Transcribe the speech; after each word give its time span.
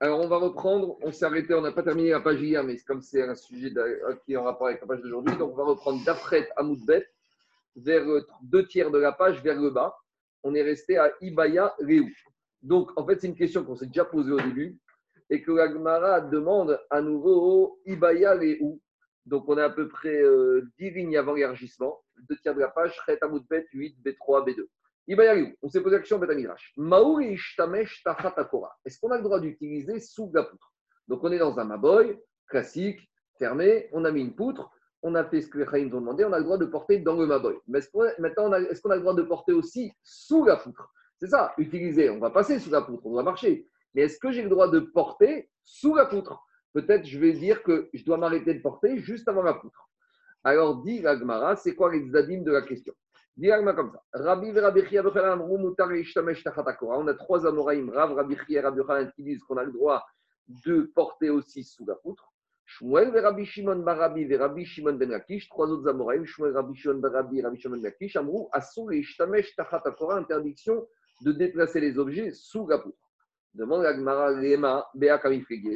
Alors, 0.00 0.20
on 0.20 0.28
va 0.28 0.36
reprendre. 0.36 0.96
On 1.02 1.12
s'est 1.12 1.24
arrêté, 1.24 1.54
on 1.54 1.60
n'a 1.60 1.72
pas 1.72 1.82
terminé 1.82 2.10
la 2.10 2.20
page 2.20 2.40
hier, 2.40 2.62
mais 2.64 2.76
comme 2.78 3.02
c'est 3.02 3.22
un 3.22 3.34
sujet 3.34 3.72
qui 4.24 4.32
est 4.32 4.36
en 4.36 4.44
rapport 4.44 4.68
avec 4.68 4.80
la 4.80 4.86
page 4.86 5.00
d'aujourd'hui, 5.00 5.36
donc 5.36 5.52
on 5.52 5.56
va 5.56 5.64
reprendre 5.64 6.04
d'Afret 6.04 6.48
à 6.56 6.62
Moudbet, 6.62 7.06
vers 7.76 8.04
deux 8.42 8.66
tiers 8.66 8.90
de 8.90 8.98
la 8.98 9.12
page, 9.12 9.42
vers 9.42 9.60
le 9.60 9.70
bas. 9.70 9.96
On 10.42 10.54
est 10.54 10.62
resté 10.62 10.96
à 10.96 11.12
Ibaya 11.20 11.74
Réou. 11.80 12.08
Donc, 12.62 12.90
en 12.96 13.06
fait, 13.06 13.20
c'est 13.20 13.26
une 13.26 13.36
question 13.36 13.64
qu'on 13.64 13.76
s'est 13.76 13.86
déjà 13.86 14.04
posée 14.04 14.32
au 14.32 14.40
début 14.40 14.78
et 15.28 15.42
que 15.42 15.52
la 15.52 15.68
Gemara 15.70 16.20
demande 16.20 16.80
à 16.90 17.00
nouveau 17.00 17.80
Ibaya 17.84 18.34
Réou. 18.34 18.80
Donc, 19.24 19.48
on 19.48 19.58
est 19.58 19.62
à 19.62 19.70
peu 19.70 19.88
près 19.88 20.22
10 20.78 20.90
lignes 20.90 21.16
avant 21.16 21.34
l'élargissement. 21.34 22.00
Deux 22.28 22.36
tiers 22.36 22.54
de 22.54 22.60
la 22.60 22.68
page, 22.68 22.96
Chet 23.04 23.18
Amoudbet, 23.22 23.66
8, 23.72 23.96
B3, 24.04 24.46
B2. 24.46 24.66
On 25.08 25.68
s'est 25.68 25.80
posé 25.80 25.96
la 25.96 26.00
question 26.00 26.20
Est-ce 28.84 29.00
qu'on 29.00 29.10
a 29.10 29.16
le 29.16 29.22
droit 29.22 29.38
d'utiliser 29.40 30.00
sous 30.00 30.30
la 30.34 30.42
poutre? 30.42 30.72
Donc 31.06 31.22
on 31.22 31.30
est 31.30 31.38
dans 31.38 31.58
un 31.58 31.64
maboy 31.64 32.18
classique, 32.48 33.08
fermé, 33.38 33.88
on 33.92 34.04
a 34.04 34.10
mis 34.10 34.22
une 34.22 34.34
poutre, 34.34 34.70
on 35.02 35.14
a 35.14 35.24
fait 35.24 35.40
ce 35.40 35.48
que 35.48 35.58
les 35.58 35.66
Khaïms 35.66 35.94
ont 35.94 36.00
demandé, 36.00 36.24
on 36.24 36.32
a 36.32 36.38
le 36.38 36.44
droit 36.44 36.58
de 36.58 36.66
porter 36.66 36.98
dans 36.98 37.14
le 37.14 37.26
maboy. 37.26 37.56
Mais 37.68 37.80
maintenant, 38.18 38.52
est-ce 38.54 38.80
qu'on 38.80 38.90
a 38.90 38.96
le 38.96 39.02
droit 39.02 39.14
de 39.14 39.22
porter 39.22 39.52
aussi 39.52 39.92
sous 40.02 40.44
la 40.44 40.56
poutre? 40.56 40.92
C'est 41.18 41.28
ça, 41.28 41.54
utiliser. 41.58 42.10
On 42.10 42.18
va 42.18 42.30
passer 42.30 42.58
sous 42.58 42.70
la 42.70 42.82
poutre, 42.82 43.06
on 43.06 43.14
va 43.14 43.22
marcher. 43.22 43.68
Mais 43.94 44.02
est-ce 44.02 44.18
que 44.18 44.32
j'ai 44.32 44.42
le 44.42 44.48
droit 44.48 44.68
de 44.68 44.80
porter 44.80 45.48
sous 45.64 45.94
la 45.94 46.06
poutre? 46.06 46.42
Peut-être 46.72 47.06
je 47.06 47.18
vais 47.18 47.32
dire 47.32 47.62
que 47.62 47.88
je 47.94 48.04
dois 48.04 48.18
m'arrêter 48.18 48.52
de 48.52 48.60
porter 48.60 48.98
juste 48.98 49.28
avant 49.28 49.42
la 49.42 49.54
poutre. 49.54 49.88
Alors, 50.44 50.82
dit 50.82 51.00
l'Agmara, 51.00 51.56
c'est 51.56 51.74
quoi 51.74 51.92
les 51.92 52.08
zadim 52.10 52.42
de 52.42 52.52
la 52.52 52.62
question? 52.62 52.94
Dis-moi 53.36 53.74
comme 53.74 53.92
ça. 53.92 54.02
Rabbi 54.14 54.50
Rabbi 54.58 54.82
On 56.80 57.06
a 57.06 57.14
trois 57.14 57.46
Amoraïm, 57.46 57.90
Rav, 57.90 58.14
Rabbi 58.14 58.58
Rabbi 58.58 59.12
qui 59.14 59.22
disent 59.24 59.42
qu'on 59.44 59.58
a 59.58 59.64
le 59.64 59.72
droit 59.72 60.06
de 60.64 60.90
porter 60.94 61.28
aussi 61.28 61.62
sous 61.62 61.84
la 61.84 61.96
poutre. 61.96 62.32
Shmuel, 62.64 63.16
Rabbi 63.16 63.44
Shimon, 63.44 63.80
Barabi, 63.80 64.34
Rabbi 64.34 64.64
Shimon 64.64 64.94
ben 64.94 65.10
Lakish, 65.10 65.48
trois 65.50 65.68
autres 65.68 65.86
Amoraïm, 65.88 66.24
Shmuel, 66.24 66.54
Rabbi 66.54 66.74
Shimon, 66.74 66.98
Barabi, 66.98 67.42
Rabbi 67.42 67.60
Shimon 67.60 67.76
ben 67.76 67.82
Lakish, 67.84 68.16
Amrou, 68.16 68.48
Asur 68.52 68.90
et 68.92 68.98
Ishtamesh 69.00 69.54
Tachatakora, 69.54 70.16
interdiction 70.16 70.88
de 71.22 71.32
déplacer 71.32 71.80
les 71.80 71.98
objets 71.98 72.32
sous 72.32 72.66
la 72.66 72.78
poutre. 72.78 72.98
Demande 73.54 73.84
à 73.84 73.94
Gmara, 73.94 74.32
Lema, 74.32 74.90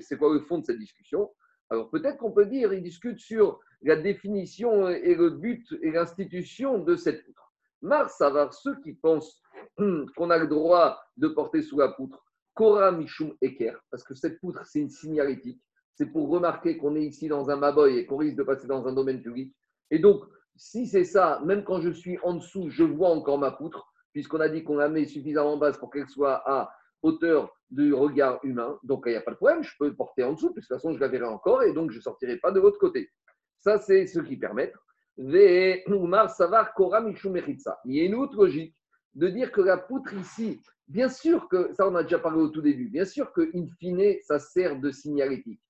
C'est 0.02 0.17
quoi 0.17 0.33
le 0.33 0.41
fond 0.41 0.58
de 0.58 0.64
cette 0.64 0.78
discussion? 0.78 1.30
Alors 1.69 1.91
peut-être 1.91 2.17
qu'on 2.17 2.33
peut 2.33 2.47
dire, 2.47 2.72
il 2.72 2.83
discute 2.83 3.20
sur 3.20 3.61
la 3.83 3.97
définition 3.97 4.89
et 4.89 5.14
le 5.14 5.30
but 5.30 5.64
et 5.83 5.92
l'institution 5.92 6.78
de 6.78 6.97
cette 6.97 7.24
poutre. 7.24 7.50
Mar 7.83 8.11
savoir 8.11 8.53
ceux 8.53 8.78
qui 8.81 8.92
pensent 8.95 9.41
qu'on 10.17 10.31
a 10.31 10.39
le 10.39 10.47
droit 10.47 11.00
de 11.17 11.28
porter 11.28 11.62
sous 11.62 11.78
la 11.78 11.89
poutre 11.89 12.25
Kora 12.55 12.92
Mishum 12.92 13.34
Eker, 13.41 13.81
parce 13.91 14.05
que 14.05 14.14
cette 14.14 14.39
poutre, 14.41 14.67
c'est 14.67 14.81
une 14.81 14.91
signalétique. 14.91 15.62
C'est 15.95 16.06
pour 16.06 16.28
remarquer 16.28 16.77
qu'on 16.77 16.97
est 16.97 17.05
ici 17.05 17.28
dans 17.28 17.51
un 17.51 17.56
maboy 17.56 17.98
et 17.98 18.06
qu'on 18.06 18.19
risque 18.19 18.36
de 18.36 18.42
passer 18.42 18.67
dans 18.67 18.86
un 18.86 18.92
domaine 18.92 19.23
public. 19.23 19.55
Et 19.91 19.98
donc, 19.98 20.23
si 20.56 20.86
c'est 20.86 21.05
ça, 21.05 21.41
même 21.45 21.64
quand 21.64 21.81
je 21.81 21.91
suis 21.91 22.19
en 22.23 22.34
dessous, 22.34 22.69
je 22.70 22.84
vois 22.84 23.11
encore 23.11 23.39
ma 23.39 23.51
poutre, 23.51 23.91
puisqu'on 24.12 24.41
a 24.41 24.48
dit 24.48 24.62
qu'on 24.62 24.77
la 24.77 24.89
met 24.89 25.06
suffisamment 25.06 25.56
basse 25.56 25.78
pour 25.78 25.91
qu'elle 25.91 26.08
soit 26.08 26.42
à 26.47 26.70
hauteur 27.03 27.55
du 27.70 27.95
regard 27.95 28.41
humain. 28.45 28.78
Donc, 28.83 29.05
il 29.06 29.12
n'y 29.12 29.17
a 29.17 29.23
pas 29.23 29.31
de 29.31 29.36
problème, 29.36 29.62
je 29.62 29.75
peux 29.78 29.95
porter 29.95 30.25
en 30.25 30.34
dessous, 30.34 30.53
puisque 30.53 30.69
de 30.70 30.75
toute 30.75 30.83
façon, 30.83 30.95
je 30.95 31.01
la 31.01 31.08
verrai 31.08 31.27
encore 31.27 31.62
et 31.62 31.73
donc 31.73 31.91
je 31.91 31.97
ne 31.97 32.03
sortirai 32.03 32.36
pas 32.39 32.51
de 32.51 32.61
l'autre 32.61 32.78
côté. 32.78 33.11
Ça, 33.58 33.78
c'est 33.78 34.06
ce 34.06 34.20
qui 34.20 34.36
permet. 34.36 34.73
Il 35.23 35.35
y 35.35 35.83
a 38.01 38.05
une 38.05 38.15
autre 38.15 38.37
logique 38.37 38.75
de 39.15 39.29
dire 39.29 39.53
que 39.53 39.61
la 39.61 39.77
poutre 39.77 40.15
ici, 40.15 40.59
bien 40.89 41.11
sûr 41.11 41.47
que, 41.47 41.75
ça 41.75 41.87
on 41.87 41.95
a 41.95 42.03
déjà 42.03 42.19
parlé 42.19 42.41
au 42.41 42.49
tout 42.49 42.63
début, 42.63 42.89
bien 42.89 43.05
sûr 43.05 43.31
que 43.35 43.51
in 43.55 43.67
fine, 43.79 44.17
ça 44.23 44.39
sert 44.39 44.81
de 44.81 44.91
signalétique. 44.91 45.61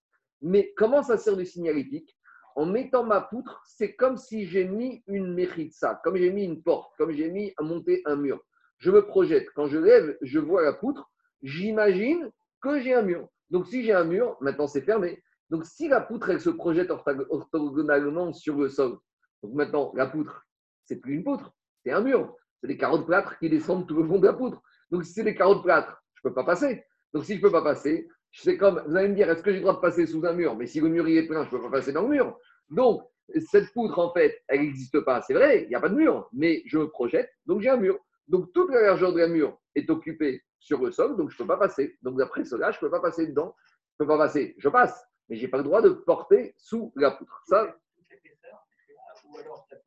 Mais 0.40 0.72
comment 0.76 1.02
ça 1.02 1.18
sert 1.18 1.36
de 1.36 1.42
signalétique? 1.42 2.16
En 2.54 2.64
mettant 2.64 3.02
ma 3.02 3.20
poutre, 3.20 3.60
c'est 3.66 3.96
comme 3.96 4.18
si 4.18 4.46
j'ai 4.46 4.66
mis 4.66 5.02
une 5.08 5.34
méritza, 5.34 6.00
comme 6.04 6.16
j'ai 6.16 6.30
mis 6.30 6.44
une 6.44 6.62
porte, 6.62 6.92
comme 6.96 7.10
j'ai 7.10 7.28
mis 7.28 7.52
à 7.56 7.64
monter 7.64 8.02
un 8.04 8.14
mur. 8.14 8.40
Je 8.78 8.92
me 8.92 9.04
projette. 9.04 9.48
Quand 9.56 9.66
je 9.66 9.78
lève, 9.78 10.16
je 10.22 10.38
vois 10.38 10.62
la 10.62 10.74
poutre, 10.74 11.10
j'imagine 11.42 12.30
que 12.62 12.78
j'ai 12.78 12.94
un 12.94 13.02
mur. 13.02 13.26
Donc 13.50 13.66
si 13.66 13.82
j'ai 13.82 13.94
un 13.94 14.04
mur, 14.04 14.36
maintenant 14.40 14.68
c'est 14.68 14.82
fermé. 14.82 15.20
Donc 15.48 15.66
si 15.66 15.88
la 15.88 16.00
poutre, 16.00 16.30
elle 16.30 16.40
se 16.40 16.50
projette 16.50 16.92
orthogonalement 16.92 18.32
sur 18.32 18.56
le 18.56 18.68
sol, 18.68 18.96
donc 19.42 19.54
maintenant, 19.54 19.92
la 19.94 20.06
poutre, 20.06 20.46
c'est 20.84 20.96
plus 20.96 21.14
une 21.14 21.24
poutre, 21.24 21.52
c'est 21.84 21.92
un 21.92 22.00
mur. 22.00 22.34
C'est 22.60 22.66
des 22.66 22.76
carreaux 22.76 22.98
de 22.98 23.04
plâtre 23.04 23.38
qui 23.38 23.48
descendent 23.48 23.88
tout 23.88 23.96
le 23.96 24.02
long 24.02 24.18
de 24.18 24.26
la 24.26 24.34
poutre. 24.34 24.60
Donc 24.90 25.04
si 25.04 25.12
c'est 25.12 25.24
des 25.24 25.34
carreaux 25.34 25.54
de 25.54 25.62
plâtre, 25.62 26.02
je 26.14 26.20
ne 26.22 26.30
peux 26.30 26.34
pas 26.34 26.44
passer. 26.44 26.84
Donc 27.14 27.24
si 27.24 27.32
je 27.32 27.38
ne 27.38 27.42
peux 27.42 27.52
pas 27.52 27.62
passer, 27.62 28.08
c'est 28.32 28.56
comme, 28.56 28.82
vous 28.86 28.96
allez 28.96 29.08
me 29.08 29.14
dire, 29.14 29.30
est-ce 29.30 29.42
que 29.42 29.50
j'ai 29.50 29.58
le 29.58 29.62
droit 29.62 29.74
de 29.74 29.80
passer 29.80 30.06
sous 30.06 30.24
un 30.26 30.34
mur? 30.34 30.56
Mais 30.56 30.66
si 30.66 30.80
le 30.80 30.88
mur 30.88 31.06
est 31.08 31.26
plein, 31.26 31.44
je 31.44 31.46
ne 31.46 31.50
peux 31.50 31.62
pas 31.62 31.78
passer 31.78 31.92
dans 31.92 32.02
le 32.02 32.08
mur. 32.08 32.38
Donc, 32.68 33.02
cette 33.50 33.72
poutre, 33.72 33.98
en 33.98 34.12
fait, 34.12 34.42
elle 34.48 34.60
n'existe 34.60 35.00
pas. 35.00 35.22
C'est 35.22 35.34
vrai, 35.34 35.62
il 35.62 35.68
n'y 35.68 35.74
a 35.74 35.80
pas 35.80 35.88
de 35.88 35.94
mur, 35.94 36.28
mais 36.32 36.62
je 36.66 36.78
me 36.78 36.88
projette, 36.88 37.30
donc 37.46 37.60
j'ai 37.60 37.70
un 37.70 37.76
mur. 37.76 37.98
Donc 38.28 38.52
toute 38.52 38.70
la 38.70 38.82
largeur 38.82 39.12
la 39.12 39.26
mur 39.26 39.58
est 39.74 39.90
occupée 39.90 40.44
sur 40.60 40.80
le 40.84 40.92
sol, 40.92 41.16
donc 41.16 41.30
je 41.30 41.34
ne 41.34 41.38
peux 41.38 41.46
pas 41.46 41.56
passer. 41.56 41.98
Donc 42.02 42.16
d'après 42.16 42.44
cela, 42.44 42.70
je 42.70 42.76
ne 42.76 42.80
peux 42.80 42.90
pas 42.90 43.00
passer 43.00 43.26
dedans. 43.26 43.56
Je 43.98 44.04
ne 44.04 44.06
peux 44.06 44.16
pas 44.16 44.18
passer. 44.18 44.54
Je 44.58 44.68
passe, 44.68 45.04
mais 45.28 45.36
je 45.36 45.42
n'ai 45.42 45.48
pas 45.48 45.58
le 45.58 45.64
droit 45.64 45.82
de 45.82 45.90
porter 45.90 46.54
sous 46.56 46.92
la 46.94 47.10
poutre. 47.10 47.42
Ça, 47.46 47.76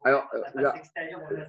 alors, 0.04 0.30
euh, 0.36 0.42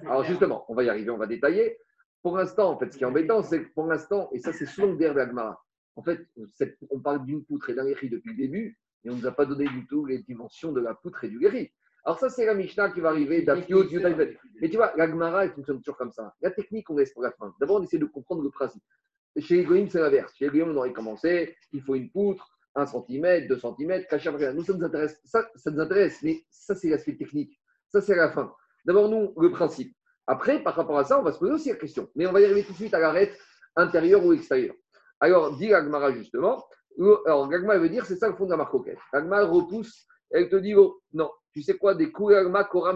alors 0.05 0.23
justement, 0.23 0.65
on 0.69 0.75
va 0.75 0.83
y 0.83 0.89
arriver, 0.89 1.09
on 1.09 1.17
va 1.17 1.27
détailler. 1.27 1.77
Pour 2.21 2.37
l'instant, 2.37 2.71
en 2.71 2.77
fait, 2.77 2.91
ce 2.91 2.97
qui 2.97 3.03
est 3.03 3.07
embêtant, 3.07 3.43
c'est 3.43 3.63
que 3.63 3.73
pour 3.73 3.85
l'instant, 3.85 4.29
et 4.31 4.39
ça 4.39 4.53
c'est 4.53 4.65
souvent 4.65 4.87
le 4.87 5.13
d'Agmara, 5.13 5.63
en 5.95 6.03
fait, 6.03 6.27
on 6.89 6.99
parle 6.99 7.25
d'une 7.25 7.45
poutre 7.45 7.69
et 7.69 7.73
d'un 7.73 7.85
guéri 7.85 8.09
depuis 8.09 8.31
le 8.31 8.37
début, 8.37 8.79
et 9.03 9.09
on 9.09 9.13
ne 9.13 9.19
nous 9.19 9.27
a 9.27 9.31
pas 9.31 9.45
donné 9.45 9.65
du 9.65 9.85
tout 9.87 10.05
les 10.05 10.19
dimensions 10.19 10.71
de 10.71 10.81
la 10.81 10.93
poutre 10.95 11.23
et 11.23 11.29
du 11.29 11.39
guéri. 11.39 11.71
Alors 12.03 12.19
ça, 12.19 12.29
c'est 12.29 12.45
la 12.45 12.53
Mishnah 12.53 12.91
qui 12.91 13.01
va 13.01 13.09
arriver, 13.09 13.45
Mais 14.61 14.69
tu 14.69 14.75
vois, 14.75 14.93
l'Agmara, 14.95 15.45
elle 15.45 15.51
fonctionne 15.51 15.79
toujours 15.79 15.97
comme 15.97 16.11
ça. 16.11 16.35
La 16.41 16.51
technique, 16.51 16.89
on 16.89 16.97
laisse 16.97 17.13
pour 17.13 17.23
la 17.23 17.31
fin. 17.31 17.53
D'abord, 17.59 17.77
on 17.77 17.83
essaie 17.83 17.97
de 17.97 18.05
comprendre 18.05 18.43
le 18.43 18.51
principe. 18.51 18.83
Chez 19.39 19.59
Egoïm, 19.59 19.89
c'est 19.89 19.99
l'inverse. 19.99 20.33
Chez 20.35 20.45
Egoïm, 20.45 20.69
on 20.69 20.77
aurait 20.77 20.93
commencé, 20.93 21.55
il 21.73 21.81
faut 21.81 21.95
une 21.95 22.09
poutre, 22.11 22.47
1 22.75 22.85
cm, 22.85 23.47
2 23.47 23.57
cm, 23.57 24.05
Nous, 24.55 24.63
ça 24.63 24.73
nous 24.73 24.83
intéresse, 24.83 25.19
ça, 25.25 25.49
ça 25.55 25.71
nous 25.71 25.79
intéresse, 25.79 26.21
mais 26.21 26.43
ça, 26.49 26.75
c'est 26.75 26.89
l'aspect 26.89 27.15
technique. 27.15 27.59
Ça, 27.89 28.01
c'est 28.01 28.15
la 28.15 28.31
fin. 28.31 28.53
D'abord, 28.85 29.09
nous, 29.09 29.33
le 29.39 29.51
principe. 29.51 29.95
Après, 30.27 30.61
par 30.61 30.75
rapport 30.75 30.97
à 30.97 31.03
ça, 31.03 31.19
on 31.19 31.23
va 31.23 31.31
se 31.31 31.39
poser 31.39 31.53
aussi 31.53 31.69
la 31.69 31.75
question. 31.75 32.09
Mais 32.15 32.25
on 32.27 32.31
va 32.31 32.41
y 32.41 32.45
arriver 32.45 32.63
tout 32.63 32.71
de 32.71 32.77
suite 32.77 32.93
à 32.93 32.99
l'arrêt 32.99 33.31
intérieur 33.75 34.25
ou 34.25 34.33
extérieur. 34.33 34.75
Alors, 35.19 35.55
dit 35.57 35.73
Agmara 35.73 36.11
justement. 36.11 36.65
Alors, 37.25 37.47
veut 37.47 37.89
dire, 37.89 38.05
c'est 38.05 38.15
ça 38.15 38.29
le 38.29 38.35
fond 38.35 38.45
de 38.45 38.51
la 38.51 38.57
marque 38.57 38.73
Agmara 39.11 39.45
repousse, 39.45 40.07
elle 40.31 40.49
te 40.49 40.55
dit, 40.55 40.75
oh, 40.75 41.01
non, 41.13 41.29
tu 41.51 41.61
sais 41.61 41.77
quoi, 41.77 41.93
des 41.93 42.11
Agma 42.35 42.63
Kora 42.63 42.95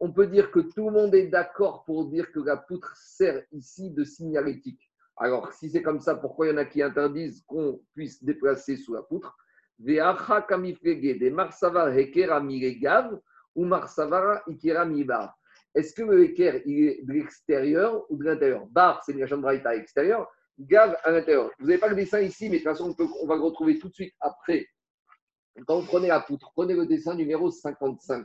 On 0.00 0.12
peut 0.12 0.26
dire 0.26 0.50
que 0.50 0.60
tout 0.60 0.86
le 0.86 0.92
monde 0.92 1.14
est 1.14 1.28
d'accord 1.28 1.84
pour 1.84 2.06
dire 2.08 2.30
que 2.30 2.40
la 2.40 2.56
poutre 2.56 2.94
sert 2.96 3.42
ici 3.52 3.90
de 3.90 4.04
signalétique. 4.04 4.80
Alors, 5.16 5.52
si 5.52 5.68
c'est 5.70 5.82
comme 5.82 6.00
ça, 6.00 6.14
pourquoi 6.14 6.46
il 6.46 6.50
y 6.50 6.52
en 6.52 6.58
a 6.58 6.64
qui 6.64 6.82
interdisent 6.82 7.42
qu'on 7.46 7.80
puisse 7.92 8.22
déplacer 8.22 8.76
sous 8.76 8.94
la 8.94 9.02
poutre? 9.02 9.36
Des 9.78 10.00
Marsava 11.30 11.96
Hekera 11.96 12.40
Miregav 12.40 13.18
ou 13.58 13.64
Marsavara 13.64 14.40
Ikira 14.46 14.84
Mibar. 14.84 15.36
Est-ce 15.74 15.92
que 15.92 16.02
le 16.02 16.24
Eker, 16.24 16.62
il 16.64 16.88
est 16.88 17.02
de 17.02 17.12
l'extérieur 17.12 18.04
ou 18.08 18.16
de 18.16 18.24
l'intérieur? 18.24 18.66
Bar, 18.66 19.02
c'est 19.04 19.12
une 19.12 19.26
chambre 19.26 19.50
extérieur. 19.50 20.28
Gav 20.60 20.96
à 21.02 21.10
l'intérieur. 21.10 21.50
Vous 21.58 21.66
n'avez 21.66 21.78
pas 21.78 21.88
le 21.88 21.96
dessin 21.96 22.20
ici, 22.20 22.48
mais 22.48 22.58
de 22.58 22.62
toute 22.62 22.72
façon, 22.72 22.94
on, 22.98 23.26
va 23.26 23.34
le 23.34 23.42
retrouver 23.42 23.78
tout 23.78 23.88
de 23.88 23.94
suite 23.94 24.14
après. 24.20 24.68
Quand 25.66 25.80
vous 25.80 25.86
prenez 25.86 26.06
la 26.06 26.20
poutre, 26.20 26.52
prenez 26.54 26.74
le 26.74 26.86
dessin 26.86 27.16
numéro 27.16 27.50
55. 27.50 28.24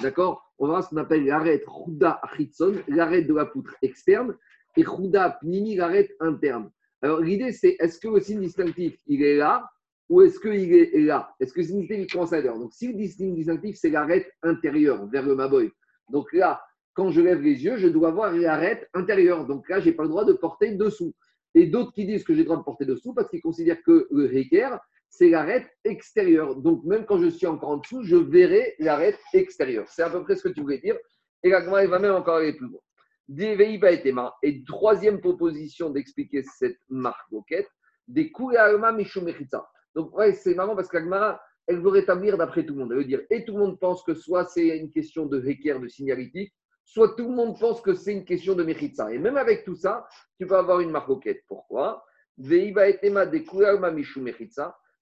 D'accord? 0.00 0.42
On 0.58 0.68
va 0.68 0.82
ce 0.82 0.90
qu'on 0.90 0.98
appelle 0.98 1.24
l'arrêt 1.24 1.62
Rouda 1.66 2.20
Achitson, 2.22 2.74
l'arrêt 2.88 3.22
de 3.22 3.32
la 3.32 3.46
poutre 3.46 3.74
externe, 3.80 4.36
et 4.76 4.84
Rouda 4.84 5.38
Pnimi, 5.40 5.74
l'arrêt 5.76 6.10
interne. 6.20 6.70
Alors 7.00 7.20
l'idée, 7.20 7.52
c'est 7.52 7.76
est-ce 7.78 7.98
que 7.98 8.08
le 8.08 8.20
signe 8.20 8.40
distinctif, 8.40 8.98
il 9.06 9.22
est 9.22 9.36
là? 9.36 9.70
Ou 10.08 10.22
est-ce 10.22 10.38
qu'il 10.38 10.72
est 10.72 11.00
là 11.00 11.34
Est-ce 11.40 11.52
que 11.52 11.62
signe 11.62 11.80
distinctif 11.80 12.12
commence 12.12 12.32
à 12.32 12.42
Donc, 12.42 12.72
si 12.72 12.88
le 12.88 12.94
distinctif, 12.94 13.76
c'est 13.76 13.90
l'arête 13.90 14.30
intérieure 14.42 15.06
vers 15.08 15.26
le 15.26 15.34
maboy. 15.34 15.70
Donc 16.10 16.32
là, 16.32 16.60
quand 16.94 17.10
je 17.10 17.20
lève 17.20 17.42
les 17.42 17.64
yeux, 17.64 17.76
je 17.76 17.88
dois 17.88 18.10
voir 18.10 18.32
l'arête 18.32 18.88
intérieure. 18.94 19.46
Donc 19.46 19.68
là, 19.68 19.80
je 19.80 19.86
n'ai 19.86 19.92
pas 19.94 20.04
le 20.04 20.08
droit 20.08 20.24
de 20.24 20.32
porter 20.32 20.72
dessous. 20.72 21.14
Et 21.54 21.66
d'autres 21.66 21.92
qui 21.92 22.06
disent 22.06 22.24
que 22.24 22.34
j'ai 22.34 22.40
le 22.40 22.44
droit 22.44 22.58
de 22.58 22.62
porter 22.62 22.84
dessous 22.84 23.14
parce 23.14 23.28
qu'ils 23.28 23.42
considèrent 23.42 23.82
que 23.82 24.06
le 24.10 24.34
Heker, 24.34 24.78
c'est 25.08 25.28
l'arête 25.28 25.66
extérieure. 25.84 26.56
Donc 26.56 26.84
même 26.84 27.04
quand 27.04 27.18
je 27.18 27.28
suis 27.28 27.46
encore 27.46 27.70
en 27.70 27.76
dessous, 27.78 28.02
je 28.02 28.16
verrai 28.16 28.74
l'arête 28.78 29.18
extérieure. 29.32 29.86
C'est 29.88 30.02
à 30.02 30.10
peu 30.10 30.22
près 30.22 30.36
ce 30.36 30.44
que 30.44 30.52
tu 30.52 30.60
voulais 30.60 30.78
dire. 30.78 30.96
Et 31.42 31.50
là, 31.50 31.62
il 31.82 31.88
va 31.88 31.98
même 31.98 32.14
encore 32.14 32.36
aller 32.36 32.52
plus 32.52 32.68
loin? 32.68 32.80
Et 34.42 34.64
troisième 34.64 35.20
proposition 35.20 35.90
d'expliquer 35.90 36.44
cette 36.44 36.78
marque 36.88 37.30
boquette, 37.30 37.68
des 38.06 38.30
Kouya 38.30 38.92
Mishumechitza. 38.92 39.66
Donc, 39.96 40.16
ouais, 40.16 40.34
c'est 40.34 40.54
marrant 40.54 40.76
parce 40.76 40.88
qu'Agmara, 40.88 41.40
elle 41.66 41.80
veut 41.80 41.88
rétablir 41.88 42.36
d'après 42.38 42.64
tout 42.64 42.74
le 42.74 42.80
monde. 42.80 42.92
Elle 42.92 42.98
veut 42.98 43.04
dire, 43.04 43.22
et 43.30 43.44
tout 43.44 43.54
le 43.54 43.60
monde 43.60 43.80
pense 43.80 44.04
que 44.04 44.14
soit 44.14 44.44
c'est 44.44 44.78
une 44.78 44.92
question 44.92 45.26
de 45.26 45.44
Heker, 45.44 45.80
de 45.80 45.88
signalétique, 45.88 46.52
soit 46.84 47.16
tout 47.16 47.28
le 47.28 47.34
monde 47.34 47.58
pense 47.58 47.80
que 47.80 47.94
c'est 47.94 48.12
une 48.12 48.24
question 48.24 48.54
de 48.54 48.62
Mechitza. 48.62 49.12
Et 49.12 49.18
même 49.18 49.36
avec 49.36 49.64
tout 49.64 49.74
ça, 49.74 50.06
tu 50.38 50.46
peux 50.46 50.56
avoir 50.56 50.80
une 50.80 50.90
marcoquette. 50.90 51.42
Pourquoi? 51.48 52.04
Si 52.38 52.44
tout 52.44 52.84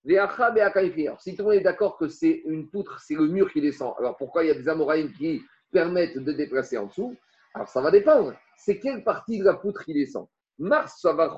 le 0.06 1.43
monde 1.43 1.55
est 1.55 1.61
d'accord 1.61 1.99
que 1.99 2.08
c'est 2.08 2.43
une 2.47 2.70
poutre, 2.70 3.00
c'est 3.00 3.14
le 3.14 3.26
mur 3.26 3.52
qui 3.52 3.61
descend, 3.61 3.94
alors 3.99 4.17
pourquoi 4.17 4.44
il 4.44 4.49
y 4.49 4.50
a 4.50 4.55
des 4.55 4.69
amoraïmes 4.69 5.12
qui 5.12 5.43
permettent 5.73 6.19
de 6.19 6.32
déplacer 6.32 6.79
en 6.79 6.87
dessous? 6.87 7.17
Alors 7.52 7.69
ça 7.69 7.81
va 7.81 7.90
dépendre. 7.90 8.32
C'est 8.56 8.79
quelle 8.79 9.02
partie 9.02 9.40
de 9.40 9.44
la 9.44 9.55
poutre 9.55 9.85
qui 9.85 9.93
descend? 9.93 10.29
Mars, 10.58 11.00
ça 11.00 11.12
va 11.12 11.37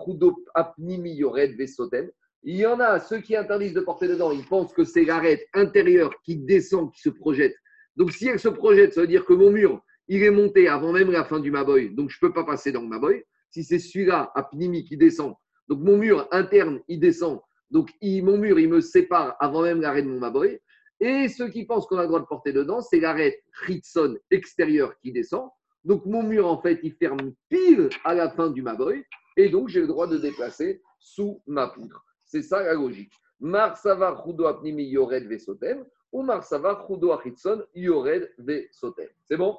apnimi 0.54 1.14
yored 1.14 1.56
vesotem. 1.56 2.10
Il 2.48 2.54
y 2.54 2.64
en 2.64 2.78
a 2.78 3.00
ceux 3.00 3.18
qui 3.18 3.34
interdisent 3.34 3.74
de 3.74 3.80
porter 3.80 4.06
dedans, 4.06 4.30
ils 4.30 4.46
pensent 4.46 4.72
que 4.72 4.84
c'est 4.84 5.04
l'arête 5.04 5.44
intérieure 5.52 6.14
qui 6.22 6.36
descend, 6.36 6.92
qui 6.92 7.00
se 7.00 7.08
projette. 7.08 7.56
Donc 7.96 8.12
si 8.12 8.28
elle 8.28 8.38
se 8.38 8.48
projette, 8.48 8.94
ça 8.94 9.00
veut 9.00 9.08
dire 9.08 9.24
que 9.24 9.32
mon 9.32 9.50
mur, 9.50 9.82
il 10.06 10.22
est 10.22 10.30
monté 10.30 10.68
avant 10.68 10.92
même 10.92 11.10
la 11.10 11.24
fin 11.24 11.40
du 11.40 11.50
Maboy, 11.50 11.92
donc 11.92 12.08
je 12.08 12.18
ne 12.22 12.28
peux 12.28 12.32
pas 12.32 12.44
passer 12.44 12.70
dans 12.70 12.82
le 12.82 12.86
Maboy. 12.86 13.24
Si 13.50 13.64
c'est 13.64 13.80
celui-là, 13.80 14.30
Apnimi, 14.36 14.84
qui 14.84 14.96
descend, 14.96 15.34
donc 15.68 15.80
mon 15.80 15.96
mur 15.96 16.28
interne, 16.30 16.80
il 16.86 17.00
descend, 17.00 17.40
donc 17.72 17.90
mon 18.02 18.38
mur, 18.38 18.60
il 18.60 18.68
me 18.68 18.80
sépare 18.80 19.34
avant 19.40 19.62
même 19.62 19.80
l'arrêt 19.80 20.04
de 20.04 20.08
mon 20.08 20.20
Maboy. 20.20 20.60
Et 21.00 21.26
ceux 21.26 21.48
qui 21.48 21.64
pensent 21.64 21.88
qu'on 21.88 21.98
a 21.98 22.02
le 22.02 22.08
droit 22.08 22.20
de 22.20 22.26
porter 22.26 22.52
dedans, 22.52 22.80
c'est 22.80 23.00
l'arrêt 23.00 23.42
Ritson 23.66 24.16
extérieur 24.30 24.96
qui 25.00 25.10
descend. 25.10 25.50
Donc 25.82 26.06
mon 26.06 26.22
mur, 26.22 26.46
en 26.46 26.62
fait, 26.62 26.78
il 26.84 26.94
ferme 26.94 27.34
pile 27.48 27.88
à 28.04 28.14
la 28.14 28.30
fin 28.30 28.50
du 28.50 28.62
Maboy. 28.62 29.02
Et 29.36 29.48
donc 29.48 29.68
j'ai 29.68 29.80
le 29.80 29.88
droit 29.88 30.06
de 30.06 30.16
déplacer 30.16 30.80
sous 31.00 31.42
ma 31.48 31.66
poutre. 31.66 32.06
C'est 32.36 32.42
ça 32.42 32.62
la 32.62 32.74
logique. 32.74 33.14
Marsava 33.40 34.22
Chudo 34.22 34.44
Apnimi 34.44 34.84
Yored 34.84 35.26
Vesotem 35.26 35.86
ou 36.12 36.22
Marsava 36.22 36.84
Chudo 36.86 37.12
Achitson 37.12 37.64
Yored 37.74 38.30
Vesotem. 38.36 39.08
C'est 39.24 39.38
bon? 39.38 39.58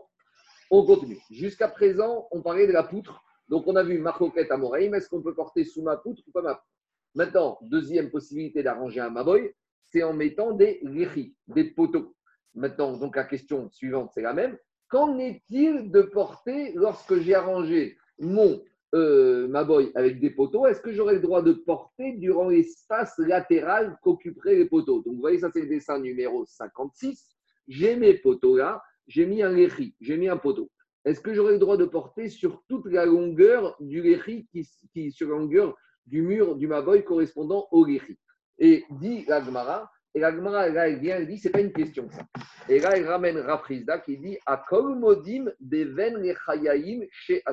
On 0.70 0.86
continue. 0.86 1.18
Jusqu'à 1.32 1.70
présent, 1.70 2.28
on 2.30 2.44
parlait 2.44 2.68
de 2.68 2.72
la 2.72 2.84
poutre. 2.84 3.20
Donc 3.50 3.66
on 3.66 3.76
a 3.76 3.82
vu 3.82 3.98
Marcoquette 3.98 4.52
à 4.52 4.58
Moreim. 4.58 4.94
Est-ce 4.94 5.10
qu'on 5.10 5.24
peut 5.24 5.34
porter 5.34 5.66
sous 5.66 5.82
ma 5.82 5.98
poutre 5.98 6.22
ou 6.28 6.32
pas 6.32 6.44
ma 6.44 6.54
poutre? 6.54 6.68
Maintenant, 7.16 7.58
deuxième 7.64 8.12
possibilité 8.12 8.62
d'arranger 8.62 9.00
un 9.00 9.10
Maboy, 9.10 9.56
c'est 9.86 10.04
en 10.04 10.14
mettant 10.14 10.52
des 10.52 10.80
léchis, 10.84 11.36
des 11.48 11.64
poteaux. 11.64 12.16
Maintenant, 12.54 12.96
donc 12.96 13.16
la 13.16 13.24
question 13.24 13.72
suivante, 13.72 14.12
c'est 14.14 14.22
la 14.22 14.34
même. 14.34 14.56
Qu'en 14.88 15.18
est-il 15.18 15.90
de 15.90 16.04
porter 16.04 16.74
lorsque 16.76 17.16
j'ai 17.22 17.34
arrangé 17.34 17.98
mon 18.20 18.62
euh, 18.96 19.48
ma 19.48 19.64
boy 19.64 19.92
avec 19.96 20.20
des 20.20 20.30
poteaux, 20.30 20.66
est-ce 20.66 20.82
que 20.82 20.94
j'aurai 20.94 21.16
le 21.16 21.20
droit 21.20 21.42
de 21.42 21.54
porter 21.54 22.14
durant 22.14 22.50
l'espace 22.50 23.18
latéral 23.18 23.98
qu'occuperaient 24.02 24.56
les 24.56 24.66
poteaux? 24.66 25.02
Donc, 25.02 25.16
vous 25.16 25.20
voyez, 25.20 25.40
ça, 25.40 25.50
c'est 25.52 25.62
le 25.62 25.68
dessin 25.68 26.00
numéro 26.00 26.46
56. 26.46 27.36
J'ai 27.68 27.96
mes 27.98 28.14
poteaux 28.14 28.56
là, 28.56 28.82
j'ai 29.08 29.26
mis 29.26 29.44
un 29.44 29.52
léchi, 29.52 29.96
j'ai 30.00 30.18
mis 30.18 30.30
un 30.30 30.38
poteau. 30.38 30.70
Est-ce 31.04 31.20
que 31.20 31.34
j'aurai 31.34 31.54
le 31.54 31.60
droit 31.60 31.78
de 31.78 31.86
porter 31.86 32.30
sur 32.30 32.64
toute 32.68 32.86
la 32.86 33.06
longueur 33.06 33.76
du 33.80 34.02
léchi, 34.02 34.48
qui, 34.94 35.12
sur 35.12 35.30
la 35.30 35.36
longueur 35.36 35.76
du 36.06 36.22
mur 36.22 36.56
du 36.56 36.68
Maboy 36.68 37.04
correspondant 37.04 37.68
au 37.72 37.86
léchi 37.86 38.18
Et 38.60 38.86
dit 39.02 39.26
l'Agmara, 39.28 39.92
et 40.16 40.20
l'Agmara, 40.20 40.70
là, 40.70 40.90
elle 40.90 41.00
vient, 41.00 41.18
elle 41.18 41.28
dit, 41.28 41.38
c'est 41.38 41.50
pas 41.50 41.60
une 41.60 41.72
question 41.72 42.10
ça. 42.10 42.26
Et 42.70 42.80
là, 42.80 42.98
elle 42.98 43.08
ramène 43.08 43.38
Rafrizda 43.38 44.00
qui 44.00 44.18
dit, 44.18 44.38
à 44.46 44.66
modim 44.72 45.52
deven 45.60 46.16
lechayaim 46.18 47.06
chez. 47.12 47.44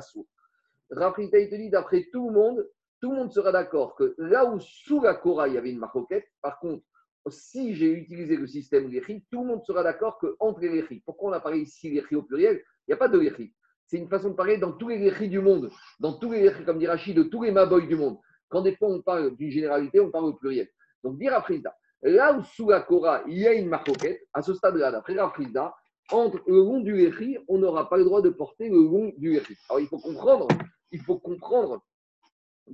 Rafrita, 0.96 1.38
il 1.38 1.48
te 1.50 1.54
dit, 1.54 1.70
d'après 1.70 2.08
tout 2.12 2.28
le 2.28 2.34
monde, 2.34 2.68
tout 3.00 3.10
le 3.10 3.16
monde 3.16 3.32
sera 3.32 3.52
d'accord 3.52 3.94
que 3.96 4.14
là 4.18 4.46
où 4.46 4.58
sous 4.60 5.02
la 5.02 5.14
Cora, 5.14 5.48
il 5.48 5.54
y 5.54 5.58
avait 5.58 5.70
une 5.70 5.78
maroquette, 5.78 6.26
par 6.40 6.58
contre, 6.58 6.84
si 7.28 7.74
j'ai 7.74 7.90
utilisé 7.90 8.36
le 8.36 8.46
système 8.46 8.90
Léchi, 8.90 9.24
tout 9.30 9.42
le 9.42 9.48
monde 9.48 9.64
sera 9.64 9.82
d'accord 9.82 10.18
qu'entre 10.18 10.60
les 10.60 10.68
Léchi, 10.68 11.02
pourquoi 11.04 11.30
on 11.30 11.32
a 11.32 11.40
parlé 11.40 11.60
ici 11.60 11.90
Léchi 11.90 12.16
au 12.16 12.22
pluriel? 12.22 12.56
Il 12.56 12.90
n'y 12.90 12.94
a 12.94 12.98
pas 12.98 13.08
de 13.08 13.18
Léchi. 13.18 13.52
C'est 13.86 13.98
une 13.98 14.08
façon 14.08 14.30
de 14.30 14.34
parler 14.34 14.58
dans 14.58 14.72
tous 14.72 14.88
les 14.88 14.98
Léchi 14.98 15.28
du 15.28 15.40
monde, 15.40 15.70
dans 16.00 16.14
tous 16.14 16.32
les 16.32 16.42
Léchi, 16.42 16.64
comme 16.64 16.78
dit 16.78 16.86
Rachid, 16.86 17.16
de 17.16 17.22
tous 17.22 17.42
les 17.42 17.50
Maboy 17.50 17.86
du 17.86 17.96
monde. 17.96 18.18
Quand 18.48 18.62
des 18.62 18.76
fois 18.76 18.88
on 18.88 19.00
parle 19.02 19.34
d'une 19.36 19.50
généralité, 19.50 20.00
on 20.00 20.10
parle 20.10 20.26
au 20.26 20.34
pluriel. 20.34 20.68
Donc, 21.02 21.18
dire 21.18 21.32
Rafrita, 21.32 21.74
là 22.02 22.36
où 22.36 22.42
sous 22.42 22.68
la 22.68 22.80
Cora, 22.80 23.22
il 23.26 23.38
y 23.38 23.46
a 23.46 23.54
une 23.54 23.68
maroquette, 23.68 24.20
à 24.32 24.42
ce 24.42 24.54
stade-là, 24.54 24.92
d'après 24.92 25.14
Rafrita, 25.14 25.74
entre 26.12 26.42
le 26.46 26.56
long 26.56 26.80
du 26.80 26.94
Léchi, 26.94 27.38
on 27.48 27.58
n'aura 27.58 27.88
pas 27.88 27.96
le 27.96 28.04
droit 28.04 28.20
de 28.20 28.30
porter 28.30 28.68
le 28.68 28.76
long 28.76 29.12
du 29.16 29.32
Léchi. 29.32 29.56
Alors, 29.68 29.80
il 29.80 29.86
faut 29.86 29.98
comprendre 29.98 30.48
il 30.90 31.00
faut 31.00 31.18
comprendre 31.18 31.84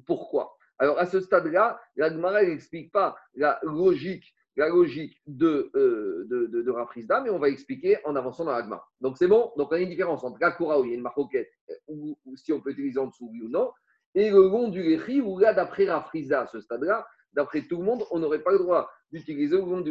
pourquoi. 0.06 0.56
Alors, 0.78 0.98
à 0.98 1.06
ce 1.06 1.20
stade-là, 1.20 1.80
la 1.96 2.10
Gemara 2.10 2.42
n'explique 2.42 2.90
pas 2.90 3.16
la 3.34 3.60
logique, 3.62 4.34
la 4.56 4.68
logique 4.68 5.20
de, 5.26 5.70
euh, 5.74 6.24
de, 6.28 6.46
de, 6.46 7.22
mais 7.22 7.30
on 7.30 7.38
va 7.38 7.48
expliquer 7.48 7.98
en 8.04 8.16
avançant 8.16 8.44
dans 8.44 8.52
la 8.52 8.62
Gemara. 8.62 8.88
Donc, 9.00 9.18
c'est 9.18 9.28
bon? 9.28 9.52
Donc, 9.56 9.68
on 9.70 9.74
a 9.74 9.80
une 9.80 9.88
différence 9.90 10.24
entre 10.24 10.38
la 10.40 10.56
où 10.58 10.84
il 10.84 10.90
y 10.90 10.92
a 10.92 10.96
une 10.96 11.02
maroquette, 11.02 11.50
ou, 11.86 12.18
si 12.36 12.52
on 12.52 12.60
peut 12.60 12.70
utiliser 12.70 12.98
en 12.98 13.08
dessous, 13.08 13.28
oui 13.30 13.42
ou 13.42 13.48
non, 13.48 13.72
et 14.14 14.30
le 14.30 14.42
long 14.42 14.68
du 14.68 14.82
Lechi, 14.82 15.20
où 15.20 15.38
là, 15.38 15.52
d'après 15.52 15.84
Rafrizda, 15.84 16.42
à 16.42 16.46
ce 16.46 16.60
stade-là, 16.60 17.06
d'après 17.32 17.62
tout 17.62 17.76
le 17.76 17.84
monde, 17.84 18.04
on 18.10 18.18
n'aurait 18.18 18.42
pas 18.42 18.52
le 18.52 18.58
droit 18.58 18.90
d'utiliser 19.12 19.56
le 19.56 19.62
long. 19.62 19.84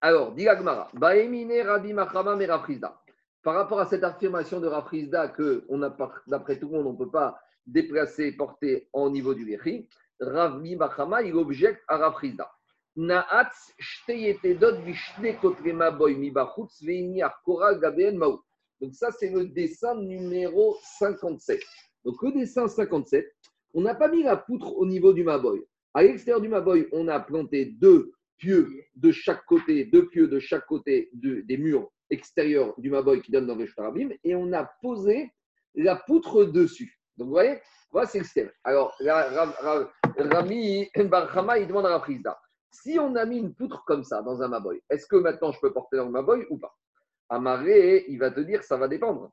Alors, 0.00 0.32
dit 0.32 0.44
la 0.44 0.56
Gemara, 0.56 0.88
Baemine 0.94 1.62
Rabbi 1.62 1.92
Machama 1.92 2.36
Merafrizda 2.36 3.02
par 3.46 3.54
rapport 3.54 3.78
à 3.78 3.86
cette 3.86 4.02
affirmation 4.02 4.58
de 4.58 4.66
Rafrizda 4.66 5.28
que 5.28 5.64
d'après 6.26 6.58
tout 6.58 6.66
le 6.66 6.78
monde, 6.78 6.88
on 6.88 6.92
ne 6.94 6.98
peut 6.98 7.12
pas 7.12 7.38
déplacer, 7.64 8.32
porter 8.32 8.88
en 8.92 9.08
niveau 9.08 9.34
du 9.34 9.44
Lechi, 9.44 9.88
Ravi 10.18 10.74
Bachama, 10.74 11.22
il 11.22 11.32
objecte 11.36 11.80
à 11.86 11.96
Rafrizda. 11.96 12.50
Donc 12.96 13.12
ça, 18.94 19.12
c'est 19.12 19.30
le 19.30 19.44
dessin 19.44 19.94
numéro 19.94 20.76
57. 20.98 21.60
Donc 22.04 22.20
le 22.24 22.32
dessin 22.32 22.66
57, 22.66 23.32
on 23.74 23.82
n'a 23.82 23.94
pas 23.94 24.08
mis 24.08 24.24
la 24.24 24.36
poutre 24.36 24.76
au 24.76 24.86
niveau 24.86 25.12
du 25.12 25.22
Maboy. 25.22 25.64
À 25.94 26.02
l'extérieur 26.02 26.40
du 26.40 26.48
Maboy, 26.48 26.88
on 26.90 27.06
a 27.06 27.20
planté 27.20 27.66
deux 27.66 28.10
pieux 28.38 28.68
de 28.96 29.12
chaque 29.12 29.44
côté, 29.44 29.84
deux 29.84 30.08
pieux 30.08 30.26
de 30.26 30.40
chaque 30.40 30.66
côté 30.66 31.10
des 31.12 31.56
murs 31.58 31.92
extérieur 32.10 32.74
du 32.78 32.90
Maboy 32.90 33.20
qui 33.22 33.32
donne 33.32 33.46
dans 33.46 33.54
le 33.54 33.66
Shtarabim 33.66 34.10
et 34.24 34.34
on 34.34 34.52
a 34.52 34.64
posé 34.82 35.32
la 35.74 35.96
poutre 35.96 36.44
dessus. 36.44 36.98
Donc 37.16 37.28
vous 37.28 37.34
voyez, 37.34 37.60
voilà, 37.90 38.08
c'est 38.08 38.18
le 38.18 38.24
système. 38.24 38.50
Alors, 38.64 38.96
Rami 40.18 40.90
Barhama, 40.96 41.58
il 41.58 41.66
demande 41.66 41.86
à 41.86 41.98
Rafrizda 41.98 42.38
si 42.82 42.98
on 42.98 43.14
a 43.16 43.24
mis 43.24 43.38
une 43.38 43.54
poutre 43.54 43.84
comme 43.84 44.04
ça 44.04 44.22
dans 44.22 44.42
un 44.42 44.48
Maboy, 44.48 44.82
est-ce 44.90 45.06
que 45.06 45.16
maintenant 45.16 45.52
je 45.52 45.60
peux 45.60 45.72
porter 45.72 45.96
dans 45.96 46.06
le 46.06 46.10
Maboy 46.10 46.46
ou 46.50 46.58
pas? 46.58 46.74
Amaré, 47.28 48.04
il 48.08 48.18
va 48.18 48.30
te 48.30 48.40
dire 48.40 48.62
ça 48.62 48.76
va 48.76 48.88
dépendre. 48.88 49.32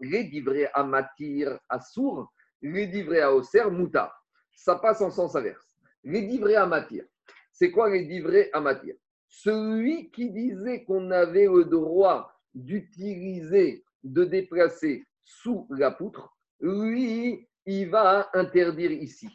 Les 0.00 0.30
à 0.74 0.84
matir 0.84 1.58
à 1.68 1.80
sourd, 1.80 2.32
les 2.62 3.20
à 3.20 3.32
osser, 3.32 3.64
mouta. 3.70 4.14
Ça 4.54 4.76
passe 4.76 5.00
en 5.00 5.10
sens 5.10 5.34
inverse. 5.34 5.76
Les 6.04 6.54
à 6.54 6.66
matir, 6.66 7.04
c'est 7.52 7.70
quoi 7.70 7.90
les 7.90 8.04
divrés 8.04 8.50
à 8.52 8.60
matir? 8.60 8.94
Celui 9.28 10.10
qui 10.10 10.30
disait 10.30 10.84
qu'on 10.84 11.10
avait 11.10 11.46
le 11.46 11.64
droit 11.64 12.32
d'utiliser, 12.54 13.84
de 14.02 14.24
déplacer 14.24 15.04
sous 15.22 15.66
la 15.70 15.90
poutre, 15.90 16.36
lui, 16.60 17.46
il 17.66 17.90
va 17.90 18.30
interdire 18.34 18.90
ici. 18.90 19.28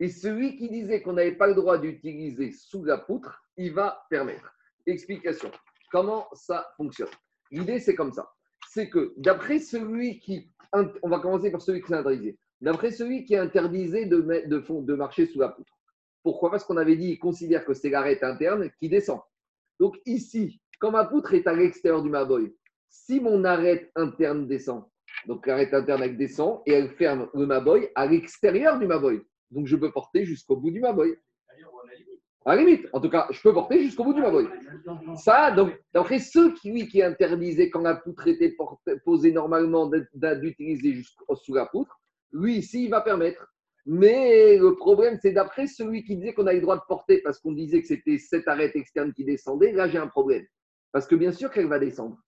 Et 0.00 0.08
celui 0.08 0.56
qui 0.56 0.68
disait 0.68 1.02
qu'on 1.02 1.14
n'avait 1.14 1.36
pas 1.36 1.48
le 1.48 1.54
droit 1.54 1.78
d'utiliser 1.78 2.52
sous 2.52 2.84
la 2.84 2.98
poutre, 2.98 3.42
il 3.56 3.72
va 3.72 4.06
permettre. 4.10 4.54
Explication. 4.86 5.50
Comment 5.90 6.28
ça 6.34 6.68
fonctionne? 6.76 7.08
L'idée, 7.50 7.80
c'est 7.80 7.94
comme 7.94 8.12
ça. 8.12 8.30
C'est 8.68 8.88
que 8.88 9.14
d'après 9.16 9.58
celui 9.58 10.20
qui. 10.20 10.50
On 11.02 11.08
va 11.08 11.18
commencer 11.18 11.50
par 11.50 11.62
celui 11.62 11.82
qui 11.82 11.92
interdisé. 11.92 12.38
D'après 12.60 12.90
celui 12.90 13.24
qui 13.24 13.34
interdisait 13.36 14.04
de, 14.04 14.20
de, 14.20 14.82
de 14.82 14.94
marcher 14.94 15.26
sous 15.26 15.40
la 15.40 15.48
poutre. 15.48 15.72
Pourquoi? 16.22 16.50
Parce 16.50 16.64
qu'on 16.64 16.76
avait 16.76 16.96
dit, 16.96 17.12
il 17.12 17.18
considère 17.18 17.64
que 17.64 17.72
c'est 17.72 17.88
l'arête 17.88 18.22
interne 18.22 18.70
qui 18.78 18.88
descend. 18.88 19.20
Donc 19.78 19.96
ici, 20.06 20.60
quand 20.80 20.90
ma 20.90 21.04
poutre 21.04 21.34
est 21.34 21.46
à 21.46 21.52
l'extérieur 21.52 22.02
du 22.02 22.10
Maboy, 22.10 22.54
si 22.88 23.20
mon 23.20 23.44
arête 23.44 23.90
interne 23.94 24.46
descend, 24.46 24.84
donc 25.26 25.46
l'arête 25.46 25.74
interne 25.74 26.02
elle 26.02 26.16
descend 26.16 26.62
et 26.66 26.72
elle 26.72 26.90
ferme 26.90 27.28
le 27.34 27.46
Maboy 27.46 27.88
à 27.94 28.06
l'extérieur 28.06 28.78
du 28.78 28.86
Maboy. 28.86 29.20
Donc 29.50 29.66
je 29.66 29.76
peux 29.76 29.90
porter 29.90 30.24
jusqu'au 30.24 30.56
bout 30.56 30.70
du 30.70 30.80
Maboy. 30.80 31.16
À 32.44 32.56
la 32.56 32.62
limite, 32.62 32.86
en 32.94 33.00
tout 33.00 33.10
cas, 33.10 33.26
je 33.30 33.40
peux 33.42 33.52
porter 33.52 33.82
jusqu'au 33.82 34.04
bout 34.04 34.14
du 34.14 34.22
Maboy. 34.22 34.46
Ça, 35.16 35.50
donc, 35.50 35.78
d'après 35.92 36.18
ceux 36.18 36.54
qui, 36.54 36.72
oui, 36.72 36.88
qui 36.88 37.02
interdisaient 37.02 37.68
quand 37.68 37.82
la 37.82 37.96
poutre 37.96 38.26
était 38.26 38.56
posée 39.04 39.32
normalement 39.32 39.90
d'utiliser 40.14 40.94
jusqu'au 40.94 41.36
sous 41.36 41.52
la 41.54 41.66
poutre, 41.66 42.00
lui 42.32 42.56
ici, 42.56 42.84
il 42.84 42.90
va 42.90 43.02
permettre. 43.02 43.52
Mais 43.90 44.58
le 44.58 44.74
problème, 44.76 45.18
c'est 45.22 45.32
d'après 45.32 45.66
celui 45.66 46.04
qui 46.04 46.14
disait 46.16 46.34
qu'on 46.34 46.46
a 46.46 46.52
le 46.52 46.60
droit 46.60 46.76
de 46.76 46.82
porter 46.86 47.22
parce 47.22 47.38
qu'on 47.38 47.52
disait 47.52 47.80
que 47.80 47.88
c'était 47.88 48.18
cette 48.18 48.46
arête 48.46 48.76
externe 48.76 49.14
qui 49.14 49.24
descendait, 49.24 49.72
là 49.72 49.88
j'ai 49.88 49.96
un 49.96 50.08
problème. 50.08 50.44
Parce 50.92 51.06
que 51.06 51.14
bien 51.14 51.32
sûr 51.32 51.50
qu'elle 51.50 51.68
va 51.68 51.78
descendre. 51.78 52.18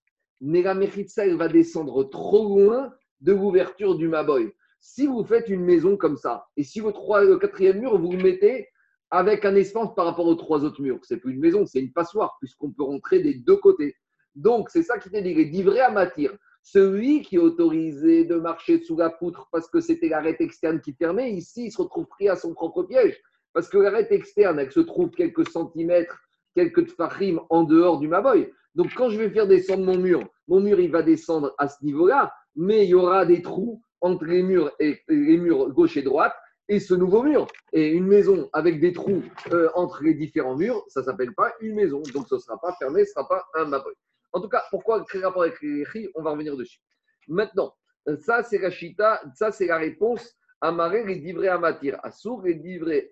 Mais 0.40 0.62
la 0.62 0.72
Mechitsa, 0.72 1.26
elle 1.26 1.36
va 1.36 1.48
descendre 1.48 2.04
trop 2.04 2.48
loin 2.48 2.94
de 3.20 3.32
l'ouverture 3.32 3.94
du 3.94 4.08
Maboy. 4.08 4.50
Si 4.80 5.06
vous 5.06 5.22
faites 5.22 5.50
une 5.50 5.62
maison 5.62 5.98
comme 5.98 6.16
ça, 6.16 6.46
et 6.56 6.64
si 6.64 6.80
le, 6.80 6.86
le 6.86 7.36
quatrième 7.36 7.80
mur, 7.80 8.00
vous 8.00 8.12
le 8.12 8.22
mettez 8.22 8.66
avec 9.10 9.44
un 9.44 9.54
espace 9.54 9.94
par 9.94 10.06
rapport 10.06 10.26
aux 10.26 10.36
trois 10.36 10.64
autres 10.64 10.80
murs, 10.80 11.00
c'est 11.02 11.18
plus 11.18 11.34
une 11.34 11.40
maison, 11.40 11.66
c'est 11.66 11.80
une 11.80 11.92
passoire, 11.92 12.38
puisqu'on 12.40 12.70
peut 12.70 12.84
rentrer 12.84 13.20
des 13.20 13.34
deux 13.34 13.56
côtés. 13.56 13.96
Donc, 14.34 14.70
c'est 14.70 14.82
ça 14.82 14.98
qui 14.98 15.10
t'est 15.10 15.20
dit, 15.20 15.34
livrés 15.34 15.80
à 15.80 15.90
matière. 15.90 16.32
Celui 16.62 17.22
qui 17.22 17.36
est 17.36 17.40
autorisé 17.40 18.24
de 18.24 18.36
marcher 18.36 18.82
sous 18.82 18.96
la 18.96 19.10
poutre 19.10 19.48
parce 19.50 19.68
que 19.68 19.80
c'était 19.80 20.08
l'arête 20.08 20.40
externe 20.40 20.80
qui 20.80 20.92
fermait, 20.92 21.32
ici, 21.32 21.66
il 21.66 21.72
se 21.72 21.80
retrouve 21.80 22.06
pris 22.06 22.28
à 22.28 22.36
son 22.36 22.54
propre 22.54 22.82
piège. 22.82 23.20
Parce 23.52 23.68
que 23.68 23.78
l'arête 23.78 24.12
externe, 24.12 24.58
elle 24.58 24.70
se 24.70 24.80
trouve 24.80 25.10
quelques 25.10 25.48
centimètres, 25.48 26.20
quelques 26.54 26.86
tfachim 26.86 27.40
en 27.48 27.64
dehors 27.64 27.98
du 27.98 28.08
maboy. 28.08 28.52
Donc, 28.74 28.92
quand 28.94 29.10
je 29.10 29.18
vais 29.18 29.30
faire 29.30 29.48
descendre 29.48 29.84
mon 29.84 29.98
mur, 29.98 30.22
mon 30.46 30.60
mur, 30.60 30.78
il 30.78 30.90
va 30.90 31.02
descendre 31.02 31.54
à 31.58 31.66
ce 31.68 31.84
niveau-là, 31.84 32.32
mais 32.54 32.84
il 32.84 32.90
y 32.90 32.94
aura 32.94 33.26
des 33.26 33.42
trous 33.42 33.82
entre 34.00 34.24
les 34.24 34.42
murs 34.42 34.70
et 34.78 35.00
les 35.08 35.36
murs 35.36 35.70
gauche 35.70 35.96
et 35.96 36.02
droite 36.02 36.34
et 36.68 36.78
ce 36.78 36.94
nouveau 36.94 37.22
mur. 37.22 37.48
Et 37.72 37.88
une 37.88 38.06
maison 38.06 38.48
avec 38.52 38.80
des 38.80 38.92
trous 38.92 39.22
euh, 39.52 39.68
entre 39.74 40.04
les 40.04 40.14
différents 40.14 40.56
murs, 40.56 40.84
ça 40.88 41.02
s'appelle 41.02 41.34
pas 41.34 41.52
une 41.60 41.74
maison. 41.74 42.00
Donc, 42.14 42.28
ce 42.28 42.36
ne 42.36 42.40
sera 42.40 42.60
pas 42.60 42.74
fermé, 42.78 43.04
ce 43.04 43.10
ne 43.10 43.14
sera 43.14 43.28
pas 43.28 43.44
un 43.56 43.64
maboy. 43.64 43.94
En 44.32 44.40
tout 44.40 44.48
cas, 44.48 44.62
pourquoi 44.70 45.04
créer 45.04 45.24
rapport 45.24 45.42
avec 45.42 45.60
les 45.60 45.84
On 46.14 46.22
va 46.22 46.30
revenir 46.30 46.56
dessus. 46.56 46.80
Maintenant, 47.28 47.74
ça, 48.20 48.42
c'est 48.42 48.58
la 48.58 48.70
chita, 48.70 49.22
ça, 49.34 49.52
c'est 49.52 49.66
la 49.66 49.78
réponse 49.78 50.36
à 50.60 50.72
Maré, 50.72 51.04
les 51.04 51.48
à 51.48 51.58
Matir, 51.58 51.98
à 52.02 52.10
Sour, 52.10 52.44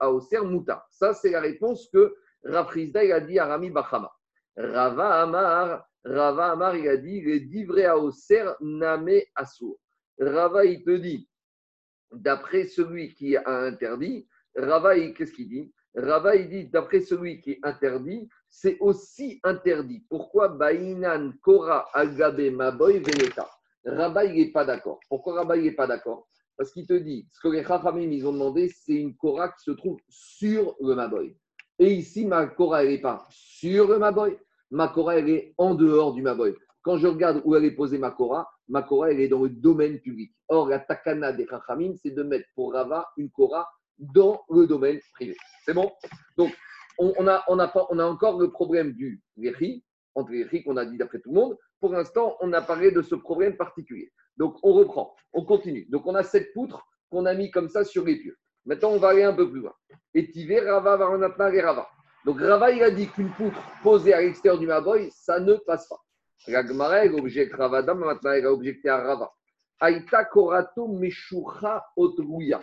à 0.01 0.11
Oser. 0.11 0.39
Ça, 0.91 1.15
c'est 1.15 1.31
la 1.31 1.41
réponse 1.41 1.89
que 1.93 2.15
Rafrizda 2.45 3.01
a 3.01 3.21
dit 3.21 3.39
à 3.39 3.47
Rami 3.47 3.71
Bachama. 3.71 4.11
Rava 4.57 5.23
Amar, 5.23 5.89
Rava 6.05 6.53
Amar, 6.53 6.77
il 6.77 6.89
a 6.89 6.97
dit 6.97 7.21
les 7.21 7.85
à 7.85 7.97
Oser, 7.97 8.45
Name 8.61 9.21
Assour. 9.35 9.79
Rava, 10.19 10.65
il 10.65 10.83
te 10.85 10.97
dit, 10.97 11.29
d'après 12.13 12.67
celui 12.67 13.15
qui 13.15 13.37
a 13.37 13.49
interdit, 13.49 14.29
Rava, 14.57 14.99
qu'est-ce 15.11 15.33
qu'il 15.33 15.49
dit? 15.49 15.73
Rava, 15.95 16.37
il 16.37 16.49
dit, 16.49 16.69
d'après 16.69 17.01
celui 17.01 17.41
qui 17.41 17.59
interdit, 17.63 18.29
c'est 18.51 18.79
aussi 18.81 19.41
interdit. 19.45 20.05
Pourquoi 20.09 20.49
Baïnan 20.49 21.33
Kora 21.43 21.89
Agabe 21.93 22.51
Maboy 22.53 22.99
Veneta 22.99 23.49
Rava, 23.85 24.25
il 24.25 24.35
n'est 24.35 24.53
pas 24.53 24.65
d'accord. 24.65 25.01
Pourquoi 25.09 25.35
Rava, 25.35 25.57
il 25.57 25.65
n'est 25.65 25.73
pas 25.73 25.87
d'accord? 25.87 26.29
Parce 26.57 26.73
qu'il 26.73 26.87
te 26.87 26.95
dit, 26.95 27.29
ce 27.33 27.41
que 27.41 27.49
les 27.49 27.65
Chachamim, 27.65 28.11
ils 28.11 28.27
ont 28.27 28.33
demandé, 28.33 28.69
c'est 28.69 28.95
une 28.95 29.17
Kora 29.17 29.49
qui 29.51 29.63
se 29.63 29.71
trouve 29.71 29.99
sur 30.09 30.75
le 30.81 30.95
Maboy. 30.95 31.37
Et 31.79 31.95
ici, 31.95 32.27
ma 32.27 32.47
Kora, 32.47 32.83
elle 32.83 32.91
n'est 32.91 33.01
pas 33.01 33.27
sur 33.31 33.87
le 33.87 33.99
Maboy. 33.99 34.37
Ma 34.71 34.89
Kora, 34.89 35.17
elle 35.17 35.31
est 35.31 35.55
en 35.57 35.75
dehors 35.75 36.13
du 36.13 36.23
Maboy. 36.23 36.55
Quand 36.83 36.99
je 36.99 37.07
regarde 37.07 37.43
où 37.45 37.55
elle 37.55 37.65
est 37.65 37.77
posée 37.77 37.99
ma 37.99 38.11
Kora, 38.11 38.49
ma 38.69 38.83
Kora, 38.83 39.13
elle 39.13 39.21
est 39.21 39.29
dans 39.29 39.43
le 39.45 39.51
domaine 39.51 40.01
public. 40.01 40.33
Or, 40.49 40.69
la 40.69 40.81
takana 40.81 41.33
des 41.33 41.47
Chachamim, 41.47 41.95
c'est 42.03 42.11
de 42.11 42.25
mettre 42.25 42.49
pour 42.55 42.73
Rava 42.73 43.09
une 43.17 43.31
Kora 43.31 43.69
dans 43.99 44.43
le 44.51 44.67
domaine 44.67 44.99
privé. 45.15 45.37
C'est 45.65 45.75
bon? 45.75 45.91
Donc, 46.37 46.53
on, 46.99 47.27
a, 47.27 47.45
encore 47.49 48.41
le 48.41 48.51
problème 48.51 48.93
du 48.93 49.23
Léchi, 49.37 49.85
entre 50.15 50.33
les 50.33 50.63
qu'on 50.63 50.77
a 50.77 50.85
dit 50.85 50.99
d'après 50.99 51.21
tout 51.21 51.31
le 51.31 51.37
monde. 51.37 51.57
Pour 51.81 51.93
l'instant, 51.93 52.37
on 52.41 52.53
a 52.53 52.61
parlé 52.61 52.91
de 52.91 53.03
ce 53.03 53.15
problème 53.15 53.57
particulier. 53.57 54.13
Donc, 54.37 54.57
on 54.63 54.73
reprend, 54.73 55.15
on 55.33 55.45
continue. 55.45 55.87
Donc, 55.91 56.07
on 56.07 56.15
a 56.15 56.23
cette 56.23 56.53
poutre 56.53 56.85
qu'on 57.11 57.25
a 57.27 57.35
mis 57.35 57.51
comme 57.51 57.69
ça 57.69 57.85
sur 57.85 58.05
les 58.05 58.17
pieux. 58.17 58.37
Maintenant, 58.65 58.91
on 58.91 58.99
va 58.99 59.09
aller 59.09 59.23
un 59.23 59.33
peu 59.33 59.51
plus 59.51 59.61
loin. 59.61 59.75
Et 60.15 60.31
Tivé, 60.31 60.61
Rava, 60.61 60.97
Varanatna 60.97 61.55
et 61.55 61.61
Rava. 61.61 61.89
Donc, 62.25 62.41
Rava, 62.41 62.71
il 62.73 62.83
a 62.83 62.91
dit 62.91 63.09
qu'une 63.09 63.31
poutre 63.31 63.61
posée 63.83 64.13
à 64.13 64.21
l'extérieur 64.21 64.59
du 64.59 64.67
Maboy, 64.67 65.11
ça 65.13 65.41
ne 65.41 65.55
passe 65.55 65.89
pas. 65.89 66.01
La 66.47 66.67
Gemara, 66.67 67.05
objecte 67.07 67.59
maintenant, 67.59 68.31
elle 68.31 68.47
a 68.47 68.53
objecté 68.53 68.89
à 68.89 68.99
Rava. 68.99 69.33
Aïta 69.81 70.25
Korato 70.25 70.89
Meshucha 70.89 71.85
Otruya. 71.97 72.61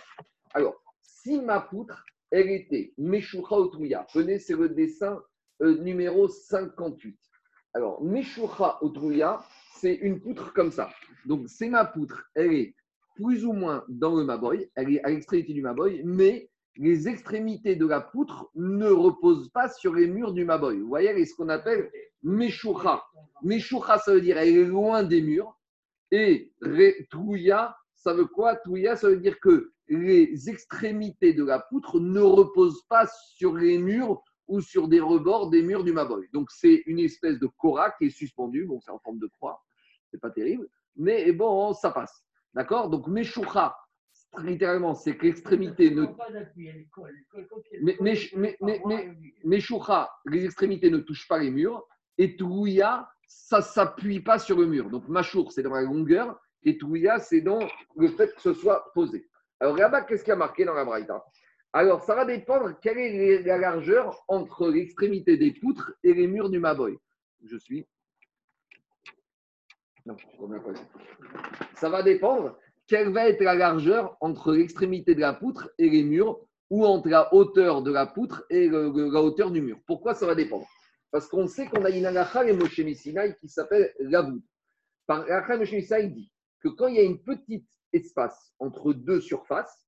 Alors, 0.53 0.81
si 1.01 1.39
ma 1.41 1.61
poutre, 1.61 2.05
elle 2.31 2.49
était 2.49 2.93
Meshucha 2.97 3.55
Otruya, 3.55 4.05
venez, 4.13 4.39
c'est 4.39 4.55
le 4.55 4.69
dessin 4.69 5.21
euh, 5.61 5.77
numéro 5.77 6.27
58. 6.27 7.17
Alors, 7.73 8.03
Meshucha 8.03 8.77
Otruya, 8.81 9.43
c'est 9.75 9.95
une 9.95 10.19
poutre 10.19 10.53
comme 10.53 10.71
ça. 10.71 10.89
Donc, 11.25 11.47
c'est 11.47 11.69
ma 11.69 11.85
poutre, 11.85 12.29
elle 12.35 12.53
est 12.53 12.75
plus 13.15 13.45
ou 13.45 13.53
moins 13.53 13.83
dans 13.87 14.15
le 14.15 14.23
Maboy, 14.23 14.69
elle 14.75 14.93
est 14.93 15.03
à 15.03 15.09
l'extrémité 15.09 15.53
du 15.53 15.61
Maboy, 15.61 16.01
mais 16.03 16.49
les 16.77 17.07
extrémités 17.07 17.75
de 17.75 17.85
la 17.85 18.01
poutre 18.01 18.49
ne 18.55 18.87
reposent 18.89 19.49
pas 19.49 19.69
sur 19.69 19.93
les 19.93 20.07
murs 20.07 20.33
du 20.33 20.43
Maboy. 20.43 20.79
Vous 20.79 20.87
voyez, 20.87 21.13
c'est 21.15 21.25
ce 21.25 21.35
qu'on 21.35 21.49
appelle 21.49 21.89
Meshucha. 22.23 23.03
Meshucha, 23.43 23.97
ça 23.99 24.13
veut 24.13 24.21
dire 24.21 24.37
elle 24.37 24.57
est 24.57 24.65
loin 24.65 25.03
des 25.03 25.21
murs. 25.21 25.57
Et 26.11 26.51
Touya, 27.09 27.75
ça 27.95 28.13
veut 28.13 28.25
quoi? 28.25 28.55
Touya, 28.57 28.95
ça 28.95 29.09
veut 29.09 29.17
dire 29.17 29.39
que 29.39 29.73
les 29.87 30.49
extrémités 30.49 31.33
de 31.33 31.43
la 31.43 31.59
poutre 31.59 31.99
ne 31.99 32.21
reposent 32.21 32.83
pas 32.89 33.07
sur 33.35 33.55
les 33.55 33.77
murs 33.77 34.23
ou 34.47 34.61
sur 34.61 34.87
des 34.87 34.99
rebords 34.99 35.49
des 35.49 35.61
murs 35.61 35.83
du 35.83 35.91
Maboy. 35.91 36.27
Donc 36.33 36.51
c'est 36.51 36.83
une 36.85 36.99
espèce 36.99 37.39
de 37.39 37.47
cora 37.47 37.91
qui 37.91 38.05
est 38.05 38.09
suspendue. 38.09 38.65
Bon, 38.65 38.79
c'est 38.79 38.91
en 38.91 38.99
forme 38.99 39.19
de 39.19 39.27
croix, 39.27 39.63
c'est 40.11 40.19
pas 40.19 40.31
terrible, 40.31 40.67
mais 40.95 41.31
bon, 41.31 41.73
ça 41.73 41.91
passe. 41.91 42.23
D'accord? 42.53 42.89
Donc 42.89 43.07
Meshucha, 43.07 43.75
littéralement, 44.43 44.95
c'est 44.95 45.17
que 45.17 45.25
l'extrémité 45.25 45.91
ne. 45.91 46.05
Mais, 47.81 47.97
mais, 47.99 48.15
mais, 48.35 48.57
mais, 48.61 48.81
mais, 49.43 49.59
les 50.25 50.45
extrémités 50.45 50.89
ne 50.89 50.99
touchent 50.99 51.27
pas 51.27 51.39
les 51.39 51.51
murs. 51.51 51.85
Et 52.17 52.37
Touya, 52.37 53.09
ça 53.27 53.57
ne 53.57 53.63
s'appuie 53.63 54.21
pas 54.21 54.39
sur 54.39 54.57
le 54.57 54.65
mur. 54.65 54.89
Donc 54.89 55.07
Machour, 55.07 55.51
c'est 55.51 55.63
dans 55.63 55.73
la 55.73 55.81
longueur. 55.81 56.39
Et 56.63 56.77
Touya, 56.77 57.19
c'est 57.19 57.41
dans 57.41 57.59
le 57.95 58.07
fait 58.07 58.33
que 58.33 58.41
ce 58.41 58.53
soit 58.53 58.91
posé. 58.93 59.29
Alors 59.59 59.77
là-bas, 59.77 60.01
qu'est-ce 60.01 60.23
qu'il 60.23 60.31
y 60.31 60.33
a 60.33 60.37
marqué 60.37 60.65
dans 60.65 60.73
la 60.73 60.85
Braïta 60.85 61.23
Alors, 61.73 62.03
ça 62.03 62.15
va 62.15 62.25
dépendre 62.25 62.77
quelle 62.81 62.97
est 62.97 63.43
la 63.43 63.57
largeur 63.57 64.23
entre 64.27 64.69
l'extrémité 64.69 65.37
des 65.37 65.51
poutres 65.53 65.93
et 66.03 66.13
les 66.13 66.27
murs 66.27 66.49
du 66.49 66.59
Maboy. 66.59 66.97
Je 67.43 67.57
suis. 67.57 67.87
Non, 70.05 70.15
je. 70.17 71.77
Ça 71.79 71.89
va 71.89 72.03
dépendre 72.03 72.57
quelle 72.87 73.11
va 73.11 73.27
être 73.29 73.41
la 73.41 73.55
largeur 73.55 74.17
entre 74.19 74.53
l'extrémité 74.53 75.15
de 75.15 75.21
la 75.21 75.33
poutre 75.33 75.71
et 75.77 75.89
les 75.89 76.03
murs, 76.03 76.39
ou 76.69 76.85
entre 76.85 77.09
la 77.09 77.33
hauteur 77.33 77.81
de 77.81 77.91
la 77.91 78.05
poutre 78.05 78.45
et 78.49 78.69
la 78.69 79.21
hauteur 79.21 79.51
du 79.51 79.61
mur. 79.61 79.79
Pourquoi 79.87 80.13
ça 80.13 80.25
va 80.25 80.35
dépendre? 80.35 80.67
Parce 81.11 81.27
qu'on 81.27 81.47
sait 81.47 81.67
qu'on 81.67 81.85
a 81.85 81.89
une 81.89 82.05
halakha 82.05 82.45
et 82.45 82.53
Moshe 82.53 82.75
qui 82.75 83.47
s'appelle 83.47 83.93
la 83.99 84.21
voûte. 84.21 84.43
Par 85.07 85.21
halakha 85.21 85.57
Moshe 85.57 85.75
dit 85.75 86.31
que 86.59 86.69
quand 86.69 86.87
il 86.87 86.95
y 86.95 86.99
a 86.99 87.03
une 87.03 87.23
petite 87.23 87.67
espace 87.95 88.53
entre 88.59 88.93
deux 88.93 89.21
surfaces, 89.21 89.85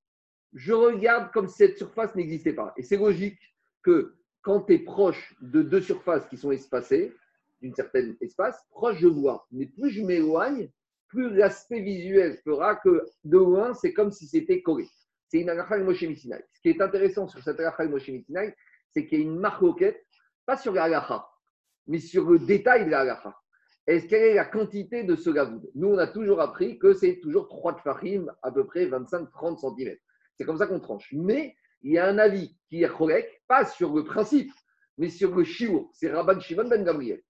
je 0.53 0.73
regarde 0.73 1.31
comme 1.31 1.47
si 1.47 1.57
cette 1.57 1.77
surface 1.77 2.15
n'existait 2.15 2.53
pas. 2.53 2.73
Et 2.77 2.83
c'est 2.83 2.97
logique 2.97 3.39
que 3.83 4.15
quand 4.41 4.61
tu 4.61 4.73
es 4.73 4.79
proche 4.79 5.35
de 5.41 5.61
deux 5.61 5.81
surfaces 5.81 6.25
qui 6.27 6.37
sont 6.37 6.51
espacées, 6.51 7.13
d'une 7.61 7.73
certaine 7.73 8.15
espace, 8.21 8.59
proche 8.69 8.97
je 8.99 9.07
vois. 9.07 9.47
Mais 9.51 9.65
plus 9.65 9.89
je 9.89 10.03
m'éloigne, 10.03 10.69
plus 11.07 11.33
l'aspect 11.33 11.81
visuel 11.81 12.37
fera 12.43 12.75
que 12.75 13.03
de 13.23 13.37
loin, 13.37 13.73
c'est 13.73 13.93
comme 13.93 14.11
si 14.11 14.27
c'était 14.27 14.61
collé. 14.61 14.87
C'est 15.29 15.39
une 15.39 15.49
agacha 15.49 15.77
Moshe 15.79 15.99
Ce 15.99 16.61
qui 16.61 16.69
est 16.69 16.81
intéressant 16.81 17.27
sur 17.27 17.43
cette 17.43 17.59
agacha 17.59 17.85
Moshe 17.85 18.09
c'est 18.91 19.05
qu'il 19.05 19.19
y 19.19 19.21
a 19.21 19.25
une 19.25 19.39
marque 19.39 19.83
pas 20.45 20.57
sur 20.57 20.73
la 20.73 21.27
mais 21.87 21.99
sur 21.99 22.29
le 22.29 22.39
détail 22.39 22.85
de 22.85 22.91
la 22.91 23.21
Est-ce 23.87 24.07
quelle 24.07 24.23
est 24.23 24.33
la 24.33 24.43
quantité 24.43 25.03
de 25.03 25.15
ce 25.15 25.29
gavoud 25.29 25.69
Nous, 25.73 25.87
on 25.87 25.97
a 25.97 26.07
toujours 26.07 26.41
appris 26.41 26.77
que 26.77 26.93
c'est 26.93 27.19
toujours 27.21 27.47
3 27.47 27.77
tfachim, 27.77 28.25
à 28.43 28.51
peu 28.51 28.65
près 28.65 28.85
25-30 28.85 29.59
cm. 29.59 29.95
C'est 30.35 30.43
comme 30.43 30.57
ça 30.57 30.67
qu'on 30.67 30.81
tranche. 30.81 31.07
Mais 31.13 31.55
il 31.81 31.93
y 31.93 31.97
a 31.97 32.05
un 32.05 32.17
avis 32.17 32.57
qui 32.67 32.83
est 32.83 32.89
correct, 32.89 33.31
pas 33.47 33.65
sur 33.65 33.95
le 33.95 34.03
principe, 34.03 34.51
mais 34.97 35.09
sur 35.09 35.33
le 35.33 35.45
shiur. 35.45 35.89
C'est 35.93 36.11
Rabban 36.11 36.39
Shimon 36.41 36.67
ben 36.67 36.83
Gabriel. 36.83 37.21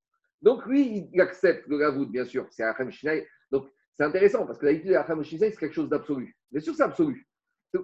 Donc 0.41 0.65
lui, 0.65 1.07
il 1.13 1.21
accepte 1.21 1.67
le 1.67 1.77
gavoud, 1.77 2.09
bien 2.09 2.25
sûr. 2.25 2.47
C'est 2.49 2.63
Acham 2.63 2.89
Shinai. 2.89 3.27
Donc, 3.51 3.69
c'est 3.93 4.03
intéressant 4.03 4.45
parce 4.47 4.57
que 4.57 4.65
l'habitude 4.65 4.89
de 4.89 4.93
la 4.93 5.05
c'est 5.23 5.57
quelque 5.57 5.73
chose 5.73 5.89
d'absolu. 5.89 6.35
Bien 6.51 6.61
sûr, 6.61 6.73
c'est 6.73 6.83
absolu. 6.83 7.27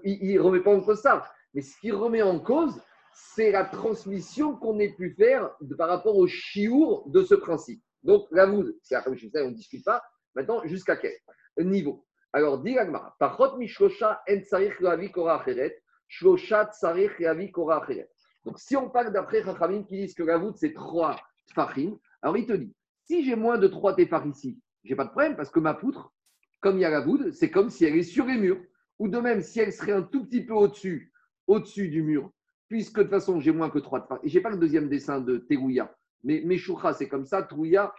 Il 0.04 0.34
ne 0.34 0.40
remet 0.40 0.62
pas 0.62 0.74
en 0.74 0.82
cause 0.82 1.00
ça. 1.00 1.24
Mais 1.54 1.62
ce 1.62 1.78
qui 1.80 1.92
remet 1.92 2.24
en 2.24 2.40
cause, 2.40 2.82
c'est 3.14 3.52
la 3.52 3.66
transmission 3.66 4.56
qu'on 4.56 4.80
ait 4.80 4.94
pu 4.94 5.14
faire 5.14 5.52
par 5.78 5.90
rapport 5.90 6.18
au 6.18 6.26
chiour 6.26 7.08
de 7.10 7.22
ce 7.22 7.36
principe. 7.36 7.84
Donc, 8.04 8.28
la 8.32 8.46
c'est 8.82 8.96
la 8.96 9.04
on 9.08 9.50
ne 9.50 9.56
discute 9.56 9.84
pas. 9.84 10.04
Maintenant, 10.36 10.62
jusqu'à 10.66 10.98
quel 10.98 11.14
niveau? 11.60 12.06
Alors, 12.32 12.60
dit 12.62 12.74
l'agmara, 12.74 13.16
Pachot 13.20 13.58
mishlosha 13.58 14.24
en 14.28 14.42
lavi 14.82 15.12
kora 15.12 15.40
acheret, 15.40 15.82
shlosha 16.08 16.66
tsarich 16.66 17.20
lavi 17.20 17.52
kora 17.52 17.82
acheret. 17.82 18.10
Donc, 18.44 18.60
si 18.60 18.76
on 18.76 18.90
parle 18.90 19.14
d'après 19.14 19.44
Chachamim 19.44 19.84
qui 19.84 19.98
disent 19.98 20.16
que 20.16 20.24
la 20.24 20.38
voûte, 20.38 20.58
c'est 20.58 20.74
trois 20.74 21.16
tfachim, 21.48 21.98
alors 22.22 22.38
il 22.38 22.46
te 22.46 22.54
dit, 22.54 22.76
si 23.06 23.24
j'ai 23.24 23.36
moins 23.36 23.58
de 23.58 23.68
trois 23.68 23.96
tefar 23.96 24.26
ici, 24.26 24.60
j'ai 24.84 24.96
pas 24.96 25.06
de 25.06 25.12
problème 25.12 25.36
parce 25.36 25.50
que 25.50 25.60
ma 25.60 25.74
poutre, 25.74 26.14
comme 26.60 26.78
il 26.78 26.82
y 26.82 26.86
a 26.86 26.90
la 26.90 27.02
voûte, 27.02 27.32
c'est 27.34 27.52
comme 27.52 27.70
si 27.70 27.86
elle 27.86 27.96
est 27.96 28.04
sur 28.04 28.26
les 28.26 28.38
murs. 28.38 28.62
Ou 29.00 29.08
de 29.08 29.18
même, 29.20 29.42
si 29.42 29.60
elle 29.60 29.74
serait 29.74 29.92
un 29.92 30.04
tout 30.04 30.26
petit 30.26 30.46
peu 30.46 30.54
au-dessus, 30.54 31.12
au-dessus 31.48 31.90
du 31.90 32.04
mur, 32.04 32.32
puisque 32.68 32.98
de 32.98 33.04
toute 33.04 33.12
façon, 33.12 33.40
j'ai 33.40 33.52
moins 33.52 33.70
que 33.70 33.80
trois 33.80 34.00
de 34.00 34.06
Et 34.24 34.30
j'ai 34.30 34.40
pas 34.40 34.50
le 34.50 34.58
deuxième 34.58 34.88
dessin 34.88 35.20
de 35.20 35.38
Terouya. 35.38 35.94
Mais 36.24 36.42
Meshucha, 36.46 36.94
c'est 36.94 37.08
comme 37.08 37.26
ça. 37.26 37.44
Trouya, 37.44 37.94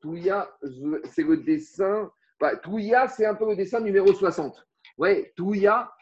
Trouya 0.00 0.50
c'est 1.04 1.22
le 1.22 1.38
dessin. 1.38 2.10
Bah, 2.38 2.56
Trouya, 2.56 3.08
c'est 3.08 3.26
un 3.26 3.34
peu 3.34 3.48
le 3.48 3.56
dessin 3.56 3.80
numéro 3.80 4.12
60. 4.12 4.66
Ouais, 4.98 5.32
Trouya, 5.36 5.92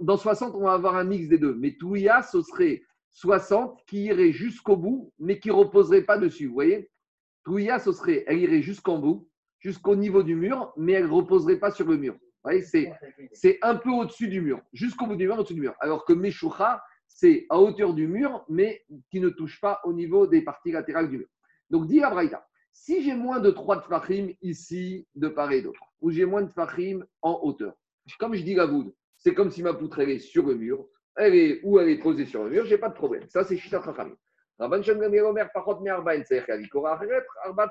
dans, 0.00 0.16
60, 0.16 0.54
on 0.54 0.64
va 0.64 0.72
avoir 0.72 0.96
un 0.96 1.04
mix 1.04 1.28
des 1.28 1.38
deux. 1.38 1.54
Mais 1.54 1.76
Trouya, 1.78 2.22
ce 2.22 2.42
serait 2.42 2.82
60 3.10 3.78
qui 3.86 4.04
irait 4.04 4.32
jusqu'au 4.32 4.76
bout, 4.76 5.12
mais 5.18 5.38
qui 5.38 5.50
reposerait 5.50 6.02
pas 6.02 6.18
dessus. 6.18 6.46
Vous 6.46 6.54
voyez? 6.54 6.90
Trouya, 7.44 7.78
ce 7.78 7.92
serait, 7.92 8.24
elle 8.26 8.38
irait 8.38 8.62
jusqu'en 8.62 8.98
bout, 8.98 9.28
jusqu'au 9.58 9.96
niveau 9.96 10.22
du 10.22 10.34
mur, 10.34 10.72
mais 10.76 10.92
elle 10.92 11.06
ne 11.06 11.10
reposerait 11.10 11.58
pas 11.58 11.70
sur 11.70 11.86
le 11.86 11.96
mur. 11.96 12.16
C'est 13.32 13.58
un 13.62 13.74
peu 13.76 13.90
au-dessus 13.90 14.28
du 14.28 14.40
mur, 14.40 14.60
jusqu'au 14.72 15.06
bout 15.06 15.16
du 15.16 15.26
mur, 15.26 15.38
au-dessus 15.38 15.54
du 15.54 15.60
mur. 15.60 15.74
Alors 15.80 16.04
que 16.04 16.12
Meshucha, 16.12 16.82
c'est 17.12 17.46
à 17.50 17.58
hauteur 17.58 17.92
du 17.92 18.06
mur, 18.06 18.44
mais 18.48 18.84
qui 19.10 19.20
ne 19.20 19.28
touche 19.28 19.60
pas 19.60 19.80
au 19.84 19.92
niveau 19.92 20.26
des 20.26 20.42
parties 20.42 20.72
latérales 20.72 21.10
du 21.10 21.18
mur. 21.18 21.26
Donc, 21.68 21.86
dit 21.86 21.98
la 21.98 22.10
Braïta, 22.10 22.46
si 22.72 23.02
j'ai 23.02 23.14
moins 23.14 23.40
de 23.40 23.50
3 23.50 23.82
tfachim 23.82 24.32
ici, 24.42 25.06
de 25.16 25.28
part 25.28 25.52
et 25.52 25.60
d'autre, 25.60 25.80
ou 26.00 26.10
j'ai 26.10 26.24
moins 26.24 26.42
de 26.42 26.48
tfachim 26.48 27.04
en 27.20 27.40
hauteur, 27.42 27.74
comme 28.18 28.34
je 28.34 28.42
dis 28.42 28.54
la 28.54 28.66
voûte, 28.66 28.94
c'est 29.16 29.34
comme 29.34 29.50
si 29.50 29.62
ma 29.62 29.74
poutre 29.74 30.00
est 30.00 30.18
sur 30.18 30.46
le 30.46 30.54
mur, 30.54 30.86
elle 31.16 31.34
est, 31.34 31.60
ou 31.62 31.78
elle 31.78 31.90
est 31.90 31.98
posée 31.98 32.24
sur 32.24 32.44
le 32.44 32.50
mur, 32.50 32.64
j'ai 32.64 32.78
pas 32.78 32.88
de 32.88 32.94
problème. 32.94 33.28
Ça, 33.28 33.44
c'est 33.44 33.56
Shita 33.56 33.82
Chachamim. 33.82 34.16
Rabban 34.58 34.80
Omer, 34.80 35.50
Pachot 35.52 35.80
Me'arbain, 35.80 36.22
Arbat 37.44 37.70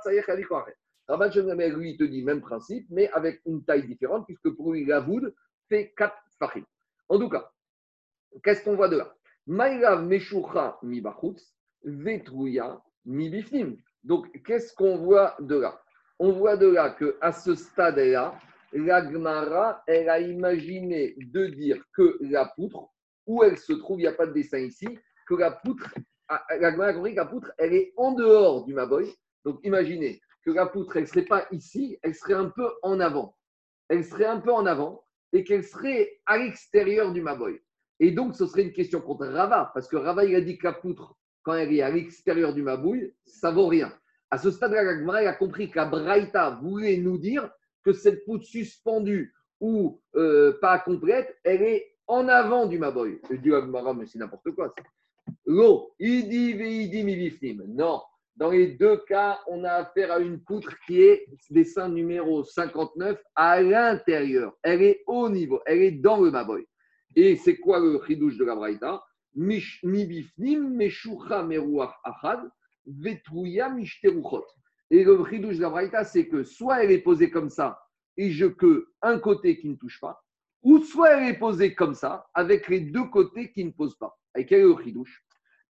Rabban 1.08 1.29
lui, 1.75 1.98
te 1.98 2.03
dit 2.03 2.24
même 2.24 2.41
principe, 2.41 2.86
mais 2.89 3.10
avec 3.12 3.41
une 3.46 3.63
taille 3.63 3.88
différente, 3.88 4.25
puisque 4.25 4.50
pour 4.55 4.74
lui, 4.74 4.86
la 4.86 5.00
voûte 5.00 5.34
fait 5.69 5.93
4 5.98 6.13
fachim. 6.38 6.65
En 7.08 7.17
tout 7.17 7.29
cas, 7.29 7.50
qu'est-ce 8.43 8.63
qu'on 8.63 8.75
voit 8.75 8.89
de 8.89 8.98
là? 8.98 9.15
Maïlav 9.50 10.06
Meshucha 10.06 10.77
mi 10.84 11.01
vetruya 11.84 12.79
mi 13.06 13.32
bifnim. 13.32 13.77
Donc, 14.03 14.32
qu'est-ce 14.44 14.75
qu'on 14.75 14.98
voit 14.98 15.36
de 15.39 15.56
là? 15.56 15.82
On 16.20 16.34
voit 16.34 16.56
de 16.56 16.68
là 16.68 16.91
qu'à 16.91 17.32
ce 17.32 17.56
stade-là, 17.56 18.39
la 18.74 19.12
Gemara, 19.12 19.82
elle 19.88 20.08
a 20.08 20.20
imaginé 20.20 21.15
de 21.18 21.48
dire 21.48 21.84
que 21.94 22.20
la 22.22 22.46
poutre, 22.56 22.89
où 23.25 23.44
elle 23.44 23.58
se 23.58 23.74
trouve, 23.74 24.00
il 24.00 24.03
n'y 24.03 24.08
a 24.08 24.13
pas 24.13 24.27
de 24.27 24.34
dessin 24.34 24.60
ici, 24.60 24.88
que 25.27 25.34
la 25.34 25.50
poutre, 25.50 25.96
la 26.29 26.72
Gemara 26.72 26.89
a 26.89 26.94
compris 26.94 27.13
que 27.13 27.20
la 27.20 27.25
poutre, 27.25 27.51
elle 27.58 27.74
est 27.74 27.91
en 27.98 28.12
dehors 28.12 28.65
du 28.65 28.75
Maboy. 28.75 29.12
Donc, 29.46 29.60
imaginez, 29.63 30.22
que 30.46 30.51
la 30.51 30.68
poutre, 30.68 30.96
elle 30.98 31.03
ne 31.03 31.08
serait 31.08 31.25
pas 31.25 31.48
ici, 31.51 31.98
elle 32.03 32.13
serait 32.13 32.36
un 32.36 32.50
peu 32.50 32.70
en 32.84 33.00
avant. 33.00 33.36
Elle 33.88 34.06
serait 34.06 34.25
un 34.25 34.39
peu 34.39 34.51
en 34.51 34.68
avant 34.68 35.03
et 35.34 35.44
qu'elle 35.44 35.63
serait 35.63 36.20
à 36.27 36.38
l'extérieur 36.38 37.12
du 37.12 37.22
Maboy. 37.22 37.60
Et 38.00 38.12
donc, 38.12 38.36
ce 38.36 38.46
serait 38.46 38.63
une 38.63 38.74
question 38.74 39.01
contre 39.01 39.27
Rava, 39.27 39.72
parce 39.74 39.88
que 39.88 39.98
Rava, 39.98 40.24
il 40.25 40.36
a 40.36 40.41
dit 40.41 40.58
que 40.58 40.68
la 40.68 40.74
poutre, 40.74 41.15
quand 41.44 41.53
elle 41.53 41.74
est 41.74 41.82
à 41.82 41.89
l'extérieur 41.89 42.53
du 42.53 42.62
Mabouille, 42.62 43.13
ça 43.25 43.51
vaut 43.51 43.68
rien. 43.68 43.94
À 44.32 44.38
ce 44.38 44.51
stade-là, 44.51 45.22
il 45.22 45.27
a 45.27 45.34
compris 45.34 45.72
qu'à 45.72 45.86
Braïta 45.86 46.60
voulait 46.62 46.98
nous 46.98 47.18
dire 47.18 47.50
que 47.84 47.94
cette 47.94 48.25
poutre 48.25 48.46
suspendue 48.46 49.34
ou 49.60 50.01
euh, 50.15 50.58
pas 50.62 50.79
complète, 50.79 51.36
elle 51.44 51.63
est 51.63 51.96
en 52.08 52.27
avant 52.27 52.65
du 52.65 52.77
Maboy. 52.77 53.20
Je 53.29 53.36
dis 53.36 53.50
mais 53.50 54.06
c'est 54.06 54.20
n'importe 54.20 54.51
quoi. 54.51 54.74
L'eau, 55.46 55.91
dit, 56.00 56.25
il 56.29 56.89
dit, 56.89 57.58
Non, 57.68 58.01
dans 58.36 58.51
les 58.51 58.68
deux 58.68 58.98
cas, 59.08 59.39
on 59.48 59.63
a 59.63 59.72
affaire 59.72 60.12
à 60.12 60.20
une 60.20 60.39
poutre 60.39 60.74
qui 60.86 61.01
est 61.01 61.25
dessin 61.50 61.89
numéro 61.89 62.44
59 62.44 63.22
à 63.36 63.62
l'intérieur. 63.62 64.53
Elle 64.63 64.82
est 64.82 65.03
au 65.08 65.29
niveau, 65.29 65.60
elle 65.65 65.82
est 65.82 65.91
dans 65.91 66.22
le 66.22 66.32
Maboy. 66.32 66.65
Et 67.15 67.35
c'est 67.35 67.57
quoi 67.57 67.79
le 67.79 68.01
chidouche 68.05 68.37
de 68.37 68.45
la 68.45 68.55
Braïta? 68.55 69.03
Meruach. 69.35 69.93
Et 74.91 75.03
le 75.03 75.25
chidouche 75.25 75.57
de 75.57 75.61
la 75.61 75.69
Braïta, 75.69 76.03
c'est 76.03 76.27
que 76.27 76.43
soit 76.43 76.83
elle 76.83 76.91
est 76.91 77.01
posée 77.01 77.29
comme 77.29 77.49
ça 77.49 77.79
et 78.17 78.31
je 78.31 78.45
que 78.47 78.87
un 79.01 79.19
côté 79.19 79.57
qui 79.57 79.69
ne 79.69 79.75
touche 79.75 79.99
pas, 80.01 80.21
ou 80.61 80.79
soit 80.83 81.11
elle 81.11 81.29
est 81.29 81.39
posée 81.39 81.73
comme 81.73 81.93
ça 81.93 82.27
avec 82.33 82.67
les 82.67 82.81
deux 82.81 83.05
côtés 83.05 83.51
qui 83.51 83.63
ne 83.63 83.71
posent 83.71 83.97
pas. 83.97 84.17
Et 84.35 84.45
quel 84.45 84.61
est 84.61 84.63
le 84.63 84.75
chidouche? 84.83 85.23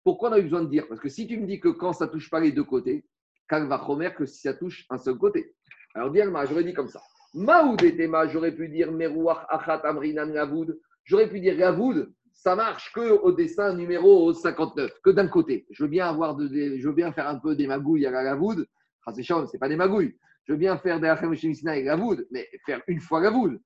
Pourquoi 0.04 0.30
on 0.30 0.34
a 0.34 0.40
eu 0.40 0.44
besoin 0.44 0.64
de 0.64 0.70
dire? 0.70 0.88
Parce 0.88 1.00
que 1.00 1.10
si 1.10 1.28
tu 1.28 1.38
me 1.38 1.46
dis 1.46 1.60
que 1.60 1.70
quand 1.70 1.94
ça 1.94 2.08
ne 2.08 2.12
touche 2.12 2.30
pas 2.30 2.40
les 2.40 2.52
deux 2.52 2.64
côtés, 2.64 3.06
va 3.52 3.84
Chomer 3.86 4.14
que 4.16 4.26
si 4.26 4.42
ça 4.42 4.54
touche 4.54 4.86
un 4.90 4.98
seul 4.98 5.18
côté. 5.18 5.54
Alors, 5.94 6.14
moi 6.32 6.46
j'aurais 6.46 6.64
dit 6.64 6.74
comme 6.74 6.88
ça. 6.88 7.02
Maoudetema, 7.34 8.28
j'aurais 8.28 8.56
pu 8.56 8.70
dire 8.70 8.92
Merouach 8.92 9.46
Achat 9.50 9.82
Amrinan 9.84 10.32
Gavoud. 10.32 10.80
J'aurais 11.10 11.28
pu 11.28 11.40
dire 11.40 11.58
Gavoud, 11.58 12.14
ça 12.32 12.56
marche 12.56 12.94
que 12.94 13.02
au 13.02 13.32
dessin 13.32 13.74
numéro 13.74 14.32
59, 14.32 14.92
que 15.04 15.10
d'un 15.10 15.28
côté. 15.28 15.66
Je 15.72 15.84
veux 15.84 15.90
bien 15.90 16.08
avoir 16.08 16.36
de, 16.36 16.48
je 16.48 16.88
veux 16.88 17.12
faire 17.12 17.28
un 17.28 17.40
peu 17.40 17.56
des 17.56 17.66
magouilles 17.66 18.06
à 18.06 18.12
la 18.12 18.24
Gavoud. 18.24 18.68
Ce 19.08 19.12
n'est 19.12 19.60
pas 19.60 19.68
des 19.68 19.76
magouilles. 19.76 20.16
Je 20.46 20.52
veux 20.54 20.60
bien 20.60 20.78
faire 20.78 21.00
des 21.00 21.08
Achemishimsina 21.08 21.78
et 21.78 21.84
Gavoud, 21.84 22.28
mais 22.30 22.48
faire 22.64 22.84
une 22.86 23.00
fois 23.00 23.22
Gavoud. 23.22 23.60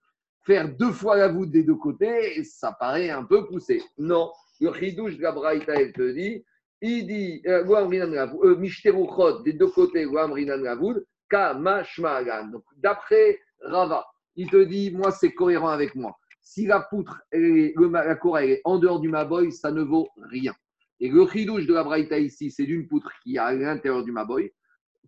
Faire 0.45 0.73
deux 0.73 0.93
fois 0.93 1.17
Gavoud 1.17 1.51
des 1.51 1.63
deux 1.63 1.75
côtés, 1.75 2.41
ça 2.45 2.71
paraît 2.71 3.09
un 3.09 3.25
peu 3.25 3.45
poussé. 3.45 3.83
Non, 3.97 4.31
le 4.61 4.71
chidouche 4.71 5.17
de 5.17 5.23
la 5.23 5.33
Braïta, 5.33 5.73
elle 5.73 5.91
te 5.91 6.13
dit, 6.13 6.45
il 6.79 7.07
dit, 7.07 7.41
euh, 7.45 7.65
euh 7.65 9.41
des 9.43 9.53
deux 9.53 9.67
côtés, 9.67 10.05
Ravoud, 10.05 11.05
Kama 11.29 11.83
Donc, 12.53 12.63
d'après 12.77 13.37
Rava, 13.59 14.05
il 14.37 14.49
te 14.49 14.63
dit, 14.63 14.91
moi, 14.91 15.11
c'est 15.11 15.33
cohérent 15.33 15.67
avec 15.69 15.93
moi. 15.95 16.17
Si 16.43 16.67
la 16.67 16.81
poutre, 16.81 17.21
est, 17.31 17.73
la 17.75 18.15
corail 18.15 18.51
est 18.51 18.61
en 18.65 18.77
dehors 18.77 18.99
du 18.99 19.09
Maboy, 19.09 19.51
ça 19.51 19.71
ne 19.71 19.81
vaut 19.81 20.09
rien. 20.29 20.53
Et 20.99 21.09
le 21.09 21.25
chidouche 21.27 21.65
de 21.65 21.73
la 21.73 21.83
Braïta 21.83 22.19
ici, 22.19 22.51
c'est 22.51 22.65
d'une 22.65 22.87
poutre 22.87 23.11
qui 23.23 23.35
est 23.35 23.39
à 23.39 23.53
l'intérieur 23.53 24.03
du 24.03 24.11
Maboy. 24.11 24.51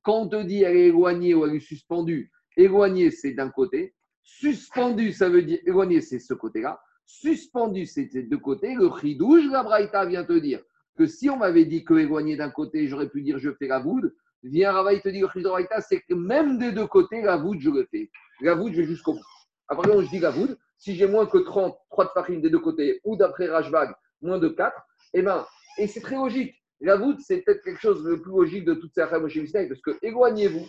Quand 0.01 0.21
on 0.21 0.27
te 0.27 0.43
dit 0.43 0.63
elle 0.63 0.77
est 0.77 0.87
éloignée 0.87 1.33
ou 1.33 1.45
elle 1.45 1.55
est 1.55 1.59
suspendue, 1.59 2.31
éloignée, 2.57 3.11
c'est 3.11 3.33
d'un 3.33 3.49
côté. 3.49 3.93
Suspendu, 4.23 5.11
ça 5.11 5.29
veut 5.29 5.43
dire 5.43 5.59
éloigné, 5.65 6.01
c'est 6.01 6.19
ce 6.19 6.33
côté-là 6.33 6.79
suspendu 7.05 7.85
ces 7.85 8.05
deux 8.05 8.37
côtés, 8.37 8.75
le 8.75 8.89
chidouche, 8.99 9.45
la 9.51 9.63
Braïta 9.63 10.05
vient 10.05 10.23
te 10.23 10.37
dire 10.37 10.61
que 10.97 11.05
si 11.05 11.29
on 11.29 11.37
m'avait 11.37 11.65
dit 11.65 11.83
que 11.83 11.93
éloigné 11.93 12.35
d'un 12.35 12.49
côté, 12.49 12.87
j'aurais 12.87 13.09
pu 13.09 13.21
dire 13.21 13.37
je 13.37 13.51
fais 13.51 13.67
la 13.67 13.79
voûte, 13.79 14.05
vient 14.43 14.71
Ravaï 14.71 15.01
te 15.01 15.09
dit 15.09 15.19
le 15.19 15.27
chidouche 15.27 15.51
Braïta, 15.51 15.81
c'est 15.81 16.01
que 16.01 16.13
même 16.13 16.57
des 16.57 16.71
deux 16.71 16.87
côtés, 16.87 17.21
la 17.21 17.37
voûte, 17.37 17.59
je 17.59 17.69
le 17.69 17.87
fais. 17.91 18.09
La 18.41 18.55
voûte, 18.55 18.73
je 18.73 18.81
vais 18.81 18.87
jusqu'au 18.87 19.13
bout. 19.13 19.25
Après, 19.67 19.89
je 20.03 20.09
dis 20.09 20.19
la 20.19 20.31
voûte, 20.31 20.57
si 20.85 20.95
j'ai 20.95 21.07
moins 21.07 21.25
que 21.25 21.39
30, 21.39 21.75
3 21.89 22.05
de 22.05 22.09
farine 22.11 22.41
des 22.41 22.51
deux 22.51 22.59
côtés, 22.59 23.01
ou 23.03 23.15
d'après 23.15 23.47
Rajbag, 23.47 23.91
moins 24.21 24.37
de 24.37 24.49
4, 24.49 24.77
et 25.15 25.19
eh 25.19 25.21
ben, 25.23 25.43
et 25.79 25.87
c'est 25.87 25.99
très 25.99 26.15
logique. 26.15 26.53
La 26.79 26.95
voûte, 26.95 27.19
c'est 27.21 27.41
peut-être 27.41 27.63
quelque 27.63 27.81
chose 27.81 28.03
de 28.03 28.13
plus 28.13 28.31
logique 28.31 28.65
de 28.65 28.75
toutes 28.75 28.93
ces 28.93 29.01
affaires 29.01 29.19
parce 29.19 29.81
que 29.81 29.97
éloignez-vous. 30.03 30.67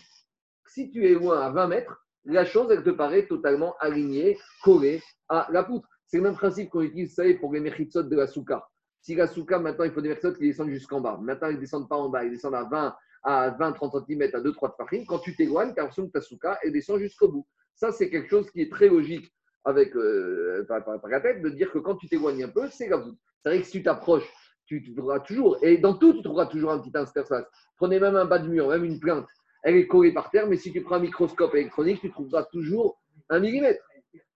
Si 0.68 0.90
tu 0.90 1.06
es 1.06 1.12
loin 1.12 1.42
à 1.42 1.50
20 1.50 1.68
mètres, 1.68 2.02
la 2.24 2.46
chose, 2.46 2.68
elle 2.70 2.82
te 2.82 2.88
paraît 2.88 3.26
totalement 3.26 3.76
alignée, 3.78 4.38
collée 4.64 5.02
à 5.28 5.48
la 5.50 5.62
poutre. 5.64 5.86
C'est 6.06 6.16
le 6.16 6.22
même 6.22 6.34
principe 6.34 6.70
qu'on 6.70 6.80
utilise, 6.80 7.10
vous 7.10 7.16
savez, 7.16 7.34
pour 7.34 7.52
les 7.52 7.60
mechitsot 7.60 8.04
de 8.04 8.16
la 8.16 8.26
souka. 8.26 8.66
Si 9.02 9.14
la 9.14 9.26
souka, 9.26 9.58
maintenant, 9.58 9.84
il 9.84 9.92
faut 9.92 10.00
des 10.00 10.08
mechitsot 10.08 10.32
qui 10.32 10.44
descendent 10.46 10.70
jusqu'en 10.70 11.02
bas. 11.02 11.18
Maintenant, 11.20 11.48
ils 11.48 11.56
ne 11.56 11.60
descendent 11.60 11.90
pas 11.90 11.96
en 11.96 12.08
bas, 12.08 12.24
ils 12.24 12.30
descendent 12.30 12.54
à 12.54 12.64
20, 12.64 12.96
à 13.22 13.50
20, 13.50 13.72
30 13.72 14.06
cm, 14.06 14.30
à 14.32 14.40
2, 14.40 14.52
3 14.54 14.70
de 14.70 14.74
farine. 14.76 15.04
Quand 15.06 15.18
tu 15.18 15.36
t'éloignes, 15.36 15.74
tu 15.74 15.78
as 15.78 15.82
l'impression 15.82 16.06
que 16.06 16.12
ta 16.12 16.22
souka, 16.22 16.58
elle 16.62 16.72
descend 16.72 16.98
jusqu'au 17.00 17.28
bout. 17.28 17.46
Ça, 17.74 17.92
c'est 17.92 18.08
quelque 18.08 18.30
chose 18.30 18.50
qui 18.50 18.62
est 18.62 18.72
très 18.72 18.88
logique 18.88 19.30
avec 19.66 19.94
euh, 19.96 20.64
la 21.10 21.20
tête, 21.20 21.42
de 21.42 21.50
dire 21.50 21.70
que 21.72 21.78
quand 21.78 21.96
tu 21.96 22.08
t'éloignes 22.08 22.44
un 22.44 22.48
peu, 22.48 22.68
c'est 22.70 22.88
la 22.88 22.96
voûte. 22.96 23.18
C'est 23.42 23.50
vrai 23.50 23.60
que 23.60 23.66
si 23.66 23.72
tu 23.72 23.82
t'approches, 23.82 24.32
tu 24.64 24.94
trouveras 24.94 25.20
toujours, 25.20 25.58
et 25.62 25.76
dans 25.76 25.94
tout, 25.94 26.14
tu 26.14 26.22
trouveras 26.22 26.46
toujours 26.46 26.70
un 26.72 26.78
petit 26.78 26.96
interface. 26.96 27.44
Prenez 27.76 28.00
même 28.00 28.16
un 28.16 28.24
bas 28.24 28.38
de 28.38 28.48
mur, 28.48 28.68
même 28.68 28.84
une 28.84 28.98
plainte, 28.98 29.26
elle 29.62 29.76
est 29.76 29.88
collée 29.88 30.12
par 30.12 30.30
terre, 30.30 30.46
mais 30.46 30.56
si 30.56 30.72
tu 30.72 30.80
prends 30.82 30.96
un 30.96 31.00
microscope 31.00 31.54
électronique, 31.54 32.00
tu 32.00 32.10
trouveras 32.10 32.44
toujours 32.44 33.00
un 33.28 33.40
millimètre, 33.40 33.84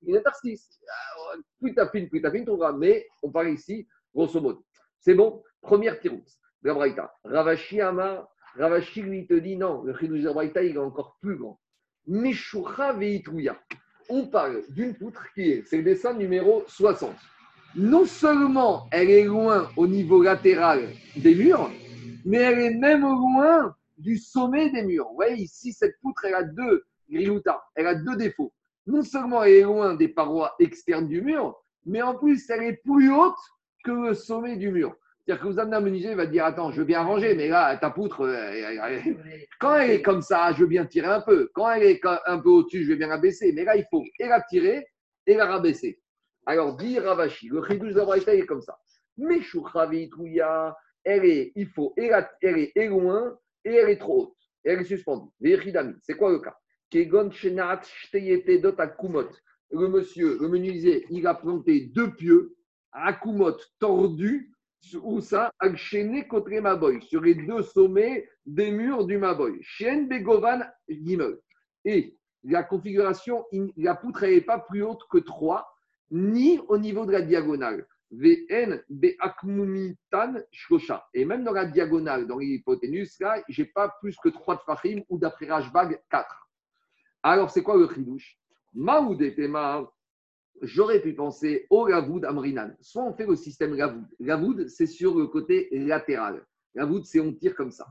une 0.03 0.17
interstice 0.17 0.69
plus 1.61 1.75
tapine, 1.75 2.09
plus 2.09 2.21
tapine, 2.21 2.45
trouvera. 2.45 2.73
Mais 2.73 3.07
on 3.23 3.31
parle 3.31 3.51
ici, 3.51 3.87
grosso 4.13 4.41
modo. 4.41 4.65
C'est 4.99 5.15
bon? 5.15 5.43
Première 5.61 6.01
tiroute, 6.01 6.29
la 6.63 6.75
Braïta. 6.75 7.15
Ravashi 7.23 7.81
Amar, 7.81 8.29
Ravashi 8.57 9.03
lui 9.03 9.27
te 9.29 9.35
dit 9.35 9.57
non, 9.57 9.83
le 9.85 9.97
Chidouj 9.97 10.23
de 10.23 10.31
Braïta, 10.31 10.65
il 10.65 10.75
est 10.75 10.79
encore 10.79 11.17
plus 11.21 11.37
grand. 11.37 11.61
Mishucha 12.07 12.93
Veitruya. 12.95 13.57
On 14.11 14.27
parle 14.27 14.63
d'une 14.71 14.95
poutre 14.95 15.25
qui 15.35 15.51
est, 15.51 15.63
c'est 15.67 15.79
le 15.79 15.85
dessin 15.85 16.13
numéro 16.13 16.65
60. 16.67 17.15
Non 17.77 18.05
seulement 18.05 18.89
elle 18.91 19.09
est 19.09 19.25
loin 19.25 19.71
au 19.77 19.87
niveau 19.87 20.23
latéral 20.23 20.91
des 21.17 21.35
murs, 21.35 21.71
mais 22.25 22.39
elle 22.39 22.59
est 22.59 22.75
même 22.75 23.03
loin 23.03 23.75
du 23.97 24.19
sommet 24.19 24.71
des 24.71 24.83
murs. 24.83 25.07
Vous 25.09 25.15
voyez, 25.15 25.43
ici, 25.43 25.73
cette 25.73 25.99
poutre, 26.03 26.25
elle 26.25 26.35
a 26.35 26.43
deux 26.43 26.85
grilloutas, 27.09 27.63
elle 27.75 27.87
a 27.87 27.95
deux 27.95 28.17
défauts 28.17 28.53
non 28.91 29.03
seulement 29.03 29.43
elle 29.43 29.53
est 29.53 29.63
loin 29.63 29.95
des 29.95 30.09
parois 30.09 30.55
externes 30.59 31.09
du 31.09 31.23
mur, 31.23 31.57
mais 31.87 32.03
en 32.03 32.15
plus 32.15 32.49
elle 32.51 32.65
est 32.65 32.83
plus 32.85 33.13
haute 33.13 33.39
que 33.85 33.91
le 33.91 34.15
sommet 34.15 34.57
du 34.57 34.71
mur. 34.71 34.95
C'est-à-dire 35.31 35.47
que 35.47 35.53
vous 35.53 35.61
amenez 35.61 35.77
un 35.77 35.81
menuisier, 35.81 36.11
il 36.11 36.17
va 36.17 36.27
dire 36.27 36.45
Attends, 36.45 36.73
je 36.73 36.81
veux 36.81 36.85
bien 36.85 37.03
ranger, 37.03 37.37
mais 37.37 37.47
là, 37.47 37.77
ta 37.77 37.91
poutre, 37.91 38.29
quand 39.61 39.77
elle 39.77 39.91
est 39.93 40.03
comme 40.03 40.23
ça, 40.23 40.51
je 40.53 40.63
veux 40.63 40.67
bien 40.67 40.87
tirer 40.87 41.07
un 41.07 41.21
peu. 41.21 41.49
Quand 41.55 41.71
elle 41.71 41.85
est 41.85 42.01
un 42.27 42.41
peu 42.41 42.49
au-dessus, 42.49 42.83
je 42.83 42.89
vais 42.89 42.97
bien 42.97 43.07
la 43.07 43.19
baisser. 43.19 43.53
Mais 43.53 43.63
là, 43.63 43.77
il 43.77 43.85
faut 43.89 44.03
et 44.19 44.27
la 44.27 44.41
tirer 44.41 44.85
et 45.29 45.35
la 45.35 45.47
rabaisser. 45.47 46.01
Alors, 46.47 46.77
dit 46.77 46.99
Ravashi, 46.99 47.49
le 47.49 47.63
chidouche 47.63 47.95
de 47.95 48.31
est 48.31 48.45
comme 48.45 48.61
ça. 48.61 48.77
Mais 49.19 49.39
Touya, 50.11 50.77
elle 51.05 51.25
est, 51.25 51.53
il 51.55 51.69
faut, 51.69 51.95
elle 51.97 52.25
est 52.43 52.87
loin 52.89 53.39
et 53.65 53.73
elle 53.73 53.91
est 53.91 53.99
trop 53.99 54.23
haute. 54.23 54.37
Et 54.65 54.71
elle 54.71 54.81
est 54.81 54.85
suspendue. 54.85 55.31
C'est 56.03 56.15
quoi 56.15 56.33
le 56.33 56.41
cas? 56.41 56.57
Le 59.73 59.87
monsieur, 59.87 60.39
le 60.41 60.49
menuisier, 60.49 61.07
il 61.09 61.25
a 61.29 61.35
planté 61.35 61.83
deux 61.95 62.11
pieux 62.17 62.57
à 62.91 63.13
Kumot 63.13 63.57
tordus, 63.79 64.51
où 65.03 65.21
ça, 65.21 65.53
sur 67.03 67.21
les 67.21 67.35
deux 67.35 67.63
sommets 67.63 68.29
des 68.47 68.71
murs 68.71 69.07
du 69.07 69.19
Maboy. 69.19 69.59
Chien 69.63 70.03
Begovan 70.03 70.61
Gimel. 70.89 71.39
Et 71.85 72.17
la 72.45 72.63
configuration, 72.63 73.45
la 73.77 73.95
poutre 73.95 74.27
n'est 74.27 74.41
pas 74.41 74.59
plus 74.59 74.83
haute 74.83 75.03
que 75.11 75.19
3, 75.19 75.67
ni 76.11 76.59
au 76.69 76.79
niveau 76.79 77.05
de 77.05 77.13
la 77.13 77.23
diagonale. 77.23 77.87
VN 78.11 78.83
Be'akmumitan. 78.89 80.35
Et 81.15 81.25
même 81.25 81.45
dans 81.45 81.53
la 81.53 81.67
diagonale, 81.67 82.27
dans 82.27 82.39
l'hypoténuse, 82.39 83.21
là, 83.21 83.43
je 83.49 83.63
n'ai 83.63 83.69
pas 83.69 83.95
plus 84.01 84.17
que 84.17 84.31
3 84.31 84.57
de 84.57 84.61
Fahim 84.63 85.03
ou 85.09 85.19
d'après 85.19 85.47
Rajbag, 85.47 86.01
4. 86.11 86.49
Alors, 87.23 87.51
c'est 87.51 87.63
quoi 87.63 87.77
le 87.77 87.89
chidouche? 87.93 88.37
Maoud 88.73 89.21
et 89.21 89.35
j'aurais 90.63 91.01
pu 91.01 91.15
penser 91.15 91.67
au 91.71 91.87
Gavoud 91.87 92.25
Amrinan. 92.25 92.71
Soit 92.81 93.05
on 93.05 93.15
fait 93.15 93.27
le 93.27 93.37
système 93.37 93.75
Gavoud. 93.77 94.05
Gavoud, 94.21 94.69
c'est 94.69 94.87
sur 94.87 95.17
le 95.17 95.27
côté 95.27 95.69
latéral. 95.73 96.45
Gavoud, 96.75 97.05
c'est 97.05 97.21
on 97.21 97.33
tire 97.33 97.55
comme 97.55 97.71
ça. 97.71 97.87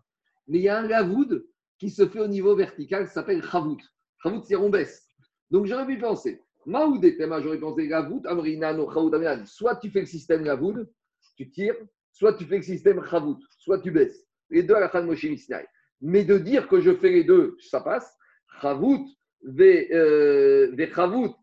Mais 0.48 0.60
il 0.60 0.64
y 0.64 0.70
a 0.70 0.80
un 0.80 0.88
Gavoud 0.88 1.46
qui 1.78 1.90
se 1.90 2.08
fait 2.08 2.20
au 2.20 2.28
niveau 2.28 2.56
vertical, 2.56 3.08
qui 3.08 3.14
s'appelle 3.14 3.44
Chavoud. 3.44 3.80
Chavoud, 4.22 4.44
c'est 4.46 4.56
on 4.56 4.70
baisse. 4.70 5.08
Donc 5.50 5.66
j'aurais 5.66 5.86
pu 5.86 5.98
penser, 5.98 6.42
Maoud 6.66 7.04
et 7.04 7.18
j'aurais 7.20 7.60
pensé 7.60 7.88
Gavoud 7.88 8.28
Amrinan 8.28 8.80
ou 8.80 8.92
Chavoud 8.92 9.16
Amrinan. 9.16 9.46
Soit 9.46 9.78
tu 9.78 9.90
fais 9.90 10.02
le 10.02 10.06
système 10.06 10.44
Gavoud, 10.44 10.90
tu 11.36 11.50
tires, 11.50 11.76
soit 12.12 12.34
tu 12.34 12.46
fais 12.46 12.58
le 12.58 12.64
système 12.64 13.04
Chavoud, 13.04 13.40
soit 13.58 13.80
tu 13.80 13.92
baisses. 13.92 14.28
Les 14.50 14.64
deux 14.64 14.76
à 14.76 14.80
la 14.80 14.90
fin 14.90 15.02
de 15.02 15.08
Moshe 15.08 15.26
Mais 16.02 16.26
de 16.26 16.38
dire 16.38 16.68
que 16.68 16.82
je 16.82 16.94
fais 16.94 17.10
les 17.10 17.24
deux, 17.24 17.56
ça 17.60 17.82
passe. 17.82 18.16
Chavoud, 18.62 19.02
ve 19.44 20.74
Vechavud, 20.76 21.32
Vaorinan, 21.32 21.39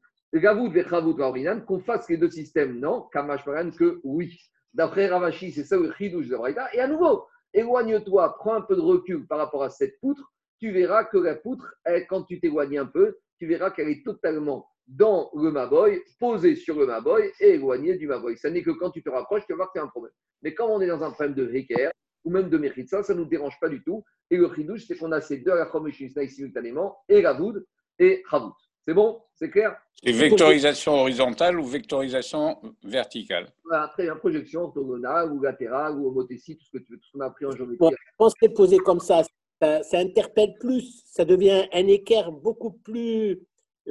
qu'on 1.66 1.80
fasse 1.80 2.08
les 2.08 2.16
deux 2.16 2.30
systèmes, 2.30 2.78
non 2.78 3.02
Kamash 3.12 3.44
que 3.76 4.00
oui. 4.04 4.38
D'après 4.74 5.06
Ravashi, 5.06 5.52
c'est 5.52 5.64
ça 5.64 5.76
le 5.76 5.92
chidouche 5.92 6.28
de 6.28 6.36
Braïda. 6.36 6.68
Et 6.74 6.80
à 6.80 6.88
nouveau, 6.88 7.26
éloigne-toi, 7.54 8.36
prends 8.38 8.54
un 8.54 8.60
peu 8.60 8.76
de 8.76 8.80
recul 8.80 9.26
par 9.26 9.38
rapport 9.38 9.62
à 9.62 9.70
cette 9.70 9.98
poutre, 10.00 10.32
tu 10.58 10.70
verras 10.70 11.04
que 11.04 11.18
la 11.18 11.34
poutre, 11.34 11.74
quand 12.08 12.24
tu 12.24 12.40
t'éloignes 12.40 12.78
un 12.78 12.86
peu, 12.86 13.16
tu 13.38 13.46
verras 13.46 13.70
qu'elle 13.70 13.88
est 13.88 14.04
totalement 14.04 14.66
dans 14.86 15.30
le 15.34 15.50
Maboy, 15.50 16.02
posée 16.20 16.56
sur 16.56 16.78
le 16.78 16.86
Maboy 16.86 17.32
et 17.40 17.54
éloignée 17.54 17.96
du 17.96 18.06
Maboy. 18.06 18.36
Ça 18.36 18.50
n'est 18.50 18.62
que 18.62 18.70
quand 18.70 18.90
tu 18.90 19.02
te 19.02 19.10
rapproches, 19.10 19.44
tu 19.46 19.52
vas 19.52 19.56
voir 19.56 19.72
qu'il 19.72 19.80
y 19.80 19.82
a 19.82 19.86
un 19.86 19.88
problème. 19.88 20.12
Mais 20.42 20.54
quand 20.54 20.68
on 20.68 20.80
est 20.80 20.86
dans 20.86 21.02
un 21.02 21.10
problème 21.10 21.34
de 21.34 21.52
Heker 21.52 21.90
ou 22.24 22.30
même 22.30 22.48
de 22.48 22.58
Mechitsa, 22.58 23.02
ça 23.02 23.14
ne 23.14 23.20
nous 23.20 23.26
dérange 23.26 23.58
pas 23.60 23.68
du 23.68 23.82
tout. 23.82 24.04
Et 24.30 24.36
le 24.36 24.52
chidouche, 24.54 24.86
c'est 24.86 24.96
qu'on 24.96 25.12
a 25.12 25.20
ces 25.20 25.38
deux 25.38 25.52
à 25.52 25.56
la 25.56 26.28
simultanément, 26.28 26.98
et 27.08 27.22
Gavoud 27.22 27.64
et 27.98 28.22
Chavoud. 28.30 28.52
C'est 28.86 28.94
bon 28.94 29.20
C'est 29.34 29.50
clair 29.50 29.76
C'est 30.02 30.12
vectorisation 30.12 30.94
horizontale 30.94 31.58
ou 31.58 31.64
vectorisation 31.64 32.60
verticale? 32.84 33.48
Après, 33.72 34.06
une 34.06 34.14
projection 34.14 34.62
orthogonale 34.62 35.32
ou 35.32 35.42
latérale 35.42 35.96
ou 35.96 36.08
homothétie, 36.08 36.56
tout 36.56 36.64
ce 36.64 36.78
que 36.78 36.84
tu 36.84 36.92
veux, 36.92 36.98
tout 36.98 37.06
ce 37.06 37.12
qu'on 37.12 37.20
a 37.20 37.26
appris 37.26 37.46
en 37.46 37.50
géométrie. 37.50 37.90
je 37.90 38.16
pense 38.16 38.34
que 38.34 38.38
c'est 38.42 38.54
posé 38.54 38.78
comme 38.78 39.00
ça, 39.00 39.22
ça, 39.60 39.98
interpelle 39.98 40.54
plus, 40.60 41.02
ça 41.06 41.24
devient 41.24 41.66
un 41.72 41.86
équerre 41.88 42.30
beaucoup 42.30 42.72
plus 42.72 43.40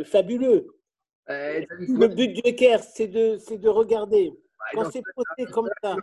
fabuleux. 0.06 0.68
Euh, 1.30 1.66
le 1.80 2.08
but 2.08 2.34
du 2.34 2.42
équerre, 2.44 2.82
c'est 2.82 3.08
de, 3.08 3.38
de 3.56 3.70
regarder. 3.70 4.32
Quand 4.74 4.90
c'est 4.92 5.02
posé 5.16 5.52
comme 5.52 5.70
ça. 5.84 5.98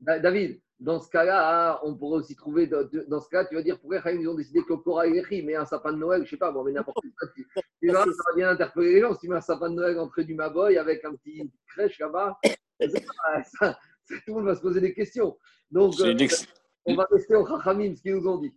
David, 0.00 0.60
dans 0.80 0.98
ce 0.98 1.10
cas-là, 1.10 1.78
on 1.84 1.94
pourrait 1.94 2.20
aussi 2.20 2.34
trouver, 2.34 2.66
dans 2.66 3.20
ce 3.20 3.28
cas, 3.28 3.44
tu 3.44 3.54
vas 3.54 3.62
dire, 3.62 3.78
pourquoi 3.78 4.00
ils 4.12 4.26
ont 4.26 4.34
décidé 4.34 4.62
que 4.62 4.72
Cora 4.72 5.06
est 5.06 5.14
écrit, 5.14 5.42
mais 5.42 5.54
un 5.54 5.66
sapin 5.66 5.92
de 5.92 5.98
Noël, 5.98 6.22
je 6.22 6.24
ne 6.24 6.30
sais 6.30 6.36
pas, 6.38 6.50
bon, 6.50 6.64
mais 6.64 6.72
n'importe 6.72 7.04
quoi. 7.18 7.28
Tu, 7.36 7.46
tu 7.82 7.90
ça 7.90 8.04
va 8.04 8.34
bien 8.34 8.48
interpeller 8.48 8.94
les 8.94 9.00
gens. 9.02 9.12
Si 9.12 9.20
tu 9.20 9.28
mets 9.28 9.36
un 9.36 9.42
sapin 9.42 9.68
de 9.68 9.74
Noël 9.74 9.98
entrée 9.98 10.24
du 10.24 10.34
Maboy 10.34 10.78
avec 10.78 11.04
un 11.04 11.14
petit 11.14 11.50
crèche 11.68 11.98
là-bas, 11.98 12.38
tout 12.80 12.86
le 14.26 14.32
monde 14.32 14.46
va 14.46 14.54
se 14.54 14.62
poser 14.62 14.80
des 14.80 14.94
questions. 14.94 15.36
Donc, 15.70 15.94
euh, 16.00 16.16
on 16.86 16.94
va 16.94 17.06
rester 17.10 17.36
au 17.36 17.46
Chachamim, 17.46 17.94
ce 17.94 18.00
qu'ils 18.00 18.14
nous 18.14 18.26
ont 18.26 18.38
dit. 18.38 18.52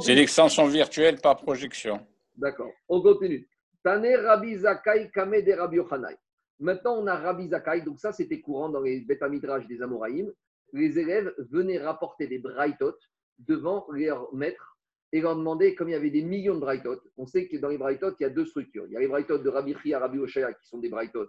C'est 0.00 0.14
l'extension 0.14 0.66
virtuelle 0.66 1.20
par 1.20 1.36
projection. 1.36 2.00
D'accord, 2.34 2.72
on 2.88 3.02
continue. 3.02 3.46
Tane 3.84 4.06
Rabbi 4.06 4.56
Zakai 4.56 5.10
Kame 5.12 5.42
de 5.42 5.52
Rabbi 5.52 5.76
Yohanai. 5.76 6.16
Maintenant, 6.60 6.96
on 6.96 7.06
a 7.06 7.16
Rabbi 7.16 7.48
Zakai, 7.48 7.82
donc 7.82 7.98
ça 7.98 8.12
c'était 8.12 8.40
courant 8.40 8.70
dans 8.70 8.80
les 8.80 9.04
Midrash 9.28 9.66
des 9.66 9.82
Amoraïm 9.82 10.32
les 10.72 10.98
élèves 10.98 11.34
venaient 11.38 11.78
rapporter 11.78 12.26
des 12.26 12.38
braïtot 12.38 12.94
devant 13.38 13.86
leurs 13.90 14.32
maîtres 14.34 14.78
et 15.12 15.20
leur 15.20 15.36
demander, 15.36 15.74
comme 15.74 15.88
il 15.88 15.92
y 15.92 15.94
avait 15.94 16.10
des 16.10 16.22
millions 16.22 16.54
de 16.54 16.60
braïtot, 16.60 16.98
on 17.18 17.26
sait 17.26 17.46
que 17.46 17.58
dans 17.58 17.68
les 17.68 17.76
braïtot, 17.76 18.12
il 18.18 18.22
y 18.22 18.26
a 18.26 18.30
deux 18.30 18.46
structures. 18.46 18.86
Il 18.86 18.92
y 18.92 18.96
a 18.96 19.00
les 19.00 19.08
braïtot 19.08 19.38
de 19.38 19.48
Rabbi 19.48 19.74
Chia, 19.82 19.98
Rabbi 19.98 20.18
Oshaya, 20.18 20.52
qui 20.54 20.66
sont 20.66 20.78
des 20.78 20.88
braïtot 20.88 21.26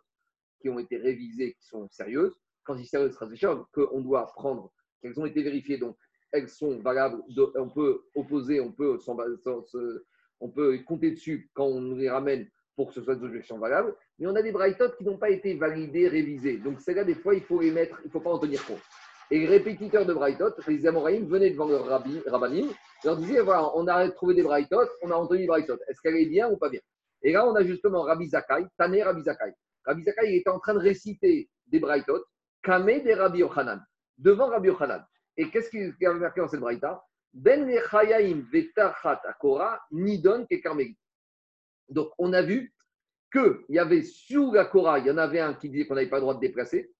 qui 0.61 0.69
ont 0.69 0.79
été 0.79 0.97
révisées, 0.97 1.53
qui 1.53 1.67
sont 1.67 1.89
sérieuses. 1.89 2.33
Quand 2.63 2.75
je 2.75 2.81
dis 2.81 2.87
sérieuses, 2.87 3.17
qu'on 3.73 4.01
doit 4.01 4.25
prendre, 4.35 4.71
qu'elles 5.01 5.19
ont 5.19 5.25
été 5.25 5.43
vérifiées, 5.43 5.77
donc 5.77 5.97
elles 6.31 6.47
sont 6.47 6.79
valables, 6.79 7.21
on 7.55 7.69
peut 7.69 8.03
opposer, 8.15 8.61
on 8.61 8.71
peut, 8.71 8.97
on 10.39 10.49
peut 10.49 10.79
compter 10.87 11.11
dessus 11.11 11.49
quand 11.53 11.65
on 11.65 11.95
les 11.95 12.09
ramène 12.09 12.49
pour 12.77 12.87
que 12.87 12.93
ce 12.93 13.01
soit 13.01 13.15
des 13.15 13.25
objections 13.25 13.59
valables. 13.59 13.93
Mais 14.17 14.27
on 14.27 14.35
a 14.35 14.41
des 14.41 14.53
braïtot 14.53 14.91
qui 14.97 15.03
n'ont 15.03 15.17
pas 15.17 15.29
été 15.29 15.55
validées, 15.55 16.07
révisées. 16.07 16.57
Donc, 16.57 16.79
c'est 16.79 16.93
là 16.93 17.03
des 17.03 17.15
fois, 17.15 17.35
il 17.35 17.43
faut 17.43 17.59
les 17.59 17.71
mettre, 17.71 17.99
il 18.03 18.07
ne 18.07 18.11
faut 18.11 18.21
pas 18.21 18.31
en 18.31 18.39
tenir 18.39 18.65
compte. 18.65 18.81
Et 19.31 19.39
les 19.39 19.47
répétiteurs 19.47 20.05
de 20.05 20.13
Braithot, 20.13 20.53
les 20.67 20.85
Amoraïm, 20.85 21.25
venaient 21.25 21.51
devant 21.51 21.67
leur 21.67 21.85
rabbi, 21.85 22.19
rabbanim, 22.27 22.69
leur 23.03 23.17
disaient 23.17 23.41
voilà, 23.41 23.71
on 23.75 23.87
a 23.87 24.09
trouvé 24.11 24.35
des 24.35 24.43
Braithot, 24.43 24.87
on 25.01 25.11
a 25.11 25.15
entendu 25.15 25.45
Braithot. 25.45 25.77
Est-ce 25.87 26.01
qu'elle 26.01 26.17
est 26.17 26.27
bien 26.27 26.49
ou 26.49 26.57
pas 26.57 26.69
bien? 26.69 26.81
Et 27.23 27.31
là, 27.31 27.47
on 27.47 27.55
a 27.55 27.63
justement 27.63 28.01
Rabbi 28.01 28.27
Zakai, 28.27 28.65
Tané 28.77 29.01
Rabbi 29.01 29.23
Zakai. 29.23 29.53
Rabbi 29.85 30.03
Zakai 30.03 30.35
était 30.35 30.49
en 30.49 30.59
train 30.59 30.73
de 30.73 30.79
réciter 30.79 31.49
des 31.67 31.79
Braithot, 31.79 32.23
Kamé 32.61 33.01
des 33.01 33.13
Rabbi 33.13 33.39
Yochanan, 33.39 33.81
devant 34.17 34.47
Rabbi 34.47 34.67
Yochanan. 34.67 35.03
Et 35.37 35.49
qu'est-ce 35.49 35.69
qu'il 35.69 35.93
y 35.99 36.05
avait 36.05 36.19
marqué 36.19 36.41
dans 36.41 36.47
cette 36.47 36.59
Braïta? 36.59 37.03
Ben 37.33 37.65
Nechayaim 37.65 38.45
Vetachat 38.51 39.21
Akora, 39.25 39.81
Nidon 39.91 40.45
Kekarmegi. 40.45 40.97
Donc, 41.89 42.11
on 42.19 42.33
a 42.33 42.41
vu 42.41 42.73
qu'il 43.31 43.65
y 43.69 43.79
avait 43.79 44.03
sous 44.03 44.51
la 44.53 44.65
Korah, 44.65 44.99
il 44.99 45.07
y 45.07 45.11
en 45.11 45.17
avait 45.17 45.39
un 45.39 45.55
qui 45.55 45.69
disait 45.69 45.87
qu'on 45.87 45.95
n'avait 45.95 46.09
pas 46.09 46.17
le 46.17 46.21
droit 46.21 46.35
de 46.35 46.39
déplacer. 46.39 46.91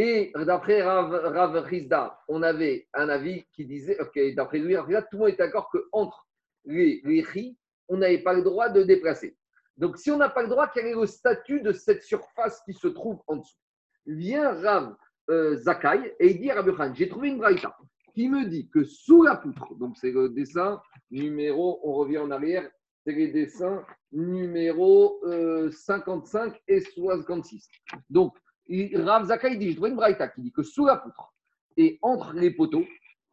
Et 0.00 0.30
d'après 0.46 0.80
Rav, 0.80 1.10
Rav 1.10 1.56
Rizda, 1.64 2.20
on 2.28 2.44
avait 2.44 2.86
un 2.94 3.08
avis 3.08 3.44
qui 3.52 3.66
disait, 3.66 3.98
ok, 3.98 4.32
d'après 4.36 4.60
lui, 4.60 4.76
tout 4.76 4.84
le 4.84 5.18
monde 5.18 5.28
est 5.30 5.36
d'accord 5.36 5.68
qu'entre 5.72 6.28
les, 6.66 7.02
les 7.04 7.56
on 7.88 7.96
n'avait 7.96 8.22
pas 8.22 8.32
le 8.32 8.42
droit 8.42 8.68
de 8.68 8.84
déplacer. 8.84 9.36
Donc, 9.76 9.98
si 9.98 10.12
on 10.12 10.16
n'a 10.16 10.28
pas 10.28 10.42
le 10.42 10.48
droit, 10.50 10.70
quel 10.72 10.86
est 10.86 10.94
le 10.94 11.04
statut 11.04 11.62
de 11.62 11.72
cette 11.72 12.04
surface 12.04 12.62
qui 12.64 12.74
se 12.74 12.86
trouve 12.86 13.20
en 13.26 13.38
dessous? 13.38 13.58
Vient 14.06 14.52
Rav 14.52 14.94
euh, 15.30 15.56
Zakai 15.56 16.14
et 16.20 16.30
il 16.30 16.42
dit 16.42 16.52
à 16.52 16.62
Khan, 16.62 16.92
j'ai 16.94 17.08
trouvé 17.08 17.30
une 17.30 17.38
braïta 17.38 17.76
qui 18.14 18.28
me 18.28 18.44
dit 18.44 18.68
que 18.68 18.84
sous 18.84 19.24
la 19.24 19.34
poutre, 19.34 19.74
donc 19.74 19.96
c'est 19.96 20.12
le 20.12 20.28
dessin 20.28 20.80
numéro, 21.10 21.80
on 21.82 21.94
revient 21.94 22.18
en 22.18 22.30
arrière, 22.30 22.70
c'est 23.04 23.14
les 23.14 23.32
dessins 23.32 23.84
numéro 24.12 25.20
55 25.72 26.54
euh, 26.54 26.56
et 26.68 26.80
56. 26.80 27.68
Donc, 28.08 28.36
Rav 28.70 29.26
Zakai 29.26 29.56
dit, 29.56 29.70
je 29.70 29.76
trouve 29.76 29.88
une 29.88 29.96
braïta 29.96 30.28
qui 30.28 30.42
dit 30.42 30.52
que 30.52 30.62
sous 30.62 30.86
la 30.86 30.96
poutre 30.96 31.32
et 31.76 31.98
entre 32.02 32.34
les 32.34 32.50
poteaux, 32.50 32.84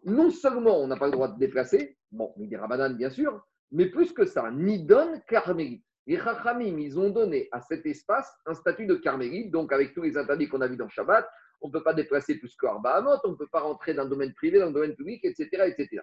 non 0.05 0.29
seulement 0.29 0.79
on 0.79 0.87
n'a 0.87 0.97
pas 0.97 1.07
le 1.07 1.11
droit 1.11 1.27
de 1.27 1.39
déplacer, 1.39 1.97
bon, 2.11 2.33
il 2.37 2.47
des 2.49 2.93
bien 2.95 3.09
sûr, 3.09 3.43
mais 3.71 3.87
plus 3.87 4.13
que 4.13 4.25
ça, 4.25 4.51
ni 4.51 4.83
donne 4.83 5.21
carmélite. 5.27 5.83
Les 6.07 6.17
Chachamim, 6.17 6.77
ils 6.77 6.99
ont 6.99 7.09
donné 7.09 7.49
à 7.51 7.61
cet 7.61 7.85
espace 7.85 8.31
un 8.45 8.53
statut 8.53 8.85
de 8.85 8.95
carmélite, 8.95 9.51
donc 9.51 9.73
avec 9.73 9.93
tous 9.93 10.03
les 10.03 10.17
interdits 10.17 10.47
qu'on 10.47 10.61
a 10.61 10.67
vus 10.67 10.77
dans 10.77 10.87
Shabbat, 10.87 11.27
on 11.61 11.67
ne 11.67 11.73
peut 11.73 11.83
pas 11.83 11.95
déplacer 11.95 12.35
plus 12.35 12.55
que 12.55 12.67
Arba 12.67 13.03
on 13.23 13.31
ne 13.31 13.35
peut 13.35 13.47
pas 13.51 13.61
rentrer 13.61 13.95
dans 13.95 14.03
le 14.03 14.09
domaine 14.09 14.33
privé, 14.33 14.59
dans 14.59 14.67
le 14.67 14.73
domaine 14.73 14.95
public, 14.95 15.25
etc. 15.25 15.49
etc. 15.65 16.01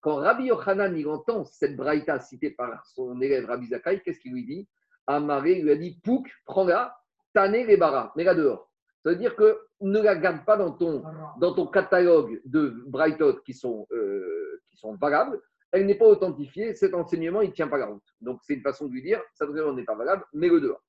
Quand 0.00 0.16
Rabbi 0.16 0.44
Yochanan 0.44 0.94
entend 1.06 1.44
cette 1.46 1.76
braïta 1.76 2.20
citée 2.20 2.50
par 2.50 2.86
son 2.86 3.20
élève 3.20 3.46
Rabbi 3.46 3.68
Zakai, 3.68 4.00
qu'est-ce 4.02 4.20
qu'il 4.20 4.32
lui 4.32 4.44
dit? 4.44 4.68
Amaré 5.06 5.56
lui 5.56 5.72
a 5.72 5.76
dit 5.76 5.98
Pouk, 6.04 6.30
prends-la, 6.44 6.96
tanné 7.32 7.64
les 7.64 7.76
barras, 7.76 8.12
mets-la 8.16 8.34
dehors. 8.34 8.67
Ça 9.04 9.10
veut 9.10 9.16
dire 9.16 9.36
que 9.36 9.60
ne 9.80 10.00
la 10.00 10.16
garde 10.16 10.44
pas 10.44 10.56
dans 10.56 10.72
ton, 10.72 11.02
dans 11.38 11.54
ton 11.54 11.66
catalogue 11.66 12.40
de 12.44 12.82
Brightot 12.86 13.40
qui 13.44 13.54
sont, 13.54 13.86
euh, 13.92 14.60
qui 14.70 14.76
sont 14.76 14.94
valables. 14.96 15.40
Elle 15.70 15.86
n'est 15.86 15.94
pas 15.94 16.06
authentifiée. 16.06 16.74
Cet 16.74 16.94
enseignement, 16.94 17.40
il 17.42 17.50
ne 17.50 17.54
tient 17.54 17.68
pas 17.68 17.78
la 17.78 17.86
route. 17.86 18.02
Donc, 18.20 18.40
c'est 18.42 18.54
une 18.54 18.62
façon 18.62 18.86
de 18.86 18.92
lui 18.92 19.02
dire 19.02 19.22
ça 19.34 19.46
n'est 19.46 19.84
pas 19.84 19.94
valable, 19.94 20.24
mais 20.32 20.48
le 20.48 20.60
dehors. 20.60 20.82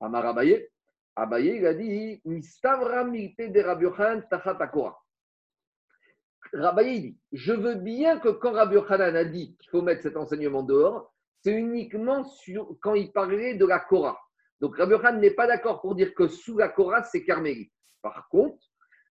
Amar 0.00 0.26
Abaye, 0.26 0.68
Abaye, 1.16 1.56
il 1.56 1.66
a 1.66 1.74
dit 1.74 2.20
de 2.24 3.60
Rabbi 3.60 3.86
Tachat 4.30 4.58
Rabaye 6.52 7.00
dit 7.00 7.18
Je 7.32 7.52
veux 7.52 7.74
bien 7.74 8.18
que 8.18 8.28
quand 8.28 8.52
Rabbi 8.52 8.76
a 8.76 9.24
dit 9.24 9.56
qu'il 9.56 9.70
faut 9.70 9.82
mettre 9.82 10.02
cet 10.02 10.16
enseignement 10.16 10.62
dehors, 10.62 11.12
c'est 11.42 11.52
uniquement 11.52 12.24
sur, 12.24 12.76
quand 12.80 12.94
il 12.94 13.12
parlait 13.12 13.54
de 13.54 13.66
la 13.66 13.80
Korah. 13.80 14.18
Donc 14.60 14.76
Rabbi 14.76 14.94
Khan 15.00 15.14
n'est 15.14 15.32
pas 15.32 15.46
d'accord 15.46 15.80
pour 15.80 15.94
dire 15.94 16.14
que 16.14 16.28
sous 16.28 16.58
la 16.58 16.68
Korah, 16.68 17.02
c'est 17.04 17.24
carmélite. 17.24 17.72
Par 18.02 18.28
contre, 18.28 18.58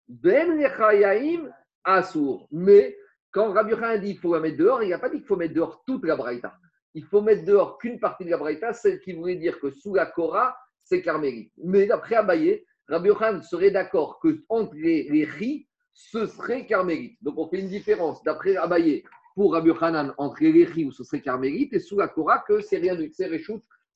Ben 0.07 0.57
Nechayaim 0.57 1.49
Assour. 1.83 2.47
Mais 2.51 2.97
quand 3.31 3.51
Rabbi 3.51 3.75
Khan 3.75 3.97
dit 3.99 4.13
qu'il 4.13 4.19
faut 4.19 4.33
la 4.33 4.39
mettre 4.39 4.57
dehors, 4.57 4.83
il 4.83 4.89
n'a 4.89 4.99
pas 4.99 5.09
dit 5.09 5.17
qu'il 5.17 5.27
faut 5.27 5.35
mettre 5.35 5.53
dehors 5.53 5.83
toute 5.85 6.05
la 6.05 6.15
Braïta. 6.15 6.53
Il 6.93 7.05
faut 7.05 7.21
mettre 7.21 7.45
dehors 7.45 7.77
qu'une 7.77 7.99
partie 7.99 8.25
de 8.25 8.31
la 8.31 8.37
Braïta, 8.37 8.73
celle 8.73 8.99
qui 8.99 9.13
voulait 9.13 9.35
dire 9.35 9.59
que 9.59 9.71
sous 9.71 9.93
la 9.93 10.05
Korah, 10.05 10.57
c'est 10.83 11.01
carmélite. 11.01 11.51
Mais 11.63 11.85
d'après 11.85 12.15
Abaye, 12.15 12.65
Rabbi 12.87 13.09
Khan 13.17 13.41
serait 13.41 13.71
d'accord 13.71 14.19
que 14.19 14.43
entre 14.49 14.75
les, 14.75 15.03
les 15.09 15.67
ce 15.93 16.25
serait 16.27 16.65
carmélite. 16.65 17.17
Donc 17.21 17.37
on 17.37 17.47
fait 17.47 17.59
une 17.59 17.69
différence. 17.69 18.23
D'après 18.23 18.55
Abaye, 18.55 19.03
pour 19.37 19.53
Rabbi 19.53 19.71
Hanan 19.79 20.15
entre 20.17 20.43
les 20.43 20.83
où 20.83 20.91
ce 20.91 21.03
serait 21.03 21.21
carmélite 21.21 21.71
et 21.73 21.79
sous 21.79 21.99
la 21.99 22.07
Korah 22.07 22.43
que 22.47 22.59
c'est 22.59 22.77
rien 22.77 22.95
du 22.95 23.11
c'est 23.13 23.27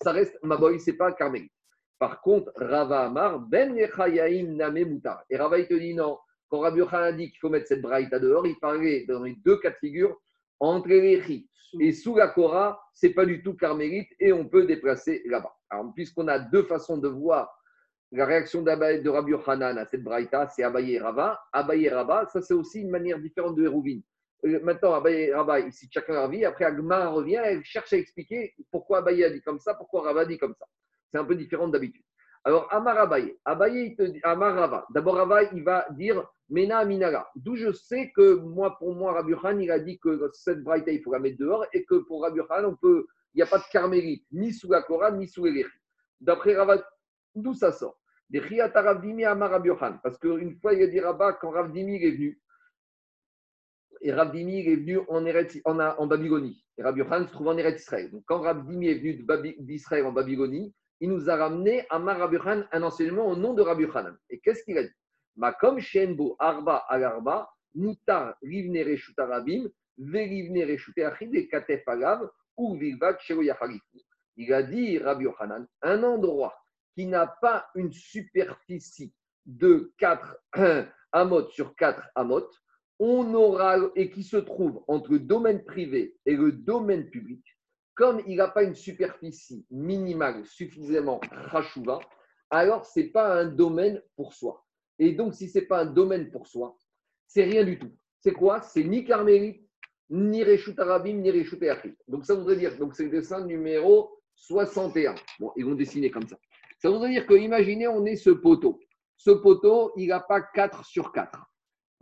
ça 0.01 0.11
reste 0.11 0.37
Maboy, 0.43 0.79
c'est 0.79 0.93
pas 0.93 1.11
carmélite. 1.11 1.51
Par 1.99 2.21
contre, 2.21 2.51
Rava 2.55 3.05
Amar, 3.05 3.39
Ben 3.39 3.75
Yechayaim 3.75 4.55
Name 4.55 4.85
Mutar. 4.85 5.23
Et 5.29 5.37
Rava, 5.37 5.59
il 5.59 5.67
te 5.67 5.73
dit 5.73 5.93
non. 5.93 6.17
Quand 6.49 6.59
Rabbi 6.59 6.81
Hanan 6.81 7.15
dit 7.15 7.29
qu'il 7.29 7.39
faut 7.39 7.49
mettre 7.49 7.67
cette 7.67 7.81
braïta 7.81 8.19
dehors, 8.19 8.45
il 8.45 8.59
parlait 8.59 9.05
dans 9.05 9.23
les 9.23 9.35
deux 9.45 9.57
cas 9.57 9.69
de 9.69 9.75
figure 9.75 10.19
entre 10.59 10.89
les 10.89 11.45
et 11.79 11.93
sous 11.93 12.15
la 12.15 12.27
Korah, 12.27 12.81
c'est 12.93 13.11
pas 13.11 13.25
du 13.25 13.41
tout 13.41 13.55
carmélite 13.55 14.09
et 14.19 14.33
on 14.33 14.45
peut 14.45 14.65
déplacer 14.65 15.23
là-bas. 15.25 15.53
Alors, 15.69 15.93
puisqu'on 15.93 16.27
a 16.27 16.39
deux 16.39 16.63
façons 16.63 16.97
de 16.97 17.07
voir 17.07 17.49
la 18.11 18.25
réaction 18.25 18.61
de 18.61 19.09
Rabbi 19.09 19.33
Hanan 19.47 19.77
à 19.77 19.85
cette 19.85 20.03
braïta, 20.03 20.49
c'est 20.49 20.63
Abaye 20.63 20.99
Rava. 20.99 21.39
Abaye 21.53 21.87
Rava, 21.87 22.27
ça 22.33 22.41
c'est 22.41 22.53
aussi 22.53 22.81
une 22.81 22.89
manière 22.89 23.19
différente 23.19 23.55
de 23.55 23.63
Hérouvine. 23.63 24.01
Euh, 24.45 24.59
maintenant, 24.63 24.93
Abaye 24.93 25.33
Rava, 25.33 25.59
ici 25.59 25.87
chacun 25.91 26.15
a 26.15 26.27
vie. 26.27 26.45
Après, 26.45 26.65
Agma 26.65 27.09
revient, 27.09 27.41
elle 27.43 27.63
cherche 27.63 27.93
à 27.93 27.97
expliquer 27.97 28.53
pourquoi 28.71 28.99
Abaye 28.99 29.23
a 29.23 29.29
dit 29.29 29.41
comme 29.41 29.59
ça, 29.59 29.73
pourquoi 29.73 30.03
Rava 30.03 30.25
dit 30.25 30.37
comme 30.37 30.55
ça. 30.57 30.65
C'est 31.11 31.17
un 31.17 31.25
peu 31.25 31.35
différent 31.35 31.67
d'habitude. 31.67 32.03
Alors, 32.43 32.67
Amar 32.73 32.97
Abaye, 32.97 33.37
Abaye, 33.45 33.95
Amar 34.23 34.55
Rava. 34.55 34.85
D'abord, 34.89 35.15
Rava, 35.15 35.43
il 35.43 35.63
va 35.63 35.85
dire 35.91 36.27
Mena 36.49 36.83
Minara. 36.85 37.29
D'où 37.35 37.55
je 37.55 37.71
sais 37.71 38.11
que 38.15 38.35
moi, 38.35 38.77
pour 38.77 38.95
moi, 38.95 39.13
Rabbi 39.13 39.33
Han, 39.43 39.59
il 39.59 39.69
a 39.71 39.79
dit 39.79 39.99
que 39.99 40.29
cette 40.33 40.63
braïta, 40.63 40.91
il 40.91 41.01
faut 41.01 41.13
la 41.13 41.19
mettre 41.19 41.37
dehors 41.37 41.65
et 41.73 41.85
que 41.85 41.95
pour 41.95 42.23
Rabbi 42.23 42.41
Han, 42.49 42.65
on 42.65 42.75
peut, 42.75 43.05
il 43.33 43.37
n'y 43.37 43.43
a 43.43 43.45
pas 43.45 43.59
de 43.59 43.63
carmélite, 43.71 44.25
ni 44.31 44.51
sous 44.51 44.71
la 44.71 44.81
Korah, 44.81 45.11
ni 45.11 45.27
sous 45.27 45.45
les 45.45 45.65
D'après 46.19 46.55
Rava, 46.55 46.83
d'où 47.35 47.53
ça 47.53 47.71
sort? 47.71 47.97
Des 48.31 48.41
Parce 50.01 50.17
qu'une 50.19 50.55
fois, 50.61 50.73
il 50.73 50.83
a 50.83 50.87
dit 50.87 50.99
Rabat, 51.01 51.33
quand 51.33 51.49
Ravdimi 51.49 52.01
est 52.01 52.11
venu, 52.11 52.39
et 54.01 54.11
Ravdimi 54.11 54.67
est 54.67 54.75
venu 54.75 54.99
en, 55.07 55.25
en, 55.25 55.79
en 55.79 56.07
Babylonie, 56.07 56.65
et 56.77 56.83
Rabbi 56.83 56.99
Yohan 56.99 57.27
se 57.27 57.31
trouve 57.31 57.49
en 57.49 57.57
Eretz 57.57 57.81
Israël. 57.81 58.09
Donc, 58.11 58.23
quand 58.25 58.41
Ravdimi 58.41 58.87
est 58.87 58.95
venu 58.95 59.55
d'Israël 59.59 60.05
en 60.05 60.11
Babylonie, 60.11 60.73
il 60.99 61.09
nous 61.09 61.29
a 61.29 61.35
ramené 61.35 61.85
à 61.89 61.97
Rabbi 61.97 62.37
un 62.71 62.83
enseignement 62.83 63.27
au 63.27 63.35
nom 63.35 63.53
de 63.53 63.61
Rabbi 63.61 63.83
Yohanan. 63.83 64.15
Et 64.29 64.39
qu'est-ce 64.39 64.63
qu'il 64.63 64.77
a 64.77 64.83
dit? 64.83 64.93
Makom 65.35 65.79
Shenbo 65.79 66.35
Arba 66.39 66.85
Agarba, 66.89 67.49
Mutar 67.73 68.35
Rivne 68.41 68.83
Reshutarabim, 68.83 69.69
Verivne 69.97 70.63
Reshuteachid 70.63 71.33
et 71.35 71.47
Katef 71.47 71.87
Agav, 71.87 72.29
ou 72.57 72.77
Il 74.37 74.53
a 74.53 74.63
dit 74.63 74.97
Rabbi 74.99 75.23
Yohanan, 75.23 75.67
un 75.81 76.03
endroit 76.03 76.55
qui 76.95 77.05
n'a 77.05 77.27
pas 77.27 77.67
une 77.75 77.91
superficie 77.91 79.13
de 79.45 79.91
4 79.97 80.37
amot 81.11 81.49
sur 81.49 81.75
4 81.75 82.09
amot, 82.15 82.47
on 83.03 83.33
aura, 83.33 83.77
et 83.95 84.11
qui 84.11 84.21
se 84.21 84.37
trouve 84.37 84.83
entre 84.87 85.13
le 85.13 85.19
domaine 85.19 85.63
privé 85.63 86.15
et 86.27 86.35
le 86.35 86.51
domaine 86.51 87.09
public, 87.09 87.43
comme 87.95 88.21
il 88.27 88.35
n'a 88.35 88.47
pas 88.47 88.61
une 88.61 88.75
superficie 88.75 89.65
minimale 89.71 90.45
suffisamment 90.45 91.19
rachouva, 91.31 91.99
alors 92.51 92.85
ce 92.85 92.99
n'est 92.99 93.07
pas 93.07 93.41
un 93.41 93.45
domaine 93.45 94.03
pour 94.15 94.33
soi. 94.33 94.63
Et 94.99 95.13
donc, 95.13 95.33
si 95.33 95.49
ce 95.49 95.57
n'est 95.57 95.65
pas 95.65 95.81
un 95.81 95.87
domaine 95.87 96.29
pour 96.29 96.45
soi, 96.45 96.77
c'est 97.25 97.43
rien 97.43 97.63
du 97.63 97.79
tout. 97.79 97.91
C'est 98.19 98.33
quoi? 98.33 98.61
C'est 98.61 98.83
ni 98.83 99.03
carmélite, 99.03 99.67
ni 100.11 100.43
Reshut 100.43 100.77
Arabim, 100.77 101.15
ni 101.15 101.31
Reshut 101.31 101.59
Donc, 102.07 102.23
ça 102.23 102.35
voudrait 102.35 102.57
dire, 102.57 102.71
c'est 102.93 103.05
le 103.05 103.09
dessin 103.09 103.43
numéro 103.43 104.11
61. 104.35 105.15
Bon, 105.39 105.51
ils 105.55 105.65
vont 105.65 105.73
dessiner 105.73 106.11
comme 106.11 106.27
ça. 106.27 106.37
Ça 106.77 106.91
voudrait 106.91 107.09
dire 107.09 107.25
que, 107.25 107.33
imaginez, 107.33 107.87
on 107.87 108.05
est 108.05 108.15
ce 108.15 108.29
poteau. 108.29 108.79
Ce 109.17 109.31
poteau, 109.31 109.91
il 109.97 110.09
n'a 110.09 110.19
pas 110.19 110.41
4 110.41 110.85
sur 110.85 111.11
4. 111.11 111.50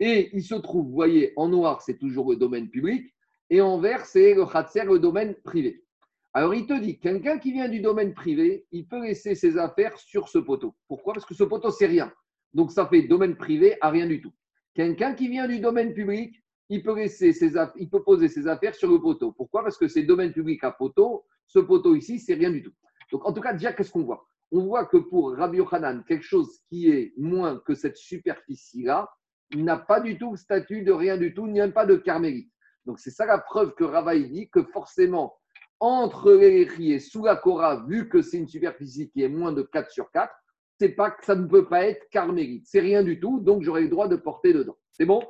Et 0.00 0.30
il 0.34 0.42
se 0.42 0.54
trouve, 0.54 0.86
vous 0.86 0.94
voyez, 0.94 1.34
en 1.36 1.48
noir, 1.48 1.82
c'est 1.82 1.98
toujours 1.98 2.30
le 2.30 2.36
domaine 2.36 2.70
public, 2.70 3.14
et 3.50 3.60
en 3.60 3.78
vert, 3.78 4.06
c'est 4.06 4.34
le 4.34 4.46
khatser, 4.46 4.84
le 4.84 4.98
domaine 4.98 5.34
privé. 5.44 5.84
Alors, 6.32 6.54
il 6.54 6.66
te 6.66 6.78
dit, 6.80 6.98
quelqu'un 6.98 7.38
qui 7.38 7.52
vient 7.52 7.68
du 7.68 7.80
domaine 7.80 8.14
privé, 8.14 8.66
il 8.72 8.86
peut 8.86 9.02
laisser 9.02 9.34
ses 9.34 9.58
affaires 9.58 9.98
sur 9.98 10.28
ce 10.28 10.38
poteau. 10.38 10.74
Pourquoi? 10.88 11.12
Parce 11.12 11.26
que 11.26 11.34
ce 11.34 11.44
poteau, 11.44 11.70
c'est 11.70 11.86
rien. 11.86 12.12
Donc, 12.54 12.70
ça 12.72 12.86
fait 12.86 13.02
domaine 13.02 13.36
privé 13.36 13.76
à 13.80 13.90
rien 13.90 14.06
du 14.06 14.22
tout. 14.22 14.32
Quelqu'un 14.74 15.14
qui 15.14 15.28
vient 15.28 15.48
du 15.48 15.58
domaine 15.58 15.92
public, 15.92 16.34
il 16.68 16.84
peut, 16.84 16.96
laisser 16.96 17.32
ses 17.32 17.54
il 17.76 17.90
peut 17.90 18.04
poser 18.04 18.28
ses 18.28 18.46
affaires 18.46 18.76
sur 18.76 18.90
le 18.90 19.00
poteau. 19.00 19.32
Pourquoi? 19.32 19.64
Parce 19.64 19.76
que 19.76 19.88
c'est 19.88 20.04
domaine 20.04 20.32
public 20.32 20.62
à 20.62 20.70
poteau. 20.70 21.24
Ce 21.48 21.58
poteau 21.58 21.96
ici, 21.96 22.20
c'est 22.20 22.34
rien 22.34 22.50
du 22.50 22.62
tout. 22.62 22.72
Donc, 23.10 23.26
en 23.26 23.32
tout 23.32 23.40
cas, 23.40 23.52
déjà, 23.52 23.72
qu'est-ce 23.72 23.90
qu'on 23.90 24.04
voit? 24.04 24.24
On 24.52 24.64
voit 24.64 24.86
que 24.86 24.98
pour 24.98 25.34
Rabbi 25.34 25.58
Yochanan, 25.58 26.04
quelque 26.04 26.24
chose 26.24 26.60
qui 26.68 26.88
est 26.88 27.12
moins 27.16 27.58
que 27.58 27.74
cette 27.74 27.96
superficie-là, 27.96 29.10
n'a 29.56 29.76
pas 29.76 30.00
du 30.00 30.18
tout 30.18 30.32
le 30.32 30.36
statut 30.36 30.82
de 30.82 30.92
rien 30.92 31.16
du 31.16 31.34
tout, 31.34 31.46
n'y 31.46 31.60
a 31.60 31.68
pas 31.68 31.86
de 31.86 31.96
carmélite. 31.96 32.52
Donc 32.86 32.98
c'est 32.98 33.10
ça 33.10 33.26
la 33.26 33.38
preuve 33.38 33.74
que 33.74 33.84
Ravaï 33.84 34.28
dit 34.30 34.48
que 34.48 34.62
forcément, 34.62 35.36
entre 35.80 36.32
les 36.32 36.68
et 36.78 36.98
sous 36.98 37.24
la 37.24 37.36
Korah, 37.36 37.84
vu 37.88 38.08
que 38.08 38.22
c'est 38.22 38.38
une 38.38 38.48
superficie 38.48 39.10
qui 39.10 39.22
est 39.22 39.28
moins 39.28 39.52
de 39.52 39.62
4 39.62 39.90
sur 39.90 40.10
4, 40.12 40.32
c'est 40.78 40.90
pas 40.90 41.14
ça 41.22 41.34
ne 41.34 41.46
peut 41.46 41.68
pas 41.68 41.86
être 41.86 42.08
carmélite. 42.10 42.66
C'est 42.66 42.80
rien 42.80 43.02
du 43.02 43.18
tout, 43.18 43.40
donc 43.40 43.62
j'aurai 43.62 43.82
le 43.82 43.88
droit 43.88 44.08
de 44.08 44.16
porter 44.16 44.52
dedans. 44.52 44.76
C'est 44.92 45.06
bon? 45.06 45.22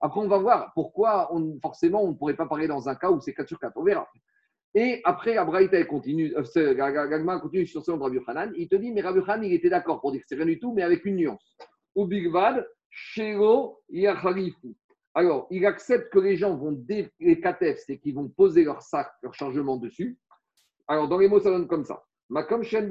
Après, 0.00 0.20
on 0.20 0.28
va 0.28 0.38
voir 0.38 0.72
pourquoi 0.74 1.32
on, 1.34 1.58
forcément 1.60 2.02
on 2.02 2.08
ne 2.08 2.14
pourrait 2.14 2.36
pas 2.36 2.46
parler 2.46 2.66
dans 2.66 2.88
un 2.88 2.94
cas 2.94 3.10
où 3.10 3.20
c'est 3.20 3.34
4 3.34 3.46
sur 3.46 3.60
4. 3.60 3.72
On 3.76 3.84
verra. 3.84 4.08
Et 4.74 5.00
après, 5.04 5.36
Abraïta 5.36 5.82
continue, 5.84 6.34
euh, 6.34 6.74
Gagma 6.74 7.38
continue 7.40 7.66
sur 7.66 7.84
ce 7.84 7.90
de 7.90 7.96
Rabbi 7.98 8.18
Hanan. 8.26 8.52
Il 8.56 8.68
te 8.68 8.74
dit, 8.74 8.90
mais 8.90 9.02
Rabbi 9.02 9.20
Hanan, 9.26 9.44
il 9.44 9.52
était 9.52 9.68
d'accord 9.68 10.00
pour 10.00 10.12
dire 10.12 10.22
que 10.22 10.26
c'est 10.28 10.34
rien 10.34 10.46
du 10.46 10.58
tout, 10.58 10.72
mais 10.72 10.82
avec 10.82 11.04
une 11.04 11.16
nuance. 11.16 11.56
Ou 11.94 12.06
Bigvad, 12.06 12.64
Shelo, 12.92 13.80
Yacharifu. 13.88 14.76
Alors, 15.14 15.46
il 15.50 15.66
accepte 15.66 16.12
que 16.12 16.18
les 16.18 16.36
gens 16.36 16.54
vont, 16.56 16.78
les 17.20 17.40
katef, 17.40 17.78
c'est 17.86 17.98
qu'ils 17.98 18.14
vont 18.14 18.28
poser 18.28 18.64
leur 18.64 18.82
sac, 18.82 19.10
leur 19.22 19.34
chargement 19.34 19.76
dessus. 19.76 20.18
Alors, 20.86 21.08
dans 21.08 21.18
les 21.18 21.28
mots, 21.28 21.40
ça 21.40 21.50
donne 21.50 21.66
comme 21.66 21.84
ça. 21.84 22.04
Makom 22.28 22.62
Shen 22.62 22.88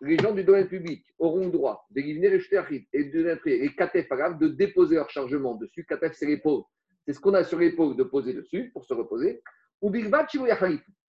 les 0.00 0.18
gens 0.18 0.32
du 0.32 0.44
domaine 0.44 0.66
public 0.66 1.04
auront 1.18 1.48
droit, 1.48 1.86
des 1.90 2.02
et 2.02 3.04
de 3.04 3.48
et 3.48 3.74
katef 3.76 4.08
de 4.08 4.48
déposer 4.48 4.96
leur 4.96 5.10
chargement 5.10 5.54
dessus. 5.54 5.84
Katef, 5.84 6.14
c'est 6.14 6.26
les. 6.26 6.42
C'est 7.06 7.12
ce 7.12 7.20
qu'on 7.20 7.34
a 7.34 7.44
sur 7.44 7.58
les 7.58 7.72
pauvres 7.72 7.94
de 7.94 8.02
poser 8.02 8.32
dessus 8.32 8.70
pour 8.72 8.84
se 8.84 8.94
reposer. 8.94 9.42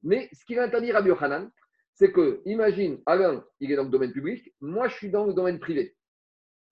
Mais 0.03 0.29
ce 0.33 0.45
qu'il 0.45 0.57
va 0.57 0.63
interdire 0.63 0.97
à 0.97 1.01
Yohanan, 1.01 1.49
c'est 1.93 2.11
que, 2.11 2.41
imagine, 2.45 2.99
Alain, 3.05 3.43
il 3.59 3.71
est 3.71 3.75
dans 3.75 3.85
le 3.85 3.89
domaine 3.89 4.11
public, 4.11 4.53
moi, 4.59 4.87
je 4.87 4.95
suis 4.95 5.09
dans 5.09 5.25
le 5.25 5.33
domaine 5.33 5.59
privé. 5.59 5.95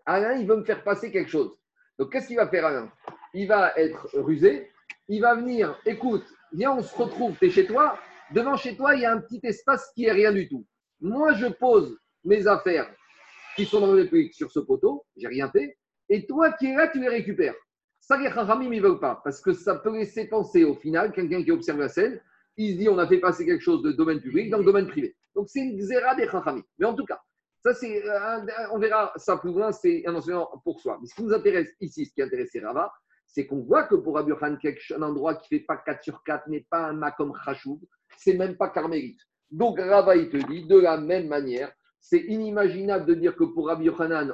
Alain, 0.05 0.33
il 0.33 0.47
veut 0.47 0.57
me 0.57 0.63
faire 0.63 0.83
passer 0.83 1.11
quelque 1.11 1.29
chose. 1.29 1.55
Donc, 1.97 2.11
qu'est-ce 2.11 2.27
qu'il 2.27 2.37
va 2.37 2.47
faire, 2.47 2.65
Alain 2.65 2.91
Il 3.33 3.47
va 3.47 3.73
être 3.77 4.09
rusé, 4.13 4.71
il 5.07 5.21
va 5.21 5.35
venir, 5.35 5.79
écoute, 5.85 6.25
viens, 6.51 6.71
on 6.71 6.81
se 6.81 6.95
retrouve, 6.95 7.35
tu 7.37 7.45
es 7.45 7.49
chez 7.49 7.65
toi, 7.65 7.97
devant 8.31 8.57
chez 8.57 8.75
toi, 8.75 8.95
il 8.95 9.01
y 9.01 9.05
a 9.05 9.11
un 9.11 9.19
petit 9.19 9.39
espace 9.43 9.91
qui 9.95 10.05
est 10.05 10.11
rien 10.11 10.31
du 10.31 10.47
tout. 10.49 10.65
Moi, 11.01 11.33
je 11.33 11.47
pose 11.47 11.97
mes 12.23 12.47
affaires 12.47 12.89
qui 13.55 13.65
sont 13.65 13.81
dans 13.81 13.93
le 13.93 14.05
public 14.05 14.33
sur 14.33 14.51
ce 14.51 14.59
poteau, 14.59 15.05
j'ai 15.15 15.27
rien 15.27 15.49
fait, 15.49 15.77
et 16.09 16.25
toi 16.25 16.51
qui 16.53 16.67
es 16.67 16.75
là, 16.75 16.87
tu 16.87 16.99
les 16.99 17.09
récupères. 17.09 17.55
Ça, 17.99 18.17
les 18.17 18.29
Chachamim, 18.29 18.71
ils 18.73 18.81
ne 18.81 18.87
veulent 18.87 18.99
pas, 18.99 19.21
parce 19.23 19.39
que 19.41 19.53
ça 19.53 19.75
peut 19.75 19.95
laisser 19.95 20.27
penser 20.27 20.63
au 20.63 20.75
final, 20.75 21.11
quelqu'un 21.11 21.43
qui 21.43 21.51
observe 21.51 21.79
la 21.79 21.89
scène, 21.89 22.19
il 22.57 22.73
se 22.73 22.77
dit 22.77 22.89
on 22.89 22.97
a 22.97 23.07
fait 23.07 23.19
passer 23.19 23.45
quelque 23.45 23.61
chose 23.63 23.81
de 23.81 23.91
domaine 23.91 24.19
public 24.19 24.49
dans 24.49 24.57
le 24.57 24.65
domaine 24.65 24.87
privé. 24.87 25.15
Donc 25.35 25.47
c'est 25.49 25.61
une 25.61 25.77
xéra 25.77 26.15
des 26.15 26.27
Chachamim. 26.27 26.63
Mais 26.77 26.85
en 26.85 26.93
tout 26.93 27.05
cas, 27.05 27.21
ça 27.63 27.73
c'est, 27.73 28.03
on 28.71 28.77
verra 28.77 29.13
ça 29.15 29.37
plus 29.37 29.53
loin, 29.53 29.71
c'est 29.71 30.03
un 30.05 30.15
enseignement 30.15 30.49
pour 30.63 30.79
soi. 30.81 30.97
Mais 31.01 31.07
ce 31.07 31.15
qui 31.15 31.23
nous 31.23 31.33
intéresse 31.33 31.69
ici, 31.79 32.05
ce 32.05 32.13
qui 32.13 32.21
intéresse 32.21 32.51
Rava, 32.61 32.91
c'est 33.25 33.47
qu'on 33.47 33.61
voit 33.61 33.83
que 33.83 33.95
pour 33.95 34.15
Khan, 34.39 34.57
un 34.95 35.01
endroit 35.01 35.35
qui 35.35 35.53
ne 35.53 35.59
fait 35.59 35.65
pas 35.65 35.77
4 35.77 36.03
sur 36.03 36.23
4 36.23 36.49
n'est 36.49 36.67
pas 36.69 36.87
un 36.87 36.93
makom 36.93 37.33
chachoub, 37.43 37.79
c'est 38.17 38.33
même 38.33 38.57
pas 38.57 38.69
carmélite. 38.69 39.19
Donc 39.49 39.79
Rava, 39.79 40.15
il 40.15 40.29
te 40.29 40.37
dit, 40.37 40.65
de 40.65 40.77
la 40.77 40.97
même 40.97 41.27
manière, 41.27 41.71
c'est 42.01 42.19
inimaginable 42.19 43.05
de 43.05 43.13
dire 43.13 43.35
que 43.35 43.45
pour 43.45 43.67
Rabbi 43.67 43.89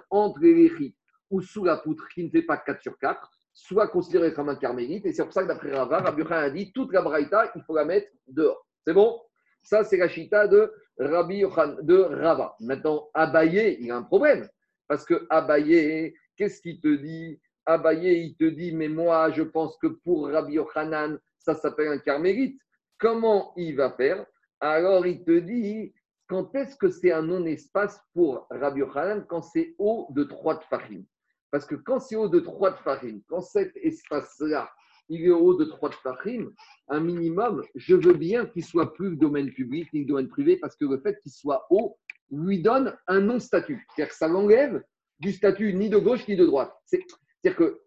entre 0.10 0.39
les 0.42 0.96
ou 1.30 1.42
sous 1.42 1.63
la 1.63 1.78
poutre 1.78 2.08
qui 2.10 2.24
ne 2.24 2.30
fait 2.30 2.42
pas 2.42 2.58
4 2.58 2.82
sur 2.82 2.98
4, 2.98 3.30
soit 3.54 3.88
considéré 3.89 4.34
comme 4.34 4.50
un 4.50 4.56
carmélite. 4.56 5.06
Et 5.06 5.13
c'est 5.13 5.24
pour 5.24 5.34
ça 5.34 5.44
que 5.44 5.48
d'après 5.48 5.72
Rava, 5.72 6.00
Rabbi 6.00 6.24
a 6.32 6.50
dit 6.50 6.74
toute 6.74 6.92
la 6.92 7.04
braïta, 7.04 7.52
il 7.56 7.62
faut 7.62 7.76
la 7.76 7.86
mettre 7.86 8.12
dehors. 8.28 8.65
C'est 8.86 8.94
bon? 8.94 9.22
Ça, 9.62 9.84
c'est 9.84 9.98
la 9.98 10.08
chita 10.08 10.48
de 10.48 10.72
Rabbi 10.98 11.41
de 11.41 11.98
Rava. 11.98 12.56
Maintenant, 12.60 13.10
Abaye, 13.13 13.78
il 13.80 13.91
a 13.91 13.98
un 13.98 14.04
problème. 14.04 14.48
Parce 14.88 15.06
que 15.06 15.26
Abaye, 15.30 16.13
qu'est-ce 16.36 16.62
qu'il 16.62 16.80
te 16.82 16.95
dit? 16.95 17.39
Abaye, 17.65 18.26
il 18.26 18.36
te 18.36 18.45
dit, 18.45 18.74
mais 18.74 18.88
moi, 18.88 19.32
je 19.32 19.43
pense 19.43 19.78
que 19.78 19.88
pour 19.88 20.30
Rabbi 20.30 20.54
Yochanan, 20.54 21.19
ça 21.38 21.56
s'appelle 21.56 21.89
un 21.89 22.00
carmélite. 22.00 22.60
Comment 22.98 23.54
il 23.56 23.76
va 23.76 23.91
faire? 23.91 24.26
Alors, 24.60 25.06
il 25.06 25.24
te 25.24 25.39
dit, 25.39 25.93
quand 26.28 26.54
est-ce 26.56 26.76
que 26.76 26.89
c'est 26.89 27.12
un 27.12 27.22
non-espace 27.22 28.00
pour 28.13 28.48
Rabbi 28.50 28.80
Yochanan 28.80 29.26
Quand 29.28 29.41
c'est 29.41 29.76
haut 29.78 30.08
de 30.12 30.24
trois 30.24 30.56
de 30.56 30.63
farine. 30.63 31.06
Parce 31.52 31.65
que 31.65 31.76
quand 31.76 32.00
c'est 32.00 32.15
haut 32.15 32.30
de 32.30 32.39
3 32.39 32.72
de 32.72 32.78
farine, 32.78 33.22
quand 33.28 33.41
cet 33.41 33.76
espace-là, 33.78 34.69
il 35.10 35.26
est 35.26 35.30
haut 35.32 35.56
de 35.56 35.65
3 35.65 35.89
de 35.89 35.95
farine, 35.95 36.50
un 36.88 37.00
minimum, 37.00 37.63
je 37.76 37.95
veux 37.95 38.13
bien 38.13 38.45
qu'il 38.45 38.63
soit 38.63 38.93
plus 38.93 39.17
domaine 39.17 39.52
public 39.52 39.88
ni 39.93 40.06
domaine 40.06 40.30
privé, 40.30 40.58
parce 40.58 40.76
que 40.76 40.86
le 40.86 41.00
fait 41.00 41.19
qu'il 41.22 41.32
soit 41.32 41.65
haut 41.69 41.98
lui 42.32 42.62
donne 42.62 42.95
un 43.08 43.19
non-statut. 43.19 43.86
C'est-à-dire 43.89 44.12
que 44.12 44.17
ça 44.17 44.28
l'enlève 44.28 44.84
du 45.19 45.32
statut 45.34 45.74
ni 45.74 45.89
de 45.89 45.98
gauche 45.98 46.28
ni 46.28 46.36
de 46.36 46.45
droite. 46.45 46.72
C'est-à-dire 46.86 47.58
que 47.58 47.82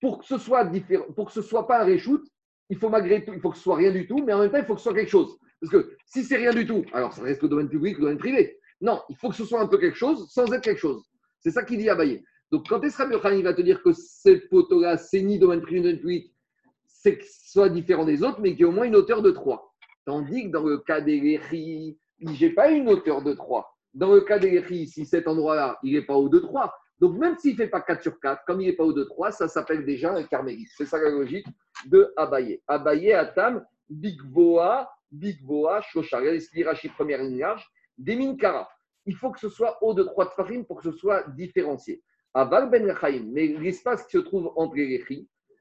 pour 0.00 0.18
que 0.20 0.26
ce 0.26 0.38
soit 0.38 0.64
différent, 0.64 1.06
pour 1.14 1.26
que 1.26 1.32
ce 1.32 1.42
soit 1.42 1.66
pas 1.66 1.82
un 1.82 1.86
reshoot, 1.86 2.22
il 2.70 2.78
faut 2.78 2.88
malgré 2.88 3.24
tout, 3.24 3.32
il 3.34 3.40
faut 3.40 3.50
que 3.50 3.56
ce 3.56 3.62
soit 3.62 3.76
rien 3.76 3.92
du 3.92 4.06
tout, 4.06 4.22
mais 4.24 4.32
en 4.32 4.40
même 4.40 4.50
temps, 4.50 4.58
il 4.58 4.64
faut 4.64 4.74
que 4.74 4.80
ce 4.80 4.84
soit 4.84 4.94
quelque 4.94 5.10
chose. 5.10 5.38
Parce 5.60 5.72
que 5.72 5.96
si 6.06 6.24
c'est 6.24 6.36
rien 6.36 6.52
du 6.52 6.66
tout, 6.66 6.84
alors 6.92 7.12
ça 7.12 7.22
reste 7.22 7.42
le 7.42 7.48
domaine 7.48 7.68
public, 7.68 7.96
le 7.96 8.02
domaine 8.02 8.18
privé. 8.18 8.58
Non, 8.80 9.00
il 9.08 9.16
faut 9.16 9.30
que 9.30 9.36
ce 9.36 9.44
soit 9.44 9.60
un 9.60 9.66
peu 9.66 9.78
quelque 9.78 9.96
chose 9.96 10.30
sans 10.30 10.50
être 10.52 10.62
quelque 10.62 10.80
chose. 10.80 11.04
C'est 11.40 11.50
ça 11.50 11.64
qu'il 11.64 11.78
dit 11.78 11.88
à 11.88 11.94
Baye. 11.94 12.22
Donc 12.50 12.68
quand 12.68 12.82
Esra 12.82 13.06
il 13.34 13.42
va 13.42 13.54
te 13.54 13.62
dire 13.62 13.82
que 13.82 13.92
cette 13.92 14.48
photo-là, 14.48 14.96
c'est 14.96 15.22
ni 15.22 15.38
domaine 15.38 15.60
privé, 15.60 15.80
ni 15.80 15.84
domaine 15.84 16.00
public, 16.00 16.33
c'est 17.04 17.18
que 17.18 17.24
soit 17.28 17.68
différent 17.68 18.06
des 18.06 18.22
autres, 18.22 18.40
mais 18.40 18.52
qu'il 18.52 18.60
y 18.60 18.62
ait 18.62 18.66
au 18.66 18.72
moins 18.72 18.86
une 18.86 18.96
hauteur 18.96 19.20
de 19.20 19.30
3. 19.30 19.74
Tandis 20.06 20.44
que 20.44 20.52
dans 20.52 20.64
le 20.64 20.78
cas 20.78 21.02
des 21.02 21.20
Léchi, 21.20 21.98
j'ai 22.32 22.50
pas 22.50 22.70
une 22.70 22.88
hauteur 22.88 23.20
de 23.20 23.34
3. 23.34 23.70
Dans 23.92 24.14
le 24.14 24.22
cas 24.22 24.38
des 24.38 24.52
Léchi, 24.52 24.86
si 24.86 25.04
cet 25.04 25.28
endroit-là, 25.28 25.78
il 25.82 25.92
n'est 25.92 26.06
pas 26.06 26.14
haut 26.14 26.30
de 26.30 26.38
3, 26.38 26.74
donc, 27.00 27.18
même 27.18 27.36
s'il 27.36 27.52
ne 27.52 27.56
fait 27.56 27.68
pas 27.68 27.82
4 27.82 28.02
sur 28.02 28.18
4, 28.20 28.44
comme 28.46 28.60
il 28.62 28.68
n'est 28.68 28.76
pas 28.76 28.84
au 28.84 28.94
2-3, 28.94 29.32
ça 29.32 29.48
s'appelle 29.48 29.84
déjà 29.84 30.14
un 30.14 30.22
carmélite. 30.22 30.68
C'est 30.76 30.86
ça 30.86 30.96
la 30.96 31.10
logique 31.10 31.46
de 31.86 32.12
Abaye. 32.16 32.62
Abaye, 32.68 33.12
Atam, 33.12 33.62
Big 33.90 34.22
Boa, 34.22 34.88
Big 35.10 35.42
Boa, 35.44 35.82
Shoshar. 35.82 36.20
Regardez 36.20 36.40
ce 36.40 36.48
qu'il 36.48 36.64
dit 36.64 36.88
première 36.90 37.22
ligne 37.22 37.40
large. 37.40 37.66
Deminkara. 37.98 38.68
Il 39.06 39.16
faut 39.16 39.30
que 39.32 39.40
ce 39.40 39.48
soit 39.48 39.76
haut 39.82 39.92
de 39.92 40.04
3 40.04 40.30
farim 40.30 40.64
pour 40.64 40.78
que 40.78 40.90
ce 40.90 40.96
soit 40.96 41.24
différencié. 41.36 42.02
Aval 42.32 42.70
Ben 42.70 42.90
mais 43.32 43.48
l'espace 43.48 44.04
qui 44.06 44.12
se 44.12 44.18
trouve 44.18 44.52
entre 44.56 44.76
les 44.76 44.98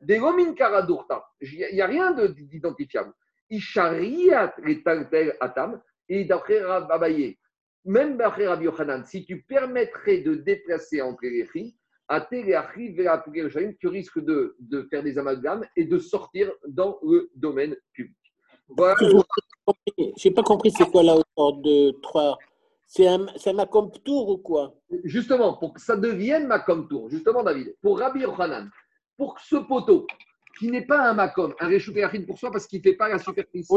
des 0.04 0.22
Kara 0.56 0.82
Dourta. 0.82 1.26
Il 1.42 1.70
n'y 1.74 1.82
a 1.82 1.88
rien 1.88 2.12
d'identifiable. 2.12 3.14
Ishariat 3.50 4.54
les 4.64 4.84
Atam, 5.40 5.82
et 6.10 6.26
d'après 6.26 6.60
Abaye, 6.62 7.38
même 7.86 8.18
d'après 8.18 8.48
Rabbi 8.48 8.66
Yochanan, 8.66 9.04
si 9.06 9.26
tu 9.26 9.42
permettrais 9.42 10.20
de 10.20 10.36
déplacer 10.36 11.02
entre 11.02 11.24
les 11.24 11.46
filles, 11.46 11.76
à 12.08 12.22
tu 12.22 13.88
risques 13.88 14.20
de, 14.20 14.56
de 14.60 14.88
faire 14.90 15.04
des 15.04 15.18
amalgames 15.18 15.66
et 15.76 15.86
de 15.86 15.98
sortir 15.98 16.52
dans 16.68 17.00
le 17.02 17.30
domaine 17.36 17.76
public. 17.94 18.16
Voilà. 18.68 18.96
Je 19.00 20.28
n'ai 20.28 20.34
pas 20.34 20.44
compris, 20.44 20.72
c'est 20.72 20.90
quoi 20.90 21.04
la 21.04 21.16
hauteur 21.16 21.54
de 21.62 21.92
3 22.02 22.38
C'est 22.86 23.08
un, 23.08 23.26
un 23.46 23.54
Macom 23.54 23.90
Tour 24.04 24.30
ou 24.30 24.38
quoi? 24.38 24.76
Justement, 25.04 25.58
pour 25.58 25.74
que 25.74 25.82
ça 25.82 25.96
devienne 25.96 26.48
Macom 26.48 26.88
Tour, 26.88 27.10
justement, 27.10 27.44
David, 27.44 27.76
pour 27.82 28.00
Rabbi 28.00 28.22
Yochanan, 28.22 28.70
pour 29.24 29.36
que 29.36 29.42
ce 29.42 29.56
poteau, 29.56 30.06
qui 30.60 30.70
n'est 30.70 30.86
pas 30.86 31.10
un 31.10 31.14
Macom, 31.14 31.56
un 31.58 31.68
Réchouké 31.68 32.06
pour 32.28 32.38
soi 32.38 32.52
parce 32.52 32.68
qu'il 32.68 32.80
ne 32.80 32.84
fait 32.84 32.98
pas 32.98 33.08
la 33.08 33.20
superficie, 33.20 33.74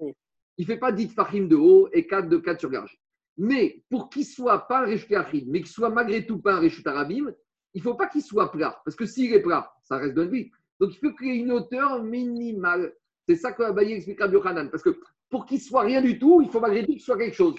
il 0.00 0.14
ne 0.60 0.64
fait 0.64 0.76
pas 0.76 0.92
10 0.92 1.12
Fahim 1.12 1.48
de 1.48 1.56
haut 1.56 1.88
et 1.92 2.06
4 2.06 2.28
de 2.28 2.36
4 2.36 2.60
sur 2.60 2.70
garge. 2.70 2.96
Mais 3.36 3.82
pour 3.90 4.08
qu'il 4.10 4.24
soit 4.24 4.68
pas 4.68 4.82
un 4.82 4.86
Réchut 4.86 5.12
mais 5.48 5.62
qu'il 5.62 5.66
soit 5.66 5.90
malgré 5.90 6.24
tout 6.24 6.38
pas 6.38 6.54
un 6.54 6.68
Arabim, 6.86 7.34
il 7.74 7.78
ne 7.78 7.82
faut 7.82 7.94
pas 7.94 8.06
qu'il 8.06 8.22
soit 8.22 8.52
plat. 8.52 8.80
Parce 8.84 8.94
que 8.94 9.06
s'il 9.06 9.34
est 9.34 9.42
plat, 9.42 9.72
ça 9.82 9.96
reste 9.96 10.14
d'un 10.14 10.26
vie. 10.26 10.52
Donc 10.78 10.90
il 10.94 10.98
faut 10.98 11.16
qu'il 11.16 11.26
y 11.26 11.30
ait 11.30 11.40
une 11.40 11.50
hauteur 11.50 12.04
minimale. 12.04 12.94
C'est 13.28 13.34
ça 13.34 13.50
que 13.50 13.64
Abaye 13.64 13.94
explique 13.94 14.20
à 14.20 14.28
Biochanan. 14.28 14.68
Parce 14.70 14.84
que 14.84 15.00
pour 15.30 15.46
qu'il 15.46 15.60
soit 15.60 15.82
rien 15.82 16.00
du 16.00 16.16
tout, 16.16 16.42
il 16.42 16.48
faut 16.48 16.60
malgré 16.60 16.86
tout 16.86 16.92
qu'il 16.92 17.00
soit 17.00 17.18
quelque 17.18 17.34
chose. 17.34 17.56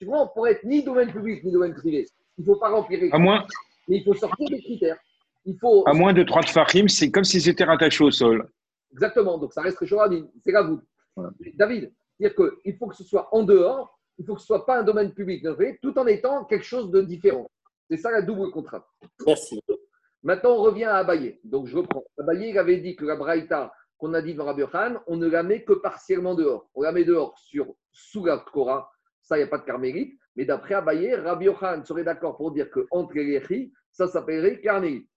Tu 0.00 0.06
vois, 0.06 0.26
pour 0.34 0.48
être 0.48 0.64
ni 0.64 0.82
domaine 0.82 1.12
public 1.12 1.44
ni 1.44 1.52
domaine 1.52 1.74
privé, 1.74 2.04
il 2.36 2.40
ne 2.40 2.46
faut 2.46 2.58
pas 2.58 2.70
remplir 2.70 2.98
les 2.98 3.10
critères. 3.10 3.20
À 3.20 3.22
moins... 3.22 3.46
Mais 3.86 3.98
il 3.98 4.04
faut 4.04 4.14
sortir 4.14 4.48
des 4.50 4.60
critères. 4.60 4.98
Il 5.44 5.56
faut... 5.58 5.86
À 5.86 5.94
moins 5.94 6.12
de 6.12 6.22
30 6.22 6.48
fachim, 6.48 6.88
c'est 6.88 7.10
comme 7.10 7.24
si 7.24 7.40
c'était 7.40 7.64
rattaché 7.64 8.04
au 8.04 8.10
sol. 8.10 8.48
Exactement. 8.92 9.38
Donc 9.38 9.52
ça 9.52 9.62
reste 9.62 9.78
Réchut 9.78 9.96
C'est 10.44 10.52
la 10.52 10.62
voûte. 10.62 10.82
David, 11.54 11.92
dire 12.18 12.34
qu'il 12.34 12.76
faut 12.76 12.86
que 12.86 12.96
ce 12.96 13.04
soit 13.04 13.28
en 13.32 13.42
dehors 13.42 13.98
il 14.18 14.26
faut 14.26 14.34
que 14.34 14.40
ce 14.40 14.44
ne 14.44 14.58
soit 14.58 14.66
pas 14.66 14.80
un 14.80 14.82
domaine 14.82 15.12
public, 15.14 15.46
tout 15.80 15.96
en 15.98 16.06
étant 16.06 16.44
quelque 16.44 16.64
chose 16.64 16.90
de 16.90 17.00
différent. 17.02 17.48
C'est 17.88 17.96
ça 17.96 18.10
la 18.10 18.20
double 18.22 18.50
contrainte. 18.50 18.84
Merci. 19.24 19.60
Maintenant, 20.22 20.56
on 20.56 20.62
revient 20.62 20.84
à 20.84 20.96
Abaye. 20.96 21.38
Donc, 21.44 21.68
je 21.68 21.76
reprends. 21.76 22.04
Abaye, 22.18 22.50
il 22.50 22.58
avait 22.58 22.78
dit 22.78 22.96
que 22.96 23.04
la 23.04 23.16
Braïta 23.16 23.72
qu'on 23.96 24.14
a 24.14 24.22
dit 24.22 24.34
dans 24.34 24.44
Rabbi 24.44 24.62
Khan, 24.70 24.96
on 25.06 25.16
ne 25.16 25.28
la 25.28 25.42
met 25.42 25.64
que 25.64 25.72
partiellement 25.72 26.34
dehors. 26.34 26.68
On 26.74 26.82
la 26.82 26.92
met 26.92 27.04
dehors 27.04 27.36
sur 27.38 27.74
sous 27.90 28.24
la 28.24 28.38
Torah. 28.52 28.90
Ça, 29.22 29.36
il 29.36 29.40
n'y 29.40 29.44
a 29.44 29.48
pas 29.48 29.58
de 29.58 29.64
carmélite. 29.64 30.18
Mais 30.36 30.44
d'après 30.44 30.74
Abaye, 30.74 31.14
Rabbi 31.14 31.46
Khan 31.58 31.82
serait 31.84 32.04
d'accord 32.04 32.36
pour 32.36 32.52
dire 32.52 32.68
qu'entre 32.70 33.14
les 33.14 33.38
ri, 33.38 33.72
ça 33.90 34.06
s'appellerait 34.06 34.60
carmélite. 34.60 35.08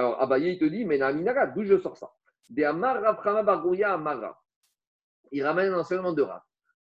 Alors, 0.00 0.18
Abaye, 0.22 0.52
il 0.52 0.58
te 0.58 0.64
dit, 0.64 0.86
mais 0.86 0.96
Naminaga, 0.96 1.48
d'où 1.48 1.62
je 1.62 1.78
sors 1.78 1.94
ça? 1.94 2.10
De 2.48 2.64
Amar 2.64 3.04
Amara. 3.04 4.42
Il 5.30 5.44
ramène 5.44 5.74
un 5.74 5.80
enseignement 5.80 6.14
de 6.14 6.22
Rav. 6.22 6.40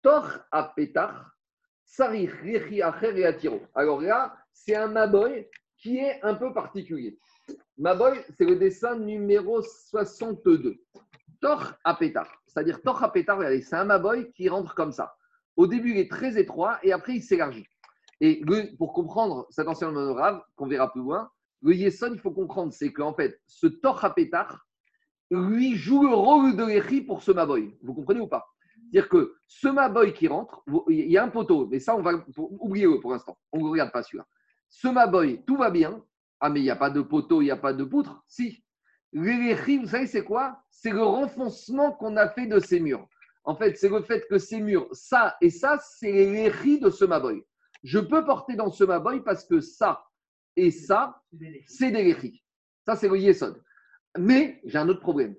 Tor 0.03 0.29
a 0.51 0.75
alors 3.77 4.01
là, 4.01 4.37
c'est 4.53 4.75
un 4.75 4.89
Maboy 4.89 5.49
qui 5.79 5.99
est 5.99 6.21
un 6.25 6.35
peu 6.35 6.53
particulier. 6.53 7.17
Maboy, 7.79 8.25
c'est 8.37 8.45
le 8.45 8.57
dessin 8.57 8.97
numéro 8.97 9.63
62. 9.63 10.75
Tor 11.41 11.75
Apetar. 11.85 12.29
C'est-à-dire 12.49 12.83
Tor 12.83 13.05
Apetar, 13.05 13.39
c'est 13.63 13.77
un 13.77 13.85
Maboy 13.85 14.33
qui 14.33 14.49
rentre 14.49 14.75
comme 14.75 14.91
ça. 14.91 15.15
Au 15.55 15.69
début, 15.69 15.93
il 15.93 15.99
est 15.99 16.11
très 16.11 16.37
étroit 16.41 16.81
et 16.83 16.91
après, 16.91 17.15
il 17.15 17.23
s'élargit. 17.23 17.69
Et 18.21 18.43
pour 18.79 18.93
comprendre 18.93 19.47
cet 19.51 19.69
ancien 19.69 19.91
honorable, 19.91 20.43
qu'on 20.57 20.67
verra 20.67 20.91
plus 20.91 21.03
loin, 21.03 21.31
le 21.63 21.75
Yesson, 21.75 22.11
il 22.13 22.21
faut 22.21 22.31
comprendre, 22.31 22.73
c'est 22.73 22.93
qu'en 22.93 23.15
fait, 23.15 23.41
ce 23.47 23.67
Tor 23.67 24.05
Apetar, 24.05 24.67
lui 25.31 25.75
joue 25.75 26.07
le 26.07 26.15
rôle 26.15 26.57
de 26.57 26.65
l'Echi 26.65 27.01
pour 27.01 27.23
ce 27.23 27.33
Maboy. 27.33 27.77
Vous 27.83 27.95
comprenez 27.95 28.21
ou 28.21 28.29
pas? 28.29 28.47
C'est-à-dire 28.93 29.09
que 29.09 29.37
ce 29.49 29.69
Maboy 29.69 30.13
qui 30.13 30.29
rentre, 30.29 30.63
il 30.89 31.11
y 31.11 31.19
a 31.19 31.25
un 31.25 31.29
poteau, 31.29 31.67
mais 31.67 31.81
ça, 31.81 31.97
on 31.97 32.03
va 32.03 32.13
oublier 32.37 32.87
pour 33.01 33.13
l'instant. 33.13 33.37
On 33.53 33.59
ne 33.59 33.69
regarde 33.69 33.91
pas 33.91 34.03
celui-là. 34.03 34.27
Ce 34.69 34.87
Maboy, 34.87 35.43
tout 35.45 35.57
va 35.57 35.71
bien. 35.71 36.05
Ah, 36.39 36.51
mais 36.51 36.61
il 36.61 36.65
n'y 36.65 36.71
a 36.71 36.77
pas 36.77 36.91
de 36.91 37.01
poteau, 37.01 37.41
il 37.41 37.47
n'y 37.47 37.51
a 37.51 37.57
pas 37.57 37.73
de 37.73 37.83
poutre? 37.83 38.23
Si. 38.29 38.63
L'éléchi, 39.13 39.79
vous 39.79 39.89
savez, 39.89 40.07
c'est 40.07 40.25
quoi? 40.25 40.63
C'est 40.71 40.91
le 40.91 41.03
renfoncement 41.03 41.93
qu'on 41.93 42.17
a 42.17 42.29
fait 42.29 42.47
de 42.47 42.61
ces 42.61 42.79
murs. 42.79 43.09
En 43.45 43.57
fait, 43.57 43.77
c'est 43.77 43.89
le 43.89 44.03
fait 44.03 44.27
que 44.29 44.39
ces 44.39 44.61
murs, 44.61 44.89
ça 44.93 45.37
et 45.41 45.51
ça, 45.51 45.79
c'est 45.81 46.13
l'éléchi 46.13 46.79
de 46.79 46.91
ce 46.91 47.05
Maboy. 47.05 47.43
Je 47.83 47.99
peux 47.99 48.25
porter 48.25 48.55
dans 48.55 48.71
ce 48.71 48.85
Maboy 48.85 49.23
parce 49.23 49.45
que 49.45 49.61
ça 49.61 50.05
et 50.57 50.71
ça, 50.71 51.21
c'est 51.67 51.91
des 51.91 52.03
léchis. 52.03 52.43
Ça, 52.85 52.97
c'est 52.97 53.09
le 53.09 53.19
Yesod. 53.19 53.63
Mais 54.19 54.61
j'ai 54.65 54.79
un 54.79 54.89
autre 54.89 55.01
problème. 55.01 55.37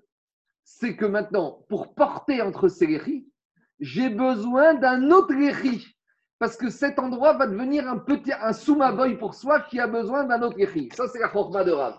C'est 0.64 0.96
que 0.96 1.06
maintenant, 1.06 1.66
pour 1.70 1.96
porter 1.96 2.42
entre 2.42 2.68
ces 2.68 2.88
léchis, 2.88 3.32
j'ai 3.80 4.10
besoin 4.10 4.76
d'un 4.76 5.12
autre 5.12 5.34
Réchi. 5.34 5.96
Parce 6.40 6.56
que 6.56 6.70
cet 6.70 7.00
endroit 7.00 7.34
va 7.34 7.48
devenir 7.48 7.88
un 7.88 7.98
petit, 7.98 8.32
un 8.32 8.54
soumaboy 8.54 9.18
pour 9.18 9.34
soi 9.34 9.62
qui 9.62 9.80
a 9.80 9.88
besoin 9.88 10.24
d'un 10.26 10.42
autre 10.42 10.58
Réchi. 10.58 10.90
Ça, 10.94 11.08
c'est 11.08 11.20
la 11.20 11.30
forma 11.30 11.64
de 11.64 11.72
Rav. 11.72 11.98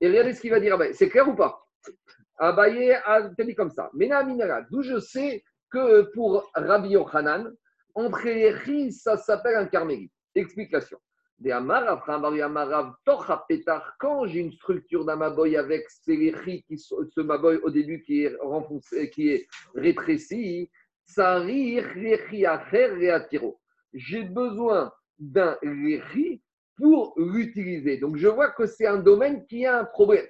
Et 0.00 0.08
regardez 0.08 0.34
ce 0.34 0.40
qu'il 0.40 0.50
va 0.50 0.60
dire 0.60 0.74
Abaye. 0.74 0.94
C'est 0.94 1.08
clair 1.08 1.28
ou 1.28 1.34
pas? 1.34 1.60
Abaye 2.38 2.94
a 3.04 3.22
dit 3.22 3.54
comme 3.54 3.70
ça. 3.70 3.90
Mena 3.94 4.22
Minara, 4.22 4.62
d'où 4.70 4.82
je 4.82 4.98
sais 4.98 5.42
que 5.70 6.02
pour 6.14 6.50
Rabbi 6.54 6.90
Yochanan, 6.90 7.52
entre 7.94 8.24
les 8.24 8.90
ça 8.92 9.16
s'appelle 9.16 9.56
un 9.56 9.66
carmélite. 9.66 10.12
Explication. 10.34 10.98
Quand 13.98 14.26
j'ai 14.26 14.40
une 14.40 14.52
structure 14.52 15.06
d'un 15.06 15.16
maboy 15.16 15.56
avec 15.56 15.86
qui 16.06 16.78
ce 16.78 17.20
maboy 17.20 17.56
au 17.62 17.70
début 17.70 18.02
qui 18.02 18.24
est 18.24 18.36
renfoncé, 18.40 19.08
qui 19.10 19.30
est 19.30 19.46
rétréci, 19.74 20.70
j'ai 23.94 24.22
besoin 24.24 24.92
d'un 25.18 25.56
léchi 25.62 26.42
pour 26.76 27.14
l'utiliser. 27.16 27.96
Donc 27.96 28.16
je 28.16 28.28
vois 28.28 28.50
que 28.50 28.66
c'est 28.66 28.86
un 28.86 28.98
domaine 28.98 29.46
qui 29.46 29.64
a 29.64 29.80
un 29.80 29.84
problème. 29.84 30.26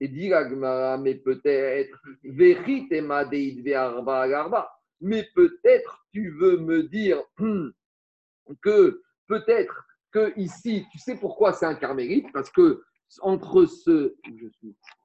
Et 0.00 0.06
dit 0.06 0.30
mais 1.00 1.16
peut-être, 1.16 2.00
mais 5.00 5.28
peut-être 5.34 6.06
tu 6.12 6.30
veux 6.30 6.58
me 6.58 6.84
dire 6.84 7.22
que 8.62 9.02
peut-être 9.26 9.87
que 10.10 10.32
ici, 10.38 10.86
tu 10.90 10.98
sais 10.98 11.16
pourquoi 11.16 11.52
c'est 11.52 11.66
un 11.66 11.74
carmélite 11.74 12.26
Parce 12.32 12.50
que 12.50 12.82
entre 13.22 13.64
ce, 13.64 14.16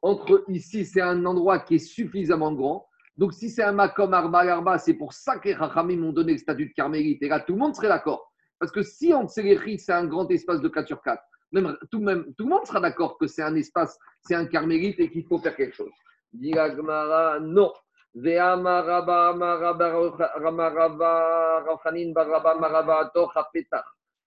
entre 0.01 0.43
ici, 0.49 0.85
c'est 0.85 1.01
un 1.01 1.25
endroit 1.25 1.59
qui 1.59 1.75
est 1.75 1.79
suffisamment 1.79 2.53
grand 2.53 2.87
donc, 3.17 3.33
si 3.33 3.49
c'est 3.49 3.63
un 3.63 3.73
Makom 3.73 4.13
Arba 4.13 4.39
Arba, 4.39 4.77
c'est 4.79 4.95
pour 4.95 5.13
ça 5.13 5.37
que 5.37 5.49
les 5.49 5.53
Rachamim 5.53 5.97
m'ont 5.97 6.13
donné 6.13 6.31
le 6.33 6.39
statut 6.39 6.67
de 6.67 6.73
carmélite. 6.73 7.21
Et 7.21 7.27
là, 7.27 7.39
tout 7.39 7.53
le 7.53 7.59
monde 7.59 7.75
serait 7.75 7.89
d'accord. 7.89 8.31
Parce 8.59 8.71
que 8.71 8.81
si 8.81 9.13
on 9.13 9.27
les 9.37 9.77
c'est 9.77 9.91
un 9.91 10.05
grand 10.05 10.29
espace 10.31 10.61
de 10.61 10.69
4 10.69 10.87
sur 10.87 11.01
4, 11.01 11.21
même, 11.51 11.77
tout, 11.91 11.99
le 11.99 12.45
monde 12.45 12.65
sera 12.65 12.79
d'accord 12.79 13.17
que 13.19 13.27
c'est 13.27 13.43
un 13.43 13.55
espace, 13.55 13.99
c'est 14.21 14.33
un 14.33 14.47
carmélite 14.47 14.99
et 14.99 15.11
qu'il 15.11 15.25
faut 15.25 15.37
faire 15.37 15.55
quelque 15.55 15.75
chose. 15.75 15.91
Non. 16.33 17.71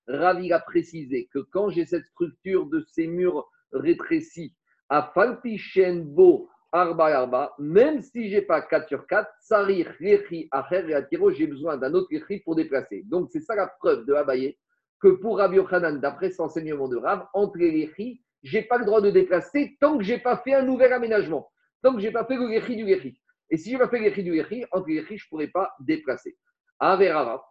Ravi 0.09 0.53
a 0.53 0.61
précisé 0.61 1.29
que 1.33 1.39
quand 1.39 1.71
j'ai 1.71 1.85
cette 1.85 2.07
structure 2.07 2.67
de 2.67 2.85
ces 2.93 3.07
murs 3.07 3.49
rétrécis, 3.73 4.55
à 4.89 5.11
Falpichenbo, 5.15 6.49
Arba 6.73 7.07
Arba, 7.07 7.55
même 7.59 8.03
si 8.03 8.29
je 8.31 8.37
n'ai 8.37 8.43
pas 8.43 8.61
4 8.61 8.89
sur 8.89 9.07
4, 9.07 9.29
Sarir, 9.41 9.93
Rechi, 10.01 10.49
Acher 10.51 10.85
et 10.89 10.95
Atiro, 10.95 11.31
j'ai 11.31 11.47
besoin 11.47 11.77
d'un 11.77 11.95
autre 11.95 12.09
Rechi 12.13 12.41
pour 12.41 12.55
déplacer. 12.55 13.03
Donc 13.07 13.31
c'est 13.33 13.41
ça 13.41 13.55
la 13.55 13.67
preuve 13.67 14.05
de 14.05 14.15
Abaye, 14.15 14.57
que 15.01 15.09
pour 15.09 15.39
Rabbi 15.39 15.57
Yochanan, 15.57 16.01
d'après 16.01 16.31
cet 16.31 16.41
enseignement 16.41 16.89
de 16.89 16.97
Rav, 16.97 17.27
entre 17.35 17.59
les 17.59 17.87
Rechi, 17.87 18.23
je 18.43 18.59
n'ai 18.59 18.65
pas 18.65 18.79
le 18.79 18.85
droit 18.85 19.01
de 19.01 19.11
déplacer 19.11 19.77
tant 19.81 19.99
que 19.99 20.05
je 20.05 20.15
n'ai 20.15 20.21
pas 20.21 20.37
fait 20.39 20.55
un 20.55 20.63
nouvel 20.63 20.93
aménagement, 20.93 21.51
tant 21.83 21.95
que 21.95 22.01
je 22.01 22.07
n'ai 22.07 22.13
pas 22.13 22.25
fait 22.25 22.37
le 22.37 22.49
Gechi 22.49 22.77
du 22.77 22.87
Gechi. 22.87 23.19
Et 23.51 23.57
si 23.57 23.71
je 23.71 23.75
n'ai 23.75 23.81
pas 23.81 23.89
fait 23.89 23.99
le 23.99 24.09
Gechi 24.11 24.23
du 24.23 24.35
Gechi, 24.35 24.65
entre 24.71 24.89
Gechi, 24.89 25.19
je 25.19 25.25
ne 25.25 25.29
pourrais 25.29 25.49
pas 25.49 25.73
déplacer. 25.81 26.37
Avec 26.79 27.11
Rava. 27.11 27.43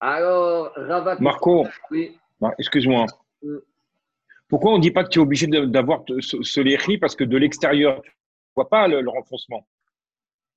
Alors, 0.00 0.72
Rava. 0.76 1.16
Marco, 1.20 1.66
oui. 1.90 2.18
excuse-moi. 2.58 3.06
Mm. 3.42 3.58
Pourquoi 4.48 4.72
on 4.72 4.76
ne 4.76 4.82
dit 4.82 4.90
pas 4.90 5.04
que 5.04 5.08
tu 5.08 5.18
es 5.18 5.22
obligé 5.22 5.46
d'avoir 5.46 6.04
ce, 6.20 6.42
ce 6.42 6.98
Parce 6.98 7.16
que 7.16 7.24
de 7.24 7.36
l'extérieur, 7.36 8.02
tu 8.02 8.10
ne 8.10 8.54
vois 8.54 8.68
pas 8.68 8.86
le, 8.88 9.08
renfoncement. 9.08 9.66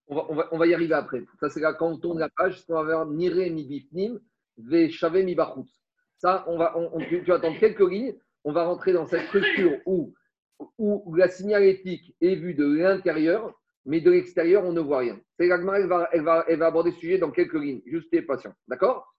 On 0.08 0.16
va, 0.16 0.26
on, 0.30 0.36
va, 0.36 0.48
on 0.52 0.58
va, 0.58 0.68
y 0.68 0.74
arriver 0.74 0.94
après. 0.94 1.24
Ça, 1.40 1.50
c'est 1.50 1.60
là 1.60 1.74
quand 1.74 1.90
on 1.90 1.98
tourne 1.98 2.20
la 2.20 2.30
page, 2.30 2.64
on 2.70 2.76
va 2.76 2.84
voir 2.84 3.06
Nire 3.06 3.52
mi 3.52 3.66
bifnim, 3.66 4.20
ve 4.58 4.90
shave 4.90 5.24
mi 5.24 5.36
bachut. 5.36 5.68
Ça, 6.18 6.44
on 6.48 6.58
va, 6.58 6.78
on, 6.78 7.00
tu, 7.00 7.20
vas 7.22 7.36
attendre 7.36 7.60
quelques 7.60 7.80
lignes. 7.80 8.16
On 8.44 8.52
va 8.52 8.66
rentrer 8.66 8.94
dans 8.94 9.06
cette 9.06 9.28
structure 9.28 9.78
où, 9.86 10.14
où 10.78 11.16
la 11.16 11.28
signalétique 11.28 12.16
est 12.22 12.36
vue 12.36 12.54
de 12.54 12.66
l'intérieur, 12.66 13.54
mais 13.86 14.02
de 14.02 14.12
l'extérieur, 14.12 14.64
on 14.66 14.74
ne 14.74 14.82
voit 14.82 15.00
rien. 15.00 15.20
C'est 15.38 15.48
elle 15.48 15.66
va, 15.66 16.10
elle, 16.12 16.24
va, 16.24 16.46
elle 16.48 16.60
va 16.60 16.68
aborder 16.68 16.92
ce 16.92 17.00
sujet 17.00 17.18
dans 17.18 17.32
quelques 17.32 17.54
lignes. 17.54 17.82
Juste 17.86 18.14
et 18.14 18.22
patient. 18.22 18.54
D'accord? 18.68 19.14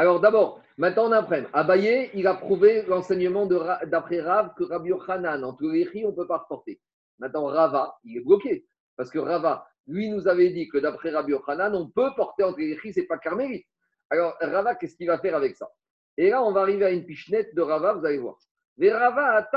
Alors 0.00 0.18
d'abord, 0.18 0.62
maintenant 0.78 1.08
on 1.08 1.12
apprend. 1.12 1.42
Abaye, 1.52 2.10
il 2.14 2.26
a 2.26 2.32
prouvé 2.32 2.84
l'enseignement 2.88 3.44
d'après 3.44 4.22
Rav 4.22 4.54
que 4.56 4.64
Rabbi 4.64 4.88
Yochanan, 4.88 5.44
en 5.44 5.52
tout 5.52 5.66
on 5.66 5.68
ne 5.68 6.10
peut 6.12 6.26
pas 6.26 6.38
reporter. 6.38 6.80
Maintenant, 7.18 7.44
Rava, 7.44 7.98
il 8.02 8.16
est 8.16 8.24
bloqué. 8.24 8.64
Parce 8.96 9.10
que 9.10 9.18
Rava, 9.18 9.66
lui, 9.86 10.08
nous 10.08 10.26
avait 10.26 10.48
dit 10.48 10.70
que 10.70 10.78
d'après 10.78 11.10
Rabbi 11.10 11.32
Yochanan, 11.32 11.74
on 11.74 11.90
peut 11.90 12.14
porter 12.16 12.44
les 12.56 12.78
ce 12.78 13.00
n'est 13.00 13.06
pas 13.06 13.18
carmélite. 13.18 13.66
Alors, 14.08 14.38
Rava, 14.40 14.74
qu'est-ce 14.74 14.96
qu'il 14.96 15.08
va 15.08 15.18
faire 15.18 15.36
avec 15.36 15.54
ça? 15.54 15.68
Et 16.16 16.30
là, 16.30 16.42
on 16.42 16.52
va 16.52 16.62
arriver 16.62 16.86
à 16.86 16.90
une 16.92 17.04
pichenette 17.04 17.54
de 17.54 17.60
Rava, 17.60 17.92
vous 17.92 18.06
allez 18.06 18.16
voir. 18.16 18.38
Rava 18.80 19.50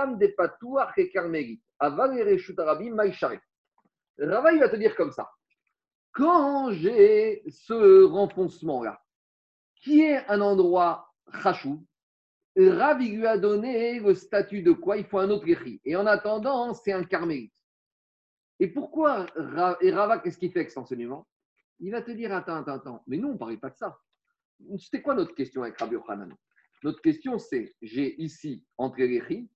et 4.19 4.25
Rava, 4.25 4.51
il 4.51 4.59
va 4.59 4.67
te 4.67 4.75
dire 4.75 4.93
comme 4.97 5.13
ça. 5.13 5.29
Quand 6.11 6.73
j'ai 6.73 7.43
ce 7.47 8.03
renfoncement-là, 8.03 8.99
qui 9.83 10.01
est 10.01 10.25
un 10.29 10.41
endroit 10.41 11.13
chachou, 11.41 11.85
Rav 12.55 12.99
lui 12.99 13.25
a 13.25 13.37
donné 13.37 13.99
le 13.99 14.13
statut 14.13 14.61
de 14.61 14.71
quoi? 14.71 14.97
Il 14.97 15.05
faut 15.05 15.19
un 15.19 15.29
autre 15.29 15.47
écrit. 15.47 15.81
Et 15.83 15.95
en 15.95 16.05
attendant, 16.05 16.73
c'est 16.73 16.93
un 16.93 17.03
carmélite. 17.03 17.53
Et 18.59 18.67
pourquoi 18.67 19.25
Et 19.81 19.91
Rava, 19.91 20.19
qu'est-ce 20.19 20.37
qu'il 20.37 20.51
fait 20.51 20.59
avec 20.59 20.69
cet 20.69 20.77
enseignement? 20.77 21.27
Il 21.79 21.91
va 21.91 22.01
te 22.01 22.11
dire 22.11 22.33
Attends, 22.33 22.57
attends, 22.57 22.73
attends. 22.73 23.03
Mais 23.07 23.17
nous, 23.17 23.29
on 23.29 23.33
ne 23.33 23.37
parlait 23.37 23.57
pas 23.57 23.71
de 23.71 23.77
ça. 23.77 23.97
C'était 24.77 25.01
quoi 25.01 25.15
notre 25.15 25.35
question 25.35 25.63
avec 25.63 25.77
Rabbi 25.79 25.95
Yochanan? 25.95 26.33
Notre 26.83 27.01
question, 27.01 27.39
c'est 27.39 27.75
j'ai 27.81 28.21
ici 28.21 28.63
entre 28.77 28.99
les 28.99 29.49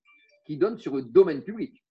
qui 0.44 0.56
donne 0.56 0.78
sur 0.78 0.96
le 0.96 1.02
domaine 1.02 1.42
public. 1.42 1.82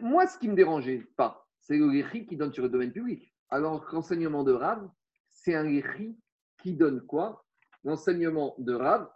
moi, 0.00 0.26
ce 0.26 0.38
qui 0.38 0.46
ne 0.46 0.52
me 0.52 0.56
dérangeait 0.56 1.06
pas, 1.16 1.46
c'est 1.60 1.76
le 1.76 2.24
qui 2.24 2.36
donne 2.36 2.52
sur 2.52 2.62
le 2.62 2.70
domaine 2.70 2.92
public. 2.92 3.32
Alors, 3.50 3.86
l'enseignement 3.92 4.42
de 4.44 4.52
Rav, 4.52 4.88
c'est 5.30 5.54
un 5.54 5.68
écrit 5.68 6.16
qui 6.62 6.74
donne 6.74 7.00
quoi? 7.06 7.44
L'enseignement 7.84 8.54
de 8.58 8.74
Rav, 8.74 9.08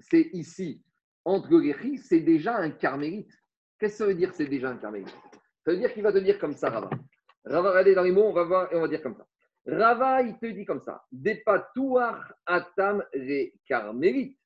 c'est 0.00 0.30
ici, 0.32 0.82
entre 1.24 1.50
c'est 2.02 2.20
déjà 2.20 2.56
un 2.56 2.70
carmélite. 2.70 3.32
Qu'est-ce 3.78 3.92
que 3.92 3.98
ça 3.98 4.06
veut 4.06 4.14
dire 4.14 4.34
c'est 4.34 4.46
déjà 4.46 4.70
un 4.70 4.76
carmélite? 4.76 5.14
Ça 5.64 5.72
veut 5.72 5.78
dire 5.78 5.92
qu'il 5.92 6.02
va 6.02 6.12
te 6.12 6.18
dire 6.18 6.38
comme 6.38 6.54
ça, 6.54 6.70
Rava. 6.70 6.90
Rava, 7.44 7.70
regardez 7.70 7.94
dans 7.94 8.02
les 8.02 8.12
mots, 8.12 8.24
on 8.24 8.32
va 8.32 8.44
voir 8.44 8.72
et 8.72 8.76
on 8.76 8.80
va 8.80 8.88
dire 8.88 9.02
comme 9.02 9.14
ça. 9.14 9.26
Rava, 9.66 10.22
il 10.22 10.38
te 10.38 10.46
dit 10.46 10.64
comme 10.64 10.80
ça. 10.80 11.04
Depatouar 11.12 12.32
atam 12.46 13.04
re 13.14 13.52
carmélite. 13.66 14.38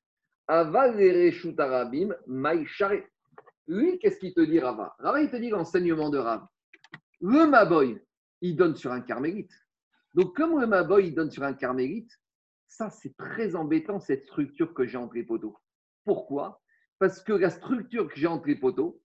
Aval 0.47 0.95
re 0.97 1.59
arabim 1.59 2.13
maïchare. 2.27 3.03
Lui, 3.67 3.97
qu'est-ce 3.99 4.19
qu'il 4.19 4.33
te 4.33 4.41
dit, 4.41 4.59
Rava? 4.59 4.95
Rava, 4.99 5.21
il 5.21 5.31
te 5.31 5.37
dit 5.37 5.49
l'enseignement 5.49 6.09
de 6.09 6.17
Rav. 6.17 6.45
Le 7.21 7.47
Maboy, 7.47 7.97
il 8.41 8.55
donne 8.57 8.75
sur 8.75 8.91
un 8.91 9.01
carmélite. 9.01 9.51
Donc, 10.13 10.35
comme 10.35 10.59
le 10.59 10.67
Maboy 10.67 11.11
donne 11.11 11.31
sur 11.31 11.43
un 11.43 11.53
carmélite, 11.53 12.11
ça, 12.67 12.89
c'est 12.89 13.15
très 13.17 13.55
embêtant, 13.55 13.99
cette 13.99 14.23
structure 14.23 14.73
que 14.73 14.85
j'ai 14.85 14.97
entre 14.97 15.15
les 15.15 15.23
poteaux. 15.23 15.57
Pourquoi? 16.05 16.61
Parce 16.99 17.21
que 17.21 17.33
la 17.33 17.49
structure 17.49 18.07
que 18.07 18.15
j'ai 18.15 18.27
entre 18.27 18.47
les 18.47 18.55
poteaux, 18.55 19.01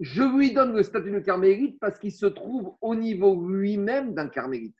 je 0.00 0.22
lui 0.22 0.52
donne 0.52 0.74
le 0.74 0.82
statut 0.82 1.10
de 1.10 1.20
carmélite 1.20 1.78
parce 1.80 1.98
qu'il 1.98 2.12
se 2.12 2.26
trouve 2.26 2.76
au 2.80 2.94
niveau 2.94 3.48
lui-même 3.48 4.14
d'un 4.14 4.28
carmélite. 4.28 4.76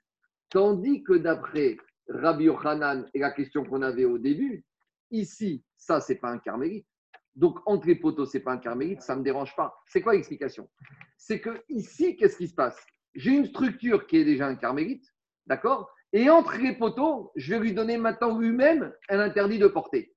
Tandis 0.50 1.02
que 1.02 1.14
d'après 1.14 1.76
Rabbi 2.08 2.44
Yochanan 2.44 3.08
et 3.14 3.20
la 3.20 3.30
question 3.30 3.64
qu'on 3.64 3.82
avait 3.82 4.04
au 4.04 4.18
début, 4.18 4.64
ici, 5.10 5.64
ça, 5.76 6.00
c'est 6.00 6.16
pas 6.16 6.30
un 6.30 6.38
carmélite. 6.38 6.86
Donc, 7.34 7.58
entre 7.66 7.86
les 7.86 7.96
poteaux, 7.96 8.26
c'est 8.26 8.40
pas 8.40 8.52
un 8.52 8.58
carmélite, 8.58 9.02
ça 9.02 9.14
ne 9.14 9.20
me 9.20 9.24
dérange 9.24 9.54
pas. 9.56 9.74
C'est 9.86 10.00
quoi 10.00 10.14
l'explication? 10.14 10.68
C'est 11.16 11.40
que 11.40 11.62
ici, 11.68 12.16
qu'est-ce 12.16 12.36
qui 12.36 12.48
se 12.48 12.54
passe? 12.54 12.78
J'ai 13.14 13.32
une 13.32 13.46
structure 13.46 14.06
qui 14.06 14.18
est 14.18 14.24
déjà 14.24 14.46
un 14.46 14.56
carmélite, 14.56 15.04
d'accord? 15.46 15.90
Et 16.12 16.30
entre 16.30 16.56
les 16.58 16.74
poteaux, 16.74 17.32
je 17.36 17.54
vais 17.54 17.60
lui 17.60 17.72
donner 17.72 17.96
maintenant 17.98 18.38
lui-même 18.38 18.92
un 19.08 19.18
interdit 19.18 19.58
de 19.58 19.66
porter. 19.66 20.14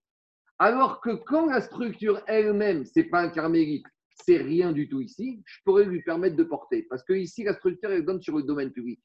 Alors 0.60 1.02
que 1.02 1.12
quand 1.12 1.48
la 1.48 1.62
structure 1.62 2.22
elle-même, 2.28 2.86
ce 2.86 3.00
n'est 3.00 3.06
pas 3.06 3.22
un 3.22 3.30
carmélite, 3.30 3.86
c'est 4.26 4.38
rien 4.38 4.72
du 4.72 4.90
tout 4.90 5.02
ici, 5.02 5.44
je 5.46 5.58
pourrais 5.64 5.86
lui 5.86 6.02
permettre 6.02 6.36
de 6.36 6.44
porter. 6.44 6.84
Parce 6.90 7.04
que 7.04 7.14
ici, 7.14 7.44
la 7.44 7.54
structure, 7.54 7.92
elle 7.92 8.06
donne 8.06 8.22
sur 8.22 8.36
le 8.36 8.44
domaine 8.44 8.72
public. 8.72 9.00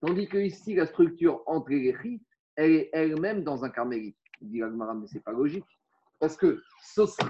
Tandis 0.00 0.28
que 0.28 0.38
ici, 0.38 0.74
la 0.74 0.86
structure 0.86 1.42
entre 1.46 1.70
les 1.70 1.92
ris, 1.92 2.22
elle 2.56 2.72
est 2.72 2.90
elle-même 2.92 3.42
dans 3.42 3.64
un 3.64 3.70
carmélite. 3.70 4.16
Dit 4.40 4.60
mais 4.60 5.06
ce 5.06 5.14
n'est 5.14 5.20
pas 5.20 5.32
logique. 5.32 5.64
Parce 6.20 6.36
que 6.36 6.62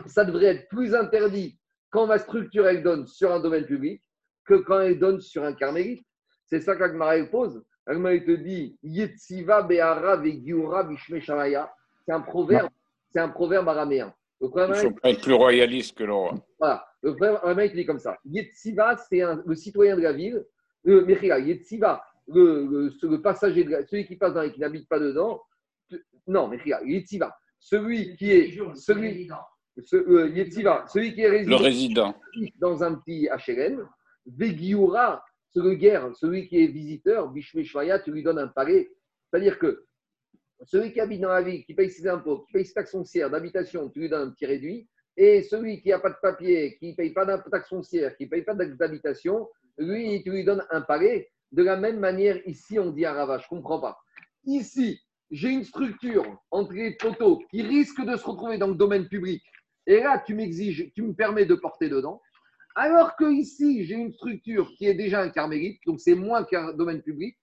ça 0.06 0.24
devrait 0.24 0.46
être 0.46 0.68
plus 0.68 0.94
interdit 0.94 1.58
quand 1.90 2.06
ma 2.06 2.18
structure, 2.18 2.66
elle 2.66 2.82
donne 2.82 3.06
sur 3.06 3.32
un 3.32 3.40
domaine 3.40 3.64
public 3.64 4.02
que 4.44 4.54
quand 4.54 4.80
elle 4.80 4.98
donne 4.98 5.20
sur 5.20 5.44
un 5.44 5.54
carmélite. 5.54 6.04
C'est 6.50 6.60
ça 6.60 6.76
qu'Agmara 6.76 7.22
pose. 7.24 7.62
Agmara 7.86 8.18
te 8.20 8.32
dit 8.32 8.78
Yetziva 8.82 9.62
be'ara 9.62 10.16
ve'giura 10.16 10.84
bishme 10.84 11.20
C'est 11.20 12.12
un 12.12 12.20
proverbe, 12.20 12.70
c'est 13.10 13.20
un 13.20 13.28
proverbe 13.28 13.68
araméen. 13.68 14.14
Il 14.40 14.46
ne 14.46 14.74
faut 14.74 14.90
pas 14.92 15.10
être 15.10 15.22
plus 15.22 15.34
royaliste 15.34 15.98
que 15.98 16.04
le 16.04 16.12
roi. 16.12 16.34
Voilà. 16.58 16.86
Le 17.02 17.14
proverbe 17.14 17.40
araméen, 17.42 17.66
il 17.66 17.74
dit 17.74 17.86
comme 17.86 17.98
ça. 17.98 18.16
Yetziva, 18.24 18.96
c'est 18.96 19.22
le 19.44 19.54
citoyen 19.54 19.96
de 19.96 20.02
la 20.02 20.12
ville. 20.12 20.44
Le 20.84 21.04
Mechila, 21.04 21.38
Yetziva, 21.38 22.02
le, 22.28 22.92
le, 23.02 23.22
passager, 23.22 23.64
de 23.64 23.70
la, 23.70 23.86
celui 23.86 24.06
qui 24.06 24.16
passe 24.16 24.32
dans 24.32 24.42
et 24.42 24.52
qui 24.52 24.60
n'habite 24.60 24.88
pas 24.88 24.98
dedans. 24.98 25.42
Non, 26.26 26.48
Mechila, 26.48 26.82
Yetziva, 26.84 27.36
celui 27.58 28.16
qui 28.16 28.30
est. 28.30 28.58
Celui, 28.74 29.28
ce, 29.84 29.96
euh, 29.96 30.28
Yetziva, 30.30 30.84
celui 30.88 31.14
qui 31.14 31.22
est 31.22 31.30
résident, 31.30 31.58
le 31.58 31.64
résident. 31.64 32.14
dans 32.58 32.82
un 32.82 32.94
petit 32.94 33.28
HLM. 33.46 33.86
Vegiura, 34.26 35.24
le 35.60 35.74
guerre, 35.74 36.14
celui 36.16 36.48
qui 36.48 36.62
est 36.62 36.66
visiteur, 36.66 37.30
Bishmeshvaya, 37.30 38.00
tu 38.00 38.12
lui 38.12 38.22
donnes 38.22 38.38
un 38.38 38.48
palais. 38.48 38.90
C'est-à-dire 39.30 39.58
que 39.58 39.84
celui 40.64 40.92
qui 40.92 41.00
habite 41.00 41.20
dans 41.20 41.28
la 41.28 41.42
ville, 41.42 41.64
qui 41.64 41.74
paye 41.74 41.90
ses 41.90 42.08
impôts, 42.08 42.40
qui 42.46 42.52
paye 42.52 42.66
ses 42.66 42.74
taxes 42.74 42.92
foncières 42.92 43.30
d'habitation, 43.30 43.88
tu 43.90 44.00
lui 44.00 44.08
donnes 44.08 44.28
un 44.28 44.30
petit 44.30 44.46
réduit. 44.46 44.88
Et 45.16 45.42
celui 45.42 45.80
qui 45.80 45.88
n'a 45.88 45.98
pas 45.98 46.10
de 46.10 46.16
papier, 46.20 46.76
qui 46.78 46.90
ne 46.90 46.96
paye 46.96 47.12
pas 47.12 47.24
de 47.24 47.50
taxes 47.50 47.68
foncières, 47.68 48.16
qui 48.16 48.24
ne 48.24 48.30
paye 48.30 48.42
pas 48.42 48.54
d'habitation, 48.54 49.48
lui, 49.78 50.22
tu 50.22 50.30
lui 50.30 50.44
donnes 50.44 50.64
un 50.70 50.80
palais. 50.80 51.30
De 51.52 51.62
la 51.62 51.76
même 51.76 51.98
manière, 51.98 52.36
ici, 52.46 52.78
on 52.78 52.90
dit 52.90 53.04
à 53.04 53.14
Rava, 53.14 53.38
je 53.38 53.44
ne 53.44 53.48
comprends 53.48 53.80
pas. 53.80 53.98
Ici, 54.44 55.00
j'ai 55.30 55.50
une 55.50 55.64
structure 55.64 56.24
entre 56.50 56.72
les 56.72 56.94
poteaux 56.96 57.40
qui 57.50 57.62
risque 57.62 58.04
de 58.04 58.16
se 58.16 58.24
retrouver 58.24 58.58
dans 58.58 58.68
le 58.68 58.74
domaine 58.74 59.08
public. 59.08 59.42
Et 59.86 60.00
là, 60.00 60.22
tu 60.24 60.34
m'exiges, 60.34 60.90
tu 60.94 61.02
me 61.02 61.14
permets 61.14 61.46
de 61.46 61.54
porter 61.54 61.88
dedans. 61.88 62.20
Alors 62.74 63.16
que 63.16 63.30
ici, 63.32 63.84
j'ai 63.84 63.94
une 63.94 64.12
structure 64.12 64.70
qui 64.76 64.86
est 64.86 64.94
déjà 64.94 65.20
un 65.20 65.30
carmélite, 65.30 65.80
donc 65.86 66.00
c'est 66.00 66.14
moins 66.14 66.44
qu'un 66.44 66.72
domaine 66.72 67.02
public, 67.02 67.36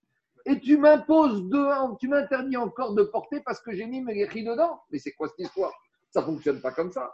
et 0.45 0.59
tu 0.59 0.77
m'imposes 0.77 1.49
de, 1.49 1.97
tu 1.97 2.07
m'interdis 2.07 2.55
encore 2.55 2.93
de 2.93 3.03
porter 3.03 3.41
parce 3.45 3.59
que 3.59 3.73
j'ai 3.73 3.87
mis 3.87 4.01
mes 4.01 4.13
guéris 4.13 4.43
dedans. 4.43 4.79
Mais 4.91 4.99
c'est 4.99 5.11
quoi 5.13 5.27
cette 5.27 5.47
histoire? 5.47 5.73
Ça 6.11 6.21
ne 6.21 6.25
fonctionne 6.27 6.61
pas 6.61 6.71
comme 6.71 6.91
ça. 6.91 7.11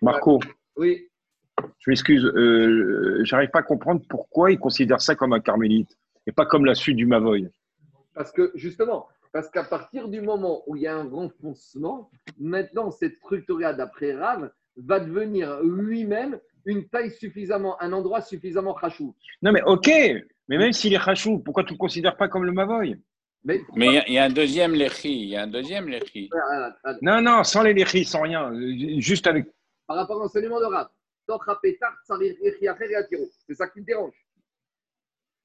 Marco. 0.00 0.38
Oui. 0.76 1.08
Je 1.78 1.90
m'excuse, 1.90 2.24
euh, 2.24 3.20
j'arrive 3.24 3.50
pas 3.50 3.60
à 3.60 3.62
comprendre 3.62 4.02
pourquoi 4.08 4.52
ils 4.52 4.58
considèrent 4.58 5.00
ça 5.00 5.14
comme 5.14 5.32
un 5.32 5.40
carmélite 5.40 5.98
et 6.26 6.32
pas 6.32 6.46
comme 6.46 6.64
la 6.64 6.74
suite 6.74 6.96
du 6.96 7.06
Mavoy. 7.06 7.48
Parce 8.14 8.32
que 8.32 8.52
justement, 8.54 9.08
parce 9.32 9.50
qu'à 9.50 9.64
partir 9.64 10.08
du 10.08 10.20
moment 10.20 10.62
où 10.66 10.76
il 10.76 10.82
y 10.82 10.86
a 10.86 10.96
un 10.96 11.08
renfoncement, 11.08 12.10
maintenant 12.38 12.90
cette 12.90 13.16
structure-là, 13.16 13.72
d'après 13.72 14.14
Rav, 14.14 14.50
va 14.76 15.00
devenir 15.00 15.60
lui-même 15.62 16.38
une 16.64 16.88
taille 16.88 17.10
suffisamment, 17.10 17.80
un 17.82 17.92
endroit 17.92 18.20
suffisamment 18.20 18.76
chachou. 18.78 19.14
Non, 19.42 19.52
mais 19.52 19.62
ok, 19.62 19.88
mais 20.48 20.58
même 20.58 20.72
s'il 20.72 20.94
est 20.94 21.00
chachou, 21.00 21.38
pourquoi 21.38 21.64
tu 21.64 21.72
ne 21.72 21.74
le 21.74 21.78
considères 21.78 22.16
pas 22.16 22.28
comme 22.28 22.44
le 22.44 22.52
Mavoy? 22.52 22.96
Mais 23.44 23.60
il 23.76 24.14
y, 24.14 24.18
a 24.18 24.24
un 24.24 24.30
deuxième 24.30 24.74
lechi, 24.74 25.12
il 25.12 25.28
y 25.28 25.36
a 25.36 25.42
un 25.42 25.46
deuxième 25.46 25.86
lechi. 25.86 26.30
Non, 27.02 27.20
non, 27.20 27.44
sans 27.44 27.62
les 27.62 27.74
lechis, 27.74 28.06
sans 28.06 28.22
rien, 28.22 28.50
juste 28.98 29.26
avec. 29.26 29.46
Par 29.86 29.98
rapport 29.98 30.16
à 30.16 30.20
l'enseignement 30.20 30.60
de 30.60 30.64
Rav, 30.64 30.88
c'est 33.46 33.54
ça 33.54 33.68
qui 33.68 33.80
me 33.80 33.84
dérange. 33.84 34.14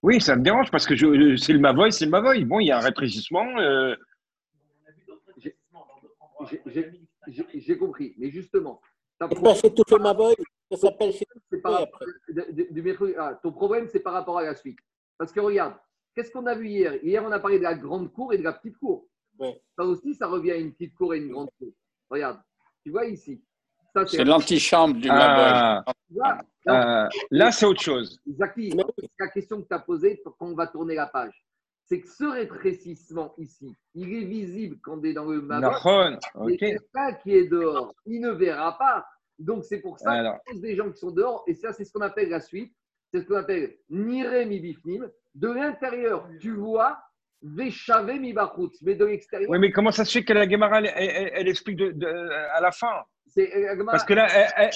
Oui, 0.01 0.21
ça 0.21 0.37
me 0.37 0.41
dérange 0.41 0.71
parce 0.71 0.85
que 0.85 0.95
c'est 0.95 1.51
le 1.53 1.59
Mavoy, 1.59 1.91
c'est 1.91 2.05
le 2.05 2.11
Mavoy. 2.11 2.45
Bon, 2.45 2.61
il 2.61 2.67
y 2.67 2.71
a 2.71 2.77
un 2.77 2.81
rétrécissement. 2.81 3.45
Euh... 3.59 3.95
J'ai 7.53 7.77
compris. 7.77 8.15
Mais 8.17 8.31
justement. 8.31 8.81
ma 9.19 10.13
boy, 10.13 10.35
ça 10.71 10.77
s'appelle 10.77 11.13
ah, 11.65 13.39
Ton 13.41 13.51
problème, 13.51 13.87
c'est 13.91 13.99
par 13.99 14.13
rapport 14.13 14.37
à 14.37 14.43
la 14.43 14.55
suite. 14.55 14.77
Parce 15.17 15.31
que 15.31 15.39
regarde, 15.39 15.73
qu'est-ce 16.15 16.31
qu'on 16.31 16.45
a 16.45 16.55
vu 16.55 16.67
hier? 16.67 17.03
Hier, 17.03 17.23
on 17.23 17.31
a 17.31 17.39
parlé 17.39 17.57
de 17.57 17.63
la 17.63 17.75
grande 17.75 18.11
cour 18.11 18.33
et 18.33 18.37
de 18.37 18.43
la 18.43 18.53
petite 18.53 18.77
cour. 18.77 19.05
Ça 19.77 19.83
aussi, 19.83 20.13
ça 20.13 20.27
revient 20.27 20.51
à 20.51 20.57
une 20.57 20.73
petite 20.73 20.95
cour 20.95 21.13
et 21.13 21.17
une 21.17 21.31
grande 21.31 21.49
cour. 21.57 21.69
Regarde, 22.09 22.39
tu 22.83 22.91
vois 22.91 23.05
ici. 23.05 23.41
C'est 24.07 24.23
l'antichambre 24.23 24.99
du 24.99 25.09
ah, 25.09 25.83
euh, 26.67 27.07
Là, 27.31 27.51
c'est 27.51 27.65
autre 27.65 27.81
chose. 27.81 28.19
Exactement. 28.27 28.83
La 29.19 29.27
question 29.29 29.61
que 29.61 29.67
tu 29.67 29.73
as 29.73 29.79
posée 29.79 30.21
quand 30.23 30.35
on 30.41 30.53
va 30.53 30.67
tourner 30.67 30.95
la 30.95 31.07
page, 31.07 31.43
c'est 31.85 32.01
que 32.01 32.07
ce 32.07 32.23
rétrécissement 32.23 33.33
ici, 33.37 33.75
il 33.95 34.13
est 34.13 34.25
visible 34.25 34.77
quand 34.83 34.99
on 34.99 35.03
est 35.03 35.13
dans 35.13 35.25
le 35.25 35.41
mabot. 35.41 35.71
Et 36.47 36.57
quelqu'un 36.57 37.13
qui 37.23 37.35
est 37.35 37.47
dehors, 37.47 37.95
il 38.05 38.21
ne 38.21 38.29
verra 38.29 38.77
pas. 38.77 39.05
Donc, 39.39 39.63
c'est 39.63 39.79
pour 39.79 39.97
ça 39.97 40.39
qu'il 40.45 40.55
y 40.55 40.59
a 40.59 40.61
des 40.61 40.75
gens 40.75 40.91
qui 40.91 40.99
sont 40.99 41.11
dehors. 41.11 41.43
Et 41.47 41.53
ça, 41.53 41.71
c'est 41.73 41.85
ce 41.85 41.91
qu'on 41.91 42.01
appelle 42.01 42.29
la 42.29 42.41
suite. 42.41 42.73
C'est 43.11 43.21
ce 43.21 43.25
qu'on 43.25 43.37
appelle 43.37 43.77
Nire 43.89 44.45
mi 44.45 44.59
bifnim. 44.59 45.09
De 45.33 45.49
l'intérieur, 45.49 46.27
tu 46.41 46.53
vois 46.53 46.97
Veshave 47.41 48.19
mi 48.19 48.33
Mais 48.81 48.95
de 48.95 49.05
l'extérieur. 49.05 49.49
Oui, 49.49 49.59
mais 49.59 49.71
comment 49.71 49.91
ça 49.91 50.03
se 50.03 50.11
fait 50.11 50.25
que 50.25 50.33
la 50.33 50.47
Gemara, 50.49 50.81
elle, 50.81 51.47
explique 51.47 51.77
de, 51.77 52.29
à 52.53 52.59
la 52.59 52.71
fin? 52.71 53.03
Parce 53.85 54.03
que 54.03 54.13
là, 54.13 54.27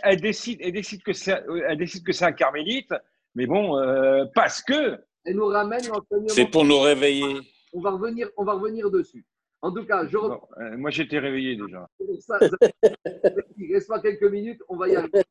elle, 0.03 0.22
décide, 0.22 0.59
elle 0.61 0.72
décide 0.72 1.03
que 1.03 1.11
c'est, 1.11 1.43
elle 1.68 1.78
décide 1.78 2.05
que 2.05 2.14
c'est 2.14 2.26
un 2.26 2.32
carmélite, 2.32 2.93
mais 3.36 3.47
bon, 3.47 3.78
euh, 3.78 4.26
parce 4.34 4.61
que. 4.61 4.97
Elle 5.26 5.36
nous 5.38 5.47
ramène 5.47 5.82
C'est 6.28 6.45
pour 6.45 6.64
nous 6.64 6.80
réveiller. 6.80 7.39
On 7.74 7.82
va 7.82 7.91
revenir, 7.91 8.30
on 8.38 8.43
va 8.43 8.53
revenir 8.53 8.91
dessus. 8.91 9.26
En 9.64 9.72
tout 9.72 9.86
cas, 9.86 10.05
je 10.05 10.18
reprends. 10.18 10.49
Euh, 10.57 10.78
moi, 10.78 10.89
j'étais 10.89 11.20
réveillé 11.20 11.55
déjà. 11.55 11.88
Reste-moi 13.72 14.01
quelques 14.01 14.30
minutes, 14.30 14.61
on 14.68 14.76
va 14.76 14.89
y 14.89 14.95
arriver. 14.97 15.24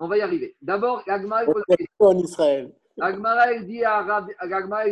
On 0.00 0.08
va 0.08 0.18
y 0.18 0.22
arriver. 0.22 0.56
D'abord, 0.60 1.04
Agma 1.06 1.44
en 2.00 2.18
Israël. 2.18 2.74
Agmara, 3.00 3.54
dit 3.60 3.84
à, 3.84 4.26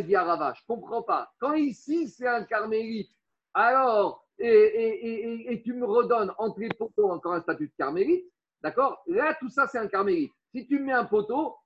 dit 0.00 0.14
à 0.14 0.24
Rava, 0.24 0.54
je 0.54 0.62
ne 0.62 0.76
comprends 0.76 1.02
pas. 1.02 1.28
Quand 1.40 1.54
ici, 1.54 2.08
c'est 2.08 2.28
un 2.28 2.44
carmélite, 2.44 3.10
alors, 3.52 4.28
et, 4.38 5.52
et, 5.52 5.62
tu 5.62 5.72
me 5.72 5.86
redonnes 5.86 6.30
entre 6.38 6.60
les 6.60 6.68
poteaux 6.68 7.10
encore 7.10 7.32
un 7.32 7.40
statut 7.40 7.66
de 7.66 7.72
carmélite, 7.76 8.26
d'accord? 8.62 9.02
Là, 9.08 9.36
tout 9.40 9.48
ça, 9.48 9.66
c'est 9.66 9.78
un 9.78 9.88
carmélite. 9.88 10.32
Si 10.54 10.68
tu 10.68 10.78
mets 10.78 10.92
un 10.92 11.04
poteau, 11.04 11.56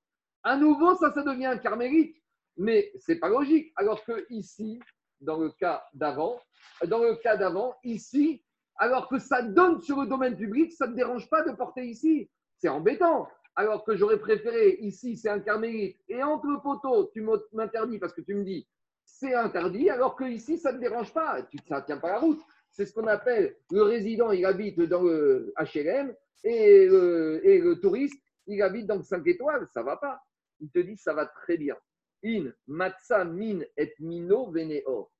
à 0.42 0.56
nouveau, 0.56 0.96
ça, 0.96 1.12
ça 1.12 1.22
devient 1.22 1.46
un 1.46 1.58
carmélite. 1.58 2.16
Mais 2.56 2.90
ce 2.98 3.12
n'est 3.12 3.18
pas 3.18 3.28
logique. 3.28 3.70
Alors 3.76 4.02
que 4.02 4.26
ici, 4.30 4.80
dans 5.20 5.38
le 5.38 5.50
cas 5.50 5.84
d'avant, 5.94 6.40
dans 6.86 7.02
le 7.02 7.16
cas 7.16 7.36
d'avant, 7.36 7.74
ici, 7.84 8.42
alors 8.76 9.08
que 9.08 9.18
ça 9.18 9.42
donne 9.42 9.80
sur 9.80 10.00
le 10.00 10.06
domaine 10.06 10.36
public, 10.36 10.72
ça 10.72 10.86
ne 10.86 10.94
dérange 10.94 11.28
pas 11.28 11.42
de 11.42 11.52
porter 11.52 11.84
ici. 11.84 12.30
C'est 12.58 12.68
embêtant. 12.68 13.28
Alors 13.56 13.84
que 13.84 13.96
j'aurais 13.96 14.20
préféré, 14.20 14.78
ici, 14.80 15.16
c'est 15.16 15.28
un 15.28 15.40
carmélite, 15.40 15.98
et 16.08 16.22
entre 16.22 16.46
le 16.46 16.60
poteau, 16.60 17.10
tu 17.12 17.26
m'interdis 17.52 17.98
parce 17.98 18.12
que 18.12 18.20
tu 18.20 18.34
me 18.34 18.44
dis, 18.44 18.68
c'est 19.04 19.34
interdit, 19.34 19.90
alors 19.90 20.14
que 20.14 20.24
ici, 20.24 20.58
ça 20.58 20.72
ne 20.72 20.78
dérange 20.78 21.12
pas. 21.12 21.38
Ça 21.68 21.80
ne 21.80 21.84
tient 21.84 21.98
pas 21.98 22.10
la 22.10 22.18
route. 22.20 22.40
C'est 22.70 22.86
ce 22.86 22.92
qu'on 22.92 23.06
appelle 23.08 23.56
le 23.72 23.82
résident, 23.82 24.30
il 24.30 24.46
habite 24.46 24.78
dans 24.82 25.02
le 25.02 25.52
HLM, 25.58 26.14
et 26.44 26.86
le, 26.86 27.40
et 27.44 27.58
le 27.58 27.80
touriste, 27.80 28.22
il 28.46 28.62
habite 28.62 28.86
dans 28.86 28.96
le 28.96 29.02
5 29.02 29.26
étoiles. 29.26 29.66
Ça 29.72 29.80
ne 29.80 29.86
va 29.86 29.96
pas. 29.96 30.20
Il 30.60 30.70
te 30.70 30.78
dit, 30.78 30.96
ça 30.96 31.12
va 31.12 31.26
très 31.26 31.56
bien. 31.56 31.76
In, 32.24 32.52
matza, 32.66 33.24
min 33.24 33.60
et 33.76 33.94
mino, 34.00 34.50
veneor. 34.50 35.10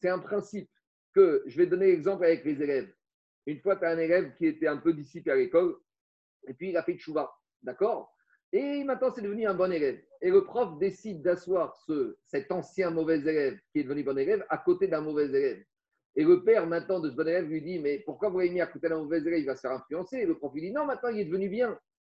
C'est 0.00 0.08
un 0.08 0.18
principe 0.18 0.70
que 1.14 1.42
je 1.46 1.56
vais 1.56 1.66
donner 1.66 1.86
l'exemple 1.86 2.24
avec 2.24 2.44
les 2.44 2.62
élèves. 2.62 2.92
Une 3.46 3.60
fois, 3.60 3.76
tu 3.76 3.84
as 3.84 3.90
un 3.90 3.98
élève 3.98 4.34
qui 4.36 4.46
était 4.46 4.66
un 4.66 4.76
peu 4.76 4.92
dissipé 4.92 5.30
à 5.30 5.36
l'école, 5.36 5.76
et 6.46 6.54
puis 6.54 6.70
il 6.70 6.76
a 6.76 6.82
fait 6.82 6.98
chouva. 6.98 7.30
D'accord? 7.62 8.12
Et 8.52 8.84
maintenant, 8.84 9.12
c'est 9.12 9.22
devenu 9.22 9.46
un 9.46 9.54
bon 9.54 9.72
élève. 9.72 10.00
Et 10.22 10.30
le 10.30 10.44
prof 10.44 10.78
décide 10.78 11.22
d'asseoir 11.22 11.76
ce, 11.86 12.16
cet 12.24 12.52
ancien 12.52 12.90
mauvais 12.90 13.18
élève 13.18 13.58
qui 13.72 13.80
est 13.80 13.84
devenu 13.84 14.04
bon 14.04 14.16
élève 14.16 14.44
à 14.48 14.58
côté 14.58 14.88
d'un 14.88 15.00
mauvais 15.00 15.24
élève. 15.24 15.64
Et 16.14 16.24
le 16.24 16.42
père, 16.42 16.66
maintenant, 16.66 17.00
de 17.00 17.10
ce 17.10 17.14
bon 17.14 17.28
élève, 17.28 17.46
lui 17.46 17.60
dit 17.60 17.78
Mais 17.78 17.98
pourquoi 17.98 18.30
vous 18.30 18.38
l'avez 18.38 18.50
mis 18.50 18.60
à 18.60 18.66
côté 18.66 18.88
d'un 18.88 18.98
mauvais 18.98 19.18
élève? 19.18 19.40
Il 19.40 19.46
va 19.46 19.56
se 19.56 19.60
faire 19.62 19.72
influencer. 19.72 20.18
Et 20.18 20.26
le 20.26 20.38
prof 20.38 20.52
lui 20.54 20.62
dit 20.62 20.70
Non, 20.70 20.86
maintenant, 20.86 21.10
il 21.10 21.20
est 21.20 21.24
devenu 21.24 21.48
bien. 21.48 21.78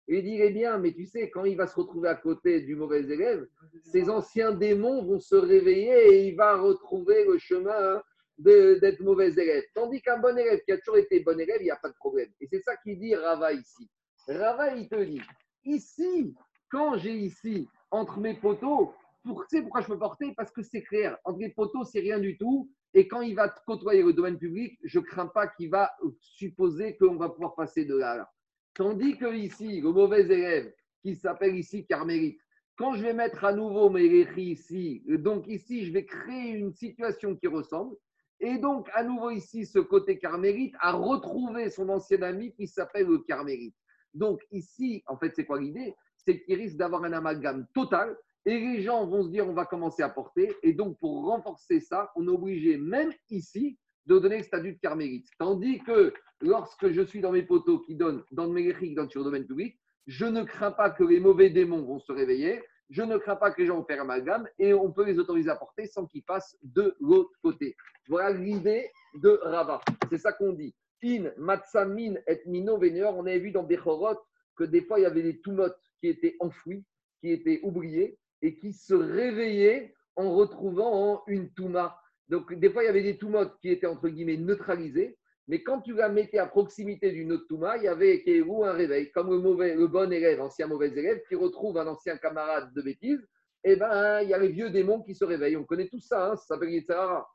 Il 0.09 0.23
dit 0.23 0.39
bien, 0.51 0.79
mais 0.79 0.93
tu 0.93 1.05
sais, 1.05 1.31
quand 1.31 1.45
il 1.45 1.57
va 1.57 1.67
se 1.67 1.75
retrouver 1.75 2.09
à 2.09 2.15
côté 2.15 2.61
du 2.61 2.77
mauvais 2.77 3.01
élève, 3.01 3.47
ses 3.83 4.09
anciens 4.09 4.53
démons 4.53 5.05
vont 5.05 5.19
se 5.19 5.35
réveiller 5.35 6.15
et 6.15 6.29
il 6.29 6.37
va 6.37 6.57
retrouver 6.57 7.25
le 7.25 7.39
chemin 7.39 8.01
d'être 8.39 9.01
mauvais 9.01 9.33
élève. 9.33 9.65
Tandis 9.75 10.01
qu'un 10.03 10.19
bon 10.19 10.37
élève 10.39 10.61
qui 10.65 10.73
a 10.73 10.79
toujours 10.79 10.99
été 10.99 11.21
bon 11.21 11.39
élève, 11.41 11.57
il 11.61 11.65
n'y 11.65 11.71
a 11.71 11.77
pas 11.77 11.89
de 11.89 11.95
problème. 11.95 12.31
Et 12.41 12.47
c'est 12.47 12.61
ça 12.61 12.77
qu'il 12.77 13.01
dit 13.01 13.17
Rava 13.17 13.53
ici. 13.53 13.91
Rava, 14.29 14.77
il 14.77 14.89
te 14.89 15.03
dit, 15.03 15.23
ici, 15.65 16.35
quand 16.71 16.99
j'ai 16.99 17.15
ici, 17.15 17.69
entre 17.91 18.21
mes 18.21 18.35
poteaux, 18.35 18.95
pour, 19.25 19.45
tu 19.49 19.57
sais 19.57 19.63
pourquoi 19.63 19.81
je 19.81 19.89
peux 19.89 19.99
porter 19.99 20.35
Parce 20.37 20.53
que 20.53 20.63
c'est 20.63 20.83
clair, 20.83 21.19
entre 21.25 21.41
les 21.41 21.51
poteaux, 21.51 21.85
c'est 21.85 22.01
rien 22.01 22.21
du 22.21 22.39
tout. 22.39 22.71
Et 22.95 23.09
quand 23.09 23.23
il 23.23 23.35
va 23.35 23.49
côtoyer 23.67 24.03
le 24.03 24.13
domaine 24.13 24.39
public, 24.39 24.79
je 24.85 25.01
ne 25.01 25.05
crains 25.05 25.27
pas 25.27 25.49
qu'il 25.49 25.71
va 25.71 25.91
supposer 26.21 26.97
qu'on 26.97 27.17
va 27.17 27.29
pouvoir 27.29 27.57
passer 27.57 27.85
de 27.85 27.97
là 27.97 28.31
Tandis 28.77 29.17
que 29.17 29.35
ici, 29.35 29.81
le 29.81 29.91
mauvais 29.91 30.21
élève, 30.21 30.73
qui 31.03 31.17
s'appelle 31.17 31.57
ici 31.57 31.87
carmélite, 31.87 32.39
quand 32.77 32.95
je 32.95 33.03
vais 33.03 33.15
mettre 33.15 33.43
à 33.45 33.53
nouveau 33.55 33.89
mes 33.89 34.07
récits 34.07 34.51
ici, 34.51 35.03
donc 35.07 35.49
ici, 35.49 35.87
je 35.87 35.93
vais 35.93 36.05
créer 36.05 36.51
une 36.51 36.75
situation 36.75 37.35
qui 37.35 37.47
ressemble. 37.47 37.97
Et 38.39 38.59
donc, 38.59 38.87
à 38.93 39.03
nouveau 39.03 39.31
ici, 39.31 39.65
ce 39.65 39.79
côté 39.79 40.19
carmélite 40.19 40.75
a 40.81 40.93
retrouvé 40.93 41.71
son 41.71 41.89
ancien 41.89 42.21
ami 42.21 42.53
qui 42.53 42.67
s'appelle 42.67 43.07
le 43.07 43.19
carmélite. 43.21 43.75
Donc 44.13 44.43
ici, 44.51 45.03
en 45.07 45.17
fait, 45.17 45.33
c'est 45.35 45.47
quoi 45.47 45.59
l'idée? 45.59 45.95
C'est 46.19 46.43
qu'il 46.43 46.57
risque 46.57 46.77
d'avoir 46.77 47.03
un 47.05 47.13
amalgame 47.15 47.67
total 47.73 48.15
et 48.45 48.59
les 48.59 48.83
gens 48.83 49.07
vont 49.07 49.23
se 49.23 49.31
dire 49.31 49.49
on 49.49 49.55
va 49.55 49.65
commencer 49.65 50.03
à 50.03 50.11
porter. 50.11 50.55
Et 50.63 50.75
donc, 50.75 50.99
pour 50.99 51.25
renforcer 51.25 51.81
ça, 51.81 52.11
on 52.15 52.27
est 52.27 52.31
obligé, 52.31 52.77
même 52.77 53.13
ici, 53.31 53.79
de 54.07 54.19
donner 54.19 54.39
le 54.39 54.43
statut 54.43 54.73
de 54.73 54.79
carmélite. 54.79 55.29
Tandis 55.39 55.81
que 55.81 56.13
lorsque 56.41 56.91
je 56.91 57.03
suis 57.03 57.21
dans 57.21 57.33
mes 57.33 57.43
poteaux 57.43 57.81
qui 57.81 57.95
donnent, 57.95 58.23
dans 58.33 58.53
qui 58.55 58.95
donnent 58.95 59.11
sur 59.11 59.21
le 59.21 59.27
domaine 59.27 59.47
public, 59.47 59.79
je 60.07 60.25
ne 60.25 60.45
crains 60.45 60.71
pas 60.71 60.91
que 60.91 61.05
les 61.05 61.21
mauvais 61.21 61.51
démons 61.51 61.83
vont 61.83 61.99
se 61.99 62.13
réveiller. 62.13 62.63
Je 62.91 63.03
ne 63.03 63.19
crains 63.19 63.37
pas 63.37 63.51
que 63.51 63.61
les 63.61 63.67
gens 63.67 63.79
vont 63.79 63.85
faire 63.85 64.01
amalgame 64.01 64.49
et 64.59 64.73
on 64.73 64.93
peut 64.93 65.05
les 65.05 65.19
autoriser 65.19 65.51
à 65.51 65.57
porter 65.57 65.87
sans 65.87 66.07
qu'ils 66.07 66.23
passent 66.23 66.57
de 66.63 66.95
l'autre 67.01 67.33
côté. 67.43 67.77
Voilà 68.09 68.31
l'idée 68.39 68.91
de 69.15 69.41
Rava. 69.43 69.81
C'est 70.09 70.19
ça 70.19 70.33
qu'on 70.33 70.53
dit. 70.53 70.75
In, 71.03 71.31
Matsamin 71.37 72.15
et 72.27 72.41
Mino 72.47 72.79
On 72.79 73.27
avait 73.27 73.39
vu 73.39 73.51
dans 73.51 73.65
Bechorot 73.65 74.19
que 74.57 74.65
des 74.65 74.83
fois, 74.83 74.99
il 74.99 75.03
y 75.03 75.07
avait 75.07 75.23
des 75.23 75.41
toumotes 75.41 75.79
qui 76.01 76.09
étaient 76.09 76.37
enfouis, 76.41 76.85
qui 77.21 77.31
étaient 77.31 77.61
oubliés 77.63 78.19
et 78.43 78.57
qui 78.57 78.73
se 78.73 78.95
réveillaient 78.95 79.95
en 80.15 80.35
retrouvant 80.35 81.23
une 81.27 81.53
touma. 81.53 81.99
Donc, 82.29 82.53
des 82.55 82.71
fois, 82.71 82.83
il 82.83 82.87
y 82.87 82.89
avait 82.89 83.03
des 83.03 83.19
toumotes 83.19 83.57
qui 83.61 83.71
étaient 83.71 83.87
entre 83.87 84.09
guillemets 84.09 84.37
neutralisées, 84.37 85.17
mais 85.49 85.63
quand 85.63 85.81
tu 85.81 85.95
la 85.95 86.09
mettais 86.09 86.39
à 86.39 86.47
proximité 86.47 87.13
d'une 87.13 87.33
autre 87.33 87.47
touma, 87.49 87.77
il 87.77 87.85
y 87.85 87.89
avait 87.89 88.25
un 88.65 88.73
réveil, 88.73 89.13
comme 89.13 89.31
le, 89.31 89.39
mauvais, 89.39 89.75
le 89.77 89.87
bon 89.87 90.13
élève, 90.13 90.41
ancien 90.41 90.67
mauvais 90.67 90.89
élève, 90.89 91.21
qui 91.29 91.37
retrouve 91.37 91.79
un 91.79 91.87
ancien 91.87 92.17
camarade 92.17 92.73
de 92.75 92.83
bêtises. 92.83 93.25
Et 93.63 93.73
eh 93.73 93.77
ben, 93.77 94.21
il 94.23 94.29
y 94.29 94.35
a 94.35 94.39
les 94.39 94.49
vieux 94.49 94.71
démons 94.71 95.03
qui 95.03 95.15
se 95.15 95.25
réveillent. 95.25 95.57
On 95.57 95.65
connaît 95.65 95.89
tout 95.89 96.01
ça, 96.01 96.31
hein, 96.31 96.37
ça 96.37 96.55
s'appelle 96.55 96.71
Yitzhara. 96.71 97.27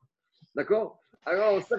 D'accord 0.55 1.01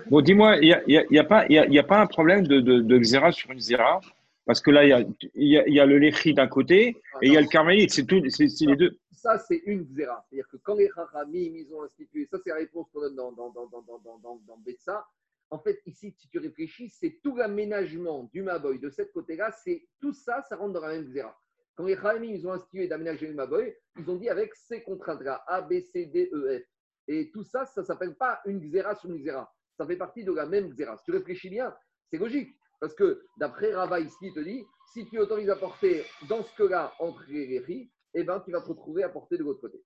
Bon, 0.09 0.21
dis-moi, 0.21 0.57
il 0.59 0.69
n'y 0.87 0.97
a, 0.97 1.05
y 1.11 1.19
a, 1.19 1.25
pas, 1.25 1.47
y 1.49 1.79
a, 1.79 1.83
pas 1.83 2.01
un 2.01 2.07
problème 2.07 2.47
de, 2.47 2.61
de, 2.61 2.81
de 2.81 2.99
xéra 2.99 3.33
sur 3.33 3.51
une 3.51 3.59
xéra 3.59 4.01
Parce 4.47 4.61
que 4.61 4.71
là, 4.71 4.85
il 4.85 4.91
y 4.91 4.93
a, 4.93 5.01
y, 5.35 5.73
y 5.73 5.81
a, 5.81 5.87
le 5.87 5.99
léchi 5.99 6.33
d'un 6.33 6.47
côté 6.47 6.97
et 7.23 7.27
il 7.27 7.33
y 7.33 7.37
a 7.37 7.41
le 7.41 7.49
carmélite, 7.49 7.91
c'est 7.91 8.07
c'est 8.31 8.67
les 8.67 8.77
deux. 8.77 8.97
Ça, 9.23 9.39
c'est 9.39 9.63
une 9.67 9.85
xéra. 9.85 10.21
C'est-à-dire 10.29 10.49
que 10.49 10.57
quand 10.57 10.75
les 10.75 10.91
chachamim, 10.91 11.55
ils 11.55 11.73
ont 11.73 11.85
institué, 11.85 12.27
ça, 12.27 12.39
c'est 12.43 12.51
la 12.51 12.57
réponse 12.57 12.89
qu'on 12.91 13.03
donne 13.03 13.15
dans, 13.15 13.31
dans, 13.31 13.51
dans, 13.51 13.69
dans, 13.69 14.41
dans, 14.45 14.57
Betsa. 14.59 15.07
En 15.49 15.61
fait, 15.61 15.81
ici, 15.87 16.11
si 16.19 16.29
tu 16.29 16.41
réfléchis, 16.41 16.89
c'est 16.89 17.21
tout 17.23 17.37
l'aménagement 17.37 18.25
du 18.33 18.43
Maboy 18.43 18.81
de 18.81 18.91
cette 18.91 19.13
côté-là, 19.13 19.53
c'est 19.53 19.87
tout 20.01 20.13
ça, 20.13 20.43
ça 20.49 20.57
rentre 20.57 20.73
dans 20.73 20.81
la 20.81 20.95
même 20.95 21.05
xéra. 21.05 21.39
Quand 21.77 21.85
les 21.85 21.95
chachamim, 21.95 22.33
ils 22.33 22.45
ont 22.49 22.53
institué 22.53 22.89
d'aménager 22.89 23.29
le 23.29 23.35
Maboy, 23.35 23.73
ils 23.97 24.11
ont 24.11 24.17
dit 24.17 24.29
avec 24.29 24.57
ces 24.57 24.83
contraintes-là, 24.83 25.45
A, 25.47 25.61
B, 25.61 25.75
C, 25.79 26.07
D, 26.07 26.29
E, 26.33 26.59
F. 26.59 26.65
Et 27.07 27.31
tout 27.31 27.45
ça, 27.45 27.65
ça 27.65 27.83
ne 27.83 27.87
s'appelle 27.87 28.17
pas 28.17 28.41
une 28.45 28.59
xéra 28.59 28.97
sur 28.97 29.09
une 29.09 29.19
xéra. 29.19 29.55
Ça 29.77 29.87
fait 29.87 29.97
partie 29.97 30.25
de 30.25 30.33
la 30.33 30.47
même 30.47 30.69
xéra. 30.71 30.97
Si 30.97 31.05
tu 31.05 31.13
réfléchis 31.13 31.49
bien, 31.51 31.73
c'est 32.11 32.19
logique. 32.19 32.51
Parce 32.81 32.95
que 32.97 33.23
d'après 33.37 33.73
Rava 33.73 34.01
ici, 34.01 34.17
il 34.23 34.35
te 34.35 34.41
dit, 34.41 34.65
si 34.93 35.07
tu 35.07 35.21
autorises 35.21 35.49
à 35.49 35.55
porter 35.55 36.05
dans 36.29 36.43
ce 36.43 36.57
cas-là 36.57 36.93
entre 36.99 37.25
les 37.29 37.61
riz, 37.61 37.89
eh 38.15 38.25
ben, 38.25 38.41
tu 38.41 38.53
vas 38.53 38.61
te 38.61 38.69
retrouver 38.69 39.03
à 39.03 39.09
porter 39.09 39.37
de 39.37 39.45
l'autre 39.45 39.61
côté. 39.61 39.83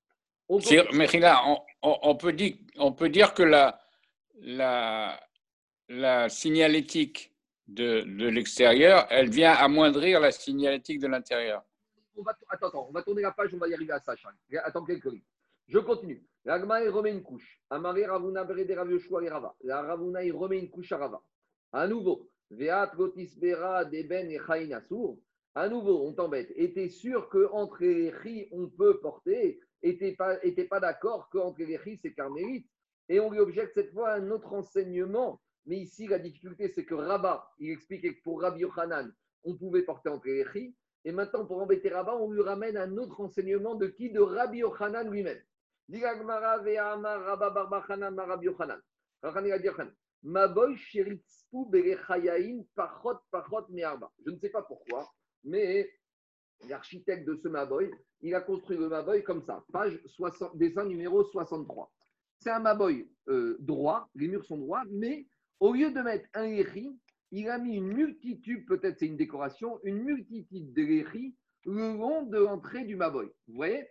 Mais 0.93 1.09
on, 1.83 1.97
on, 2.03 2.17
peut 2.17 2.33
dire, 2.33 2.57
on 2.77 2.93
peut 2.93 3.09
dire 3.09 3.35
que 3.35 3.43
la, 3.43 3.81
la, 4.39 5.21
la 5.89 6.29
signalétique 6.29 7.35
de, 7.67 8.03
de 8.03 8.29
l'extérieur, 8.29 9.07
elle 9.11 9.29
vient 9.29 9.53
amoindrir 9.53 10.21
la 10.21 10.31
signalétique 10.31 11.01
de 11.01 11.09
l'intérieur. 11.09 11.65
Attends, 12.49 12.69
attends, 12.69 12.87
on 12.89 12.93
va 12.93 13.03
tourner 13.03 13.23
la 13.23 13.33
page, 13.33 13.53
on 13.55 13.59
va 13.59 13.69
y 13.69 13.75
arriver 13.75 13.93
à 13.93 14.01
ça, 14.01 14.15
Attends 14.65 14.85
quelques 14.85 15.07
lignes. 15.07 15.25
Je 15.69 15.79
continue. 15.79 16.25
L'agma, 16.45 16.83
il 16.83 16.91
remet 16.91 17.11
une 17.11 17.23
couche. 17.23 17.61
Amaré 17.71 18.07
Ravuna 18.07 18.45
Brede 18.45 18.71
Rav 18.71 18.89
Yoshua 18.91 19.25
et 19.25 19.29
Rava. 19.29 19.55
La 19.65 19.83
Ravuna, 19.83 20.23
il 20.23 20.33
remet 20.33 20.61
une 20.61 20.71
couche 20.71 20.93
à 20.93 20.99
Rava. 20.99 21.21
À 21.73 21.89
nouveau, 21.89 22.31
Veat 22.51 22.95
Gotisbera 22.95 23.85
Deben 23.85 24.31
et 24.31 24.39
À 25.57 25.71
nouveau, 25.71 26.07
on 26.07 26.13
t'embête. 26.13 26.53
Et 26.55 26.75
tu 26.75 26.91
sûr 26.91 27.31
qu'entre 27.31 27.79
ris, 27.79 28.47
on 28.53 28.69
peut 28.69 29.01
porter 29.01 29.59
Et 29.83 29.97
tu 29.97 30.15
pas, 30.15 30.37
pas 30.69 30.81
d'accord 30.81 31.31
qu'entre 31.31 31.63
ris, 31.63 31.99
c'est 32.03 32.13
carmélite. 32.13 32.69
Et 33.09 33.21
on 33.21 33.31
lui 33.31 33.39
objecte 33.39 33.73
cette 33.73 33.91
fois 33.91 34.13
un 34.13 34.31
autre 34.31 34.53
enseignement. 34.53 35.41
Mais 35.65 35.79
ici, 35.79 36.09
la 36.09 36.19
difficulté, 36.19 36.69
c'est 36.69 36.85
que 36.85 36.95
Rabat, 36.95 37.51
il 37.59 37.71
expliquait 37.71 38.17
que 38.17 38.23
pour 38.23 38.43
Rabbi 38.43 38.61
Yochanan, 38.61 39.11
on 39.45 39.57
pouvait 39.57 39.81
porter 39.81 40.11
entre 40.11 40.29
ris. 40.29 40.77
Et 41.07 41.13
maintenant, 41.13 41.47
pour 41.47 41.63
embêter 41.63 41.89
Rabat, 41.89 42.17
on 42.17 42.31
lui 42.31 42.43
ramène 42.43 42.77
un 42.77 42.95
autre 42.99 43.19
enseignement 43.19 43.77
de 43.77 43.87
qui? 43.87 44.11
De 44.11 44.21
Rabbi 44.21 44.59
Yochanan 44.59 45.11
lui-même. 45.11 45.41
Je 45.89 45.97
ne 54.31 54.39
sais 54.39 54.51
pas 54.51 54.63
pourquoi, 54.63 55.09
mais 55.47 55.91
l'architecte 56.69 57.27
de 57.27 57.37
ce 57.37 57.49
Maboy, 57.49 57.91
il 58.21 58.35
a 58.35 58.41
construit 58.41 58.77
le 58.77 58.89
Maboy 58.89 59.23
comme 59.23 59.43
ça, 59.43 59.65
page 59.73 59.99
60, 60.07 60.57
dessin 60.59 60.85
numéro 60.85 61.25
63. 61.25 61.91
C'est 62.41 62.51
un 62.51 62.59
Maboy 62.59 63.09
euh, 63.29 63.57
droit, 63.61 64.11
les 64.15 64.29
murs 64.29 64.45
sont 64.45 64.59
droits, 64.59 64.85
mais 64.91 65.27
au 65.61 65.73
lieu 65.73 65.91
de 65.91 66.01
mettre 66.01 66.29
un 66.35 66.45
Eri, 66.45 66.99
il 67.33 67.49
a 67.49 67.59
mis 67.59 67.77
une 67.77 67.89
multitude, 67.89 68.67
peut-être 68.67 68.99
c'est 68.99 69.07
une 69.07 69.17
décoration, 69.17 69.81
une 69.83 70.03
multitude 70.03 70.73
de 70.73 70.83
le 71.65 71.97
long 71.97 72.23
de 72.23 72.39
l'entrée 72.39 72.85
du 72.85 72.97
Maboy. 72.97 73.27
Vous 73.49 73.55
voyez? 73.55 73.89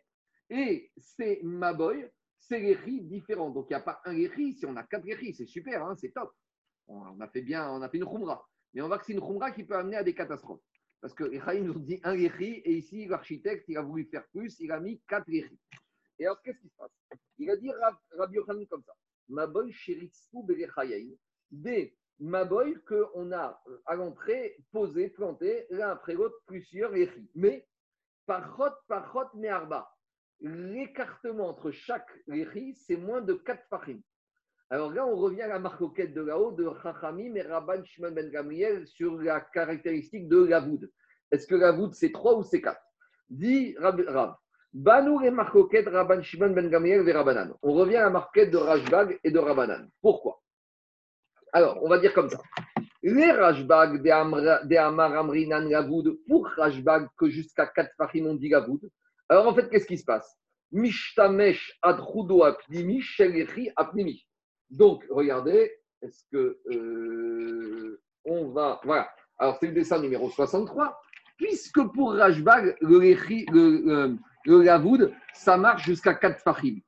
Et 0.49 0.91
ces 0.97 1.41
Maboy, 1.43 2.08
c'est 2.39 2.60
les 2.60 3.01
différents. 3.01 3.49
Donc 3.49 3.68
il 3.70 3.74
n'y 3.74 3.78
a 3.78 3.82
pas 3.82 3.99
un 4.06 4.14
riz, 4.14 4.53
si 4.53 4.66
on 4.66 4.76
a 4.76 4.84
quatre 4.84 5.03
riz, 5.03 5.34
c'est 5.34 5.45
super, 5.45 5.86
hein, 5.86 5.95
c'est 5.97 6.12
top. 6.12 6.32
On 6.88 7.20
a 7.20 7.28
fait 7.28 7.41
bien, 7.41 7.70
on 7.72 7.82
a 7.82 7.89
fait 7.89 7.97
une 7.97 8.06
khumra. 8.06 8.47
Mais 8.74 8.82
on 8.82 8.88
voit 8.88 8.99
que 8.99 9.06
c'est 9.06 9.14
une 9.14 9.22
khumra 9.22 9.51
qui 9.51 9.64
peut 9.64 9.76
amener 9.76 9.97
à 9.97 10.03
des 10.03 10.14
catastrophes. 10.14 10.62
Parce 11.06 11.14
que 11.14 11.26
les 11.26 11.62
nous 11.62 11.78
dit 11.78 11.99
un 12.03 12.14
riz, 12.14 12.64
et 12.66 12.78
ici, 12.78 13.06
l'architecte, 13.06 13.66
il 13.68 13.78
a 13.78 13.84
voulu 13.84 14.06
faire 14.06 14.26
plus, 14.30 14.60
il 14.60 14.72
a 14.72 14.80
mis 14.80 14.99
quatre 15.08 15.28
riz. 15.28 15.45
Et 16.18 16.26
alors, 16.26 16.41
qu'est-ce 16.41 16.58
qui 16.58 16.68
se 16.68 16.76
passe? 16.76 16.89
Il 17.38 17.47
a 17.51 17.56
dit 17.58 17.70
Rabbi 18.18 18.34
Yochanan 18.34 18.66
comme 18.66 18.82
ça 18.82 18.93
Maboy 19.30 19.72
sheritzpu 19.72 20.38
belechayain. 20.41 21.14
Des 21.51 21.95
Maboy 22.18 22.82
qu'on 22.88 23.32
a 23.34 23.62
euh, 23.68 23.84
à 23.86 23.93
l'entrée 23.93 24.58
posé, 24.72 25.10
planté, 25.10 25.68
l'un 25.70 25.91
après 25.91 26.16
l'autre, 26.16 26.41
plusieurs 26.47 26.89
riz. 26.89 27.30
Mais, 27.36 27.68
parchot, 28.26 28.74
parchot, 28.88 29.30
me'arba 29.36 29.88
l'écartement 30.39 31.49
entre 31.49 31.70
chaque 31.70 32.10
riz, 32.28 32.74
c'est 32.74 32.97
moins 32.97 33.22
de 33.22 33.36
4 33.36 33.64
fachim. 33.70 34.01
Alors 34.72 34.91
là, 34.91 35.05
on 35.05 35.16
revient 35.16 35.43
à 35.43 35.47
la 35.47 35.59
marcoquette 35.59 36.13
de 36.13 36.22
là-haut 36.22 36.51
de 36.51 36.68
Chachamim 36.82 37.36
et 37.36 37.43
Rabban 37.43 37.84
Shimon 37.84 38.11
ben 38.11 38.30
Gamriel 38.32 38.88
sur 38.88 39.22
la 39.22 39.39
caractéristique 39.41 40.28
de 40.28 40.38
la. 40.38 40.66
Est-ce 41.32 41.45
que 41.45 41.55
la 41.55 41.76
c'est 41.93 42.11
3 42.11 42.38
ou 42.38 42.43
c'est 42.43 42.61
4 42.61 42.80
Dit 43.30 43.76
Rab. 43.78 44.36
Rabban 45.88 46.22
Shimon 46.24 46.49
ben 46.49 46.72
et 46.84 47.11
Rabbanan. 47.11 47.53
On 47.61 47.74
revient 47.74 47.97
à 47.97 48.05
la 48.05 48.09
marquette 48.09 48.49
de 48.49 48.57
Rajbag 48.57 49.20
et 49.24 49.32
de 49.32 49.39
Rabbanan. 49.39 49.88
Pourquoi? 50.01 50.41
Alors, 51.53 51.82
on 51.84 51.88
va 51.88 51.99
dire 51.99 52.13
comme 52.13 52.30
ça. 52.30 52.41
Les 53.03 53.32
Rajbag 53.32 54.01
des 54.01 54.09
Amar 54.09 55.13
Amrinan 55.16 55.70
la 55.70 55.88
pour 56.28 56.47
Rajbag 56.47 57.07
que 57.18 57.30
jusqu'à 57.30 57.68
4 57.68 57.91
fachim 57.97 58.26
on 58.26 58.34
dit 58.34 58.51
voûte, 58.68 58.84
alors 59.30 59.47
en 59.47 59.53
fait, 59.53 59.70
qu'est-ce 59.70 59.86
qui 59.86 59.97
se 59.97 60.05
passe? 60.05 60.38
Mishtamesh 60.72 61.78
adrudo 61.84 62.43
apnimi, 62.43 63.01
shelechi 63.01 63.72
apnimi. 63.76 64.26
Donc, 64.70 65.03
regardez, 65.09 65.72
est-ce 66.01 66.24
que 66.32 66.59
euh, 66.72 68.01
on 68.26 68.49
va. 68.49 68.80
Voilà. 68.84 69.09
Alors, 69.38 69.57
c'est 69.59 69.68
le 69.68 69.74
dessin 69.74 69.99
numéro 69.99 70.30
63. 70.30 70.99
Puisque 71.38 71.82
pour 71.93 72.13
Rajbag, 72.13 72.76
le, 72.80 72.99
le, 72.99 74.18
le, 74.45 74.61
Lavoud, 74.61 75.13
ça 75.34 75.57
marche 75.57 75.86
jusqu'à 75.86 76.13
4 76.13 76.41
fachim. 76.41 76.80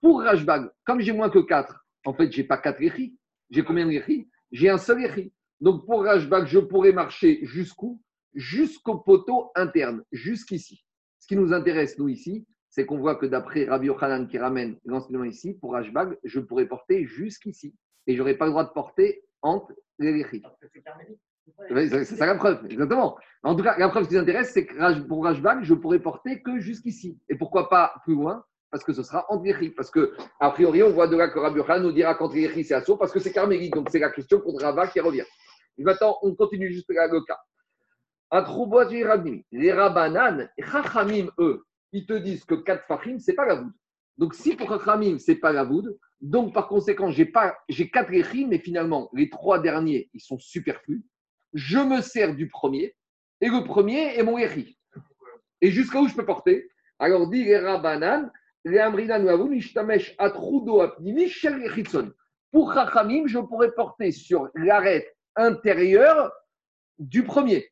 Pour 0.00 0.22
Rajbag, 0.22 0.70
comme 0.84 1.00
j'ai 1.00 1.12
moins 1.12 1.30
que 1.30 1.38
4, 1.38 1.74
en 2.04 2.12
fait, 2.12 2.30
je 2.30 2.38
n'ai 2.38 2.46
pas 2.46 2.58
4 2.58 2.80
échis. 2.82 3.18
J'ai 3.50 3.64
combien 3.64 3.86
d'échis 3.86 4.28
J'ai 4.52 4.68
un 4.68 4.78
seul 4.78 5.02
échi. 5.04 5.32
Donc, 5.60 5.86
pour 5.86 6.04
Rajbag, 6.04 6.46
je 6.46 6.58
pourrais 6.58 6.92
marcher 6.92 7.40
jusqu'où? 7.42 8.02
Jusqu'au 8.34 8.98
poteau 8.98 9.50
interne, 9.54 10.04
jusqu'ici. 10.12 10.84
Ce 11.18 11.26
qui 11.26 11.36
nous 11.36 11.54
intéresse, 11.54 11.98
nous, 11.98 12.08
ici, 12.08 12.46
c'est 12.76 12.84
qu'on 12.84 12.98
voit 12.98 13.14
que 13.14 13.24
d'après 13.24 13.64
Rabbi 13.64 13.86
Yochanan 13.86 14.28
qui 14.28 14.36
ramène 14.36 14.76
l'enseignement 14.84 15.24
ici, 15.24 15.54
pour 15.54 15.74
Ashbag, 15.74 16.18
je 16.24 16.40
pourrais 16.40 16.66
porter 16.66 17.06
jusqu'ici. 17.06 17.74
Et 18.06 18.12
je 18.12 18.18
n'aurais 18.18 18.34
pas 18.34 18.44
le 18.44 18.50
droit 18.50 18.64
de 18.64 18.68
porter 18.68 19.24
entre 19.40 19.72
les 19.98 20.22
C'est 21.70 22.04
ça 22.04 22.26
la 22.26 22.34
preuve, 22.34 22.66
exactement. 22.68 23.16
En 23.42 23.56
tout 23.56 23.64
cas, 23.64 23.78
la 23.78 23.88
preuve 23.88 24.06
qui 24.06 24.12
nous 24.12 24.20
intéresse, 24.20 24.50
c'est 24.52 24.66
que 24.66 25.00
pour 25.06 25.24
Rajbag, 25.24 25.62
je 25.62 25.72
pourrais 25.72 26.00
porter 26.00 26.42
que 26.42 26.58
jusqu'ici. 26.58 27.18
Et 27.30 27.36
pourquoi 27.36 27.70
pas 27.70 27.94
plus 28.04 28.14
loin? 28.14 28.44
Parce 28.70 28.84
que 28.84 28.92
ce 28.92 29.02
sera 29.02 29.24
entre 29.30 29.44
les 29.44 29.70
Parce 29.70 29.90
que, 29.90 30.14
a 30.38 30.50
priori, 30.50 30.82
on 30.82 30.90
voit 30.90 31.08
de 31.08 31.16
là 31.16 31.28
que 31.28 31.38
Rabbi 31.38 31.60
Yochanan 31.60 31.82
nous 31.82 31.92
dira 31.92 32.14
qu'entre 32.14 32.34
les 32.34 32.62
c'est 32.62 32.74
assaut 32.74 32.98
parce 32.98 33.10
que 33.10 33.20
c'est 33.20 33.32
carmélite. 33.32 33.72
Donc, 33.72 33.88
c'est 33.90 34.00
la 34.00 34.10
question 34.10 34.38
contre 34.38 34.62
Rabba 34.62 34.88
qui 34.88 35.00
revient. 35.00 35.24
Et 35.78 35.82
maintenant, 35.82 36.18
on 36.20 36.34
continue 36.34 36.70
juste 36.70 36.92
là 36.92 37.08
le 37.08 37.22
cas. 37.22 37.38
Les 39.50 39.72
Rabanan, 39.72 40.50
Chachamim, 40.58 41.30
eux, 41.38 41.62
ils 41.96 42.04
te 42.04 42.12
disent 42.12 42.44
que 42.44 42.54
4 42.54 42.84
Fahim, 42.86 43.18
ce 43.18 43.30
n'est 43.30 43.34
pas 43.34 43.46
la 43.46 43.54
voûte. 43.54 43.74
Donc, 44.18 44.34
si 44.34 44.54
pour 44.54 44.68
Chachamim, 44.68 45.18
ce 45.18 45.30
n'est 45.30 45.38
pas 45.38 45.52
la 45.52 45.64
voûte, 45.64 45.86
donc 46.20 46.52
par 46.52 46.68
conséquent, 46.68 47.10
j'ai 47.10 47.24
pas, 47.24 47.56
j'ai 47.70 47.90
4 47.90 48.12
Echim, 48.12 48.48
mais 48.48 48.58
finalement, 48.58 49.08
les 49.14 49.30
trois 49.30 49.58
derniers, 49.60 50.10
ils 50.12 50.20
sont 50.20 50.38
superflus. 50.38 51.04
Je 51.54 51.78
me 51.78 52.02
sers 52.02 52.34
du 52.34 52.48
premier, 52.48 52.94
et 53.40 53.48
le 53.48 53.64
premier 53.64 54.18
est 54.18 54.22
mon 54.22 54.36
Echi. 54.36 54.78
Et 55.62 55.70
jusqu'à 55.70 56.00
où 56.00 56.06
je 56.06 56.14
peux 56.14 56.26
porter? 56.26 56.68
Alors, 56.98 57.30
dit 57.30 57.44
les 57.44 57.58
Rabanan, 57.58 58.30
les 58.66 58.78
Amrinan 58.78 59.26
Atrudo 60.18 60.80
Apnimi, 60.82 61.32
Pour 62.52 62.74
Chachamim, 62.74 63.26
je 63.26 63.38
pourrais 63.38 63.72
porter 63.72 64.12
sur 64.12 64.50
l'arête 64.54 65.16
intérieure 65.34 66.30
du 66.98 67.24
premier. 67.24 67.70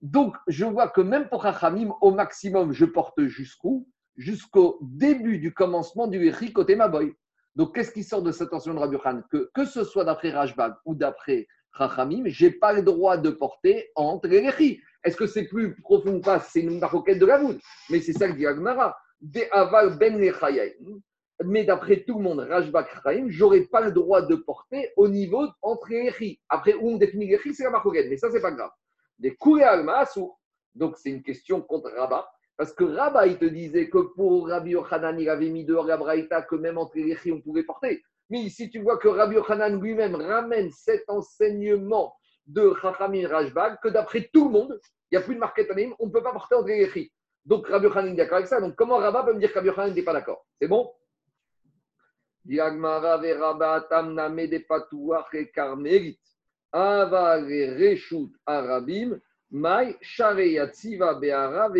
Donc, 0.00 0.36
je 0.46 0.64
vois 0.64 0.88
que 0.88 1.00
même 1.00 1.28
pour 1.28 1.42
Chachamim, 1.42 1.92
au 2.00 2.12
maximum, 2.12 2.72
je 2.72 2.84
porte 2.84 3.20
jusqu'où? 3.24 3.88
Jusqu'au 4.16 4.78
début 4.80 5.38
du 5.38 5.52
commencement 5.52 6.06
du 6.06 6.26
Eri 6.26 6.52
côté 6.52 6.76
Maboy. 6.76 7.12
Donc, 7.56 7.74
qu'est-ce 7.74 7.92
qui 7.92 8.04
sort 8.04 8.22
de 8.22 8.30
cette 8.30 8.50
tension 8.50 8.74
de 8.74 8.78
Rabbi 8.78 8.96
Khan 9.02 9.22
que, 9.30 9.64
ce 9.64 9.84
soit 9.84 10.04
d'après 10.04 10.30
Rajbag 10.30 10.74
ou 10.84 10.94
d'après 10.94 11.46
Chachamim, 11.76 12.24
je 12.26 12.46
n'ai 12.46 12.52
pas 12.52 12.72
le 12.72 12.82
droit 12.82 13.16
de 13.16 13.30
porter 13.30 13.90
entre 13.96 14.28
les. 14.28 14.80
Est-ce 15.04 15.16
que 15.16 15.26
c'est 15.26 15.44
plus 15.44 15.74
profond 15.80 16.20
pas? 16.20 16.40
C'est 16.40 16.60
une 16.60 16.78
maroquette 16.78 17.18
de 17.18 17.26
la 17.26 17.38
voûte. 17.38 17.60
Mais 17.90 18.00
c'est 18.00 18.12
ça 18.12 18.28
que 18.28 18.36
dit 18.36 18.46
Agmara. 18.46 18.96
ben 19.20 20.18
mais 21.44 21.64
d'après 21.64 22.02
tout 22.02 22.18
le 22.18 22.24
monde, 22.24 22.40
Rajbak 22.40 22.88
je 23.06 23.28
j'aurais 23.28 23.60
pas 23.62 23.80
le 23.80 23.92
droit 23.92 24.22
de 24.22 24.34
porter 24.34 24.90
au 24.96 25.08
niveau 25.08 25.46
entre 25.62 25.88
les 25.90 26.40
Après, 26.48 26.74
où 26.74 26.90
on 26.90 26.96
définit 26.96 27.28
les 27.28 27.52
c'est 27.52 27.62
la 27.62 27.70
maroquette, 27.70 28.08
mais 28.10 28.16
ça, 28.16 28.28
c'est 28.32 28.40
pas 28.40 28.50
grave 28.50 28.70
des 29.18 29.36
Alma 29.62 30.04
Donc, 30.74 30.96
c'est 30.96 31.10
une 31.10 31.22
question 31.22 31.60
contre 31.60 31.90
Rabat. 31.90 32.30
Parce 32.56 32.72
que 32.72 32.84
Rabat, 32.84 33.28
il 33.28 33.38
te 33.38 33.44
disait 33.44 33.88
que 33.88 33.98
pour 34.16 34.48
Rabbi 34.48 34.70
Yochanan, 34.70 35.18
il 35.20 35.28
avait 35.28 35.48
mis 35.48 35.64
dehors 35.64 35.86
la 35.86 35.96
Braïta 35.96 36.42
que 36.42 36.56
même 36.56 36.76
entre 36.76 36.96
les 36.96 37.16
on 37.30 37.40
pouvait 37.40 37.62
porter. 37.62 38.02
Mais 38.30 38.40
ici, 38.40 38.68
tu 38.68 38.80
vois 38.80 38.98
que 38.98 39.08
Rabbi 39.08 39.36
Yochanan 39.36 39.80
lui-même 39.80 40.16
ramène 40.16 40.70
cet 40.70 41.08
enseignement 41.08 42.14
de 42.46 42.74
Chachamim 42.82 43.28
Rajbag, 43.28 43.78
que 43.80 43.88
d'après 43.88 44.28
tout 44.32 44.46
le 44.46 44.50
monde, 44.50 44.80
il 45.10 45.16
n'y 45.16 45.22
a 45.22 45.24
plus 45.24 45.34
de 45.36 45.40
market 45.40 45.70
on 45.98 46.06
ne 46.06 46.10
peut 46.10 46.22
pas 46.22 46.32
porter 46.32 46.56
entre 46.56 46.68
les 46.68 47.12
Donc 47.44 47.68
Rabbi 47.68 47.86
Yochanan 47.86 48.12
est 48.12 48.16
d'accord 48.16 48.38
avec 48.38 48.48
ça. 48.48 48.60
Donc 48.60 48.74
comment 48.74 48.96
Rabat 48.96 49.22
peut 49.22 49.34
me 49.34 49.38
dire 49.38 49.50
que 49.50 49.54
Rabbi 49.54 49.68
Yochanan 49.68 49.94
n'est 49.94 50.02
pas 50.02 50.12
d'accord? 50.12 50.44
C'est 50.60 50.68
bon? 50.68 50.90
Diagmara 52.44 53.18
ve 53.18 53.38
Rabat 53.38 53.86
amname 53.90 54.46
de 54.46 54.58
patouach 54.58 55.32
et 55.34 55.50
karmelit. 55.50 56.18
Reshut 56.72 58.32
Arabim, 58.46 59.20
Mai 59.50 59.96
Be'ara 61.20 61.70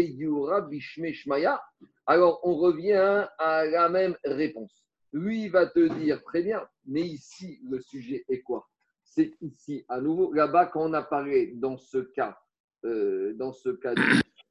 Shmaya. 0.81 1.63
Alors, 2.07 2.41
on 2.43 2.55
revient 2.57 3.27
à 3.39 3.65
la 3.67 3.89
même 3.89 4.17
réponse. 4.25 4.85
Lui 5.13 5.49
va 5.49 5.67
te 5.67 5.89
dire 5.99 6.23
très 6.25 6.43
bien, 6.43 6.67
mais 6.87 7.03
ici, 7.03 7.61
le 7.69 7.81
sujet 7.81 8.25
est 8.29 8.41
quoi? 8.41 8.67
C'est 9.05 9.35
ici, 9.41 9.85
à 9.89 10.01
nouveau, 10.01 10.33
là-bas, 10.33 10.67
quand 10.67 10.89
on 10.89 10.93
a 10.93 11.03
parlé 11.03 11.53
dans 11.57 11.77
ce 11.77 11.99
cas, 11.99 12.39
euh, 12.85 13.35
dans 13.35 13.53
ce 13.53 13.71
cas, 13.71 13.95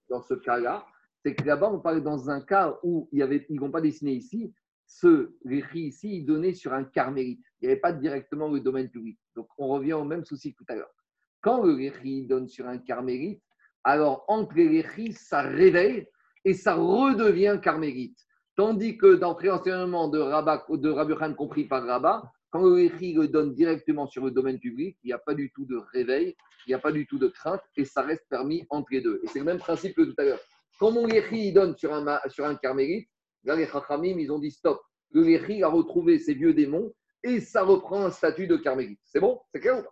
dans 0.09 0.21
ce 0.21 0.33
cas-là, 0.33 0.85
c'est 1.23 1.35
que 1.35 1.43
là-bas, 1.43 1.71
on 1.71 1.79
parlait 1.79 2.01
dans 2.01 2.29
un 2.29 2.41
cas 2.41 2.77
où 2.83 3.07
il 3.11 3.19
y 3.19 3.23
avait, 3.23 3.45
ils 3.49 3.59
vont 3.59 3.71
pas 3.71 3.81
dessiner 3.81 4.13
ici, 4.13 4.53
ce 4.85 5.35
récit 5.45 5.87
ici, 5.87 6.17
il 6.17 6.25
donnait 6.25 6.53
sur 6.53 6.73
un 6.73 6.83
carmélite. 6.83 7.43
Il 7.61 7.67
n'y 7.67 7.71
avait 7.71 7.81
pas 7.81 7.91
directement 7.91 8.47
le 8.47 8.59
domaine 8.59 8.89
public. 8.89 9.19
Donc, 9.37 9.47
on 9.59 9.67
revient 9.67 9.93
au 9.93 10.03
même 10.03 10.25
souci 10.25 10.51
que 10.51 10.57
tout 10.57 10.65
à 10.67 10.75
l'heure. 10.75 10.91
Quand 11.41 11.61
le 11.63 11.75
récit 11.75 12.25
donne 12.25 12.47
sur 12.47 12.67
un 12.67 12.79
carmélite, 12.79 13.43
alors 13.83 14.25
entre 14.27 14.55
les 14.55 14.83
ça 15.13 15.43
réveille 15.43 16.07
et 16.43 16.55
ça 16.55 16.73
redevient 16.73 17.59
carmélite. 17.61 18.17
Tandis 18.55 18.97
que 18.97 19.13
dans 19.13 19.29
le 19.29 19.35
préenseignement 19.35 20.07
de, 20.07 20.17
Rabba, 20.17 20.65
de 20.69 20.89
Rabbi 20.89 21.13
Khan 21.15 21.35
compris 21.35 21.65
par 21.65 21.85
Rabat, 21.85 22.23
Quand 22.49 22.63
le 22.63 22.77
Lechi 22.77 23.13
le 23.13 23.27
donne 23.27 23.53
directement 23.53 24.07
sur 24.07 24.25
le 24.25 24.31
domaine 24.31 24.57
public, 24.57 24.97
il 25.03 25.07
n'y 25.07 25.13
a 25.13 25.19
pas 25.19 25.35
du 25.35 25.51
tout 25.51 25.65
de 25.65 25.77
réveil, 25.93 26.35
il 26.65 26.71
n'y 26.71 26.73
a 26.73 26.79
pas 26.79 26.91
du 26.91 27.05
tout 27.05 27.19
de 27.19 27.27
crainte 27.27 27.61
et 27.75 27.85
ça 27.85 28.01
reste 28.01 28.25
permis 28.27 28.65
entre 28.71 28.87
les 28.91 29.01
deux. 29.01 29.21
Et 29.23 29.27
c'est 29.27 29.39
le 29.39 29.45
même 29.45 29.59
principe 29.59 29.95
que 29.95 30.01
tout 30.01 30.15
à 30.17 30.23
l'heure. 30.23 30.39
Quand 30.79 30.91
mon 30.91 31.05
Lechi 31.05 31.53
donne 31.53 31.77
sur 31.77 31.93
un, 31.93 32.19
sur 32.29 32.45
un 32.45 32.55
carmélite, 32.55 33.07
là 33.43 33.55
les 33.55 33.67
Chachamim, 33.67 34.17
ils 34.17 34.31
ont 34.31 34.39
dit 34.39 34.51
stop. 34.51 34.81
Le 35.11 35.21
Lechi 35.21 35.61
a 35.61 35.67
retrouvé 35.67 36.17
ses 36.17 36.33
vieux 36.33 36.55
démons 36.55 36.91
et 37.27 37.41
ça 37.41 37.63
reprend 37.63 38.05
un 38.05 38.11
statut 38.11 38.47
de 38.47 38.55
carmélite. 38.57 38.99
C'est 39.03 39.19
bon? 39.19 39.41
C'est 39.53 39.59
clair 39.59 39.83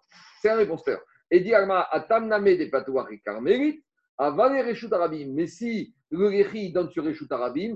C'est 0.42 0.50
un 0.50 0.56
réponse 0.56 0.84
Et 1.30 1.42
dit 1.42 1.54
Atamname 1.54 2.46
des 2.46 2.70
patouars 2.70 3.12
et 3.12 3.20
carmélites, 3.20 3.84
Avaler 4.18 4.62
Reshut 4.62 4.92
Arabim. 4.94 5.34
Mais 5.34 5.48
si 5.48 5.94
le 6.10 6.30
Lechi 6.30 6.72
donne 6.72 6.90
sur 6.90 7.04
Reshut 7.04 7.28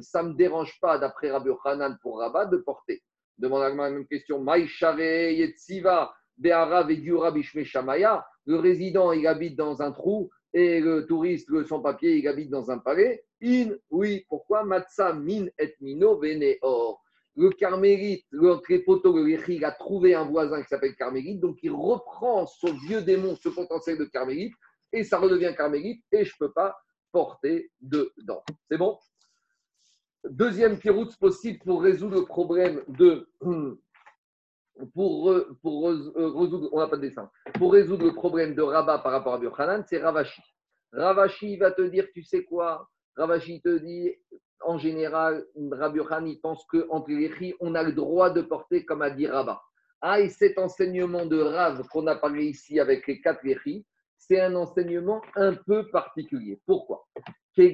ça 0.02 0.24
ne 0.24 0.30
me 0.30 0.34
dérange 0.34 0.80
pas, 0.80 0.98
d'après 0.98 1.32
Rabbi 1.32 1.50
Hanan 1.66 1.98
pour 2.02 2.20
Rabat, 2.20 2.46
de 2.46 2.58
porter. 2.58 3.04
Demande 3.38 3.64
à 3.64 3.70
la 3.70 3.76
même 3.76 4.08
question. 4.08 4.46
Yetziva 4.56 6.14
Shamaya. 7.64 8.26
Le 8.46 8.56
résident, 8.56 9.12
il 9.12 9.28
habite 9.28 9.58
dans 9.58 9.82
un 9.82 9.92
trou 9.92 10.30
et 10.54 10.80
le 10.80 11.06
touriste, 11.06 11.50
le 11.50 11.66
sans-papier, 11.66 12.18
il 12.18 12.28
habite 12.28 12.50
dans 12.50 12.72
un 12.72 12.80
palais. 12.80 13.24
In, 13.44 13.76
oui, 13.92 14.26
pourquoi? 14.28 14.64
Matsa 14.64 15.14
min 15.14 15.46
et 15.60 15.76
mino 15.82 16.20
or. 16.62 17.04
Le 17.40 17.52
carmélite, 17.52 18.26
le 18.32 18.58
trépoto, 18.58 19.16
le 19.16 19.50
il 19.50 19.64
a 19.64 19.72
trouvé 19.72 20.14
un 20.14 20.26
voisin 20.26 20.62
qui 20.62 20.68
s'appelle 20.68 20.94
carmélite, 20.96 21.40
donc 21.40 21.58
il 21.64 21.72
reprend 21.72 22.46
son 22.46 22.74
vieux 22.86 23.02
démon, 23.02 23.38
ce 23.38 23.48
potentiel 23.48 23.98
de 23.98 24.04
carmélite, 24.04 24.54
et 24.92 25.06
ça 25.06 25.20
redevient 25.20 25.54
carmélite, 25.56 26.04
et 26.12 26.26
je 26.26 26.34
ne 26.34 26.48
peux 26.48 26.52
pas 26.52 26.78
porter 27.14 27.72
dedans. 27.80 28.44
C'est 28.70 28.78
bon? 28.78 29.00
Deuxième 30.26 30.78
route 30.88 31.16
possible 31.16 31.60
pour 31.60 31.82
résoudre 31.82 32.20
le 32.20 32.26
problème 32.26 32.84
de. 32.90 33.30
Pour, 34.94 35.36
pour 35.62 35.90
résoudre, 35.90 36.70
on 36.72 36.80
n'a 36.80 36.88
pas 36.88 36.96
de 36.96 37.02
dessin. 37.02 37.30
Pour 37.56 37.74
résoudre 37.74 38.06
le 38.06 38.14
problème 38.14 38.56
de 38.56 38.62
Rabat 38.62 39.00
par 39.00 39.12
rapport 39.12 39.34
à 39.34 39.38
Burkhanan, 39.38 39.84
c'est 39.86 39.98
Ravashi. 39.98 40.42
Ravashi 40.94 41.58
va 41.58 41.72
te 41.72 41.82
dire, 41.82 42.08
tu 42.14 42.24
sais 42.24 42.46
quoi? 42.46 42.90
Ravashi 43.18 43.62
te 43.62 43.78
dit, 43.78 44.16
en 44.62 44.78
général, 44.78 45.46
Rabbi 45.72 46.00
il 46.26 46.42
pense 46.42 46.66
qu'entre 46.66 47.10
les 47.10 47.56
on 47.60 47.76
a 47.76 47.84
le 47.84 47.94
droit 47.94 48.30
de 48.30 48.42
porter 48.42 48.86
comme 48.86 49.02
a 49.02 49.10
dit 49.10 49.28
Rabat. 49.28 49.62
Ah, 50.02 50.20
et 50.20 50.30
cet 50.30 50.58
enseignement 50.58 51.26
de 51.26 51.40
Rav 51.40 51.86
qu'on 51.90 52.08
a 52.08 52.16
parlé 52.16 52.46
ici 52.46 52.80
avec 52.80 53.06
les 53.08 53.20
quatre 53.20 53.44
léchis, 53.44 53.86
c'est 54.18 54.40
un 54.40 54.56
enseignement 54.56 55.22
un 55.36 55.56
peu 55.56 55.90
particulier. 55.90 56.60
Pourquoi? 56.66 57.06
C'est 57.56 57.74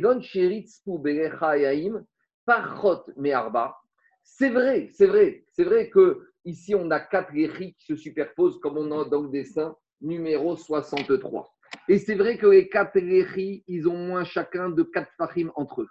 vrai, 4.49 4.89
c'est 4.93 5.07
vrai, 5.07 5.45
c'est 5.51 5.63
vrai 5.63 5.89
que 5.89 6.27
ici 6.45 6.75
on 6.75 6.89
a 6.91 6.99
quatre 6.99 7.33
léchis 7.33 7.75
qui 7.75 7.85
se 7.85 7.95
superposent 7.95 8.59
comme 8.59 8.77
on 8.77 8.99
a 8.99 9.05
dans 9.05 9.21
le 9.21 9.29
dessin 9.29 9.75
numéro 10.01 10.55
63. 10.55 11.51
Et 11.87 11.99
c'est 11.99 12.15
vrai 12.15 12.37
que 12.37 12.47
les 12.47 12.69
quatre 12.69 12.99
léchis, 12.99 13.63
ils 13.67 13.87
ont 13.87 13.97
moins 13.97 14.23
chacun 14.23 14.69
de 14.69 14.83
quatre 14.83 15.11
fahim 15.17 15.51
entre 15.55 15.81
eux. 15.81 15.89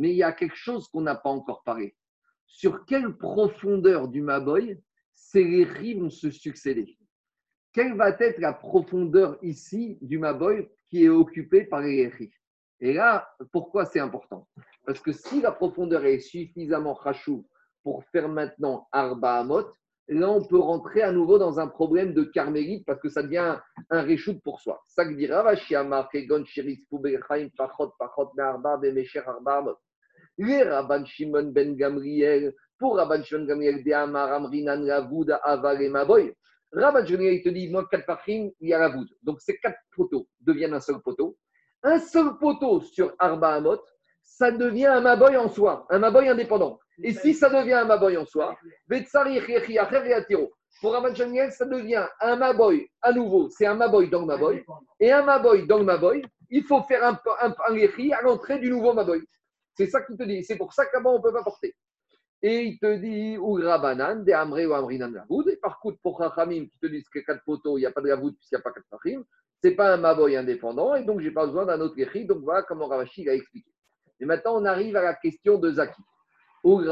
Mais 0.00 0.12
il 0.12 0.16
y 0.16 0.22
a 0.22 0.32
quelque 0.32 0.56
chose 0.56 0.88
qu'on 0.88 1.02
n'a 1.02 1.14
pas 1.14 1.28
encore 1.28 1.62
parlé. 1.62 1.94
Sur 2.46 2.86
quelle 2.86 3.18
profondeur 3.18 4.08
du 4.08 4.22
Maboy 4.22 4.80
ces 5.12 5.44
léchis 5.44 5.92
vont 5.92 6.08
se 6.08 6.30
succéder? 6.30 6.96
Quelle 7.74 7.94
va 7.96 8.08
être 8.18 8.38
la 8.38 8.54
profondeur 8.54 9.38
ici 9.42 9.98
du 10.00 10.18
Maboy 10.18 10.70
qui 10.88 11.04
est 11.04 11.10
occupée 11.10 11.64
par 11.64 11.82
les 11.82 11.96
léchis 12.04 12.32
Et 12.80 12.94
là, 12.94 13.28
pourquoi 13.52 13.84
c'est 13.84 14.00
important? 14.00 14.48
Parce 14.86 15.00
que 15.00 15.12
si 15.12 15.42
la 15.42 15.52
profondeur 15.52 16.06
est 16.06 16.20
suffisamment 16.20 16.94
rachou 16.94 17.46
pour 17.82 18.02
faire 18.06 18.30
maintenant 18.30 18.88
Arba 18.92 19.40
Amot, 19.40 19.66
là 20.08 20.30
on 20.30 20.42
peut 20.42 20.58
rentrer 20.58 21.02
à 21.02 21.12
nouveau 21.12 21.36
dans 21.36 21.60
un 21.60 21.68
problème 21.68 22.14
de 22.14 22.24
carmélite 22.24 22.86
parce 22.86 23.00
que 23.00 23.10
ça 23.10 23.22
devient 23.22 23.58
un 23.90 24.00
réchout 24.00 24.40
pour 24.40 24.60
soi. 24.60 24.82
Les 30.42 30.62
Rabban 30.62 31.04
Shimon 31.04 31.52
Ben 31.52 31.76
Gamriel, 31.76 32.54
pour 32.78 32.96
Rabban 32.96 33.22
Shimon 33.22 33.44
Gamriel 33.44 33.84
de 33.84 33.92
Amar 33.92 34.32
Amrinan 34.32 34.80
Lavoud 34.80 35.38
Aval 35.42 35.82
et 35.82 35.90
Maboy. 35.90 36.32
Rabban 36.72 37.04
Shimon 37.04 37.24
il 37.24 37.42
te 37.42 37.50
dit, 37.50 37.68
moi, 37.68 37.86
quatre 37.90 38.06
pachim, 38.06 38.50
il 38.58 38.70
y 38.70 38.72
a 38.72 38.78
la 38.78 38.88
voûte. 38.88 39.10
Donc 39.22 39.38
ces 39.42 39.58
quatre 39.58 39.76
poteaux 39.94 40.26
deviennent 40.40 40.72
un 40.72 40.80
seul 40.80 41.02
poteau. 41.02 41.36
Un 41.82 41.98
seul 41.98 42.38
poteau 42.38 42.80
sur 42.80 43.14
Arba 43.18 43.56
Amot, 43.56 43.82
ça 44.22 44.50
devient 44.50 44.86
un 44.86 45.02
maboy 45.02 45.36
en 45.36 45.50
soi, 45.50 45.86
un 45.90 45.98
maboy 45.98 46.30
indépendant. 46.30 46.80
Et 47.02 47.12
si 47.12 47.34
ça 47.34 47.50
devient 47.50 47.74
un 47.74 47.84
maboy 47.84 48.16
en 48.16 48.24
soi, 48.24 48.56
pour 50.80 50.92
Raman 50.94 51.14
ça 51.50 51.66
devient 51.66 52.06
un 52.22 52.36
maboy 52.36 52.90
à 53.02 53.12
nouveau, 53.12 53.50
c'est 53.50 53.66
un 53.66 53.74
maboy 53.74 54.08
dans 54.08 54.20
le 54.20 54.26
maboy. 54.26 54.64
Et 55.00 55.12
un 55.12 55.22
maboy 55.22 55.66
dans 55.66 55.78
le 55.78 55.84
maboy, 55.84 56.22
il 56.48 56.64
faut 56.64 56.82
faire 56.84 57.04
un, 57.04 57.20
un, 57.42 57.52
à 57.52 58.22
l'entrée 58.22 58.58
du 58.58 58.70
nouveau 58.70 58.94
maboy. 58.94 59.22
C'est 59.74 59.86
ça 59.86 60.02
qu'il 60.02 60.16
te 60.16 60.22
dit. 60.24 60.44
C'est 60.44 60.56
pour 60.56 60.72
ça 60.72 60.86
qu'avant, 60.86 61.14
on 61.14 61.18
ne 61.18 61.22
peut 61.22 61.32
pas 61.32 61.42
porter. 61.42 61.74
Et 62.42 62.62
il 62.64 62.78
te 62.78 62.96
dit, 62.96 63.36
ou 63.38 63.58
Banan, 63.58 64.24
de 64.24 64.32
Amre 64.32 64.66
ou 64.66 64.72
Amrinan 64.72 65.10
Lavoud. 65.10 65.48
Et 65.48 65.56
par 65.56 65.78
contre, 65.78 65.98
pour 66.02 66.22
Chachamim, 66.22 66.66
qui 66.66 66.78
te 66.78 66.86
disent 66.86 67.08
que 67.08 67.18
quatre 67.20 67.44
poteaux, 67.44 67.76
il 67.76 67.82
n'y 67.82 67.86
a 67.86 67.92
pas 67.92 68.00
de 68.00 68.08
Lavoud 68.08 68.34
puisqu'il 68.34 68.56
n'y 68.56 68.60
a 68.60 68.62
pas 68.62 68.72
quatre 68.72 68.86
Chachim, 68.90 69.24
ce 69.62 69.68
n'est 69.68 69.74
pas 69.74 69.92
un 69.92 69.98
maboy 69.98 70.36
indépendant. 70.36 70.94
Et 70.94 71.04
donc, 71.04 71.20
je 71.20 71.28
n'ai 71.28 71.34
pas 71.34 71.46
besoin 71.46 71.66
d'un 71.66 71.80
autre 71.80 71.98
Yechi. 71.98 72.24
Donc, 72.24 72.38
voilà 72.42 72.62
comment 72.62 72.86
Ravashi 72.88 73.28
a 73.28 73.34
expliqué. 73.34 73.70
Et 74.20 74.24
maintenant, 74.24 74.60
on 74.60 74.64
arrive 74.64 74.96
à 74.96 75.02
la 75.02 75.14
question 75.14 75.58
de 75.58 75.70
Zaki. 75.72 76.02
Ben 76.62 76.84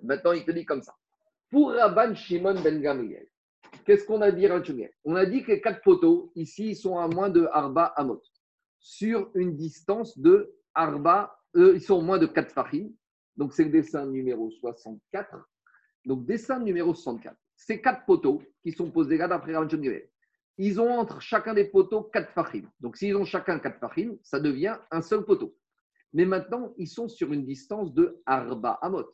maintenant, 0.00 0.32
il 0.32 0.44
te 0.44 0.52
dit 0.52 0.64
comme 0.64 0.82
ça. 0.82 0.94
Pour 1.50 1.72
Rabban 1.72 2.14
Shimon 2.14 2.60
Ben 2.62 2.80
Gamriel, 2.80 3.26
qu'est-ce 3.84 4.04
qu'on 4.04 4.20
a 4.20 4.30
dit 4.30 4.46
On 5.04 5.14
a 5.16 5.26
dit 5.26 5.42
que 5.42 5.52
les 5.52 5.60
quatre 5.60 5.82
poteaux, 5.82 6.32
ici, 6.34 6.74
sont 6.74 6.98
à 6.98 7.08
moins 7.08 7.30
de 7.30 7.46
Arba 7.52 7.86
Amot. 7.96 8.22
Sur 8.80 9.30
une 9.34 9.56
distance 9.56 10.18
de 10.18 10.54
Arba, 10.74 11.36
euh, 11.56 11.72
ils 11.74 11.82
sont 11.82 12.02
moins 12.02 12.18
de 12.18 12.26
4 12.26 12.52
Fahim. 12.52 12.92
Donc, 13.36 13.52
c'est 13.54 13.64
le 13.64 13.70
dessin 13.70 14.06
numéro 14.06 14.50
64. 14.50 15.36
Donc, 16.04 16.26
dessin 16.26 16.60
numéro 16.60 16.94
64. 16.94 17.36
Ces 17.56 17.80
quatre 17.80 18.04
poteaux 18.04 18.42
qui 18.62 18.72
sont 18.72 18.90
posés 18.90 19.16
là 19.16 19.26
d'après 19.26 19.52
Shimon 19.52 19.68
ils 20.58 20.80
ont 20.80 20.98
entre 20.98 21.20
chacun 21.20 21.54
des 21.54 21.64
poteaux 21.64 22.02
4 22.02 22.32
fachim. 22.32 22.68
Donc, 22.80 22.96
s'ils 22.96 23.16
ont 23.16 23.24
chacun 23.24 23.60
4 23.60 23.78
fachim, 23.78 24.16
ça 24.22 24.40
devient 24.40 24.76
un 24.90 25.00
seul 25.00 25.24
poteau. 25.24 25.56
Mais 26.12 26.24
maintenant, 26.24 26.74
ils 26.76 26.88
sont 26.88 27.08
sur 27.08 27.32
une 27.32 27.44
distance 27.44 27.94
de 27.94 28.20
Arba 28.26 28.72
Amot. 28.82 29.08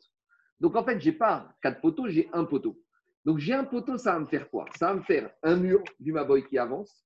Donc, 0.59 0.75
en 0.75 0.83
fait, 0.83 0.99
je 0.99 1.09
n'ai 1.09 1.15
pas 1.15 1.53
4 1.61 1.81
poteaux, 1.81 2.07
j'ai 2.07 2.29
un 2.33 2.45
poteau. 2.45 2.81
Donc, 3.25 3.39
j'ai 3.39 3.53
un 3.53 3.63
poteau, 3.63 3.97
ça 3.97 4.13
va 4.13 4.19
me 4.19 4.25
faire 4.25 4.49
quoi? 4.49 4.65
Ça 4.77 4.87
va 4.87 4.93
me 4.95 5.01
faire 5.01 5.31
un 5.41 5.55
mur 5.55 5.83
du 5.99 6.11
Maboy 6.11 6.45
qui 6.47 6.57
avance. 6.57 7.03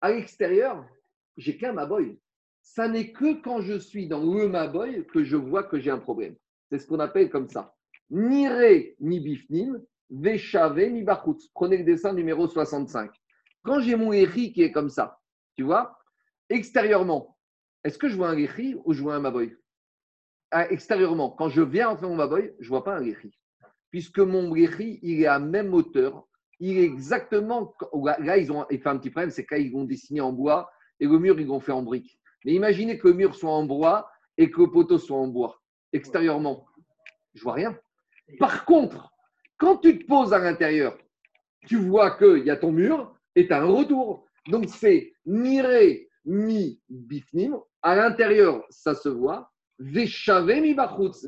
À 0.00 0.10
l'extérieur, 0.12 0.84
j'ai 1.36 1.56
qu'un 1.56 1.72
Maboy. 1.72 2.18
Ça 2.60 2.88
n'est 2.88 3.12
que 3.12 3.40
quand 3.40 3.62
je 3.62 3.78
suis 3.78 4.06
dans 4.06 4.20
le 4.20 4.48
Maboy 4.48 5.06
que 5.06 5.24
je 5.24 5.36
vois 5.36 5.64
que 5.64 5.80
j'ai 5.80 5.90
un 5.90 5.98
problème. 5.98 6.36
C'est 6.70 6.78
ce 6.78 6.86
qu'on 6.86 7.00
appelle 7.00 7.30
comme 7.30 7.48
ça. 7.48 7.74
Ni 8.10 8.48
Ré, 8.48 8.96
ni 9.00 9.20
Bifnim, 9.20 9.82
Veshave, 10.10 10.78
ni 10.90 11.02
Bachutz. 11.02 11.48
Prenez 11.54 11.78
le 11.78 11.84
dessin 11.84 12.12
numéro 12.12 12.46
65. 12.46 13.10
Quand 13.62 13.80
j'ai 13.80 13.96
mon 13.96 14.12
éri 14.12 14.52
qui 14.52 14.62
est 14.62 14.72
comme 14.72 14.90
ça, 14.90 15.18
tu 15.56 15.62
vois, 15.62 15.98
extérieurement, 16.50 17.38
est-ce 17.84 17.98
que 17.98 18.08
je 18.08 18.16
vois 18.16 18.28
un 18.28 18.36
éri 18.36 18.76
ou 18.84 18.92
je 18.92 19.02
vois 19.02 19.14
un 19.14 19.20
maboy 19.20 19.56
ah, 20.50 20.70
Extérieurement, 20.70 21.30
quand 21.30 21.48
je 21.48 21.62
viens 21.62 21.90
entrer 21.90 22.06
mon 22.06 22.16
maboy, 22.16 22.54
je 22.60 22.66
ne 22.66 22.68
vois 22.68 22.84
pas 22.84 22.94
un 22.96 23.04
éri. 23.04 23.32
Puisque 23.92 24.18
mon 24.18 24.56
éri, 24.56 24.98
il 25.02 25.22
est 25.22 25.26
à 25.26 25.38
même 25.38 25.72
hauteur. 25.72 26.26
Il 26.58 26.78
est 26.78 26.84
exactement. 26.84 27.72
Là, 28.18 28.38
ils 28.38 28.50
ont 28.50 28.66
fait 28.68 28.86
un 28.86 28.96
petit 28.96 29.10
problème, 29.10 29.30
c'est 29.30 29.46
qu'ils 29.46 29.70
vont 29.70 29.84
dessiner 29.84 30.20
en 30.20 30.32
bois 30.32 30.68
et 30.98 31.06
le 31.06 31.18
mur, 31.18 31.38
ils 31.38 31.46
vont 31.46 31.60
fait 31.60 31.72
en 31.72 31.82
briques. 31.82 32.18
Mais 32.44 32.54
imaginez 32.54 32.98
que 32.98 33.08
le 33.08 33.14
mur 33.14 33.34
soit 33.34 33.52
en 33.52 33.64
bois 33.64 34.08
et 34.38 34.50
que 34.50 34.62
le 34.62 34.70
poteau 34.70 34.98
soit 34.98 35.18
en 35.18 35.28
bois. 35.28 35.60
Extérieurement, 35.92 36.66
je 37.34 37.42
vois 37.42 37.52
rien. 37.52 37.78
Par 38.38 38.64
contre, 38.64 39.12
quand 39.58 39.76
tu 39.76 39.98
te 39.98 40.06
poses 40.06 40.32
à 40.32 40.38
l'intérieur, 40.38 40.96
tu 41.66 41.76
vois 41.76 42.16
qu'il 42.16 42.44
y 42.44 42.50
a 42.50 42.56
ton 42.56 42.72
mur 42.72 43.14
est 43.34 43.52
un 43.52 43.64
retour. 43.64 44.26
Donc 44.48 44.68
c'est 44.68 45.12
ré 45.26 46.08
mi 46.24 46.80
bifnim. 46.88 47.56
À 47.82 47.94
l'intérieur, 47.94 48.64
ça 48.70 48.94
se 48.94 49.08
voit. 49.08 49.51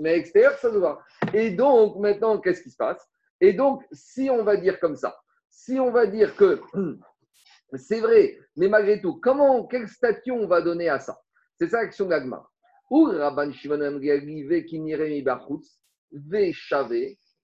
Mais 0.01 0.11
à 0.11 0.17
l'extérieur, 0.17 0.53
ça 0.59 0.73
se 0.73 0.77
voit. 0.77 1.03
Et 1.33 1.51
donc, 1.51 1.97
maintenant, 1.99 2.39
qu'est-ce 2.39 2.63
qui 2.63 2.71
se 2.71 2.77
passe? 2.77 3.09
Et 3.41 3.53
donc, 3.53 3.83
si 3.93 4.31
on 4.31 4.45
va 4.45 4.57
dire 4.57 4.79
comme 4.79 4.97
ça, 4.97 5.17
si 5.51 5.79
on 5.81 5.91
va 5.91 6.07
dire 6.07 6.37
que 6.37 6.61
c'est 7.75 8.01
vrai, 8.01 8.39
mais 8.57 8.69
malgré 8.69 9.01
tout, 9.01 9.15
comment, 9.21 9.67
quel 9.67 9.89
statut 9.89 10.31
on 10.31 10.47
va 10.47 10.61
donner 10.61 10.89
à 10.89 11.01
ça? 11.01 11.19
C'est 11.59 11.69
ça 11.69 11.83
l'action 11.83 12.07
d'Agma. 12.07 12.49
Ou 12.91 13.07
Rabban 13.07 13.53
Shimon 13.53 13.99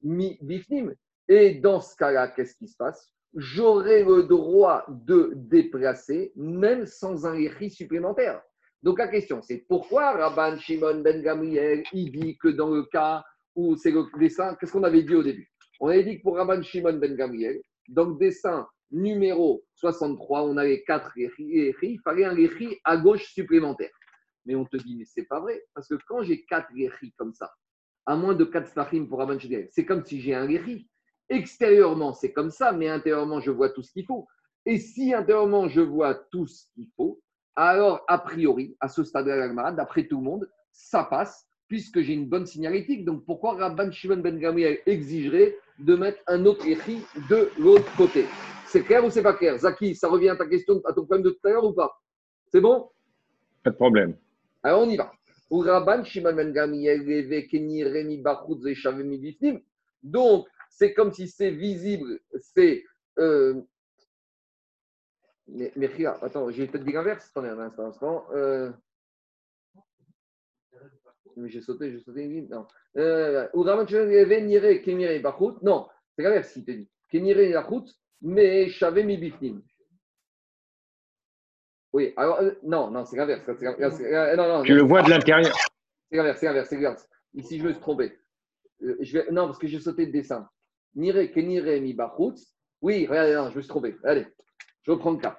mi 0.02 0.38
bifnim. 0.40 0.94
Et 1.28 1.54
dans 1.54 1.80
ce 1.80 1.96
cas-là, 1.96 2.28
qu'est-ce 2.28 2.56
qui 2.56 2.68
se 2.68 2.76
passe? 2.76 3.08
J'aurai 3.34 4.02
le 4.02 4.24
droit 4.24 4.84
de 4.88 5.32
déplacer 5.36 6.32
même 6.34 6.86
sans 6.86 7.26
un 7.26 7.34
écrit 7.34 7.70
supplémentaire. 7.70 8.42
Donc 8.82 8.98
la 8.98 9.08
question, 9.08 9.42
c'est 9.42 9.64
pourquoi 9.68 10.12
Rabban 10.12 10.58
Shimon 10.58 11.00
Ben 11.00 11.22
Gamriel, 11.22 11.82
il 11.92 12.10
dit 12.10 12.38
que 12.38 12.48
dans 12.48 12.70
le 12.70 12.84
cas 12.84 13.22
où 13.54 13.76
c'est 13.76 13.90
le 13.90 14.04
dessin, 14.18 14.54
qu'est-ce 14.54 14.72
qu'on 14.72 14.84
avait 14.84 15.02
dit 15.02 15.14
au 15.14 15.22
début? 15.22 15.50
On 15.80 15.88
avait 15.88 16.04
dit 16.04 16.18
que 16.18 16.22
pour 16.22 16.36
Rabban 16.36 16.62
Shimon 16.62 16.94
Ben 16.94 17.14
Gamriel, 17.14 17.60
dans 17.88 18.06
le 18.06 18.16
dessin 18.16 18.66
numéro 18.90 19.62
63, 19.74 20.44
on 20.44 20.56
avait 20.56 20.82
quatre 20.82 21.12
écrits, 21.16 21.74
il 21.82 22.00
fallait 22.02 22.24
un 22.24 22.36
écrit 22.36 22.78
à 22.84 22.96
gauche 22.96 23.32
supplémentaire. 23.32 23.90
Mais 24.46 24.54
on 24.54 24.64
te 24.64 24.78
dit, 24.78 24.96
mais 24.96 25.04
c'est 25.04 25.26
pas 25.26 25.40
vrai, 25.40 25.62
parce 25.74 25.86
que 25.86 25.96
quand 26.08 26.22
j'ai 26.22 26.44
quatre 26.44 26.70
écrits 26.74 27.12
comme 27.18 27.34
ça, 27.34 27.52
à 28.06 28.16
moins 28.16 28.34
de 28.34 28.44
quatre 28.44 28.68
stachim 28.68 29.06
pour 29.06 29.18
Rabban 29.18 29.38
Shimon, 29.38 29.66
c'est 29.70 29.84
comme 29.84 30.04
si 30.04 30.20
j'ai 30.20 30.34
un 30.34 30.48
écrit. 30.48 30.88
Extérieurement, 31.28 32.14
c'est 32.14 32.32
comme 32.32 32.50
ça, 32.50 32.72
mais 32.72 32.88
intérieurement, 32.88 33.40
je 33.40 33.50
vois 33.50 33.68
tout 33.68 33.82
ce 33.82 33.92
qu'il 33.92 34.06
faut. 34.06 34.26
Et 34.64 34.78
si 34.78 35.12
intérieurement, 35.14 35.68
je 35.68 35.80
vois 35.80 36.14
tout 36.14 36.46
ce 36.46 36.64
qu'il 36.74 36.88
faut, 36.96 37.20
alors 37.56 38.04
a 38.08 38.18
priori, 38.18 38.76
à 38.80 38.88
ce 38.88 39.04
stade-là, 39.04 39.72
d'après 39.72 40.06
tout 40.06 40.18
le 40.18 40.24
monde, 40.24 40.48
ça 40.72 41.04
passe, 41.04 41.46
puisque 41.68 42.00
j'ai 42.00 42.14
une 42.14 42.28
bonne 42.28 42.46
signalétique. 42.46 43.04
Donc 43.04 43.24
pourquoi 43.24 43.54
Rabban 43.54 43.90
Shimon 43.90 44.18
Ben 44.18 44.38
Gamriel 44.38 44.78
exigerait 44.86 45.56
de 45.78 45.94
mettre 45.94 46.20
un 46.26 46.44
autre 46.46 46.66
écrit 46.66 47.00
de 47.28 47.50
l'autre 47.58 47.90
côté? 47.96 48.26
C'est 48.66 48.82
clair 48.82 49.04
ou 49.04 49.10
c'est 49.10 49.22
pas 49.22 49.34
clair? 49.34 49.58
Zaki, 49.58 49.94
ça 49.94 50.08
revient 50.08 50.28
à 50.30 50.36
ta 50.36 50.46
question, 50.46 50.80
à 50.84 50.92
ton 50.92 51.04
problème 51.04 51.22
de 51.22 51.30
tout 51.30 51.46
à 51.46 51.50
l'heure 51.50 51.64
ou 51.64 51.72
pas? 51.72 51.90
C'est 52.48 52.60
bon? 52.60 52.88
Pas 53.62 53.70
de 53.70 53.76
problème. 53.76 54.16
Alors 54.62 54.82
on 54.82 54.88
y 54.88 54.96
va. 54.96 55.12
Rabban 55.50 56.04
Shimon 56.04 56.34
Ben 56.34 56.52
Gamriel, 56.52 57.04
donc, 60.02 60.46
c'est 60.70 60.94
comme 60.94 61.12
si 61.12 61.28
c'est 61.28 61.50
visible, 61.50 62.20
c'est 62.38 62.84
euh, 63.18 63.60
mais, 65.52 65.72
mais 65.76 66.06
attends, 66.06 66.50
j'ai 66.50 66.66
peut-être 66.66 66.84
dit 66.84 66.92
l'inverse. 66.92 67.28
Attendez 67.30 67.48
un 67.48 67.58
instant. 67.58 67.84
Un 67.84 67.88
instant. 67.88 68.26
Euh... 68.32 68.70
Mais 71.36 71.48
j'ai 71.48 71.60
sauté, 71.60 71.92
j'ai 71.92 72.00
sauté. 72.00 72.26
Non. 72.50 72.66
Euh, 72.96 73.48
non, 73.54 73.86
c'est 76.16 76.22
l'inverse 76.22 76.56
il 76.56 76.64
te 76.64 76.70
dit. 76.70 76.88
Kenire 77.10 77.40
Yachut, 77.42 77.84
mais 78.22 78.68
Shavem 78.68 79.10
Ibifnim. 79.10 79.62
Oui, 81.92 82.12
alors, 82.16 82.40
euh, 82.40 82.52
non, 82.62 82.90
non, 82.90 83.04
c'est 83.04 83.16
l'inverse. 83.16 83.48
Euh, 83.48 84.62
tu 84.62 84.74
le 84.74 84.82
vois 84.82 85.02
de 85.02 85.10
l'intérieur. 85.10 85.52
C'est 86.08 86.16
l'inverse, 86.16 86.38
c'est 86.38 86.46
l'inverse, 86.46 86.68
c'est 86.68 86.76
l'inverse. 86.76 87.08
Ici, 87.34 87.58
je 87.58 87.64
me 87.64 87.72
suis 87.72 87.80
trompé. 87.80 88.16
Euh, 88.82 88.96
je 89.00 89.18
vais, 89.18 89.30
non, 89.30 89.46
parce 89.46 89.58
que 89.58 89.66
j'ai 89.66 89.80
sauté 89.80 90.06
le 90.06 90.12
dessin. 90.12 90.48
Nire, 90.94 91.30
Kenire, 91.32 91.80
Mi 91.80 91.96
Oui, 92.80 93.06
regardez, 93.06 93.34
non, 93.34 93.50
je 93.50 93.56
me 93.56 93.62
suis 93.62 93.68
trompé. 93.68 93.96
Allez, 94.04 94.26
je 94.82 94.90
reprends 94.92 95.12
le 95.12 95.18
cas. 95.18 95.38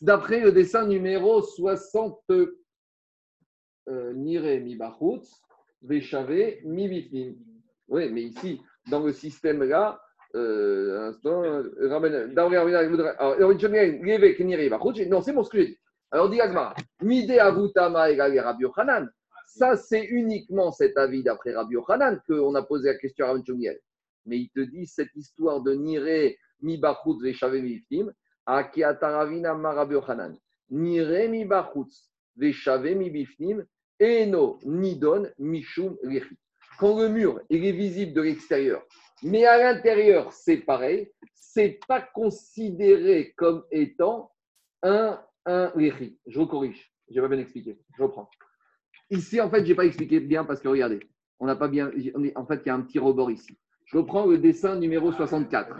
D'après 0.00 0.40
le 0.40 0.52
dessin 0.52 0.86
numéro 0.86 1.42
60, 1.42 2.20
euh, 3.88 4.12
Nire 4.14 4.60
mi 4.62 4.76
bachutz, 4.76 5.42
Veshave 5.82 6.62
mi. 6.64 7.36
Oui, 7.88 8.10
mais 8.10 8.22
ici, 8.22 8.60
dans 8.90 9.00
le 9.00 9.12
système 9.12 9.62
là, 9.64 10.00
euh, 10.34 11.12
non, 11.24 11.62
c'est 15.20 15.32
bon 15.32 15.42
ce 15.42 15.50
que 15.50 15.58
j'ai 15.58 15.66
dit. 15.66 15.78
Alors, 16.10 16.30
dit 16.30 16.40
Agmara, 16.40 16.74
Mide 17.02 17.32
avutama 17.32 18.10
égale 18.10 18.38
Rabbi 18.38 18.62
Yochanan. 18.62 19.08
Ça, 19.46 19.76
c'est 19.76 20.04
uniquement 20.04 20.72
cet 20.72 20.96
avis 20.96 21.22
d'après 21.22 21.54
Rabbi 21.54 21.74
Yochanan 21.74 22.20
qu'on 22.26 22.54
a 22.54 22.62
posé 22.62 22.88
la 22.88 22.98
question 22.98 23.26
à 23.26 23.32
Rabbi 23.32 23.68
Mais 24.24 24.38
il 24.38 24.48
te 24.50 24.60
dit 24.60 24.86
cette 24.86 25.14
histoire 25.14 25.60
de 25.60 25.74
Nire 25.74 26.34
mi 26.62 26.80
mi 26.80 27.62
bifnim 27.62 28.12
Akiataravina 28.46 29.54
Marabio 29.54 30.02
Hanan. 30.06 30.36
Nire 30.70 31.28
mi 31.28 31.44
bachutz, 31.44 32.10
bifnim, 32.36 33.64
eno 34.00 34.58
nidon 34.64 35.28
mishum. 35.38 35.96
Quand 36.78 36.98
le 36.98 37.08
mur 37.08 37.40
il 37.50 37.64
est 37.64 37.72
visible 37.72 38.12
de 38.14 38.22
l'extérieur, 38.22 38.82
mais 39.22 39.44
à 39.44 39.58
l'intérieur 39.58 40.32
c'est 40.32 40.58
pareil, 40.58 41.10
c'est 41.34 41.78
pas 41.86 42.00
considéré 42.00 43.32
comme 43.36 43.64
étant 43.70 44.32
un 44.82 45.20
un 45.44 45.72
richi. 45.74 46.18
Je 46.26 46.40
corrige, 46.42 46.92
je 47.10 47.20
pas 47.20 47.28
bien 47.28 47.38
expliqué. 47.38 47.78
Je 47.96 48.02
reprends. 48.02 48.28
Ici 49.10 49.40
en 49.40 49.50
fait 49.50 49.64
j'ai 49.66 49.74
pas 49.74 49.84
expliqué 49.84 50.20
bien 50.20 50.44
parce 50.44 50.60
que 50.60 50.68
regardez, 50.68 51.00
on 51.38 51.46
n'a 51.46 51.56
pas 51.56 51.68
bien, 51.68 51.90
en 52.36 52.46
fait 52.46 52.60
il 52.64 52.68
y 52.68 52.70
a 52.70 52.74
un 52.74 52.80
petit 52.80 52.98
rebord 52.98 53.30
ici. 53.30 53.58
Je 53.84 53.98
reprends 53.98 54.26
le 54.26 54.38
dessin 54.38 54.76
numéro 54.76 55.12
64. 55.12 55.76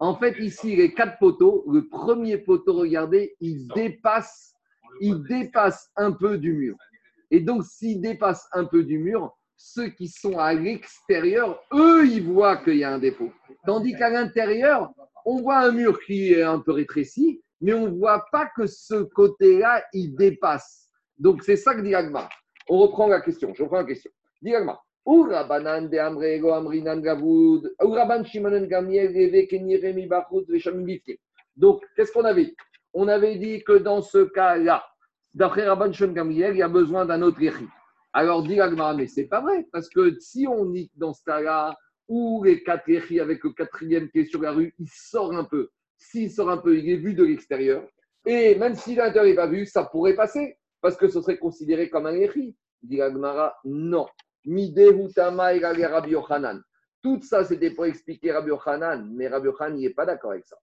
En 0.00 0.16
fait, 0.16 0.38
ici, 0.38 0.76
les 0.76 0.92
quatre 0.92 1.18
poteaux, 1.18 1.64
le 1.70 1.88
premier 1.88 2.38
poteau, 2.38 2.74
regardez, 2.74 3.36
il 3.40 3.66
dépasse, 3.68 4.54
il 5.00 5.22
dépasse 5.24 5.90
un 5.96 6.12
peu 6.12 6.38
du 6.38 6.52
mur. 6.52 6.76
Et 7.30 7.40
donc, 7.40 7.64
s'il 7.64 8.00
dépasse 8.00 8.48
un 8.52 8.64
peu 8.64 8.84
du 8.84 8.98
mur, 8.98 9.36
ceux 9.56 9.88
qui 9.88 10.08
sont 10.08 10.38
à 10.38 10.52
l'extérieur, 10.52 11.60
eux, 11.72 12.06
ils 12.06 12.22
voient 12.22 12.58
qu'il 12.58 12.76
y 12.76 12.84
a 12.84 12.92
un 12.92 12.98
défaut. 12.98 13.32
Tandis 13.66 13.94
qu'à 13.94 14.10
l'intérieur, 14.10 14.90
on 15.24 15.40
voit 15.40 15.58
un 15.58 15.72
mur 15.72 15.98
qui 16.04 16.32
est 16.32 16.42
un 16.42 16.58
peu 16.58 16.72
rétréci, 16.72 17.40
mais 17.60 17.72
on 17.72 17.88
ne 17.88 17.96
voit 17.96 18.26
pas 18.30 18.50
que 18.54 18.66
ce 18.66 19.02
côté-là, 19.02 19.82
il 19.92 20.14
dépasse. 20.14 20.88
Donc, 21.18 21.42
c'est 21.42 21.56
ça 21.56 21.74
que 21.74 21.80
dit 21.80 21.94
Agma. 21.94 22.28
On 22.68 22.78
reprend 22.78 23.06
la 23.06 23.20
question. 23.20 23.54
Je 23.54 23.62
reprends 23.62 23.78
la 23.78 23.84
question. 23.84 24.10
Dit 24.42 24.54
Agma. 24.54 24.78
Donc, 31.56 31.82
qu'est-ce 31.94 32.12
qu'on 32.12 32.24
avait? 32.24 32.54
On 32.94 33.08
avait 33.08 33.36
dit 33.36 33.62
que 33.64 33.78
dans 33.78 34.00
ce 34.00 34.18
cas-là, 34.24 34.84
d'après 35.34 35.66
Rabban 35.66 35.92
Shimon 35.92 36.12
Gamriel, 36.12 36.54
il 36.54 36.58
y 36.58 36.62
a 36.62 36.68
besoin 36.68 37.04
d'un 37.04 37.22
autre 37.22 37.42
écrit. 37.42 37.68
Alors, 38.12 38.42
dit 38.44 38.60
Agmara, 38.60 38.94
mais 38.94 39.06
c'est 39.06 39.26
pas 39.26 39.40
vrai, 39.40 39.66
parce 39.72 39.88
que 39.88 40.18
si 40.20 40.46
on 40.46 40.66
dit 40.66 40.90
dans 40.94 41.12
ce 41.12 41.22
cas-là, 41.24 41.76
où 42.08 42.42
les 42.44 42.62
quatre 42.62 42.88
écrits 42.88 43.20
avec 43.20 43.42
le 43.42 43.50
quatrième 43.50 44.08
qui 44.10 44.20
est 44.20 44.24
sur 44.24 44.40
la 44.40 44.52
rue, 44.52 44.74
il 44.78 44.88
sort 44.88 45.34
un 45.34 45.44
peu. 45.44 45.70
S'il 45.98 46.30
sort 46.30 46.50
un 46.50 46.58
peu, 46.58 46.78
il 46.78 46.88
est 46.90 46.96
vu 46.96 47.14
de 47.14 47.24
l'extérieur. 47.24 47.86
Et 48.26 48.54
même 48.54 48.74
si 48.74 48.94
l'intérieur 48.94 49.24
n'est 49.24 49.34
pas 49.34 49.46
vu, 49.46 49.66
ça 49.66 49.84
pourrait 49.84 50.14
passer, 50.14 50.56
parce 50.80 50.96
que 50.96 51.08
ce 51.08 51.20
serait 51.20 51.38
considéré 51.38 51.90
comme 51.90 52.06
un 52.06 52.14
écrit. 52.14 52.56
Dit 52.82 53.02
Agmara, 53.02 53.56
non. 53.64 54.06
Rabbi 54.46 56.10
Yochanan. 56.10 56.62
Tout 57.02 57.20
ça, 57.22 57.44
c'était 57.44 57.70
pour 57.70 57.86
expliquer 57.86 58.32
Rabbi 58.32 58.48
Yochanan, 58.48 59.10
mais 59.14 59.28
Rabbi 59.28 59.46
Yochanan 59.46 59.78
n'est 59.78 59.90
pas 59.90 60.06
d'accord 60.06 60.32
avec 60.32 60.46
ça. 60.46 60.56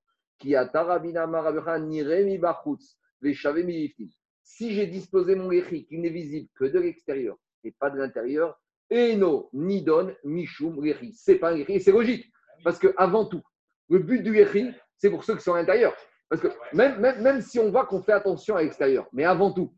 Si 4.43 4.73
j'ai 4.73 4.87
disposé 4.87 5.35
mon 5.35 5.51
écrit 5.51 5.85
qui 5.85 5.99
n'est 5.99 6.09
visible 6.09 6.49
que 6.55 6.65
de 6.65 6.79
l'extérieur 6.79 7.37
et 7.63 7.71
pas 7.71 7.89
de 7.91 7.97
l'intérieur, 7.97 8.59
Eno, 8.91 9.49
Nidon, 9.53 10.13
Mishum, 10.23 10.83
l'écrit. 10.83 11.13
C'est 11.13 11.35
pas 11.35 11.51
un 11.51 11.55
écrit, 11.55 11.79
c'est 11.79 11.91
logique. 11.91 12.31
Parce 12.63 12.77
que 12.77 12.93
avant 12.97 13.25
tout, 13.25 13.41
le 13.89 13.99
but 13.99 14.21
du 14.21 14.37
écrit, 14.37 14.71
c'est 14.97 15.09
pour 15.09 15.23
ceux 15.23 15.35
qui 15.35 15.43
sont 15.43 15.53
à 15.53 15.57
l'intérieur. 15.57 15.95
Parce 16.29 16.41
que 16.41 16.47
même, 16.73 16.99
même, 16.99 17.21
même 17.21 17.41
si 17.41 17.59
on 17.59 17.69
voit 17.69 17.85
qu'on 17.85 18.01
fait 18.01 18.13
attention 18.13 18.55
à 18.55 18.63
l'extérieur, 18.63 19.07
mais 19.13 19.23
avant 19.23 19.51
tout, 19.51 19.73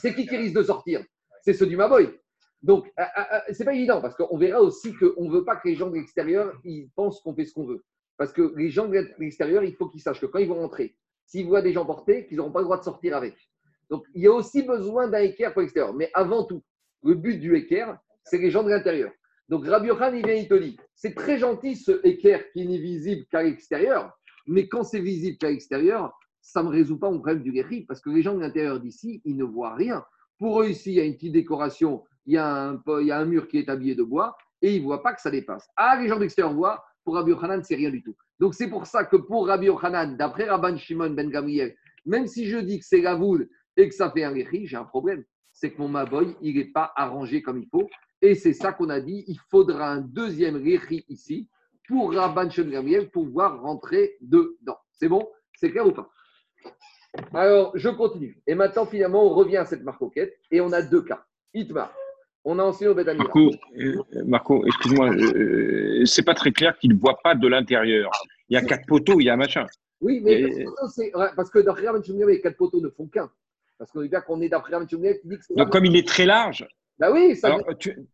c'est 0.00 0.14
qui 0.14 0.26
qui 0.26 0.36
risque 0.36 0.54
de 0.54 0.62
sortir? 0.62 1.04
C'est 1.42 1.54
ceux 1.54 1.66
du 1.66 1.76
Maboy. 1.76 2.10
Donc, 2.62 2.90
euh, 2.98 3.02
euh, 3.02 3.22
euh, 3.34 3.52
c'est 3.52 3.64
pas 3.64 3.74
évident 3.74 4.00
parce 4.00 4.16
qu'on 4.16 4.36
verra 4.36 4.60
aussi 4.60 4.94
qu'on 4.94 5.24
ne 5.24 5.30
veut 5.30 5.44
pas 5.44 5.56
que 5.56 5.68
les 5.68 5.74
gens 5.74 5.88
de 5.90 5.94
l'extérieur 5.94 6.52
pensent 6.96 7.20
qu'on 7.20 7.34
fait 7.34 7.44
ce 7.44 7.54
qu'on 7.54 7.66
veut. 7.66 7.84
Parce 8.16 8.32
que 8.32 8.52
les 8.56 8.70
gens 8.70 8.88
de 8.88 9.06
l'extérieur, 9.18 9.62
il 9.62 9.74
faut 9.74 9.88
qu'ils 9.88 10.00
sachent 10.00 10.20
que 10.20 10.26
quand 10.26 10.40
ils 10.40 10.48
vont 10.48 10.56
rentrer, 10.56 10.96
s'ils 11.24 11.46
voient 11.46 11.62
des 11.62 11.72
gens 11.72 11.86
portés, 11.86 12.26
qu'ils 12.26 12.38
n'auront 12.38 12.50
pas 12.50 12.60
le 12.60 12.64
droit 12.64 12.78
de 12.78 12.84
sortir 12.84 13.16
avec. 13.16 13.36
Donc, 13.90 14.04
il 14.14 14.22
y 14.22 14.26
a 14.26 14.32
aussi 14.32 14.62
besoin 14.62 15.08
d'un 15.08 15.20
équerre 15.20 15.52
pour 15.52 15.62
l'extérieur. 15.62 15.94
Mais 15.94 16.10
avant 16.14 16.44
tout, 16.44 16.62
le 17.04 17.14
but 17.14 17.38
du 17.38 17.56
équerre, 17.56 17.98
c'est 18.24 18.38
les 18.38 18.50
gens 18.50 18.64
de 18.64 18.70
l'intérieur. 18.70 19.12
Donc, 19.48 19.64
Rabbi 19.64 19.88
Yohan, 19.88 20.12
il 20.12 20.26
vient, 20.26 20.34
il 20.34 20.48
te 20.48 20.54
dit 20.54 20.76
c'est 20.94 21.14
très 21.14 21.38
gentil 21.38 21.76
ce 21.76 22.00
équerre 22.04 22.50
qui 22.50 22.66
n'est 22.66 22.78
visible 22.78 23.24
qu'à 23.30 23.42
l'extérieur, 23.42 24.12
mais 24.46 24.68
quand 24.68 24.82
c'est 24.82 25.00
visible 25.00 25.38
qu'à 25.38 25.50
l'extérieur, 25.50 26.12
ça 26.40 26.62
ne 26.62 26.68
me 26.68 26.72
résout 26.72 26.98
pas 26.98 27.10
mon 27.10 27.18
problème 27.18 27.42
du 27.42 27.52
guéri, 27.52 27.82
parce 27.82 28.00
que 28.00 28.10
les 28.10 28.22
gens 28.22 28.34
de 28.34 28.40
l'intérieur 28.40 28.80
d'ici, 28.80 29.22
ils 29.24 29.36
ne 29.36 29.44
voient 29.44 29.74
rien. 29.74 30.04
Pour 30.38 30.62
eux, 30.62 30.68
ici, 30.68 30.90
il 30.92 30.96
y 30.96 31.00
a 31.00 31.04
une 31.04 31.14
petite 31.14 31.32
décoration 31.32 32.04
il 32.28 32.34
y, 32.34 32.36
a 32.38 32.78
un, 33.18 33.24
mur 33.24 33.48
qui 33.48 33.56
est 33.56 33.70
habillé 33.70 33.94
de 33.94 34.02
bois 34.02 34.36
et 34.60 34.76
il 34.76 34.82
ne 34.82 34.84
voit 34.84 35.02
pas 35.02 35.14
que 35.14 35.20
ça 35.22 35.30
dépasse. 35.30 35.66
Ah, 35.76 35.98
les 35.98 36.08
gens 36.08 36.18
d'extérieur 36.18 36.52
voient, 36.52 36.84
pour 37.02 37.14
Rabbi 37.14 37.30
Yochanan, 37.30 37.64
c'est 37.64 37.74
rien 37.74 37.90
du 37.90 38.02
tout. 38.02 38.14
Donc 38.38 38.54
c'est 38.54 38.68
pour 38.68 38.86
ça 38.86 39.04
que 39.04 39.16
pour 39.16 39.46
Rabbi 39.46 39.66
Yochanan, 39.66 40.14
d'après 40.14 40.44
Rabban 40.44 40.76
Shimon 40.76 41.10
Ben 41.10 41.30
Gamriel, 41.30 41.74
même 42.04 42.26
si 42.26 42.44
je 42.44 42.58
dis 42.58 42.80
que 42.80 42.84
c'est 42.84 43.00
la 43.00 43.18
et 43.78 43.88
que 43.88 43.94
ça 43.94 44.10
fait 44.10 44.24
un 44.24 44.34
guéri, 44.34 44.66
j'ai 44.66 44.76
un 44.76 44.84
problème. 44.84 45.24
C'est 45.54 45.72
que 45.72 45.80
mon 45.80 45.88
Maboy, 45.88 46.36
il 46.42 46.56
n'est 46.56 46.66
pas 46.66 46.92
arrangé 46.96 47.40
comme 47.40 47.62
il 47.62 47.68
faut. 47.70 47.88
Et 48.20 48.34
c'est 48.34 48.52
ça 48.52 48.74
qu'on 48.74 48.90
a 48.90 49.00
dit, 49.00 49.24
il 49.26 49.38
faudra 49.50 49.90
un 49.90 50.02
deuxième 50.02 50.58
guéri 50.62 51.06
ici 51.08 51.48
pour 51.88 52.12
Rabban 52.12 52.50
Shimon 52.50 52.66
Ben 52.66 52.72
Gamriel 52.74 53.10
pouvoir 53.10 53.62
rentrer 53.62 54.18
dedans. 54.20 54.76
C'est 54.92 55.08
bon? 55.08 55.26
C'est 55.54 55.70
clair 55.70 55.86
ou 55.86 55.92
pas? 55.92 56.10
Alors, 57.32 57.72
je 57.74 57.88
continue. 57.88 58.42
Et 58.46 58.54
maintenant, 58.54 58.84
finalement, 58.84 59.24
on 59.24 59.30
revient 59.30 59.56
à 59.56 59.64
cette 59.64 59.82
marque 59.82 60.02
et 60.50 60.60
on 60.60 60.72
a 60.72 60.82
deux 60.82 61.02
cas. 61.02 61.24
Itmar, 61.54 61.90
on 62.48 62.58
a 62.58 62.62
enseigné 62.62 62.90
au 62.90 62.94
Marco, 62.94 63.50
euh, 63.76 64.02
Marco 64.24 64.64
excuse-moi, 64.64 65.10
euh, 65.10 66.04
c'est 66.06 66.24
pas 66.24 66.32
très 66.34 66.50
clair 66.50 66.78
qu'il 66.78 66.94
ne 66.94 66.98
voit 66.98 67.18
pas 67.22 67.34
de 67.34 67.46
l'intérieur. 67.46 68.10
Il 68.48 68.54
y 68.54 68.56
a 68.56 68.62
quatre 68.62 68.86
poteaux, 68.86 69.20
il 69.20 69.24
y 69.24 69.28
a 69.28 69.34
un 69.34 69.36
machin. 69.36 69.66
Oui, 70.00 70.22
mais 70.24 70.64
parce 71.36 71.50
que 71.50 71.58
dans 71.58 71.74
Rabban 71.74 72.00
les 72.26 72.40
quatre 72.40 72.56
poteaux 72.56 72.80
ne 72.80 72.88
font 72.88 73.06
qu'un. 73.06 73.30
Parce 73.78 73.92
qu'on 73.92 74.00
dit 74.00 74.08
bien 74.08 74.22
qu'on 74.22 74.40
est 74.40 74.48
d'après 74.48 74.74
un 74.74 74.86
qui 74.86 74.96
dit 74.96 75.02
que. 75.02 75.54
Donc, 75.54 75.70
comme 75.70 75.84
il 75.84 75.94
est 75.94 76.08
très 76.08 76.24
large. 76.24 76.66
Bah 76.98 77.12
oui, 77.12 77.36
ça 77.36 77.54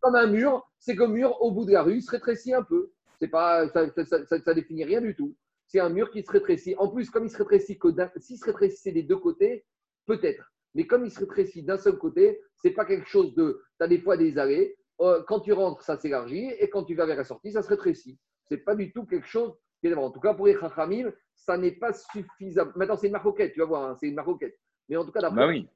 comme 0.01 0.17
un 0.17 0.27
mur, 0.27 0.69
c'est 0.79 0.97
qu'un 0.97 1.09
mur 1.09 1.41
au 1.41 1.53
bout 1.53 1.65
de 1.65 1.73
la 1.73 1.83
rue 1.83 2.01
se 2.01 2.11
rétrécit 2.11 2.53
un 2.55 2.65
peu. 2.65 2.91
C'est 3.21 3.29
pas, 3.29 3.69
ça, 3.69 3.87
ça, 4.27 4.55
définit 4.55 4.85
rien 4.85 5.01
du 5.01 5.15
tout. 5.15 5.37
C'est 5.69 5.79
un 5.79 5.89
mur 5.89 6.11
qui 6.11 6.23
se 6.23 6.31
rétrécit. 6.31 6.75
En 6.77 6.89
plus, 6.89 7.09
comme 7.09 7.25
il 7.25 7.31
se 7.31 7.39
rétrécit 7.39 7.79
que 7.79 7.89
s'il 8.19 8.37
se 8.37 8.45
rétrécissait 8.47 8.93
des 8.93 9.05
deux 9.05 9.17
côtés, 9.17 9.65
peut-être. 10.07 10.53
Mais 10.75 10.87
comme 10.87 11.05
il 11.05 11.11
se 11.11 11.21
rétrécit 11.21 11.63
d'un 11.63 11.79
seul 11.79 11.97
côté, 11.99 12.41
c'est 12.57 12.73
pas 12.73 12.85
quelque 12.85 13.09
chose 13.09 13.35
de. 13.35 13.63
Tu 13.79 13.85
as 13.85 13.89
des 13.89 14.01
fois 14.01 14.17
des 14.17 14.39
allées. 14.39 14.77
Euh, 15.01 15.23
quand 15.27 15.41
tu 15.41 15.53
rentres, 15.53 15.83
ça 15.83 15.97
s'élargit. 15.97 16.51
Et 16.59 16.69
quand 16.71 16.85
tu 16.85 16.95
vas 16.95 17.07
vers 17.07 17.17
la 17.17 17.25
sortie, 17.25 17.53
ça 17.53 17.63
se 17.63 17.69
rétrécit. 17.69 18.19
C'est 18.49 18.59
pas 18.59 18.75
du 18.75 18.93
tout 18.93 19.07
quelque 19.07 19.27
chose 19.27 19.55
qui 19.81 19.89
est 19.89 19.95
En 19.95 20.11
tout 20.11 20.21
cas, 20.21 20.35
pour 20.35 20.47
les 20.47 20.59
Chachamim, 20.59 21.13
ça 21.35 21.57
n'est 21.57 21.73
pas 21.73 21.93
suffisant. 21.93 22.67
Maintenant, 22.77 22.97
c'est 22.97 23.07
une 23.07 23.13
maroquette, 23.13 23.53
tu 23.53 23.61
vas 23.61 23.67
voir, 23.67 23.91
hein, 23.91 23.97
c'est 24.01 24.09
une 24.09 24.15
maroquette. 24.15 24.57
Mais 24.89 24.97
en 24.97 25.05
tout 25.05 25.13
cas, 25.13 25.21
d'après 25.21 25.37
bah 25.41 25.49
oui. 25.49 25.69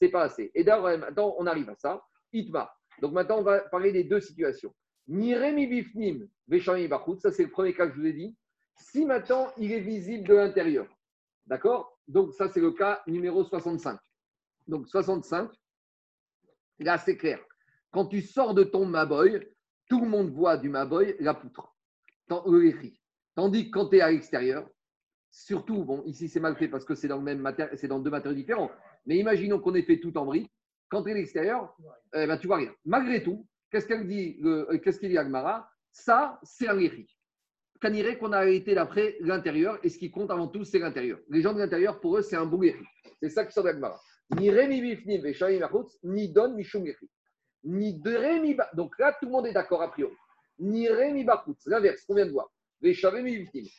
c'est 0.00 0.08
pas 0.08 0.22
assez. 0.22 0.50
Et 0.54 0.64
d'ailleurs, 0.64 0.98
maintenant, 0.98 1.34
on 1.38 1.46
arrive 1.46 1.68
à 1.70 1.74
ça. 1.76 2.02
Itma. 2.32 2.70
Donc 3.00 3.12
maintenant, 3.12 3.38
on 3.38 3.42
va 3.42 3.60
parler 3.60 3.92
des 3.92 4.04
deux 4.04 4.20
situations. 4.20 4.74
Niremi 5.08 5.66
bifnim, 5.66 6.28
ça 7.18 7.32
c'est 7.32 7.44
le 7.44 7.50
premier 7.50 7.74
cas 7.74 7.86
que 7.86 7.94
je 7.94 8.00
vous 8.00 8.06
ai 8.06 8.12
dit. 8.12 8.36
Si 8.76 9.04
maintenant, 9.04 9.48
il 9.56 9.72
est 9.72 9.80
visible 9.80 10.28
de 10.28 10.34
l'intérieur. 10.34 10.86
D'accord? 11.46 11.98
Donc 12.06 12.32
ça, 12.34 12.48
c'est 12.48 12.60
le 12.60 12.72
cas 12.72 13.02
numéro 13.06 13.44
65. 13.44 13.98
Donc 14.70 14.88
65, 14.88 15.50
là, 16.78 16.96
c'est 16.96 17.16
clair. 17.16 17.40
Quand 17.90 18.06
tu 18.06 18.22
sors 18.22 18.54
de 18.54 18.62
ton 18.62 18.86
Maboy, 18.86 19.46
tout 19.88 20.00
le 20.00 20.08
monde 20.08 20.30
voit 20.30 20.56
du 20.56 20.68
Maboy 20.68 21.16
la 21.18 21.34
poutre, 21.34 21.74
Tandis 23.34 23.66
que 23.66 23.70
quand 23.70 23.88
tu 23.88 23.96
es 23.96 24.00
à 24.00 24.12
l'extérieur, 24.12 24.68
surtout, 25.30 25.84
bon, 25.84 26.04
ici 26.06 26.28
c'est 26.28 26.38
mal 26.38 26.56
fait 26.56 26.68
parce 26.68 26.84
que 26.84 26.94
c'est 26.94 27.08
dans, 27.08 27.20
le 27.20 27.88
dans 27.88 27.98
deux 27.98 28.10
matériaux 28.10 28.36
différents, 28.36 28.70
mais 29.06 29.18
imaginons 29.18 29.58
qu'on 29.58 29.74
ait 29.74 29.82
fait 29.82 29.98
tout 29.98 30.16
en 30.16 30.24
briques, 30.24 30.52
quand 30.88 31.02
tu 31.02 31.10
es 31.10 31.12
à 31.12 31.16
l'extérieur, 31.16 31.76
eh 32.14 32.26
ben, 32.26 32.36
tu 32.38 32.46
vois 32.46 32.58
rien. 32.58 32.72
Malgré 32.84 33.24
tout, 33.24 33.46
qu'est-ce 33.70 33.86
qu'elle 33.86 34.06
dit, 34.06 34.38
euh, 34.44 34.78
qu'est-ce 34.78 35.00
qu'il 35.00 35.08
dit 35.08 35.18
Agmara? 35.18 35.68
Ça, 35.90 36.38
c'est 36.44 36.68
un 36.68 36.74
léchi. 36.74 37.08
Kaniré 37.80 38.18
qu'on 38.18 38.32
a 38.32 38.46
été 38.46 38.74
d'après 38.74 39.16
l'intérieur, 39.20 39.78
et 39.82 39.88
ce 39.88 39.98
qui 39.98 40.12
compte 40.12 40.30
avant 40.30 40.46
tout, 40.46 40.64
c'est 40.64 40.78
l'intérieur. 40.78 41.18
Les 41.28 41.42
gens 41.42 41.54
de 41.54 41.58
l'intérieur, 41.58 42.00
pour 42.00 42.18
eux, 42.18 42.22
c'est 42.22 42.36
un 42.36 42.46
bon 42.46 42.60
C'est 43.20 43.30
ça 43.30 43.44
qui 43.44 43.52
sort 43.52 43.64
d'Agmara. 43.64 44.00
Ni 44.36 44.50
Rémi 44.50 44.80
Bifnim, 44.80 45.22
ni 46.04 46.28
Don, 46.28 46.54
ni 46.54 46.68
Ni 47.64 47.94
de 47.94 48.14
Rémi 48.16 48.56
Donc 48.74 48.98
là, 48.98 49.16
tout 49.18 49.26
le 49.26 49.32
monde 49.32 49.46
est 49.46 49.52
d'accord 49.52 49.82
a 49.82 49.90
priori. 49.90 50.14
Ni 50.58 50.88
Rémi 50.88 51.26
C'est 51.58 51.70
l'inverse 51.70 52.04
qu'on 52.04 52.14
vient 52.14 52.26
de 52.26 52.32
voir. 52.32 52.50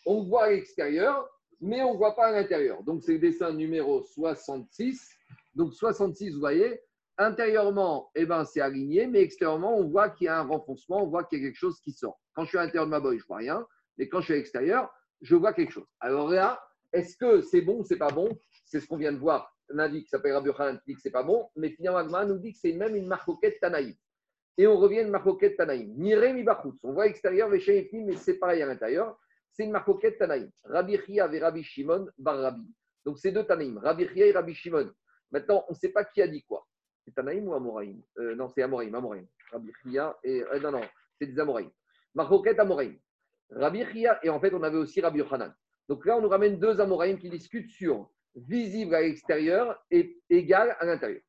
On 0.06 0.24
voit 0.24 0.44
à 0.44 0.50
l'extérieur, 0.52 1.28
mais 1.60 1.82
on 1.82 1.94
ne 1.94 1.98
voit 1.98 2.16
pas 2.16 2.28
à 2.28 2.32
l'intérieur. 2.32 2.84
Donc 2.84 3.04
c'est 3.04 3.14
le 3.14 3.20
dessin 3.20 3.54
numéro 3.54 4.04
66. 4.04 5.10
Donc 5.56 5.74
66, 5.74 6.34
vous 6.34 6.40
voyez, 6.40 6.80
Intérieurement, 7.18 8.10
eh 8.16 8.26
ben, 8.26 8.46
c'est 8.46 8.62
aligné, 8.62 9.06
mais 9.06 9.22
extérieurement, 9.22 9.78
on 9.78 9.88
voit 9.88 10.10
qu'il 10.10 10.26
y 10.26 10.28
a 10.28 10.40
un 10.40 10.44
renfoncement, 10.44 11.04
on 11.04 11.08
voit 11.08 11.24
qu'il 11.24 11.38
y 11.38 11.42
a 11.42 11.46
quelque 11.46 11.58
chose 11.58 11.80
qui 11.82 11.92
sort. 11.92 12.20
Quand 12.34 12.46
je 12.46 12.50
suis 12.50 12.58
à 12.58 12.64
l'intérieur 12.64 12.86
de 12.86 12.90
ma 12.90 13.00
boîte, 13.00 13.18
je 13.18 13.24
ne 13.24 13.28
vois 13.28 13.38
rien, 13.38 13.68
mais 13.98 14.10
quand 14.10 14.22
je 14.22 14.26
suis 14.26 14.34
à 14.34 14.38
l'extérieur, 14.38 14.90
je 15.22 15.36
vois 15.36 15.54
quelque 15.54 15.72
chose. 15.72 15.86
Alors 16.00 16.30
là, 16.30 16.60
est-ce 16.94 17.16
que 17.18 17.42
c'est 17.42 17.62
bon 17.62 17.82
ou 17.82 17.84
c'est 17.84 17.98
pas 17.98 18.10
bon? 18.10 18.28
C'est 18.66 18.80
ce 18.80 18.88
qu'on 18.88 18.98
vient 18.98 19.12
de 19.12 19.20
voir. 19.20 19.56
Un 19.78 19.90
qui 19.90 20.08
s'appelle 20.08 20.34
Rabbi 20.34 20.52
Khan 20.54 20.78
dit 20.86 20.96
que 20.96 21.02
c'est 21.02 21.12
pas 21.12 21.24
bon, 21.24 21.50
mais 21.56 21.70
finalement, 21.70 22.00
Agma 22.00 22.26
nous 22.26 22.38
dit 22.38 22.54
que 22.54 22.60
c'est 22.60 22.74
même 22.74 22.96
une 22.96 23.08
marcoquette 23.08 23.60
Tanaïm. 23.60 23.94
Et 24.58 24.68
on 24.68 24.78
revient 24.78 25.00
à 25.00 25.02
une 25.04 25.10
marcoquette 25.10 25.58
Tanaïm. 25.58 25.94
Nire 25.98 26.34
mi 26.34 26.46
On 26.84 26.94
voit 26.94 27.08
extérieur, 27.08 27.50
mais 27.50 28.16
c'est 28.16 28.38
pareil 28.38 28.62
à 28.62 28.66
l'intérieur. 28.66 29.18
C'est 29.52 29.64
une 29.64 29.72
marcoquette 29.72 30.18
Tanaïm. 30.18 30.50
Rabbi 30.66 30.98
Chia 31.06 31.32
et 31.34 31.40
Rabbi 31.40 31.64
Shimon 31.64 32.08
bar 32.18 32.38
Rabbi. 32.38 32.74
Donc 33.06 33.18
c'est 33.20 33.32
deux 33.32 33.44
Tanaïm, 33.44 33.78
Rabbi 33.78 34.08
Chia 34.08 34.28
et 34.28 34.32
Rabbi 34.32 34.54
Shimon. 34.54 34.92
Maintenant, 35.32 35.66
on 35.70 35.74
ne 35.74 35.78
sait 35.78 35.90
pas 35.90 36.04
qui 36.06 36.22
a 36.22 36.28
dit 36.28 36.44
quoi. 36.44 36.66
C'est 37.06 37.14
Tanaïm 37.14 37.48
ou 37.48 37.54
Amoraïm? 37.54 38.02
Euh, 38.20 38.36
Non, 38.36 38.50
c'est 38.50 38.62
Amoraïm. 38.62 38.94
Amoraïm. 38.94 39.28
Rabbi 39.52 39.72
Chia 39.84 40.18
et. 40.24 40.44
Euh, 40.44 40.60
non, 40.60 40.72
non, 40.72 40.82
c'est 41.18 41.28
des 41.28 41.40
Amoraïm. 41.40 41.72
Marcoquette 42.14 42.60
Amoraïm. 42.60 42.98
Rabbi 43.50 43.86
Chia 43.92 44.20
et 44.24 44.30
en 44.30 44.40
fait, 44.40 44.54
on 44.54 44.64
avait 44.64 44.78
aussi 44.78 45.02
Rabbi 45.02 45.20
Yochanan. 45.20 45.54
Donc 45.90 46.06
là, 46.06 46.18
on 46.18 46.22
nous 46.22 46.30
ramène 46.30 46.60
deux 46.60 46.80
Amoraïm 46.80 47.18
qui 47.18 47.30
discutent 47.30 47.70
sur 47.70 48.10
visible 48.36 48.96
à 48.96 49.02
l'extérieur 49.02 49.84
et 49.90 50.18
égal 50.30 50.76
à 50.80 50.86
l'intérieur. 50.86 51.22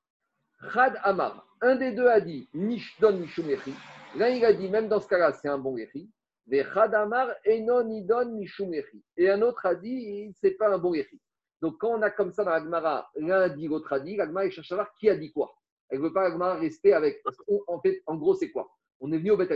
Khad 0.73 0.99
Amar, 1.03 1.47
un 1.61 1.77
des 1.77 1.93
deux 1.93 2.07
a 2.07 2.21
dit 2.21 2.49
Nishdon 2.55 3.19
Mishumechi. 3.19 3.75
L'un, 4.17 4.29
il 4.29 4.45
a 4.45 4.53
dit, 4.53 4.69
même 4.69 4.89
dans 4.89 5.01
ce 5.01 5.09
cas-là, 5.09 5.33
c'est 5.33 5.49
un 5.49 5.59
bon 5.59 5.77
Echi. 5.77 6.11
Mais 6.47 6.65
Khad 6.65 6.95
Amar, 6.95 7.29
Enon 7.45 7.85
Nidon 7.85 8.37
Mishumechi. 8.37 9.03
Et 9.17 9.31
un 9.31 9.43
autre 9.43 9.67
a 9.67 9.75
dit, 9.75 10.33
c'est 10.41 10.53
pas 10.53 10.73
un 10.73 10.79
bon 10.79 10.95
Echi. 10.95 11.21
Donc, 11.61 11.79
quand 11.79 11.91
on 11.91 12.03
a 12.03 12.11
comme 12.11 12.33
ça 12.33 12.45
dans 12.45 12.51
la 12.51 12.61
Gemara, 12.61 13.11
l'un 13.17 13.49
dit, 13.49 13.69
l'autre 13.69 13.93
a 13.93 14.01
dit, 14.01 14.17
la 14.17 14.27
Gemara, 14.27 14.47
il 14.47 14.53
cherche 14.53 14.67
à 14.69 14.71
savoir 14.71 14.93
qui 14.95 15.09
a 15.09 15.17
dit 15.17 15.33
quoi. 15.33 15.53
Elle 15.89 15.99
ne 15.99 16.05
veut 16.05 16.13
pas 16.13 16.29
la 16.29 16.55
rester 16.55 16.93
avec. 16.95 17.23
en 17.67 17.81
fait, 17.81 18.03
en 18.07 18.17
gros, 18.17 18.35
c'est 18.35 18.51
quoi 18.51 18.71
On 19.01 19.13
est 19.13 19.19
venu 19.19 19.33
au 19.33 19.37
Beth 19.37 19.51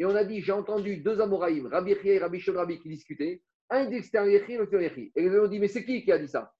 et 0.00 0.06
on 0.06 0.14
a 0.16 0.24
dit 0.24 0.40
j'ai 0.40 0.52
entendu 0.52 0.96
deux 0.96 1.20
Amoraïm, 1.20 1.66
Rabbi 1.66 1.94
Chia 1.94 2.14
et 2.14 2.18
Rabbi 2.18 2.40
Shon 2.40 2.66
qui 2.66 2.88
discutaient. 2.88 3.42
Un 3.68 3.84
dit 3.84 3.96
extérieur 3.96 4.48
et 4.48 4.56
l'autre 4.56 4.74
Et 4.74 5.12
ils 5.14 5.38
ont 5.38 5.46
dit 5.46 5.60
mais 5.60 5.68
c'est 5.68 5.84
qui 5.84 6.02
qui 6.02 6.10
a 6.10 6.18
dit 6.18 6.26
ça? 6.26 6.50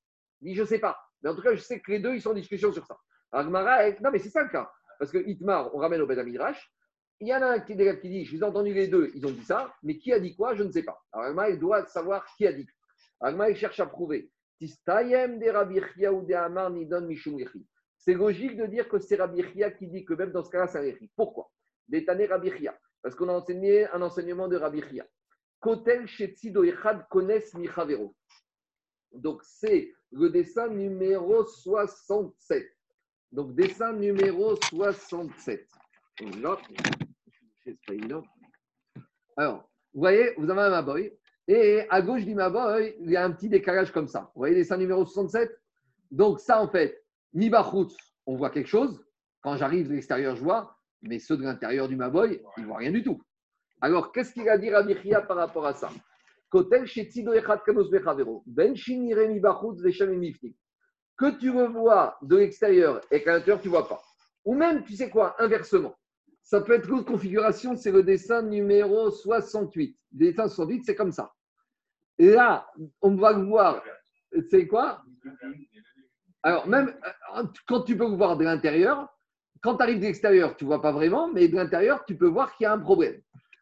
Il 0.41 0.51
dit 0.51 0.55
je 0.55 0.63
ne 0.63 0.67
sais 0.67 0.79
pas. 0.79 0.99
Mais 1.23 1.31
en 1.31 1.35
tout 1.35 1.43
cas, 1.43 1.55
je 1.55 1.61
sais 1.61 1.81
que 1.81 1.91
les 1.91 2.01
deux, 2.01 2.15
ils 2.15 2.23
sont 2.23 2.31
en 2.31 2.35
discussion 2.35 2.73
sur 2.73 2.87
ça. 2.87 2.97
Alors, 3.33 3.51
non, 3.51 4.11
mais 4.11 4.19
c'est 4.19 4.31
ça 4.31 4.43
le 4.43 4.49
cas. 4.49 4.71
Parce 4.99 5.11
que 5.11 5.19
Itmar, 5.19 5.75
on 5.75 5.79
ramène 5.79 6.01
au 6.01 6.07
Beth 6.07 6.25
Midrash. 6.25 6.73
Il 7.21 7.29
y 7.29 7.35
en 7.35 7.43
a 7.43 7.49
un 7.49 7.61
qui, 7.61 7.77
dit 7.77 8.25
je 8.25 8.37
vous 8.37 8.43
ai 8.43 8.47
entendu 8.47 8.73
les 8.73 8.89
deux, 8.89 9.11
ils 9.15 9.27
ont 9.27 9.31
dit 9.31 9.45
ça, 9.45 9.75
mais 9.83 9.99
qui 9.99 10.13
a 10.13 10.19
dit 10.19 10.35
quoi 10.35 10.55
Je 10.55 10.63
ne 10.63 10.73
sais 10.73 10.83
pas. 10.83 10.99
Alors, 11.13 11.27
Agmara, 11.27 11.53
doit 11.57 11.85
savoir 11.87 12.25
qui 12.37 12.47
a 12.47 12.53
dit. 12.53 12.67
Agmara, 13.21 13.53
cherche 13.55 13.81
à 13.81 13.87
prouver. 13.87 14.31
C'est 14.61 14.95
logique 18.15 18.57
de 18.57 18.67
dire 18.67 18.89
que 18.89 18.99
c'est 18.99 19.17
Rabbi 19.17 19.43
Chia 19.53 19.71
qui 19.71 19.87
dit 19.87 20.05
que 20.05 20.15
même 20.15 20.33
dans 20.33 20.45
ce 20.45 20.51
cas-là, 20.51 20.67
c'est 20.67 20.79
un 20.79 20.83
Echi. 20.83 21.11
Pourquoi? 21.17 21.51
Parce 23.03 23.15
qu'on 23.15 23.29
a 23.29 23.33
enseigné 23.33 23.89
un 23.89 24.03
enseignement 24.03 24.49
de 24.49 24.57
Rabbi 24.57 24.83
Chia. 24.83 25.07
Kotel. 25.61 26.07
Donc, 29.13 29.43
c'est 29.43 29.93
le 30.13 30.31
dessin 30.31 30.69
numéro 30.69 31.45
67. 31.45 32.67
Donc, 33.33 33.55
dessin 33.55 33.93
numéro 33.93 34.57
67. 34.57 35.69
Alors, 39.37 39.71
vous 39.95 40.01
voyez, 40.01 40.35
vous 40.37 40.51
avez 40.51 40.63
un 40.63 40.71
Maboy. 40.71 41.13
Et 41.49 41.83
à 41.89 42.03
gauche 42.03 42.25
du 42.25 42.35
Maboy, 42.35 42.95
il 43.01 43.11
y 43.11 43.17
a 43.17 43.25
un 43.25 43.33
petit 43.33 43.49
décalage 43.49 43.93
comme 43.93 44.09
ça. 44.09 44.31
Vous 44.35 44.41
voyez, 44.41 44.55
dessin 44.55 44.77
numéro 44.77 45.05
67 45.05 45.51
Donc, 46.11 46.41
ça, 46.41 46.61
en 46.61 46.69
fait, 46.69 47.05
Mibachutz, 47.33 47.97
on 48.27 48.37
voit 48.37 48.51
quelque 48.51 48.69
chose. 48.69 49.05
Quand 49.41 49.57
j'arrive 49.57 49.89
de 49.89 49.95
l'extérieur, 49.95 50.37
je 50.37 50.43
vois. 50.43 50.77
Mais 51.03 51.19
ceux 51.19 51.37
de 51.37 51.45
l'intérieur 51.45 51.89
du 51.89 51.97
Maboy, 51.97 52.43
ils 52.57 52.63
ne 52.63 52.67
voient 52.67 52.79
rien 52.79 52.93
du 52.93 53.03
tout. 53.03 53.21
Alors, 53.81 54.13
qu'est-ce 54.13 54.35
qu'il 54.35 54.49
a 54.49 54.59
dit 54.59 54.71
Rabbi 54.71 54.95
Chia 55.03 55.23
par 55.23 55.37
rapport 55.39 55.67
à 55.67 55.73
ça? 55.73 55.91
Que 61.17 61.39
tu 61.39 61.51
revois 61.51 62.19
de 62.23 62.37
l'extérieur 62.37 63.01
et 63.11 63.23
qu'à 63.23 63.35
l'intérieur, 63.35 63.61
tu 63.61 63.69
ne 63.69 63.73
vois 63.73 63.89
pas. 63.89 64.03
Ou 64.45 64.55
même, 64.55 64.83
tu 64.85 64.95
sais 64.95 65.11
quoi, 65.11 65.37
inversement. 65.39 65.95
Ça 66.43 66.61
peut 66.61 66.73
être 66.73 66.89
l'autre 66.89 67.05
configuration, 67.05 67.77
c'est 67.77 67.93
le 67.93 68.03
dessin 68.03 68.43
numéro 68.43 69.11
68. 69.11 69.97
Le 70.13 70.19
dessin 70.19 70.49
68, 70.49 70.83
c'est 70.85 70.95
comme 70.95 71.13
ça. 71.13 71.33
Et 72.19 72.31
là, 72.31 72.67
on 73.03 73.15
va 73.15 73.33
le 73.33 73.45
voir. 73.45 73.83
C'est 74.49 74.67
quoi? 74.67 75.03
Alors, 76.43 76.67
même 76.67 76.95
euh, 77.37 77.45
quand 77.67 77.83
tu 77.83 77.97
peux 77.97 78.07
voir 78.07 78.37
de 78.37 78.45
l'intérieur, 78.45 79.09
quand 79.63 79.77
tu 79.77 79.83
arrives 79.83 79.99
de 79.99 80.05
l'extérieur, 80.05 80.57
tu 80.57 80.65
ne 80.65 80.69
vois 80.69 80.81
pas 80.81 80.93
vraiment, 80.93 81.29
mais 81.29 81.49
de 81.49 81.57
l'intérieur, 81.57 82.05
tu 82.07 82.17
peux 82.17 82.29
voir 82.29 82.57
qu'il 82.57 82.65
y 82.65 82.67
a 82.67 82.73
un 82.73 82.79
problème. 82.79 83.21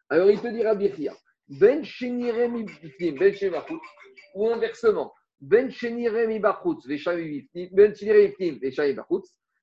Alors, 0.09 0.29
il 0.29 0.39
te 0.39 0.47
dira 0.47 0.75
Birchia, 0.75 1.13
Ben 1.49 1.81
Ben 1.99 2.65
ou 4.35 4.47
inversement, 4.49 5.13
Ben 5.41 5.71
Ben 7.71 7.93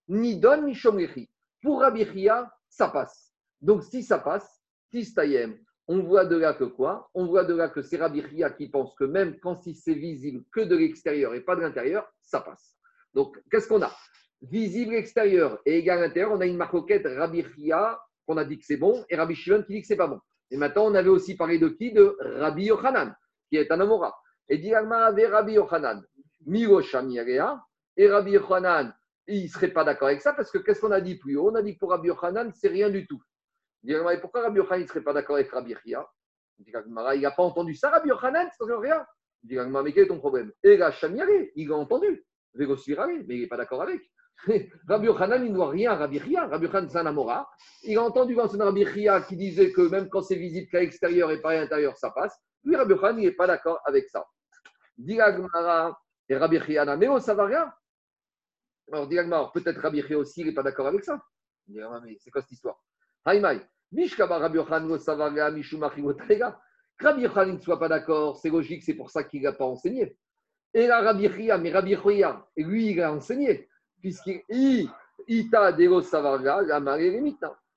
ni 0.09 0.37
don 0.37 0.63
ni 0.63 1.29
Pour 1.63 1.81
Rabirchia, 1.81 2.53
ça 2.69 2.89
passe. 2.89 3.33
Donc, 3.61 3.85
si 3.85 4.03
ça 4.03 4.19
passe, 4.19 4.61
Tistayem, 4.91 5.57
on 5.87 6.01
voit 6.01 6.25
de 6.25 6.37
là 6.37 6.55
que 6.55 6.65
quoi? 6.65 7.09
On 7.15 7.27
voit 7.27 7.45
de 7.45 7.55
là 7.55 7.69
que 7.69 7.83
c'est 7.83 7.99
Rabirchia 7.99 8.51
qui 8.51 8.69
pense 8.69 8.93
que 8.97 9.05
même 9.05 9.39
quand 9.39 9.61
c'est 9.63 9.95
visible 9.95 10.45
que 10.53 10.63
de 10.63 10.77
l'extérieur 10.77 11.35
et 11.35 11.41
pas 11.41 11.55
de 11.55 11.61
l'intérieur, 11.61 12.09
ça 12.21 12.41
passe. 12.41 12.77
Donc, 13.15 13.41
qu'est-ce 13.51 13.69
qu'on 13.69 13.83
a? 13.83 13.97
Visible 14.43 14.95
extérieur 14.95 15.61
et 15.65 15.79
égal 15.79 16.03
intérieur, 16.03 16.33
on 16.33 16.41
a 16.41 16.47
une 16.47 16.57
marcoquette 16.57 17.07
Rabbi 17.07 17.45
Chia, 17.55 18.01
qu'on 18.27 18.37
a 18.39 18.45
dit 18.45 18.59
que 18.59 18.65
c'est 18.65 18.77
bon, 18.77 19.05
et 19.09 19.17
Rabbi 19.17 19.37
Shimon 19.37 19.63
qui 19.63 19.75
dit 19.75 19.81
que 19.83 19.87
c'est 19.87 19.97
pas 19.97 20.09
bon. 20.09 20.21
Et 20.51 20.57
maintenant, 20.57 20.87
on 20.87 20.95
avait 20.95 21.09
aussi 21.09 21.37
parlé 21.37 21.59
de 21.59 21.69
qui? 21.69 21.93
De 21.93 22.17
Rabbi 22.21 22.65
Yochanan, 22.65 23.15
qui 23.49 23.57
est 23.57 23.71
un 23.71 23.81
Amora. 23.81 24.17
Et 24.49 24.59
dit 24.59 24.75
avait 24.75 25.27
Rabbi 25.27 25.55
Yochanan, 25.55 26.03
et 27.97 28.09
Rabbi 28.09 28.31
Yochanan, 28.33 28.95
il 29.27 29.43
ne 29.43 29.49
serait 29.49 29.73
pas 29.73 29.83
d'accord 29.85 30.09
avec 30.09 30.21
ça, 30.21 30.33
parce 30.33 30.51
que 30.53 30.59
qu'est-ce 30.59 30.81
qu'on 30.81 30.93
a 30.93 31.01
dit 31.01 31.17
plus 31.17 31.37
haut? 31.37 31.51
On 31.51 31.55
a 31.57 31.63
dit 31.63 31.75
que 31.75 31.81
pour 31.81 31.91
Rabbi 31.91 32.09
Yochanan, 32.09 32.53
c'est 32.55 32.69
rien 32.69 32.91
du 32.91 33.07
tout. 33.07 33.21
Et 33.87 33.95
pourquoi 34.21 34.43
Rabbi 34.43 34.59
Yochanan 34.59 34.83
ne 34.83 34.87
serait 34.87 35.03
pas 35.03 35.13
d'accord 35.13 35.37
avec 35.37 35.51
Rabbi 35.51 35.75
Chia 35.85 36.09
Il 36.59 37.21
n'a 37.23 37.31
pas 37.33 37.43
entendu 37.43 37.75
ça, 37.75 37.91
Rabbi 37.91 38.11
Yochanan, 38.11 38.49
c'est 38.57 38.73
rien. 38.73 39.05
Il 39.43 39.49
dit, 39.49 39.57
mais 39.59 39.93
quel 39.93 40.05
est 40.05 40.09
ton 40.09 40.19
problème? 40.19 40.53
Et 40.63 40.75
il 40.75 40.83
a 41.73 41.77
entendu. 41.77 42.25
mais 42.55 42.67
il 43.29 43.41
n'est 43.41 43.47
pas 43.47 43.57
d'accord 43.57 43.83
avec. 43.83 44.01
Rabbi 44.89 45.07
Yochanan, 45.07 45.45
il 45.45 45.53
ne 45.53 45.57
voit 45.57 45.71
rien 45.71 45.93
à 45.93 45.97
Rabbi 45.97 46.21
Chia. 46.21 46.47
Rabbi 46.47 46.67
Yochanan, 46.67 46.89
c'est 46.89 46.99
un 46.99 47.07
Amora. 47.07 47.49
Il 47.83 47.97
a 47.99 48.03
entendu 48.03 48.35
l'enseignement 48.35 48.67
Rabbi 48.67 48.87
Chia 48.87 49.21
qui 49.23 49.37
disait 49.37 49.73
que 49.73 49.83
même 49.89 50.09
quand 50.09 50.23
c'est 50.23 50.37
visible 50.37 50.69
qu'à 50.71 50.81
l'extérieur 50.81 51.31
et 51.31 51.41
pas 51.41 51.51
à 51.53 51.55
l'intérieur, 51.55 51.97
ça 51.97 52.11
passe. 52.11 52.39
Lui, 52.65 52.77
Rabbi 52.77 52.93
Yochanan, 52.93 53.19
il 53.19 53.25
n'est 53.27 53.33
pas 53.33 53.47
d'accord 53.47 53.81
avec 53.85 54.09
ça. 54.09 54.27
Dilagmara 54.99 55.99
et 56.29 56.37
Rabbi 56.37 56.61
Chia, 56.61 56.97
mais 56.97 57.21
ça 57.21 57.35
va 57.35 57.47
rien. 57.47 57.73
Alors, 58.93 59.09
Dilagmara, 59.09 59.53
peut-être 59.53 59.81
Rabbi 59.81 60.03
Chia 60.03 60.19
aussi, 60.19 60.43
il 60.43 60.47
n'est 60.47 60.55
pas 60.55 60.63
d'accord 60.63 60.87
avec 60.87 61.05
ça. 61.05 61.21
Il 61.69 61.75
dit, 61.75 61.81
mais 62.05 62.17
c'est 62.21 62.31
quoi 62.31 62.43
cette 62.43 62.53
histoire? 62.53 62.79
Haïmaï, 63.25 63.61
Mishkaba 63.93 64.39
Rabbi 64.39 64.57
Yochanan, 64.59 64.99
Savaria, 64.99 65.51
Mishumachi, 65.51 66.03
Rabbi 66.99 67.23
Yochanan 67.23 67.55
ne 67.55 67.61
soit 67.61 67.79
pas 67.79 67.89
d'accord, 67.89 68.37
c'est 68.37 68.51
logique, 68.51 68.83
c'est 68.85 68.95
pour 68.95 69.11
ça 69.11 69.25
qu'il 69.25 69.43
n'a 69.43 69.53
pas 69.53 69.65
enseigné. 69.65 70.17
Et 70.73 70.87
là, 70.87 71.01
Rabbi 71.01 71.29
Chia, 71.29 71.59
mais 71.59 71.73
Rabbi 71.73 71.97
Chia, 71.97 72.47
lui, 72.57 72.91
il 72.91 73.01
a 73.01 73.13
enseigné 73.13 73.69
puisqu'il 74.07 74.89
ita 75.27 75.77
savarga, 76.03 76.63
la 76.63 76.81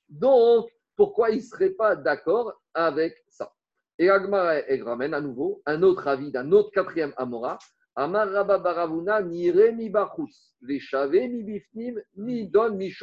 Donc, 0.08 0.70
pourquoi 0.96 1.32
il 1.32 1.38
ne 1.38 1.42
serait 1.42 1.72
pas 1.72 1.96
d'accord 1.96 2.54
avec 2.72 3.16
ça? 3.30 3.52
Et 3.98 4.12
Agmara 4.12 4.58
ramène 4.84 5.16
à 5.16 5.22
nouveau 5.22 5.64
un 5.66 5.82
autre 5.82 6.08
avis 6.08 6.32
d'un 6.32 6.52
autre 6.52 6.70
quatrième 6.70 7.14
Amora. 7.18 7.58
Amar 7.96 8.30
Rabba 8.30 8.60
Baravuna 8.60 9.24
ni 9.24 9.50
Remi 9.50 9.90
Bachus, 9.90 10.54
les 10.62 10.80
ni 12.16 12.48
Don, 12.48 12.76
ni 12.76 12.94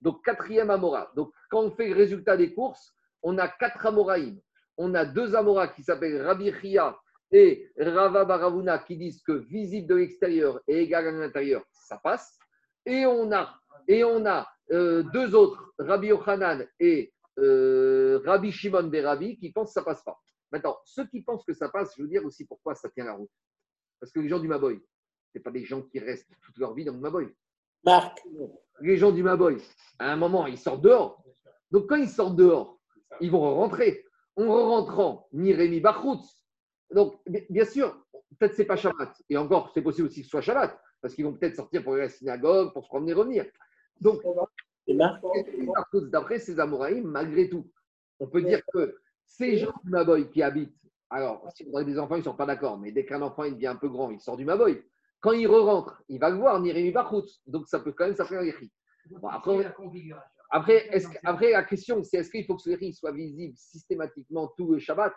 Donc, 0.00 0.24
quatrième 0.24 0.70
Amora. 0.70 1.12
Donc, 1.14 1.32
quand 1.50 1.60
on 1.60 1.70
fait 1.72 1.90
le 1.90 1.94
résultat 1.94 2.38
des 2.38 2.54
courses, 2.54 2.94
on 3.22 3.36
a 3.36 3.48
quatre 3.48 3.84
Amoraïm. 3.84 4.40
On 4.78 4.94
a 4.94 5.04
deux 5.04 5.34
Amoras 5.36 5.68
qui 5.68 5.82
s'appellent 5.82 6.22
Rabbi 6.22 6.50
Chia 6.62 6.96
et 7.32 7.70
Rava 7.78 8.24
Baravuna 8.24 8.78
qui 8.78 8.96
disent 8.96 9.22
que 9.22 9.32
visite 9.32 9.86
de 9.86 9.94
l'extérieur 9.94 10.60
est 10.66 10.82
égale 10.82 11.08
à 11.08 11.12
l'intérieur, 11.12 11.64
ça 11.72 11.98
passe. 12.02 12.38
Et 12.86 13.06
on 13.06 13.30
a, 13.32 13.54
et 13.86 14.04
on 14.04 14.26
a 14.26 14.48
euh, 14.72 15.02
deux 15.12 15.34
autres, 15.34 15.72
Rabbi 15.78 16.08
Yochanan 16.08 16.66
et 16.78 17.12
euh, 17.38 18.20
Rabbi 18.24 18.50
Shimon 18.50 18.84
des 18.84 19.00
Rabbi, 19.00 19.38
qui 19.38 19.52
pensent 19.52 19.68
que 19.68 19.74
ça 19.74 19.82
passe 19.82 20.02
pas. 20.02 20.18
Maintenant, 20.52 20.78
ceux 20.84 21.06
qui 21.06 21.22
pensent 21.22 21.44
que 21.44 21.52
ça 21.52 21.68
passe, 21.68 21.94
je 21.96 22.02
veux 22.02 22.08
dire 22.08 22.24
aussi 22.24 22.44
pourquoi 22.44 22.74
ça 22.74 22.88
tient 22.90 23.04
la 23.04 23.12
route. 23.12 23.30
Parce 24.00 24.12
que 24.12 24.20
les 24.20 24.28
gens 24.28 24.40
du 24.40 24.48
Maboy, 24.48 24.80
ce 25.32 25.38
pas 25.38 25.50
des 25.50 25.64
gens 25.64 25.82
qui 25.82 25.98
restent 26.00 26.28
toute 26.42 26.58
leur 26.58 26.74
vie 26.74 26.84
dans 26.84 26.94
le 26.94 27.00
Maboy. 27.00 27.28
Marc. 27.84 28.18
Les 28.80 28.96
gens 28.96 29.12
du 29.12 29.22
Maboy, 29.22 29.58
à 29.98 30.12
un 30.12 30.16
moment, 30.16 30.46
ils 30.46 30.58
sortent 30.58 30.82
dehors. 30.82 31.22
Donc 31.70 31.88
quand 31.88 31.96
ils 31.96 32.08
sortent 32.08 32.36
dehors, 32.36 32.80
ils 33.20 33.30
vont 33.30 33.54
rentrer. 33.54 34.04
En 34.36 34.46
rentrant, 34.46 35.28
ni 35.32 35.52
Rémi 35.52 35.80
Bachoutz, 35.80 36.39
donc, 36.92 37.20
bien 37.26 37.64
sûr, 37.64 38.04
peut-être 38.38 38.54
c'est 38.54 38.64
pas 38.64 38.76
Shabbat. 38.76 39.22
Et 39.28 39.36
encore, 39.36 39.70
c'est 39.72 39.82
possible 39.82 40.08
aussi 40.08 40.20
que 40.20 40.26
ce 40.26 40.30
soit 40.30 40.40
Shabbat, 40.40 40.78
parce 41.00 41.14
qu'ils 41.14 41.24
vont 41.24 41.34
peut-être 41.34 41.56
sortir 41.56 41.82
pour 41.82 41.92
aller 41.92 42.02
à 42.02 42.06
la 42.06 42.10
synagogue, 42.10 42.72
pour 42.72 42.84
se 42.84 42.88
promener, 42.88 43.12
revenir. 43.12 43.46
Donc, 44.00 44.22
d'après 46.10 46.38
ces 46.38 46.58
Amoraïm, 46.58 47.04
malgré 47.04 47.48
tout, 47.48 47.70
on 48.18 48.26
peut 48.28 48.42
dire 48.42 48.60
que 48.72 48.98
ces 49.24 49.56
gens 49.56 49.72
du 49.84 49.90
Maboy 49.90 50.30
qui 50.30 50.42
habitent, 50.42 50.74
alors, 51.10 51.48
si 51.54 51.64
vous 51.64 51.76
avez 51.76 51.84
des 51.90 51.98
enfants, 51.98 52.14
ils 52.14 52.20
ne 52.20 52.24
sont 52.24 52.36
pas 52.36 52.46
d'accord, 52.46 52.78
mais 52.78 52.92
dès 52.92 53.04
qu'un 53.04 53.20
enfant 53.22 53.42
il 53.42 53.54
devient 53.54 53.66
un 53.68 53.76
peu 53.76 53.88
grand, 53.88 54.10
il 54.10 54.20
sort 54.20 54.36
du 54.36 54.44
Maboy. 54.44 54.80
Quand 55.20 55.32
il 55.32 55.46
re-rentre, 55.46 56.02
il 56.08 56.18
va 56.18 56.30
le 56.30 56.36
voir, 56.36 56.60
Nirimi 56.60 56.92
Bachoutz. 56.92 57.42
Donc, 57.46 57.68
ça 57.68 57.80
peut 57.80 57.92
quand 57.92 58.06
même 58.06 58.14
s'appeler 58.14 58.50
un 58.50 59.18
bon, 59.18 59.28
après, 59.28 59.74
après, 60.50 60.90
après, 61.24 61.50
la 61.52 61.62
question, 61.64 62.02
c'est 62.02 62.18
est-ce 62.18 62.30
qu'il 62.30 62.44
faut 62.46 62.56
que 62.56 62.62
ce 62.62 62.70
riz 62.70 62.94
soit 62.94 63.12
visible 63.12 63.54
systématiquement 63.56 64.48
tout 64.56 64.72
le 64.72 64.78
Shabbat? 64.78 65.12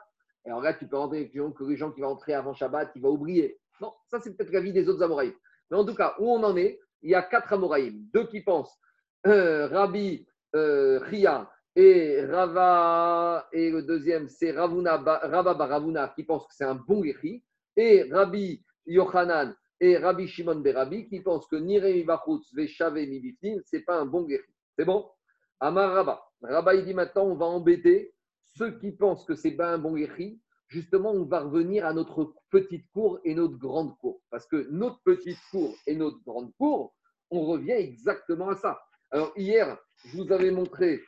Alors 0.45 0.61
là, 0.61 0.73
tu 0.73 0.87
peux 0.87 0.97
rentrer 0.97 1.29
que 1.29 1.63
les 1.63 1.77
gens 1.77 1.91
qui 1.91 2.01
vont 2.01 2.09
entrer 2.09 2.33
avant 2.33 2.53
Shabbat, 2.53 2.91
ils 2.95 3.01
vont 3.01 3.11
oublier. 3.11 3.59
Non, 3.81 3.93
ça 4.07 4.19
c'est 4.19 4.35
peut-être 4.35 4.51
l'avis 4.51 4.73
des 4.73 4.89
autres 4.89 5.01
Amoraïm. 5.03 5.33
Mais 5.71 5.77
en 5.77 5.85
tout 5.85 5.95
cas, 5.95 6.15
où 6.19 6.29
on 6.29 6.43
en 6.43 6.55
est, 6.57 6.79
il 7.01 7.11
y 7.11 7.15
a 7.15 7.21
quatre 7.21 7.53
Amoraïm. 7.53 8.07
Deux 8.13 8.27
qui 8.27 8.41
pensent 8.41 8.77
euh, 9.25 9.67
Rabbi 9.67 10.25
euh, 10.55 10.99
Ria 10.99 11.49
et 11.75 12.23
Rava, 12.25 13.47
et 13.51 13.71
le 13.71 13.81
deuxième 13.81 14.27
c'est 14.27 14.51
Ravuna, 14.51 14.97
Rava 14.97 15.53
Baravuna 15.53 16.09
qui 16.09 16.23
pense 16.23 16.45
que 16.47 16.53
c'est 16.53 16.65
un 16.65 16.75
bon 16.75 17.01
guéri, 17.01 17.43
et 17.75 18.03
Rabbi 18.11 18.63
Yochanan 18.85 19.55
et 19.79 19.97
Rabbi 19.97 20.27
Shimon 20.27 20.59
Berabi 20.59 21.07
qui 21.07 21.21
pensent 21.21 21.47
que 21.47 21.55
Niremi 21.55 22.03
Bachutz 22.03 22.53
Veshave 22.53 22.97
ce 22.97 23.61
c'est 23.65 23.81
pas 23.81 23.99
un 23.99 24.05
bon 24.05 24.23
guéri. 24.23 24.43
C'est 24.77 24.85
bon? 24.85 25.09
Amar 25.59 25.93
Rabba. 25.93 26.23
Rabba, 26.41 26.75
il 26.75 26.85
dit 26.85 26.93
maintenant, 26.93 27.23
on 27.23 27.35
va 27.35 27.45
embêter 27.45 28.13
ceux 28.57 28.77
qui 28.79 28.91
pensent 28.91 29.25
que 29.25 29.35
c'est 29.35 29.51
pas 29.51 29.73
un 29.73 29.77
bon 29.77 29.93
guéri, 29.93 30.39
justement, 30.67 31.11
on 31.11 31.25
va 31.25 31.41
revenir 31.41 31.85
à 31.85 31.93
notre 31.93 32.33
petite 32.49 32.85
cour 32.93 33.19
et 33.23 33.35
notre 33.35 33.57
grande 33.57 33.97
cour. 33.97 34.21
Parce 34.29 34.45
que 34.47 34.67
notre 34.71 35.01
petite 35.03 35.37
cour 35.51 35.75
et 35.87 35.95
notre 35.95 36.19
grande 36.23 36.53
cour, 36.57 36.95
on 37.29 37.41
revient 37.45 37.71
exactement 37.71 38.49
à 38.49 38.55
ça. 38.55 38.79
Alors, 39.11 39.33
hier, 39.37 39.77
je 40.05 40.17
vous 40.17 40.31
avais 40.31 40.51
montré, 40.51 41.01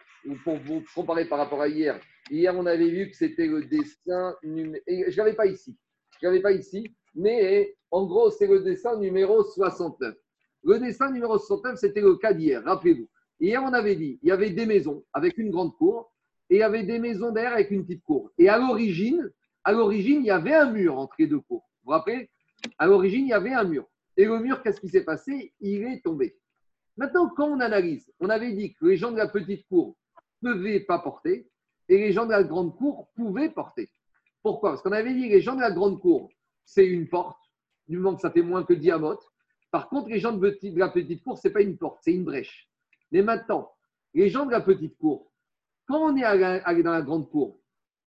pour 0.44 0.58
vous 0.58 0.84
comparer 0.94 1.26
par 1.26 1.38
rapport 1.38 1.62
à 1.62 1.68
hier, 1.68 2.00
hier, 2.32 2.56
on 2.56 2.66
avait 2.66 2.90
vu 2.90 3.10
que 3.10 3.16
c'était 3.16 3.48
le 3.48 3.66
dessin 3.66 4.36
numéro. 4.44 4.84
Je 4.88 5.18
l'avais 5.18 5.36
pas 5.36 5.46
ici. 5.46 5.78
Je 6.20 6.28
l'avais 6.28 6.42
pas 6.42 6.52
ici. 6.52 6.96
Mais 7.14 7.76
en 7.92 8.06
gros, 8.06 8.32
c'est 8.32 8.48
le 8.48 8.62
dessin 8.62 8.98
numéro 8.98 9.44
69. 9.44 10.16
Le 10.64 10.80
dessin 10.80 11.12
numéro 11.12 11.38
69, 11.38 11.78
c'était 11.78 12.02
le 12.02 12.16
cas 12.16 12.34
d'hier, 12.34 12.64
rappelez-vous. 12.64 13.08
Hier, 13.40 13.62
on 13.64 13.74
avait 13.74 13.96
dit, 13.96 14.20
il 14.24 14.30
y 14.30 14.32
avait 14.32 14.50
des 14.50 14.66
maisons 14.66 15.06
avec 15.14 15.38
une 15.38 15.52
grande 15.52 15.76
cour 15.76 16.12
et 16.50 16.56
il 16.56 16.60
y 16.60 16.64
avait 16.64 16.84
des 16.84 17.00
maisons 17.00 17.32
derrière 17.32 17.54
avec 17.54 17.72
une 17.72 17.86
petite 17.86 18.04
cour. 18.04 18.32
Et 18.38 18.50
à 18.50 18.58
l'origine, 18.58 19.32
à 19.64 19.72
l'origine, 19.72 20.20
il 20.22 20.28
y 20.28 20.32
avait 20.32 20.54
un 20.54 20.72
mur 20.72 20.98
entre 20.98 21.16
les 21.20 21.28
deux 21.28 21.40
cours. 21.40 21.68
Vous 21.84 21.86
vous 21.86 21.92
rappelez? 21.92 22.30
À 22.78 22.88
l'origine, 22.88 23.26
il 23.26 23.30
y 23.30 23.34
avait 23.34 23.54
un 23.54 23.64
mur. 23.64 23.88
Et 24.18 24.26
le 24.26 24.40
mur, 24.40 24.62
qu'est-ce 24.62 24.80
qui 24.80 24.90
s'est 24.90 25.04
passé? 25.04 25.54
Il 25.60 25.84
est 25.84 26.04
tombé. 26.04 26.38
Maintenant, 26.98 27.30
quand 27.36 27.50
on 27.50 27.60
analyse, 27.60 28.12
on 28.20 28.30
avait 28.30 28.54
dit 28.54 28.74
que 28.74 28.86
les 28.86 28.96
gens 28.96 29.12
de 29.12 29.18
la 29.18 29.28
petite 29.28 29.68
cour 29.68 29.98
ne 30.42 30.54
pouvaient 30.54 30.80
pas 30.80 31.00
porter 31.00 31.50
et 31.90 31.98
les 31.98 32.14
gens 32.14 32.26
de 32.26 32.32
la 32.32 32.44
grande 32.44 32.76
cour 32.78 33.10
pouvaient 33.16 33.50
porter. 33.50 33.90
Pourquoi? 34.42 34.72
Parce 34.72 34.82
qu'on 34.82 34.92
avait 34.92 35.14
dit 35.14 35.28
que 35.28 35.34
les 35.34 35.42
gens 35.42 35.56
de 35.56 35.62
la 35.62 35.72
grande 35.72 36.00
cour, 36.00 36.30
c'est 36.64 36.86
une 36.86 37.08
porte, 37.10 37.38
du 37.88 37.98
moment 37.98 38.16
que 38.16 38.22
ça 38.22 38.32
fait 38.32 38.42
moins 38.42 38.64
que 38.64 38.74
diamote. 38.74 39.22
Par 39.72 39.90
contre, 39.90 40.10
les 40.10 40.20
gens 40.20 40.32
de, 40.32 40.58
la 40.78 40.90
petite 40.90 41.24
cour, 41.24 41.38
ce 41.38 41.48
n'est 41.48 41.54
pas 41.54 41.62
une 41.62 41.78
porte, 41.78 42.00
c'est 42.02 42.14
une 42.14 42.24
brèche. 42.24 42.70
Mais 43.12 43.22
maintenant, 43.22 43.72
les 44.14 44.30
gens 44.30 44.46
de 44.46 44.52
la 44.52 44.62
petite 44.62 44.98
cour, 44.98 45.32
quand 45.88 46.12
on 46.12 46.16
est 46.16 46.84
dans 46.84 46.92
la 46.92 47.02
grande 47.02 47.30
cour, 47.30 47.60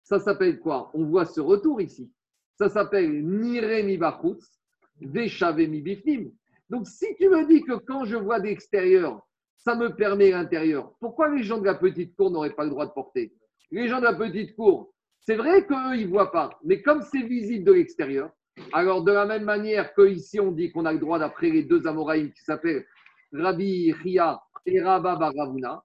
ça 0.03 0.19
s'appelle 0.19 0.61
quoi? 0.61 0.91
On 0.95 1.05
voit 1.05 1.25
ce 1.25 1.41
retour 1.41 1.81
ici. 1.81 2.13
Ça 2.57 2.69
s'appelle 2.69 3.25
Nire 3.27 3.85
mi 3.85 3.97
bachutz, 3.97 4.61
bifnim. 5.01 6.31
Donc, 6.71 6.87
si 6.87 7.07
tu 7.17 7.29
me 7.29 7.47
dis 7.47 7.63
que 7.63 7.75
quand 7.75 8.05
je 8.05 8.17
vois 8.17 8.41
d'extérieur, 8.41 9.21
ça 9.57 9.75
me 9.75 9.95
permet 9.95 10.31
l'intérieur, 10.31 10.93
pourquoi 11.01 11.29
les 11.35 11.43
gens 11.43 11.59
de 11.59 11.65
la 11.65 11.75
petite 11.75 12.15
cour 12.17 12.31
n'auraient 12.31 12.55
pas 12.55 12.65
le 12.65 12.71
droit 12.71 12.87
de 12.87 12.93
porter? 12.93 13.33
Les 13.71 13.89
gens 13.89 13.99
de 13.99 14.05
la 14.05 14.15
petite 14.15 14.55
cour, 14.55 14.93
c'est 15.21 15.37
vrai 15.37 15.67
qu'eux, 15.67 15.97
ils 15.97 16.07
ne 16.07 16.11
voient 16.11 16.31
pas, 16.31 16.51
mais 16.63 16.83
comme 16.83 17.03
c'est 17.03 17.23
visible 17.23 17.65
de 17.65 17.73
l'extérieur, 17.73 18.31
alors 18.73 19.03
de 19.03 19.11
la 19.11 19.25
même 19.25 19.45
manière 19.45 19.95
qu'ici, 19.95 20.39
on 20.39 20.53
dit 20.53 20.71
qu'on 20.71 20.85
a 20.85 20.93
le 20.93 20.99
droit 20.99 21.19
d'après 21.19 21.51
les 21.51 21.65
deux 21.65 21.87
Amoraïm 21.87 22.31
qui 22.31 22.43
s'appellent 22.45 22.87
Rabbi 23.33 23.93
Ria 23.93 24.41
et 24.67 24.81
Rabba 24.81 25.19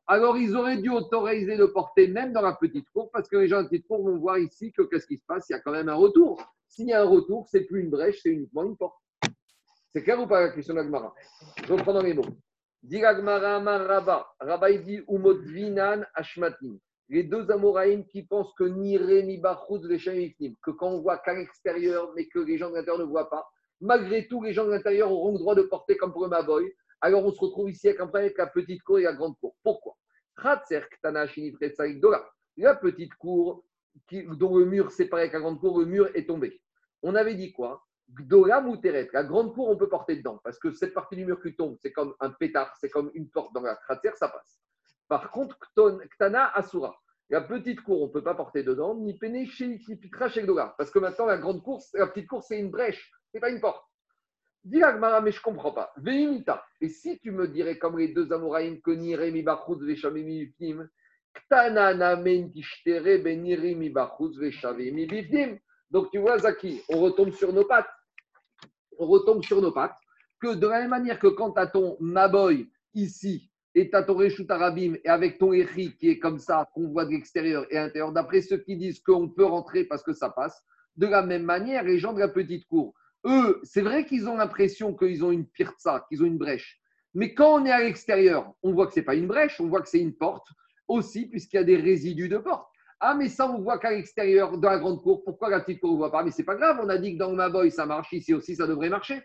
alors 0.08 0.38
ils 0.38 0.56
auraient 0.56 0.78
dû 0.78 0.90
autoriser 0.90 1.58
de 1.58 1.66
porter 1.66 2.08
même 2.08 2.32
dans 2.32 2.42
la 2.42 2.54
petite 2.54 2.90
cour, 2.92 3.10
parce 3.12 3.28
que 3.28 3.38
les 3.38 3.48
gens 3.48 3.58
de 3.58 3.64
la 3.64 3.70
petite 3.70 3.88
cour 3.88 4.04
vont 4.04 4.18
voir 4.18 4.38
ici 4.38 4.72
que 4.72 4.84
qu'est-ce 4.84 5.08
qui 5.08 5.18
se 5.18 5.26
passe, 5.26 5.50
il 5.50 5.54
y 5.54 5.56
a 5.56 5.60
quand 5.60 5.72
même 5.72 5.90
un 5.90 5.96
retour. 5.96 6.42
S'il 6.68 6.88
y 6.88 6.94
a 6.94 7.02
un 7.02 7.08
retour, 7.08 7.48
c'est 7.50 7.62
plus 7.62 7.82
une 7.82 7.90
brèche, 7.90 8.20
c'est 8.22 8.30
uniquement 8.30 8.64
une 8.64 8.78
porte. 8.78 8.96
C'est 9.94 10.04
clair 10.04 10.22
ou 10.22 10.28
pas 10.28 10.42
la 10.42 10.50
question 10.50 10.76
d'Agmara 10.76 11.14
Reprenons 11.68 12.02
les 12.02 12.14
mots. 12.14 12.26
Dit 12.84 13.04
Rabba, 13.04 14.24
Rabba 14.40 14.72
il 14.72 14.84
dit 14.84 15.02
Umodvinan 15.10 16.04
Ashmatin. 16.14 16.78
Les 17.10 17.24
deux 17.24 17.50
Amoraïm 17.50 18.06
qui 18.06 18.24
pensent 18.24 18.54
que 18.54 18.64
ni 18.64 18.98
Ré 18.98 19.24
ni 19.24 19.38
Bachouz 19.38 19.88
que 19.88 20.72
quand 20.72 20.90
on 20.90 21.02
voit 21.02 21.18
qu'à 21.18 21.34
l'extérieur, 21.34 22.14
mais 22.16 22.28
que 22.28 22.40
les 22.40 22.58
gens 22.58 22.70
de 22.70 22.76
l'intérieur 22.76 23.00
ne 23.00 23.10
voient 23.10 23.30
pas, 23.30 23.50
malgré 23.82 24.28
tout, 24.28 24.44
les 24.44 24.54
gens 24.54 24.66
de 24.66 24.72
l'intérieur 24.72 25.12
auront 25.12 25.34
le 25.34 25.40
droit 25.40 25.56
de 25.56 25.64
porter 25.64 25.98
comme 25.98 26.14
pour 26.14 26.24
le 26.24 26.30
Maboy, 26.30 26.72
alors 27.02 27.26
on 27.26 27.32
se 27.32 27.40
retrouve 27.40 27.70
ici 27.70 27.88
avec, 27.88 28.00
avec 28.02 28.38
la 28.38 28.48
petite 28.48 28.84
cour 28.84 29.00
et 29.00 29.04
la 29.04 29.14
grande 29.14 29.38
cour. 29.40 29.56
Pourquoi? 29.64 29.96
La 32.58 32.76
petite 32.76 33.14
cour 33.16 33.64
dont 34.12 34.58
le 34.58 34.66
mur 34.66 34.92
séparé 34.92 35.24
avec 35.24 35.34
la 35.34 35.40
grande 35.40 35.60
cour, 35.60 35.80
le 35.80 35.86
mur 35.86 36.10
est 36.16 36.28
tombé. 36.28 36.62
On 37.04 37.16
avait 37.16 37.36
dit 37.36 37.52
quoi? 37.52 37.86
Gdola 38.12 38.64
La 39.14 39.24
grande 39.24 39.54
cour, 39.54 39.70
on 39.70 39.78
peut 39.78 39.90
porter 39.90 40.16
dedans 40.16 40.40
parce 40.44 40.58
que 40.58 40.72
cette 40.72 40.94
partie 40.94 41.16
du 41.16 41.26
mur 41.26 41.42
qui 41.42 41.56
tombe, 41.56 41.78
c'est 41.82 41.92
comme 41.92 42.16
un 42.20 42.32
pétard, 42.32 42.76
c'est 42.80 42.90
comme 42.90 43.12
une 43.14 43.30
porte 43.30 43.54
dans 43.54 43.62
la 43.62 43.76
cratère, 43.76 44.16
ça 44.18 44.30
passe. 44.30 44.60
Par 45.08 45.32
contre, 45.32 45.58
Ktana 45.60 46.52
Asura. 46.56 46.96
La 47.32 47.42
petite 47.42 47.82
cour, 47.82 48.02
on 48.02 48.08
ne 48.08 48.12
peut 48.12 48.24
pas 48.24 48.34
porter 48.34 48.64
dedans, 48.64 48.96
ni 48.96 49.16
péné 49.18 49.46
chez 49.46 49.80
Parce 50.78 50.90
que 50.90 51.00
maintenant, 51.00 51.28
la 51.28 51.38
grande 51.38 51.62
cour, 51.62 51.84
la 51.94 52.08
petite 52.08 52.28
cour, 52.28 52.44
c'est 52.44 52.60
une 52.60 52.72
brèche, 52.72 53.12
ce 53.28 53.38
n'est 53.38 53.42
pas 53.42 53.52
une 53.52 53.62
porte. 53.62 53.89
Dis 54.64 54.84
Agmara, 54.84 55.22
mais 55.22 55.32
je 55.32 55.38
ne 55.40 55.44
comprends 55.44 55.72
pas. 55.72 55.92
Veimita. 55.98 56.64
Et 56.82 56.90
si 56.90 57.20
tu 57.20 57.32
me 57.32 57.48
dirais 57.48 57.78
comme 57.78 57.98
les 57.98 58.10
deux 58.10 58.32
Amoraïm 58.32 58.80
Bachutz 59.44 59.82
Veshamimi 59.82 60.46
Bifnim, 60.46 60.90
Ktana 61.34 62.16
men 62.18 62.52
Tishtere 62.52 63.20
Beniremi 63.20 63.90
Bachutz 63.90 64.38
Bifnim. 64.38 65.58
Donc 65.90 66.12
tu 66.12 66.20
vois, 66.20 66.38
Zaki, 66.38 66.82
on 66.90 67.00
retombe 67.00 67.32
sur 67.32 67.54
nos 67.54 67.66
pattes. 67.66 67.90
On 68.98 69.08
retombe 69.08 69.44
sur 69.44 69.62
nos 69.62 69.72
pattes. 69.72 69.98
que 70.40 70.56
de 70.56 70.68
la 70.68 70.80
même 70.82 70.90
manière 70.90 71.20
que 71.20 71.28
quand 71.28 71.52
tu 71.52 71.60
as 71.60 71.68
ton 71.68 71.98
Maboy 72.00 72.70
ici, 72.94 73.52
et 73.76 73.90
tu 73.90 73.96
as 73.96 74.04
ton 74.04 74.16
Reshut 74.16 74.50
Arabim, 74.50 74.96
et 75.04 75.10
avec 75.10 75.38
ton 75.38 75.54
Eri 75.54 75.96
qui 75.98 76.10
est 76.10 76.20
comme 76.20 76.40
ça, 76.40 76.68
qu'on 76.74 76.88
voit 76.88 77.06
de 77.06 77.12
l'extérieur 77.12 77.66
et 77.70 77.78
à 77.78 77.84
l'intérieur, 77.86 78.12
d'après 78.12 78.42
ceux 78.42 78.58
qui 78.58 78.78
disent 78.78 79.00
qu'on 79.02 79.30
peut 79.30 79.46
rentrer 79.46 79.84
parce 79.84 80.04
que 80.04 80.14
ça 80.14 80.30
passe, 80.30 80.64
de 80.96 81.08
la 81.08 81.22
même 81.22 81.44
manière, 81.44 81.84
les 81.84 82.00
gens 82.00 82.14
de 82.14 82.20
la 82.20 82.28
petite 82.28 82.68
cour, 82.68 82.94
eux, 83.26 83.60
c'est 83.64 83.82
vrai 83.82 84.06
qu'ils 84.06 84.28
ont 84.28 84.38
l'impression 84.38 84.96
qu'ils 84.96 85.24
ont 85.24 85.32
une 85.32 85.46
pirza, 85.46 86.06
qu'ils 86.10 86.22
ont 86.24 86.26
une 86.26 86.38
brèche. 86.38 86.80
Mais 87.14 87.34
quand 87.34 87.62
on 87.62 87.66
est 87.66 87.72
à 87.72 87.80
l'extérieur, 87.80 88.54
on 88.64 88.74
voit 88.74 88.88
que 88.88 88.94
ce 88.94 89.00
n'est 89.00 89.06
pas 89.06 89.16
une 89.16 89.28
brèche, 89.28 89.60
on 89.60 89.68
voit 89.68 89.82
que 89.82 89.90
c'est 89.90 90.00
une 90.00 90.16
porte 90.16 90.48
aussi, 90.88 91.28
puisqu'il 91.28 91.58
y 91.58 91.60
a 91.60 91.64
des 91.64 91.78
résidus 91.78 92.30
de 92.30 92.38
porte. 92.38 92.68
Ah, 93.00 93.16
mais 93.16 93.30
ça, 93.30 93.50
on 93.50 93.62
voit 93.62 93.80
qu'à 93.80 93.92
l'extérieur, 93.92 94.58
dans 94.58 94.70
la 94.70 94.78
grande 94.78 95.02
cour, 95.02 95.24
pourquoi 95.24 95.50
la 95.50 95.62
petite 95.62 95.80
cour 95.80 95.94
ne 95.94 95.98
voit 95.98 96.12
pas? 96.12 96.24
Mais 96.24 96.32
c'est 96.32 96.44
pas 96.44 96.56
grave, 96.56 96.80
on 96.84 96.90
a 96.90 96.98
dit 96.98 97.14
que 97.14 97.20
dans 97.20 97.32
ma 97.32 97.50
boy, 97.50 97.72
ça 97.72 97.86
marche, 97.86 98.12
ici 98.12 98.34
aussi, 98.34 98.56
ça 98.56 98.68
devrait 98.68 98.90
marcher. 98.90 99.22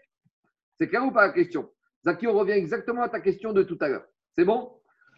C'est 0.76 0.88
clair 0.88 1.04
ou 1.04 1.10
pas 1.10 1.26
la 1.26 1.32
question? 1.32 1.70
Zaki, 2.04 2.26
on 2.26 2.34
revient 2.34 2.52
exactement 2.52 3.02
à 3.02 3.08
ta 3.08 3.20
question 3.20 3.52
de 3.52 3.62
tout 3.62 3.78
à 3.80 3.88
l'heure. 3.88 4.04
C'est 4.36 4.44
bon? 4.44 4.72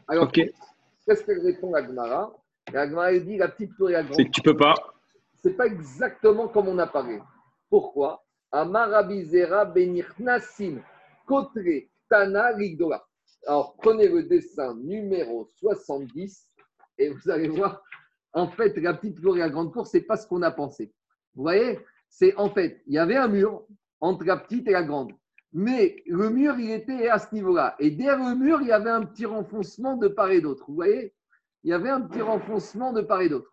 Alors, 0.09 0.31
qu'est-ce 0.31 1.25
qu'elle 1.25 1.41
répond 1.41 1.75
à 1.75 1.83
Gmara 1.83 2.33
La 2.73 3.19
dit 3.19 3.37
la 3.37 3.49
petite 3.49 3.75
cour 3.75 3.91
et 3.91 3.95
la 3.95 4.03
grande. 4.03 4.15
C'est 4.15 4.27
que 4.27 4.31
tu 4.31 4.43
peux 4.43 4.57
pas. 4.57 4.75
C'est 5.43 5.57
pas 5.57 5.67
exactement 5.67 6.49
comme 6.49 6.69
on 6.69 6.79
a 6.79 6.87
parlé. 6.87 7.21
Pourquoi? 7.69 8.26
Amarabizera 8.53 9.65
benirnasim 9.65 10.83
kotre 11.27 11.89
tana. 12.09 12.51
Alors, 13.47 13.77
prenez 13.77 14.09
le 14.09 14.25
dessin 14.25 14.75
numéro 14.77 15.51
70 15.61 16.47
et 16.99 17.11
vous 17.11 17.31
allez 17.31 17.49
voir 17.49 17.83
en 18.37 18.49
fait, 18.49 18.77
la 18.77 18.93
petite 18.93 19.23
cour 19.23 19.35
et 19.37 19.41
la 19.41 19.49
grande 19.49 19.73
cour, 19.73 19.87
ce 19.87 19.97
n'est 19.97 20.03
pas 20.03 20.19
ce 20.19 20.27
qu'on 20.27 20.43
a 20.43 20.51
pensé. 20.51 20.93
Vous 21.35 21.43
voyez 21.43 21.81
C'est 22.11 22.37
en 22.37 22.51
fait, 22.51 22.83
il 22.87 22.93
y 22.93 22.99
avait 22.99 23.17
un 23.17 23.29
mur 23.29 23.67
entre 23.99 24.27
la 24.27 24.37
petite 24.37 24.69
et 24.69 24.73
la 24.73 24.83
grande. 24.83 25.13
Mais 25.55 26.03
le 26.07 26.29
mur, 26.29 26.55
il 26.59 26.71
était 26.71 27.09
à 27.09 27.19
ce 27.19 27.35
niveau-là. 27.35 27.77
Et 27.79 27.91
derrière 27.91 28.19
le 28.19 28.37
mur, 28.37 28.61
il 28.61 28.69
y 28.69 28.73
avait 28.73 28.91
un 28.91 29.07
petit 29.07 29.25
renfoncement 29.25 29.97
de 29.97 30.09
part 30.09 30.31
et 30.31 30.43
d'autre. 30.43 30.65
Vous 30.69 30.75
voyez 30.75 31.15
Il 31.65 31.71
y 31.71 31.73
avait 31.73 31.89
un 31.89 32.03
petit 32.03 32.21
renfoncement 32.21 32.93
de 32.93 33.01
part 33.01 33.23
et 33.23 33.31
d'autre. 33.31 33.51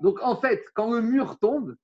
Donc, 0.00 0.20
en 0.22 0.36
fait, 0.36 0.62
quand 0.74 0.92
le 0.92 1.02
mur 1.02 1.40
tombe, 1.40 1.74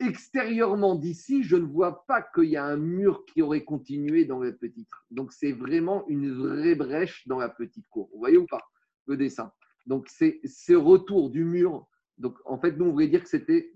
extérieurement 0.00 0.94
d'ici, 0.94 1.42
je 1.42 1.56
ne 1.56 1.64
vois 1.64 2.06
pas 2.06 2.22
qu'il 2.22 2.50
y 2.50 2.56
a 2.56 2.64
un 2.64 2.76
mur 2.76 3.24
qui 3.26 3.42
aurait 3.42 3.64
continué 3.64 4.24
dans 4.24 4.40
la 4.40 4.52
petite. 4.52 4.88
Donc, 5.10 5.32
c'est 5.32 5.52
vraiment 5.52 6.06
une 6.08 6.32
vraie 6.32 6.74
brèche 6.74 7.26
dans 7.26 7.38
la 7.38 7.48
petite 7.48 7.86
cour. 7.88 8.08
Vous 8.12 8.18
voyez 8.18 8.36
ou 8.36 8.46
pas 8.46 8.62
le 9.06 9.16
dessin? 9.16 9.52
Donc, 9.86 10.06
c'est 10.08 10.40
ce 10.44 10.74
retour 10.74 11.30
du 11.30 11.44
mur. 11.44 11.86
Donc, 12.18 12.36
en 12.44 12.58
fait, 12.58 12.72
nous, 12.72 12.86
on 12.86 12.92
voulait 12.92 13.08
dire 13.08 13.22
que 13.22 13.28
c'était. 13.28 13.72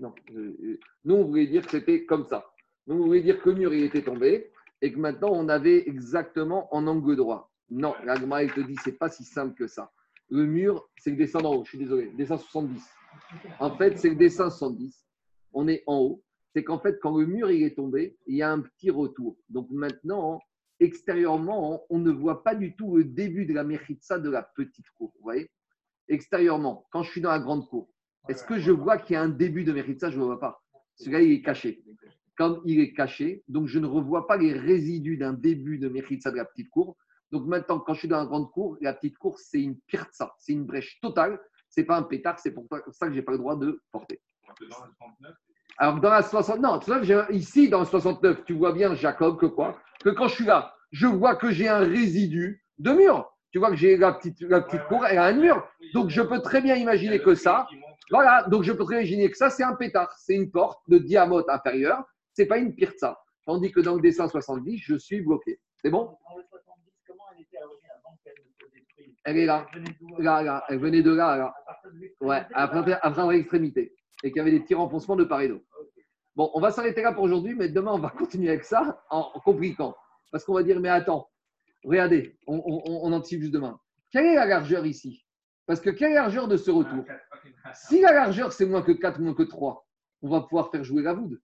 Non, 0.00 0.14
nous, 1.04 1.14
on 1.14 1.24
voulait 1.24 1.46
dire 1.46 1.64
que 1.64 1.70
c'était 1.70 2.04
comme 2.04 2.26
ça. 2.26 2.44
Nous, 2.86 2.96
on 2.96 3.06
voulait 3.06 3.22
dire 3.22 3.40
que 3.40 3.50
le 3.50 3.56
mur, 3.56 3.72
il 3.72 3.84
était 3.84 4.02
tombé 4.02 4.50
et 4.80 4.92
que 4.92 4.98
maintenant, 4.98 5.30
on 5.32 5.48
avait 5.48 5.88
exactement 5.88 6.72
en 6.74 6.86
angle 6.86 7.16
droit. 7.16 7.52
Non, 7.70 7.94
l'agma, 8.04 8.42
il 8.42 8.52
te 8.52 8.60
dit, 8.60 8.76
c'est 8.82 8.98
pas 8.98 9.08
si 9.08 9.24
simple 9.24 9.54
que 9.54 9.66
ça. 9.66 9.92
Le 10.30 10.44
mur, 10.44 10.88
c'est 10.98 11.10
le 11.10 11.16
dessin 11.16 11.40
d'en 11.40 11.54
haut, 11.54 11.64
je 11.64 11.70
suis 11.70 11.78
désolé, 11.78 12.10
dessin 12.16 12.36
70. 12.36 12.82
En 13.60 13.76
fait, 13.76 13.98
c'est 13.98 14.10
le 14.10 14.16
dessin 14.16 14.50
70. 14.50 15.07
On 15.52 15.68
est 15.68 15.82
en 15.86 15.98
haut. 15.98 16.22
C'est 16.54 16.64
qu'en 16.64 16.78
fait, 16.78 16.98
quand 17.00 17.16
le 17.16 17.26
mur 17.26 17.50
il 17.50 17.62
est 17.62 17.76
tombé, 17.76 18.16
il 18.26 18.36
y 18.36 18.42
a 18.42 18.50
un 18.50 18.60
petit 18.60 18.90
retour. 18.90 19.36
Donc 19.48 19.68
maintenant, 19.70 20.40
extérieurement, 20.80 21.84
on 21.90 21.98
ne 21.98 22.10
voit 22.10 22.42
pas 22.42 22.54
du 22.54 22.74
tout 22.76 22.96
le 22.96 23.04
début 23.04 23.46
de 23.46 23.54
la 23.54 23.64
méritza 23.64 24.18
de 24.18 24.30
la 24.30 24.42
petite 24.42 24.90
cour. 24.96 25.12
Vous 25.16 25.22
voyez? 25.22 25.50
Extérieurement, 26.08 26.86
quand 26.90 27.02
je 27.02 27.10
suis 27.10 27.20
dans 27.20 27.30
la 27.30 27.38
grande 27.38 27.68
cour, 27.68 27.90
est-ce 28.28 28.44
que 28.44 28.58
je 28.58 28.72
vois 28.72 28.98
qu'il 28.98 29.14
y 29.14 29.16
a 29.16 29.22
un 29.22 29.28
début 29.28 29.64
de 29.64 29.72
méritza 29.72 30.10
Je 30.10 30.16
ne 30.16 30.20
le 30.20 30.26
vois 30.26 30.40
pas. 30.40 30.62
Celui-là, 30.96 31.22
il 31.22 31.32
est 31.32 31.42
caché. 31.42 31.82
Comme 32.36 32.62
il 32.64 32.80
est 32.80 32.92
caché, 32.92 33.42
donc 33.48 33.66
je 33.66 33.78
ne 33.78 33.86
revois 33.86 34.26
pas 34.26 34.36
les 34.36 34.52
résidus 34.52 35.16
d'un 35.16 35.32
début 35.32 35.78
de 35.78 35.88
méritza 35.88 36.30
de 36.30 36.36
la 36.36 36.44
petite 36.44 36.70
cour. 36.70 36.96
Donc 37.30 37.46
maintenant, 37.46 37.80
quand 37.80 37.94
je 37.94 38.00
suis 38.00 38.08
dans 38.08 38.18
la 38.18 38.26
grande 38.26 38.50
cour, 38.50 38.78
la 38.80 38.94
petite 38.94 39.18
cour, 39.18 39.38
c'est 39.38 39.60
une 39.60 39.78
pirza, 39.86 40.34
c'est 40.38 40.52
une 40.52 40.64
brèche 40.64 40.98
totale. 41.00 41.38
C'est 41.68 41.84
pas 41.84 41.98
un 41.98 42.02
pétard, 42.02 42.38
c'est 42.38 42.52
pour 42.52 42.66
ça 42.92 43.06
que 43.06 43.12
je 43.12 43.18
n'ai 43.18 43.22
pas 43.22 43.32
le 43.32 43.38
droit 43.38 43.56
de 43.56 43.82
porter. 43.92 44.20
Alors, 45.78 46.00
dans 46.00 46.10
la 46.10 46.22
69, 46.22 46.60
non, 46.60 46.80
ici, 47.30 47.68
dans 47.68 47.80
le 47.80 47.86
69, 47.86 48.44
tu 48.44 48.54
vois 48.54 48.72
bien, 48.72 48.94
Jacob, 48.94 49.38
que 49.38 49.46
quoi? 49.46 49.78
Que 50.02 50.10
quand 50.10 50.26
je 50.26 50.34
suis 50.34 50.44
là, 50.44 50.74
je 50.90 51.06
vois 51.06 51.36
que 51.36 51.50
j'ai 51.50 51.68
un 51.68 51.78
résidu 51.78 52.64
de 52.78 52.92
mur. 52.92 53.32
Tu 53.52 53.58
vois 53.58 53.70
que 53.70 53.76
j'ai 53.76 53.96
la 53.96 54.12
petite, 54.12 54.40
la 54.40 54.60
petite 54.60 54.84
cour, 54.88 55.06
elle 55.06 55.18
a 55.18 55.24
un 55.24 55.32
mur. 55.32 55.66
Donc, 55.94 56.10
je 56.10 56.20
peux 56.20 56.40
très 56.40 56.60
bien 56.60 56.74
imaginer 56.74 57.20
que 57.20 57.34
ça, 57.34 57.68
voilà, 58.10 58.44
donc 58.48 58.64
je 58.64 58.72
peux 58.72 58.84
très 58.84 58.96
bien 58.96 59.02
imaginer 59.02 59.30
que 59.30 59.36
ça, 59.36 59.50
c'est 59.50 59.62
un 59.62 59.74
pétard. 59.74 60.12
C'est 60.18 60.34
une 60.34 60.50
porte 60.50 60.80
de 60.88 60.98
diamote 60.98 61.48
inférieur. 61.48 62.02
C'est 62.32 62.46
pas 62.46 62.58
une 62.58 62.74
pirza. 62.74 63.18
Tandis 63.46 63.70
que 63.70 63.80
dans 63.80 63.94
le 63.94 64.00
dessin 64.00 64.28
70, 64.28 64.78
je 64.78 64.96
suis 64.96 65.20
bloqué. 65.20 65.60
C'est 65.82 65.90
bon? 65.90 66.16
Elle 69.24 69.38
est 69.38 69.46
là. 69.46 69.66
Là, 70.18 70.42
là. 70.42 70.64
Elle 70.68 70.78
venait 70.78 71.02
de 71.02 71.12
là, 71.12 71.36
là. 71.36 71.54
Ouais, 72.20 72.44
après, 72.54 72.98
après 73.02 73.32
l'extrémité 73.32 73.94
et 74.22 74.30
qu'il 74.30 74.38
y 74.38 74.40
avait 74.40 74.50
des 74.50 74.60
petits 74.60 74.74
renfoncements 74.74 75.16
de 75.16 75.24
part. 75.24 75.40
Bon, 76.36 76.50
on 76.54 76.60
va 76.60 76.70
s'arrêter 76.70 77.02
là 77.02 77.12
pour 77.12 77.24
aujourd'hui, 77.24 77.54
mais 77.54 77.68
demain, 77.68 77.92
on 77.92 77.98
va 77.98 78.10
continuer 78.10 78.50
avec 78.50 78.64
ça 78.64 79.04
en, 79.10 79.30
compliquant. 79.44 79.96
Parce 80.30 80.44
qu'on 80.44 80.54
va 80.54 80.62
dire, 80.62 80.80
mais 80.80 80.88
attends, 80.88 81.28
regardez, 81.84 82.38
on, 82.46 82.62
on, 82.64 83.12
anticipe 83.12 83.40
juste 83.40 83.52
demain. 83.52 83.80
Quelle 84.10 84.26
est 84.26 84.34
la 84.34 84.46
largeur 84.46 84.86
ici? 84.86 85.24
Parce 85.66 85.80
que 85.80 85.90
quelle 85.90 86.12
est 86.12 86.14
la 86.14 86.22
largeur 86.22 86.48
de 86.48 86.56
ce 86.56 86.70
retour? 86.70 87.04
Si 87.74 88.00
la 88.00 88.12
largeur, 88.12 88.52
c'est 88.52 88.66
moins 88.66 88.82
que 88.82 88.92
4, 88.92 89.20
moins 89.20 89.34
que 89.34 89.42
3, 89.42 89.86
on 90.22 90.28
va 90.28 90.40
pouvoir 90.42 90.70
faire 90.70 90.84
jouer 90.84 91.02
la 91.02 91.12
voûte. 91.12 91.40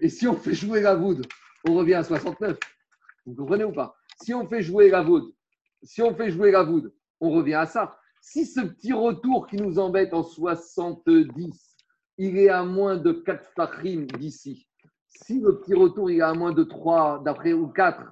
Et 0.00 0.08
si 0.08 0.26
on 0.28 0.36
fait 0.36 0.54
jouer 0.54 0.80
la 0.80 0.94
voûte, 0.94 1.26
on 1.66 1.74
revient 1.74 1.94
à 1.94 2.04
69. 2.04 2.58
Vous 3.26 3.34
comprenez 3.34 3.64
ou 3.64 3.72
pas? 3.72 3.96
Si 4.22 4.34
on 4.34 4.46
fait 4.46 4.62
jouer 4.62 4.90
la 4.90 5.02
voûte, 5.02 5.34
si 5.82 6.02
on 6.02 6.14
fait 6.14 6.30
jouer 6.30 6.50
la 6.50 6.62
voûte, 6.62 6.92
on 7.20 7.30
revient 7.30 7.54
à 7.54 7.66
ça. 7.66 7.98
Si 8.20 8.44
ce 8.44 8.60
petit 8.60 8.92
retour 8.92 9.46
qui 9.46 9.56
nous 9.56 9.78
embête 9.78 10.12
en 10.12 10.22
70, 10.22 11.69
il 12.22 12.38
est 12.38 12.50
à 12.50 12.62
moins 12.64 12.96
de 12.96 13.12
4 13.12 13.50
fachim 13.56 14.06
d'ici. 14.18 14.66
Si 15.06 15.40
le 15.40 15.58
petit 15.58 15.74
retour 15.74 16.10
il 16.10 16.18
est 16.18 16.22
à 16.22 16.34
moins 16.34 16.52
de 16.52 16.64
3 16.64 17.22
d'après 17.24 17.54
ou 17.54 17.68
4, 17.68 18.02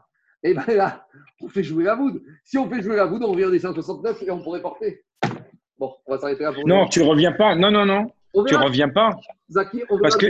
et 0.43 0.51
eh 0.51 0.55
bien 0.55 0.77
là, 0.77 1.07
on 1.43 1.49
fait 1.49 1.63
jouer 1.63 1.85
la 1.85 1.95
voûte. 1.95 2.23
Si 2.43 2.57
on 2.57 2.71
fait 2.71 2.81
jouer 2.81 2.97
la 2.97 3.05
voûte, 3.05 3.23
on 3.23 3.33
revient 3.33 3.51
des 3.51 3.59
169 3.59 4.23
et 4.23 4.31
on 4.31 4.43
pourrait 4.43 4.63
porter. 4.63 5.05
Bon, 5.79 5.95
on 6.07 6.13
va 6.13 6.19
s'arrêter 6.21 6.45
là 6.45 6.53
pour 6.53 6.67
Non, 6.67 6.87
tu 6.87 7.01
ne 7.01 7.05
reviens 7.05 7.33
pas. 7.33 7.55
Non, 7.55 7.71
non, 7.71 7.85
non. 7.85 8.11
Tu 8.47 8.55
ne 8.55 8.65
reviens 8.65 8.89
pas. 8.89 9.11
Zaki, 9.51 9.83
on 9.91 9.99
parce, 9.99 10.17
que, 10.17 10.27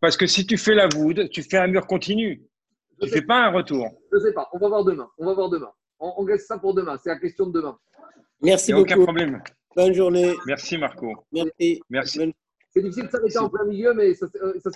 parce 0.00 0.16
que 0.16 0.26
si 0.26 0.46
tu 0.46 0.56
fais 0.56 0.74
la 0.74 0.88
voûte, 0.88 1.28
tu 1.30 1.42
fais 1.42 1.58
un 1.58 1.68
mur 1.68 1.86
continu. 1.86 2.42
tu 3.00 3.06
ne 3.06 3.10
fais 3.10 3.22
pas 3.22 3.46
un 3.46 3.50
retour. 3.52 3.86
Je 4.10 4.16
ne 4.16 4.22
sais 4.22 4.32
pas. 4.32 4.48
On 4.52 4.58
va 4.58 4.68
voir 4.68 4.84
demain. 4.84 5.08
On 5.18 5.26
va 5.26 5.34
voir 5.34 5.50
demain. 5.50 5.70
On, 6.00 6.26
laisse 6.26 6.46
ça 6.46 6.58
pour 6.58 6.74
demain. 6.74 6.98
C'est 7.02 7.10
la 7.10 7.18
question 7.18 7.46
de 7.46 7.52
demain. 7.52 7.78
Merci 8.42 8.72
beaucoup. 8.72 8.84
Aucun 8.84 9.02
problème. 9.02 9.42
Bonne 9.76 9.92
journée. 9.92 10.34
Merci 10.46 10.78
Marco. 10.78 11.12
Merci. 11.32 11.80
Merci. 11.90 12.34
C'est 12.74 12.82
difficile 12.82 13.06
de 13.06 13.10
s'arrêter 13.10 13.38
en 13.38 13.48
plein 13.48 13.64
milieu, 13.64 13.94
mais 13.94 14.14
ça, 14.14 14.26
ça 14.58 14.70